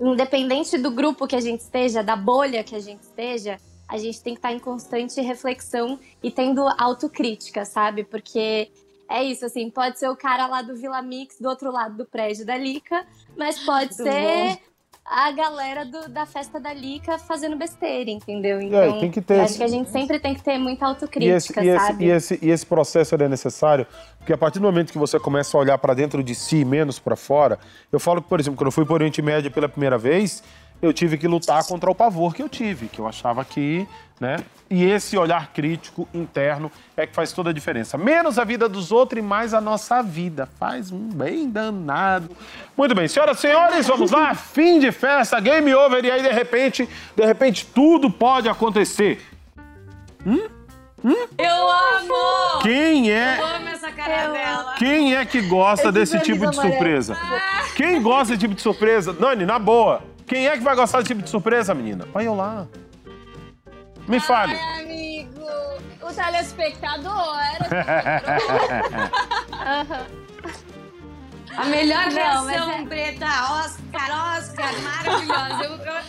independente 0.00 0.76
do 0.78 0.90
grupo 0.90 1.26
que 1.26 1.36
a 1.36 1.40
gente 1.40 1.60
esteja, 1.60 2.02
da 2.02 2.16
bolha 2.16 2.64
que 2.64 2.74
a 2.74 2.80
gente 2.80 3.02
esteja, 3.02 3.58
a 3.88 3.96
gente 3.98 4.22
tem 4.22 4.34
que 4.34 4.38
estar 4.38 4.52
em 4.52 4.58
constante 4.58 5.20
reflexão 5.20 5.98
e 6.22 6.30
tendo 6.30 6.62
autocrítica, 6.78 7.64
sabe? 7.64 8.04
Porque 8.04 8.70
é 9.08 9.22
isso, 9.22 9.44
assim, 9.44 9.70
pode 9.70 9.98
ser 9.98 10.08
o 10.08 10.16
cara 10.16 10.46
lá 10.46 10.62
do 10.62 10.74
Vila 10.74 11.02
Mix, 11.02 11.38
do 11.38 11.48
outro 11.48 11.70
lado 11.70 11.96
do 11.96 12.06
prédio 12.06 12.46
da 12.46 12.56
Lica, 12.56 13.06
mas 13.36 13.58
pode 13.60 13.94
Muito 13.96 14.10
ser 14.10 14.58
a 15.04 15.30
galera 15.32 15.84
do- 15.84 16.08
da 16.08 16.24
festa 16.24 16.58
da 16.58 16.72
Lica 16.72 17.18
fazendo 17.18 17.56
besteira, 17.56 18.10
entendeu? 18.10 18.58
É, 18.58 18.64
Então, 18.64 19.00
tem 19.00 19.10
que 19.10 19.20
ter 19.20 19.34
esse- 19.34 19.42
acho 19.44 19.56
que 19.58 19.62
a 19.62 19.68
gente 19.68 19.90
sempre 19.90 20.18
tem 20.18 20.34
que 20.34 20.42
ter 20.42 20.56
muita 20.58 20.86
E 20.86 20.88
autocrítica, 20.88 21.36
esse, 21.36 21.60
e, 21.60 21.68
esse, 21.68 21.86
sabe? 21.86 22.04
e, 22.04 22.10
esse, 22.10 22.38
e 22.42 22.50
esse 22.50 22.64
processo 22.66 23.14
ele 23.14 23.24
é 23.24 23.28
necessário, 23.28 23.86
porque 24.18 24.32
a 24.32 24.38
partir 24.38 24.58
do 24.60 24.62
momento 24.64 24.90
que 24.90 24.98
você 24.98 25.20
começa 25.20 25.56
a 25.56 25.60
olhar 25.60 25.76
para 25.76 25.92
dentro 25.92 26.22
de 26.22 26.34
si 26.34 26.58
e 26.60 26.64
menos 26.64 26.98
para 26.98 27.16
fora, 27.16 27.58
eu 27.92 28.00
falo 28.00 28.22
que, 28.22 28.28
por 28.28 28.40
exemplo, 28.40 28.56
quando 28.56 28.68
eu 28.68 28.72
fui 28.72 28.84
para 28.84 28.92
o 28.92 28.94
Oriente 28.94 29.20
Médio 29.20 29.50
pela 29.50 29.68
primeira 29.68 29.98
vez, 29.98 30.42
eu 30.84 30.92
tive 30.92 31.16
que 31.16 31.26
lutar 31.26 31.64
contra 31.64 31.90
o 31.90 31.94
pavor 31.94 32.34
que 32.34 32.42
eu 32.42 32.48
tive, 32.48 32.88
que 32.88 32.98
eu 32.98 33.08
achava 33.08 33.42
que, 33.44 33.86
né? 34.20 34.36
E 34.68 34.84
esse 34.84 35.16
olhar 35.16 35.50
crítico 35.52 36.06
interno 36.12 36.70
é 36.94 37.06
que 37.06 37.14
faz 37.14 37.32
toda 37.32 37.50
a 37.50 37.52
diferença. 37.52 37.96
Menos 37.96 38.38
a 38.38 38.44
vida 38.44 38.68
dos 38.68 38.92
outros 38.92 39.18
e 39.18 39.22
mais 39.22 39.54
a 39.54 39.60
nossa 39.60 40.02
vida. 40.02 40.46
Faz 40.58 40.90
um 40.90 41.08
bem 41.08 41.48
danado. 41.48 42.28
Muito 42.76 42.94
bem, 42.94 43.08
senhoras 43.08 43.38
e 43.38 43.40
senhores, 43.40 43.86
vamos 43.86 44.10
lá. 44.10 44.34
Fim 44.36 44.78
de 44.78 44.92
festa, 44.92 45.40
game 45.40 45.72
over. 45.74 46.04
E 46.04 46.10
aí, 46.10 46.22
de 46.22 46.32
repente, 46.32 46.88
de 47.16 47.24
repente, 47.24 47.66
tudo 47.66 48.10
pode 48.10 48.48
acontecer. 48.48 49.24
Eu 51.38 51.70
amo! 51.70 52.62
Quem 52.62 53.10
é 53.10 53.38
Eu 53.38 53.44
amo 53.44 53.68
essa 53.68 53.90
cara 53.90 54.32
dela. 54.32 54.74
Quem 54.78 55.14
é 55.14 55.24
que 55.24 55.40
gosta 55.42 55.88
Esse 55.88 55.92
desse 55.92 56.20
tipo 56.20 56.40
de 56.40 56.56
amarelo. 56.56 56.62
surpresa? 56.74 57.18
Quem 57.74 58.02
gosta 58.02 58.28
desse 58.28 58.40
tipo 58.40 58.54
de 58.54 58.62
surpresa? 58.62 59.14
Nani, 59.18 59.46
na 59.46 59.58
boa. 59.58 60.13
Quem 60.26 60.48
é 60.48 60.56
que 60.56 60.62
vai 60.62 60.74
gostar 60.74 60.98
desse 60.98 61.08
tipo 61.08 61.22
de 61.22 61.30
surpresa, 61.30 61.74
menina? 61.74 62.06
Olha 62.14 62.24
eu 62.24 62.34
lá. 62.34 62.66
Me 64.08 64.20
fale. 64.20 64.54
Ai, 64.54 64.82
amigo, 64.82 65.40
o 66.02 66.12
telespectador. 66.12 67.34
A 71.56 71.64
melhor 71.66 72.10
Não, 72.10 72.44
mas 72.44 72.46
versão 72.46 72.70
é- 72.72 72.84
preta, 72.86 73.26
Oscar, 73.26 74.36
Oscar, 74.38 74.72
maravilhosa. 74.82 75.64
Eu- 75.64 75.76
eu- 75.86 76.02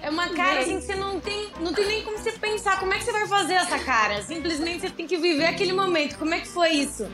é 0.00 0.10
uma 0.10 0.28
cara 0.28 0.60
assim 0.60 0.78
que 0.78 0.86
você 0.86 0.94
não 0.94 1.18
tem, 1.18 1.50
não 1.58 1.72
tem 1.74 1.86
nem 1.86 2.02
como 2.04 2.16
você 2.18 2.30
pensar 2.32 2.78
como 2.78 2.94
é 2.94 2.98
que 2.98 3.04
você 3.04 3.10
vai 3.12 3.26
fazer 3.26 3.54
essa 3.54 3.78
cara. 3.80 4.22
Simplesmente 4.22 4.82
você 4.82 4.90
tem 4.90 5.06
que 5.08 5.16
viver 5.16 5.46
aquele 5.46 5.72
momento. 5.72 6.16
Como 6.18 6.32
é 6.32 6.38
que 6.40 6.46
foi 6.48 6.68
isso? 6.70 7.08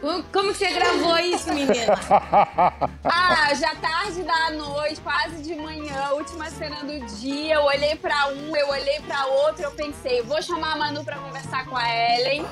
Como, 0.00 0.52
que 0.52 0.58
você 0.58 0.72
gravou 0.72 1.18
isso, 1.18 1.52
menina? 1.52 1.94
Ah, 3.04 3.54
já 3.54 3.74
tarde 3.76 4.22
da 4.22 4.50
noite, 4.50 5.00
quase 5.00 5.42
de 5.42 5.54
manhã, 5.54 6.10
última 6.12 6.50
cena 6.50 6.76
do 6.84 7.06
dia. 7.16 7.54
Eu 7.54 7.62
olhei 7.62 7.96
pra 7.96 8.28
um, 8.28 8.54
eu 8.54 8.68
olhei 8.68 9.00
pra 9.00 9.26
outro, 9.26 9.62
eu 9.64 9.70
pensei, 9.70 10.22
vou 10.22 10.40
chamar 10.42 10.72
a 10.72 10.76
Manu 10.76 11.04
pra 11.04 11.16
conversar 11.16 11.64
com 11.66 11.76
a 11.76 11.88
Ellen. 11.88 12.44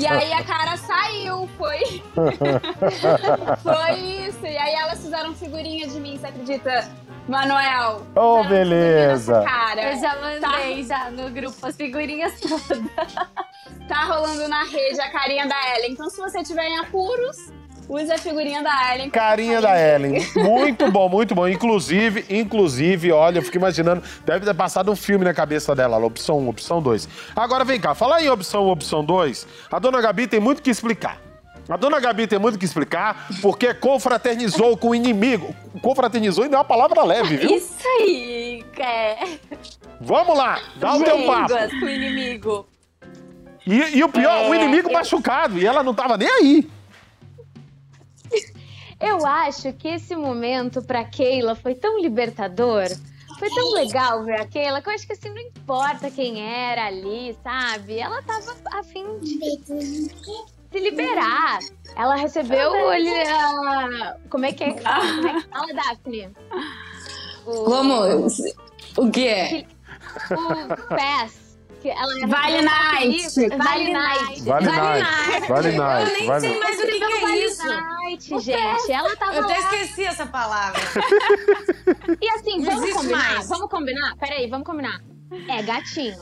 E 0.00 0.06
aí 0.06 0.32
a 0.32 0.44
cara 0.44 0.76
saiu, 0.76 1.48
foi. 1.56 1.80
foi 3.62 3.98
isso. 3.98 4.44
E 4.44 4.56
aí 4.56 4.74
elas 4.74 5.00
fizeram 5.00 5.34
figurinha 5.34 5.88
de 5.88 5.98
mim, 5.98 6.18
você 6.18 6.26
acredita? 6.26 6.90
Manuel. 7.30 8.06
Oh, 8.16 8.42
Já 8.42 8.48
beleza. 8.48 9.42
Cara, 9.42 9.92
Eu 9.92 10.00
já 10.00 10.16
mandei 10.20 10.82
já 10.84 11.10
no 11.10 11.30
grupo 11.30 11.64
as 11.66 11.76
figurinhas 11.76 12.38
todas. 12.40 12.82
tá 13.88 14.04
rolando 14.04 14.48
na 14.48 14.64
rede 14.64 15.00
a 15.00 15.10
carinha 15.10 15.46
da 15.46 15.54
Ellen. 15.76 15.92
Então, 15.92 16.10
se 16.10 16.20
você 16.20 16.42
tiver 16.42 16.66
em 16.66 16.78
apuros, 16.80 17.36
use 17.88 18.10
a 18.12 18.18
figurinha 18.18 18.62
da 18.62 18.94
Ellen. 18.94 19.10
Carinha 19.10 19.60
da 19.60 19.78
Ellen. 19.80 20.26
Muito 20.34 20.90
bom, 20.90 21.08
muito 21.08 21.34
bom. 21.34 21.46
Inclusive, 21.48 22.24
inclusive, 22.28 23.12
olha, 23.12 23.38
eu 23.38 23.42
fico 23.42 23.56
imaginando, 23.56 24.02
deve 24.24 24.44
ter 24.44 24.54
passado 24.54 24.90
um 24.90 24.96
filme 24.96 25.24
na 25.24 25.32
cabeça 25.32 25.74
dela, 25.74 25.98
opção 26.04 26.38
1, 26.40 26.48
opção 26.48 26.82
2. 26.82 27.08
Agora 27.36 27.64
vem 27.64 27.80
cá, 27.80 27.94
falar 27.94 28.22
em 28.22 28.28
opção 28.28 28.66
1, 28.66 28.70
opção 28.70 29.04
2, 29.04 29.46
a 29.70 29.78
dona 29.78 30.00
Gabi 30.00 30.26
tem 30.26 30.40
muito 30.40 30.62
que 30.62 30.70
explicar. 30.70 31.29
A 31.70 31.76
dona 31.76 32.00
Gabi 32.00 32.26
tem 32.26 32.38
muito 32.38 32.58
que 32.58 32.64
explicar 32.64 33.28
porque 33.40 33.72
confraternizou 33.72 34.76
com 34.76 34.88
o 34.90 34.94
inimigo. 34.94 35.54
Confraternizou 35.80 36.42
ainda 36.44 36.56
é 36.56 36.58
uma 36.58 36.64
palavra 36.64 37.02
leve, 37.04 37.36
viu? 37.36 37.56
Isso 37.56 37.78
aí, 38.00 38.64
é. 38.78 39.38
Vamos 40.00 40.36
lá, 40.36 40.60
dá 40.76 40.96
o 40.96 41.04
teu 41.04 41.24
papo. 41.26 41.54
Com 41.78 41.86
o 41.86 41.88
inimigo. 41.88 42.66
E, 43.66 43.98
e 43.98 44.02
o 44.02 44.08
pior, 44.08 44.48
o 44.48 44.54
É, 44.54 44.62
inimigo 44.64 44.88
eu- 44.88 44.92
machucado. 44.94 45.58
E 45.58 45.66
ela 45.66 45.82
não 45.82 45.94
tava 45.94 46.16
nem 46.16 46.28
aí. 46.28 46.70
Eu 49.00 49.24
acho 49.24 49.72
que 49.72 49.88
esse 49.88 50.14
momento 50.14 50.82
pra 50.82 51.02
Keila 51.04 51.54
foi 51.54 51.74
tão 51.74 51.98
libertador. 52.00 52.84
Foi 53.38 53.48
tão 53.48 53.72
legal 53.72 54.22
ver 54.24 54.38
a 54.42 54.46
Keila 54.46 54.82
que 54.82 54.90
eu 54.90 54.92
acho 54.92 55.06
que 55.06 55.14
assim, 55.14 55.30
não 55.30 55.38
importa 55.38 56.10
quem 56.10 56.38
era 56.42 56.86
ali, 56.86 57.34
sabe? 57.42 57.98
Ela 57.98 58.20
tava 58.22 58.54
a 58.78 58.82
fim 58.82 59.18
de 59.20 59.38
se 60.70 60.78
liberar. 60.80 61.58
Ela 61.96 62.16
recebeu 62.16 62.92
ele, 62.92 63.10
a- 63.10 64.16
como 64.30 64.44
é 64.46 64.52
que 64.52 64.64
é? 64.64 64.72
Como 64.80 65.28
é 65.28 65.34
que 65.40 65.48
fala, 65.48 65.66
Daphne? 65.74 66.30
O, 67.46 67.64
Como? 67.64 68.26
O 68.96 69.10
quê? 69.10 69.66
O 70.30 70.94
PES. 70.94 71.50
Que 71.80 71.88
ela 71.88 72.26
Vale 72.26 72.60
Night. 72.60 73.48
Vale 73.56 73.90
Night. 73.90 74.42
Vale 74.42 74.66
Vale 74.68 75.00
night. 75.00 75.48
Vale 75.48 75.72
night. 75.72 76.10
Eu 76.10 76.16
nem 76.18 76.26
Vale 76.26 76.40
sei 76.40 76.58
mais 76.60 76.78
o 76.78 76.82
que, 76.82 76.98
que 76.98 77.04
é 77.04 77.20
Vale 77.20 77.44
isso. 77.44 77.66
Night, 77.66 78.38
gente. 78.40 78.92
Ela 78.92 79.16
tava 79.16 79.34
Eu 79.36 79.44
até 79.44 79.54
lá. 79.54 79.60
esqueci 79.60 80.04
essa 80.04 80.26
palavra. 80.26 80.78
E 82.20 82.28
assim, 82.30 82.58
Não 82.58 82.64
vamos 82.76 82.92
combinar? 82.92 83.16
mais. 83.32 83.48
Vamos 83.48 83.70
combinar? 83.70 84.16
Peraí, 84.18 84.46
vamos 84.50 84.66
combinar. 84.66 85.00
É 85.48 85.62
gatinho. 85.62 86.18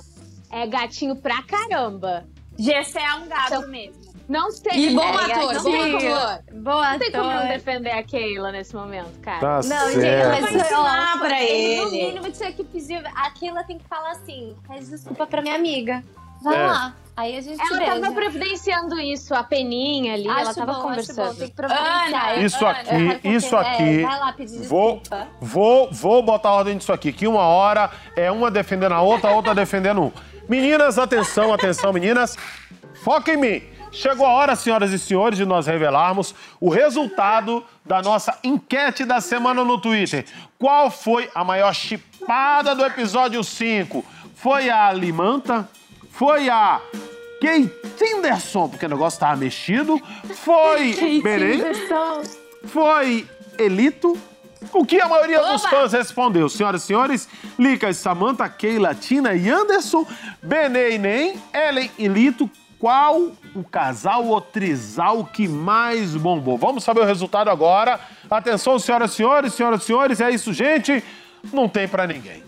É 0.50 0.66
gatinho 0.66 1.16
pra 1.16 1.42
caramba. 1.42 2.24
GC 2.56 2.98
é 2.98 3.14
um 3.14 3.26
gato 3.28 3.54
Então- 3.54 3.68
mesmo. 3.68 4.07
Não 4.28 4.50
sei. 4.50 4.72
E 4.90 4.94
bom 4.94 5.02
é, 5.02 5.32
ator, 5.32 5.54
não 5.54 5.62
bom 5.62 5.70
tem 5.70 5.92
como- 5.98 6.14
ator. 6.14 6.38
Boa 6.52 6.90
Não 6.92 6.98
tem 6.98 7.12
como 7.12 7.24
não 7.24 7.30
ator. 7.38 7.48
defender 7.48 7.90
a 7.92 8.02
Keila 8.02 8.52
nesse 8.52 8.76
momento, 8.76 9.18
cara. 9.20 9.40
Tá 9.40 9.54
Não, 9.56 9.62
certo. 9.62 9.92
gente, 10.00 10.26
mas 10.26 10.40
Vai 10.52 10.54
ensinar 10.60 11.14
ó, 11.14 11.18
pra 11.18 11.42
ele, 11.42 11.80
No 11.84 11.90
mínimo 11.90 12.30
tinha 12.30 12.52
que 12.52 12.62
pedir. 12.64 13.02
Aquela 13.14 13.64
tem 13.64 13.78
que 13.78 13.88
falar 13.88 14.10
assim: 14.10 14.54
pede 14.68 14.84
desculpa 14.84 15.26
pra 15.26 15.40
minha 15.40 15.54
amiga. 15.54 16.04
vai 16.42 16.56
É. 16.56 16.66
lá. 16.66 16.94
Aí 17.16 17.36
a 17.36 17.40
gente 17.40 17.60
Ela 17.60 17.78
beija. 17.78 18.00
tava 18.00 18.14
providenciando 18.14 19.00
isso, 19.00 19.34
a 19.34 19.42
peninha 19.42 20.14
ali, 20.14 20.28
ela 20.28 20.42
Acho 20.42 20.54
tava 20.54 20.66
bom, 20.66 20.72
acho 20.72 20.82
bom, 20.82 20.88
conversando. 20.90 21.34
tem 21.36 21.48
que 21.48 21.54
providenciar. 21.54 22.28
Ana, 22.28 22.36
Isso 22.36 22.66
aqui, 22.66 22.84
quero 22.84 23.36
isso 23.36 23.56
aqui. 23.56 23.82
É, 23.82 24.02
vai 24.06 24.18
lá 24.20 24.32
pedir 24.34 24.58
Vou, 24.68 24.98
desculpa. 25.00 25.26
vou, 25.40 25.88
vou 25.90 26.22
botar 26.22 26.52
ordem 26.52 26.76
nisso 26.76 26.92
aqui, 26.92 27.12
que 27.12 27.26
uma 27.26 27.42
hora 27.42 27.90
é 28.14 28.30
uma 28.30 28.52
defendendo 28.52 28.92
a 28.92 29.00
outra, 29.00 29.30
a 29.30 29.32
outra 29.32 29.52
defendendo 29.52 30.00
um. 30.00 30.12
Meninas, 30.48 30.96
atenção, 30.96 31.52
atenção, 31.52 31.92
meninas. 31.92 32.36
Foca 33.02 33.32
em 33.32 33.36
mim. 33.36 33.62
Chegou 33.90 34.26
a 34.26 34.30
hora, 34.30 34.56
senhoras 34.56 34.92
e 34.92 34.98
senhores, 34.98 35.38
de 35.38 35.44
nós 35.44 35.66
revelarmos 35.66 36.34
o 36.60 36.68
resultado 36.68 37.64
da 37.84 38.02
nossa 38.02 38.38
enquete 38.44 39.04
da 39.04 39.20
semana 39.20 39.64
no 39.64 39.78
Twitter. 39.78 40.24
Qual 40.58 40.90
foi 40.90 41.30
a 41.34 41.42
maior 41.42 41.74
chipada 41.74 42.74
do 42.74 42.84
episódio 42.84 43.42
5? 43.42 44.04
Foi 44.34 44.70
a 44.70 44.92
Limanta? 44.92 45.68
Foi 46.10 46.48
a 46.48 46.80
Kate 47.40 47.72
Tinderson, 47.96 48.68
porque 48.68 48.86
o 48.86 48.88
negócio 48.88 49.18
tava 49.20 49.36
mexido? 49.36 50.00
Foi 50.34 50.94
Belém? 51.22 51.62
Foi 52.64 53.26
Elito? 53.58 54.18
O 54.72 54.84
que 54.84 55.00
a 55.00 55.08
maioria 55.08 55.40
dos 55.40 55.64
fãs 55.66 55.92
respondeu? 55.92 56.48
Senhoras 56.48 56.82
e 56.82 56.86
senhores, 56.86 57.28
Licas, 57.58 57.96
Samantha, 57.96 58.48
Keila, 58.48 58.94
Tina 58.94 59.32
e 59.34 59.48
Anderson, 59.48 60.04
Benê 60.42 60.96
e 60.96 60.98
Nem, 60.98 61.40
Ellen 61.54 61.90
e 61.96 62.08
Lito, 62.08 62.50
qual 62.78 63.32
o 63.54 63.64
casal 63.64 64.26
ou 64.26 64.40
trisal 64.40 65.24
que 65.24 65.48
mais 65.48 66.14
bombou? 66.14 66.56
Vamos 66.56 66.84
saber 66.84 67.00
o 67.00 67.04
resultado 67.04 67.50
agora. 67.50 67.98
Atenção, 68.30 68.78
senhoras 68.78 69.12
e 69.12 69.14
senhores, 69.16 69.54
senhoras 69.54 69.82
e 69.82 69.84
senhores, 69.86 70.20
é 70.20 70.30
isso, 70.30 70.52
gente. 70.52 71.02
Não 71.52 71.68
tem 71.68 71.88
pra 71.88 72.06
ninguém. 72.06 72.47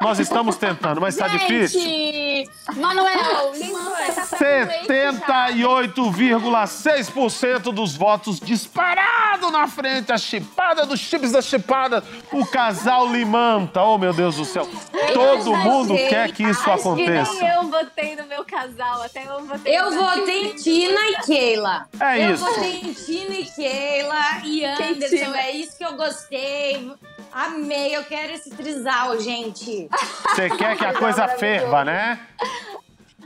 Nós 0.00 0.18
estamos 0.18 0.56
tentando, 0.56 1.00
mas 1.00 1.16
tá 1.16 1.26
difícil. 1.26 1.80
Gente, 1.80 2.50
Manuel, 2.76 3.52
Limanta 3.54 4.12
tá 4.12 4.26
com 4.36 4.44
leite 4.44 4.86
já. 4.86 5.12
78,6% 5.56 7.72
dos 7.72 7.96
votos 7.96 8.38
disparado 8.38 9.50
na 9.50 9.66
frente. 9.66 10.12
A 10.12 10.18
chipada 10.18 10.84
dos 10.84 11.00
chips 11.00 11.32
da 11.32 11.40
chipada. 11.40 12.04
O 12.32 12.44
casal 12.46 13.10
Limanta. 13.10 13.82
Oh, 13.82 13.96
meu 13.98 14.12
Deus 14.12 14.36
do 14.36 14.44
céu. 14.44 14.68
Todo 15.14 15.56
mundo 15.56 15.94
quer 16.08 16.30
que 16.32 16.42
isso 16.42 16.60
Acho 16.60 16.64
que 16.64 16.70
aconteça. 16.88 17.32
nem 17.32 17.48
eu 17.48 17.62
votei 17.64 18.16
no 18.16 18.26
meu 18.26 18.44
casal, 18.44 19.02
até 19.02 19.24
eu 19.26 19.44
votei 19.46 19.78
Eu 19.78 19.90
no 19.90 20.02
votei 20.02 20.50
em 20.50 20.56
Tina 20.56 21.00
e 21.10 21.16
Keila. 21.24 21.86
É 21.98 22.26
eu 22.26 22.34
isso. 22.34 22.44
votei 22.44 22.80
em 22.80 22.92
Tina 22.92 23.34
e 23.34 23.44
Keila 23.44 24.40
e 24.44 24.64
Anderson. 24.64 25.34
É 25.34 25.50
isso 25.52 25.78
que 25.78 25.84
eu 25.84 25.94
gostei. 25.94 26.92
Amei, 27.32 27.94
eu 27.94 28.02
quero 28.04 28.32
esse 28.32 28.50
trisal, 28.50 29.18
gente. 29.20 29.85
Você 30.34 30.50
quer 30.50 30.76
que 30.76 30.84
a 30.84 30.92
coisa 30.92 31.26
ferva, 31.28 31.84
né? 31.84 32.18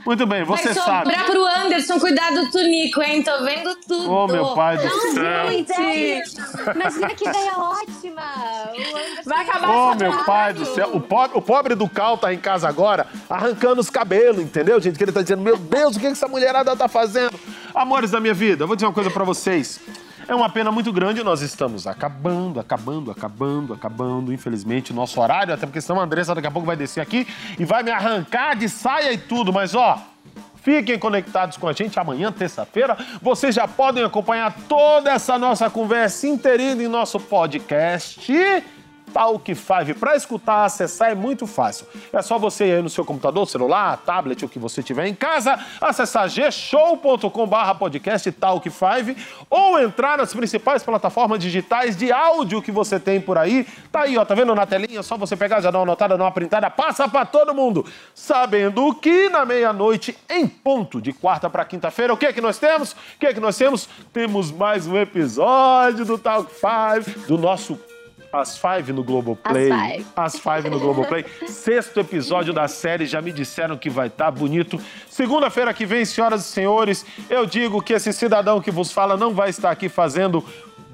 Muito 0.03 0.25
bem, 0.25 0.43
você 0.43 0.73
Vai 0.73 0.83
sabe. 0.83 1.11
sobrar 1.11 1.25
pro 1.27 1.45
Anderson 1.45 1.99
cuidar 1.99 2.31
do 2.31 2.49
Tunico, 2.49 3.01
hein? 3.03 3.21
Tô 3.21 3.43
vendo 3.45 3.75
tudo. 3.87 4.11
Oh, 4.11 4.25
meu 4.25 4.55
pai 4.55 4.75
do 4.77 4.89
céu. 4.89 5.51
Gente, 5.51 6.23
imagina 6.75 7.09
que 7.09 7.29
ideia 7.29 7.51
ótima! 7.55 8.23
Vai 9.23 9.41
acabar 9.41 9.69
Oh, 9.69 9.89
essa 9.91 9.95
meu 10.03 10.23
pai 10.23 10.53
do 10.53 10.65
céu. 10.65 10.89
O 10.95 10.99
pobre, 11.01 11.37
o 11.37 11.41
pobre 11.41 11.75
do 11.75 11.87
Cal 11.87 12.17
tá 12.17 12.33
em 12.33 12.39
casa 12.39 12.67
agora 12.67 13.05
arrancando 13.29 13.79
os 13.79 13.91
cabelos, 13.91 14.41
entendeu, 14.41 14.81
gente? 14.81 14.97
Que 14.97 15.03
ele 15.03 15.11
tá 15.11 15.21
dizendo, 15.21 15.43
meu 15.43 15.55
Deus, 15.55 15.95
o 15.95 15.99
que 15.99 16.07
que 16.07 16.11
essa 16.13 16.27
mulherada 16.27 16.75
tá 16.75 16.87
fazendo? 16.87 17.39
Amores 17.75 18.09
da 18.09 18.19
minha 18.19 18.33
vida, 18.33 18.63
eu 18.63 18.67
vou 18.67 18.75
dizer 18.75 18.87
uma 18.87 18.93
coisa 18.93 19.11
pra 19.11 19.23
vocês. 19.23 19.79
É 20.31 20.33
uma 20.33 20.47
pena 20.47 20.71
muito 20.71 20.93
grande, 20.93 21.21
nós 21.25 21.41
estamos 21.41 21.85
acabando, 21.85 22.57
acabando, 22.57 23.11
acabando, 23.11 23.73
acabando, 23.73 24.31
infelizmente, 24.31 24.93
nosso 24.93 25.19
horário, 25.19 25.53
até 25.53 25.65
porque 25.65 25.81
senão 25.81 25.99
a 25.99 26.05
Andressa 26.05 26.33
daqui 26.33 26.47
a 26.47 26.51
pouco 26.51 26.65
vai 26.65 26.77
descer 26.77 27.01
aqui 27.01 27.27
e 27.59 27.65
vai 27.65 27.83
me 27.83 27.91
arrancar 27.91 28.55
de 28.55 28.69
saia 28.69 29.11
e 29.11 29.17
tudo, 29.17 29.51
mas 29.51 29.75
ó, 29.75 30.01
Fiquem 30.55 30.97
conectados 30.97 31.57
com 31.57 31.67
a 31.67 31.73
gente 31.73 31.99
amanhã, 31.99 32.31
terça-feira. 32.31 32.95
Vocês 33.19 33.55
já 33.55 33.67
podem 33.67 34.03
acompanhar 34.03 34.55
toda 34.69 35.11
essa 35.11 35.37
nossa 35.37 35.69
conversa 35.71 36.27
inteirinha 36.27 36.81
em 36.81 36.87
nosso 36.87 37.19
podcast. 37.19 38.63
Talk 39.11 39.53
5. 39.53 39.99
Para 39.99 40.15
escutar, 40.15 40.65
acessar 40.65 41.11
é 41.11 41.15
muito 41.15 41.45
fácil. 41.45 41.85
É 42.11 42.21
só 42.21 42.37
você 42.37 42.65
ir 42.65 42.83
no 42.83 42.89
seu 42.89 43.05
computador, 43.05 43.47
celular, 43.47 43.97
tablet, 43.97 44.43
o 44.45 44.49
que 44.49 44.59
você 44.59 44.81
tiver 44.81 45.07
em 45.07 45.15
casa, 45.15 45.59
acessar 45.79 46.27
gshow.com.br 46.29 47.75
podcast 47.77 48.31
Talk 48.31 48.69
5 48.69 49.19
ou 49.49 49.79
entrar 49.79 50.17
nas 50.17 50.33
principais 50.33 50.83
plataformas 50.83 51.39
digitais 51.39 51.95
de 51.95 52.11
áudio 52.11 52.61
que 52.61 52.71
você 52.71 52.99
tem 52.99 53.19
por 53.19 53.37
aí. 53.37 53.67
Tá 53.91 54.01
aí, 54.01 54.17
ó, 54.17 54.25
tá 54.25 54.33
vendo 54.33 54.55
na 54.55 54.65
telinha? 54.65 54.99
É 54.99 55.03
só 55.03 55.17
você 55.17 55.35
pegar, 55.35 55.61
já 55.61 55.71
dar 55.71 55.79
uma 55.79 55.85
notada, 55.85 56.17
dar 56.17 56.23
uma 56.23 56.31
printada, 56.31 56.69
passa 56.69 57.07
para 57.07 57.25
todo 57.25 57.53
mundo. 57.53 57.85
Sabendo 58.15 58.93
que 58.95 59.29
na 59.29 59.45
meia-noite, 59.45 60.17
em 60.29 60.47
ponto, 60.47 61.01
de 61.01 61.13
quarta 61.13 61.49
para 61.49 61.65
quinta-feira, 61.65 62.13
o 62.13 62.17
que 62.17 62.25
é 62.25 62.33
que 62.33 62.41
nós 62.41 62.57
temos? 62.57 62.91
O 62.91 62.95
que 63.19 63.27
é 63.27 63.33
que 63.33 63.39
nós 63.39 63.57
temos? 63.57 63.87
Temos 64.13 64.51
mais 64.51 64.87
um 64.87 64.97
episódio 64.97 66.05
do 66.05 66.17
Talk 66.17 66.51
5, 66.51 67.27
do 67.27 67.37
nosso 67.37 67.77
as 68.31 68.57
Five 68.57 68.93
no 68.93 69.03
Globoplay. 69.03 69.71
As 69.71 69.79
Five. 69.79 70.05
As 70.15 70.39
Five 70.39 70.69
no 70.69 70.79
Globoplay. 70.79 71.25
Sexto 71.47 71.99
episódio 71.99 72.53
da 72.53 72.67
série, 72.67 73.05
já 73.05 73.21
me 73.21 73.31
disseram 73.31 73.77
que 73.77 73.89
vai 73.89 74.07
estar 74.07 74.31
bonito. 74.31 74.79
Segunda-feira 75.09 75.73
que 75.73 75.85
vem, 75.85 76.05
senhoras 76.05 76.45
e 76.45 76.47
senhores, 76.47 77.05
eu 77.29 77.45
digo 77.45 77.81
que 77.81 77.93
esse 77.93 78.13
cidadão 78.13 78.61
que 78.61 78.71
vos 78.71 78.91
fala 78.91 79.17
não 79.17 79.33
vai 79.33 79.49
estar 79.49 79.71
aqui 79.71 79.89
fazendo 79.89 80.43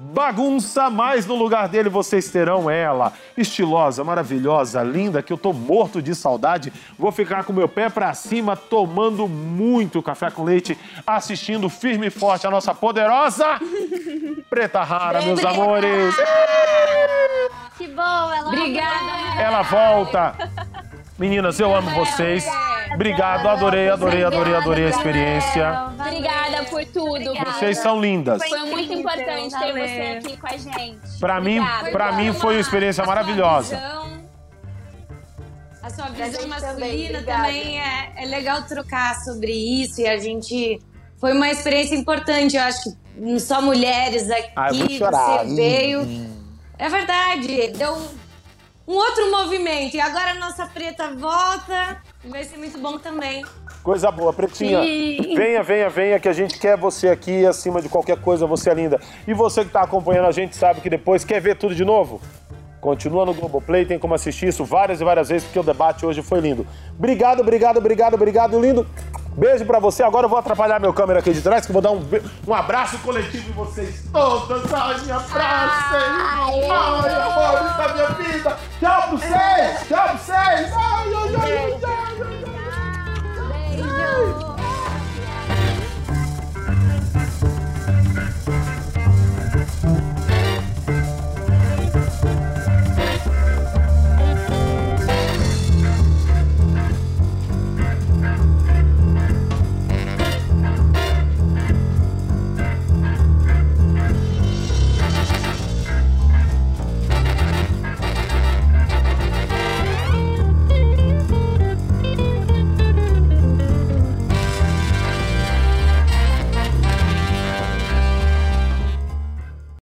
bagunça, 0.00 0.88
mas 0.88 1.26
no 1.26 1.34
lugar 1.34 1.68
dele 1.68 1.88
vocês 1.88 2.30
terão 2.30 2.70
ela, 2.70 3.12
estilosa, 3.36 4.04
maravilhosa, 4.04 4.82
linda, 4.82 5.22
que 5.22 5.32
eu 5.32 5.38
tô 5.38 5.52
morto 5.52 6.00
de 6.00 6.14
saudade. 6.14 6.72
Vou 6.98 7.10
ficar 7.10 7.44
com 7.44 7.52
meu 7.52 7.68
pé 7.68 7.88
pra 7.88 8.14
cima, 8.14 8.56
tomando 8.56 9.26
muito 9.26 10.02
café 10.02 10.30
com 10.30 10.44
leite, 10.44 10.78
assistindo 11.06 11.68
firme 11.68 12.06
e 12.06 12.10
forte 12.10 12.46
a 12.46 12.50
nossa 12.50 12.74
poderosa 12.74 13.58
Preta 14.48 14.82
Rara, 14.82 15.22
meus 15.22 15.44
amores. 15.44 16.14
Que 17.76 17.86
bom, 17.86 18.02
ela 18.02 18.48
Obrigada. 18.48 19.40
Ela 19.40 19.62
volta. 19.62 20.34
Meninas, 21.18 21.58
eu 21.58 21.74
amo 21.74 21.90
vocês. 21.90 22.44
Obrigado, 22.94 23.46
adorei, 23.48 23.88
adorei, 23.90 24.24
adorei, 24.24 24.54
adorei 24.54 24.86
a 24.86 24.90
experiência. 24.90 25.90
Obrigada 25.98 26.64
por 26.64 26.84
tudo. 26.86 27.34
Vocês 27.34 27.78
são 27.78 28.00
lindas. 28.00 28.40
Foi 28.48 28.58
muito 28.70 28.92
importante 28.92 29.58
ter 29.58 29.72
você 29.72 30.18
aqui 30.18 30.36
com 30.36 30.46
a 30.46 30.56
gente. 30.56 31.18
Pra 31.18 31.40
mim, 31.40 31.60
pra 31.92 32.12
mim 32.12 32.32
foi 32.32 32.54
uma 32.54 32.60
experiência 32.60 33.04
maravilhosa. 33.04 33.76
A 35.82 35.90
sua 35.90 36.06
visão 36.06 36.46
masculina 36.48 37.22
também 37.22 37.80
é, 37.80 38.12
é 38.16 38.26
legal 38.26 38.62
trocar 38.62 39.14
sobre 39.16 39.52
isso 39.52 40.00
e 40.00 40.06
a 40.06 40.18
gente. 40.18 40.78
Foi 41.18 41.32
uma 41.32 41.48
experiência 41.50 41.96
importante, 41.96 42.56
eu 42.56 42.62
acho 42.62 42.80
que 42.84 42.90
não 43.16 43.40
só 43.40 43.60
mulheres 43.60 44.30
aqui, 44.30 44.50
Ah, 44.54 44.68
eu 44.68 44.74
vou 44.76 44.90
chorar. 44.90 45.44
você 45.44 45.54
veio. 45.56 46.28
É 46.78 46.88
verdade, 46.88 47.72
deu 47.76 47.96
um, 48.88 48.94
outro 48.94 49.30
movimento. 49.30 49.94
E 49.94 50.00
agora 50.00 50.30
a 50.30 50.34
nossa 50.34 50.66
preta 50.66 51.10
volta 51.14 52.02
vai 52.24 52.42
ser 52.44 52.56
muito 52.56 52.78
bom 52.78 52.98
também. 52.98 53.44
Coisa 53.82 54.10
boa, 54.10 54.32
Pretinha. 54.32 54.82
Sim. 54.82 55.34
Venha, 55.36 55.62
venha, 55.62 55.88
venha, 55.88 56.18
que 56.18 56.28
a 56.28 56.32
gente 56.32 56.58
quer 56.58 56.76
você 56.76 57.08
aqui 57.08 57.46
acima 57.46 57.80
de 57.82 57.88
qualquer 57.88 58.20
coisa, 58.20 58.46
você 58.46 58.70
é 58.70 58.74
linda. 58.74 59.00
E 59.26 59.34
você 59.34 59.64
que 59.64 59.70
tá 59.70 59.82
acompanhando 59.82 60.26
a 60.26 60.32
gente 60.32 60.56
sabe 60.56 60.80
que 60.80 60.90
depois 60.90 61.24
quer 61.24 61.40
ver 61.40 61.56
tudo 61.56 61.74
de 61.74 61.84
novo? 61.84 62.20
Continua 62.80 63.26
no 63.26 63.34
Globoplay, 63.34 63.84
tem 63.84 63.98
como 63.98 64.14
assistir 64.14 64.48
isso 64.48 64.64
várias 64.64 65.00
e 65.00 65.04
várias 65.04 65.28
vezes, 65.28 65.44
porque 65.44 65.58
o 65.58 65.62
debate 65.62 66.06
hoje 66.06 66.22
foi 66.22 66.40
lindo. 66.40 66.66
Obrigado, 66.96 67.40
obrigado, 67.40 67.78
obrigado, 67.78 68.14
obrigado, 68.14 68.60
lindo. 68.60 68.86
Beijo 69.36 69.64
para 69.64 69.78
você. 69.78 70.02
Agora 70.02 70.26
eu 70.26 70.28
vou 70.28 70.38
atrapalhar 70.38 70.80
meu 70.80 70.92
câmera 70.92 71.20
aqui 71.20 71.32
de 71.32 71.40
trás, 71.40 71.64
que 71.64 71.70
eu 71.70 71.74
vou 71.74 71.82
dar 71.82 71.92
um, 71.92 72.04
um 72.46 72.54
abraço 72.54 72.98
coletivo 72.98 73.50
em 73.50 73.52
vocês 73.52 74.04
todas. 74.12 74.72
Ai, 74.72 75.00
minha 75.02 75.20
praça, 75.20 75.96
ai, 75.96 76.64
ai, 76.68 77.14
amores 77.14 77.76
da 77.76 77.94
minha 77.94 78.08
vida. 78.08 78.56
Tchau 78.80 79.02
pra 79.02 79.10
vocês, 79.10 79.88
tchau 79.88 80.02
pra 80.02 80.16
vocês. 80.16 80.72
Ai, 80.72 81.14
ai, 81.14 81.34
ai, 81.36 81.52
ai, 81.52 81.78
ai, 81.82 82.18
ai, 82.22 82.44
ai. 83.46 83.76
Beijo. 83.76 84.47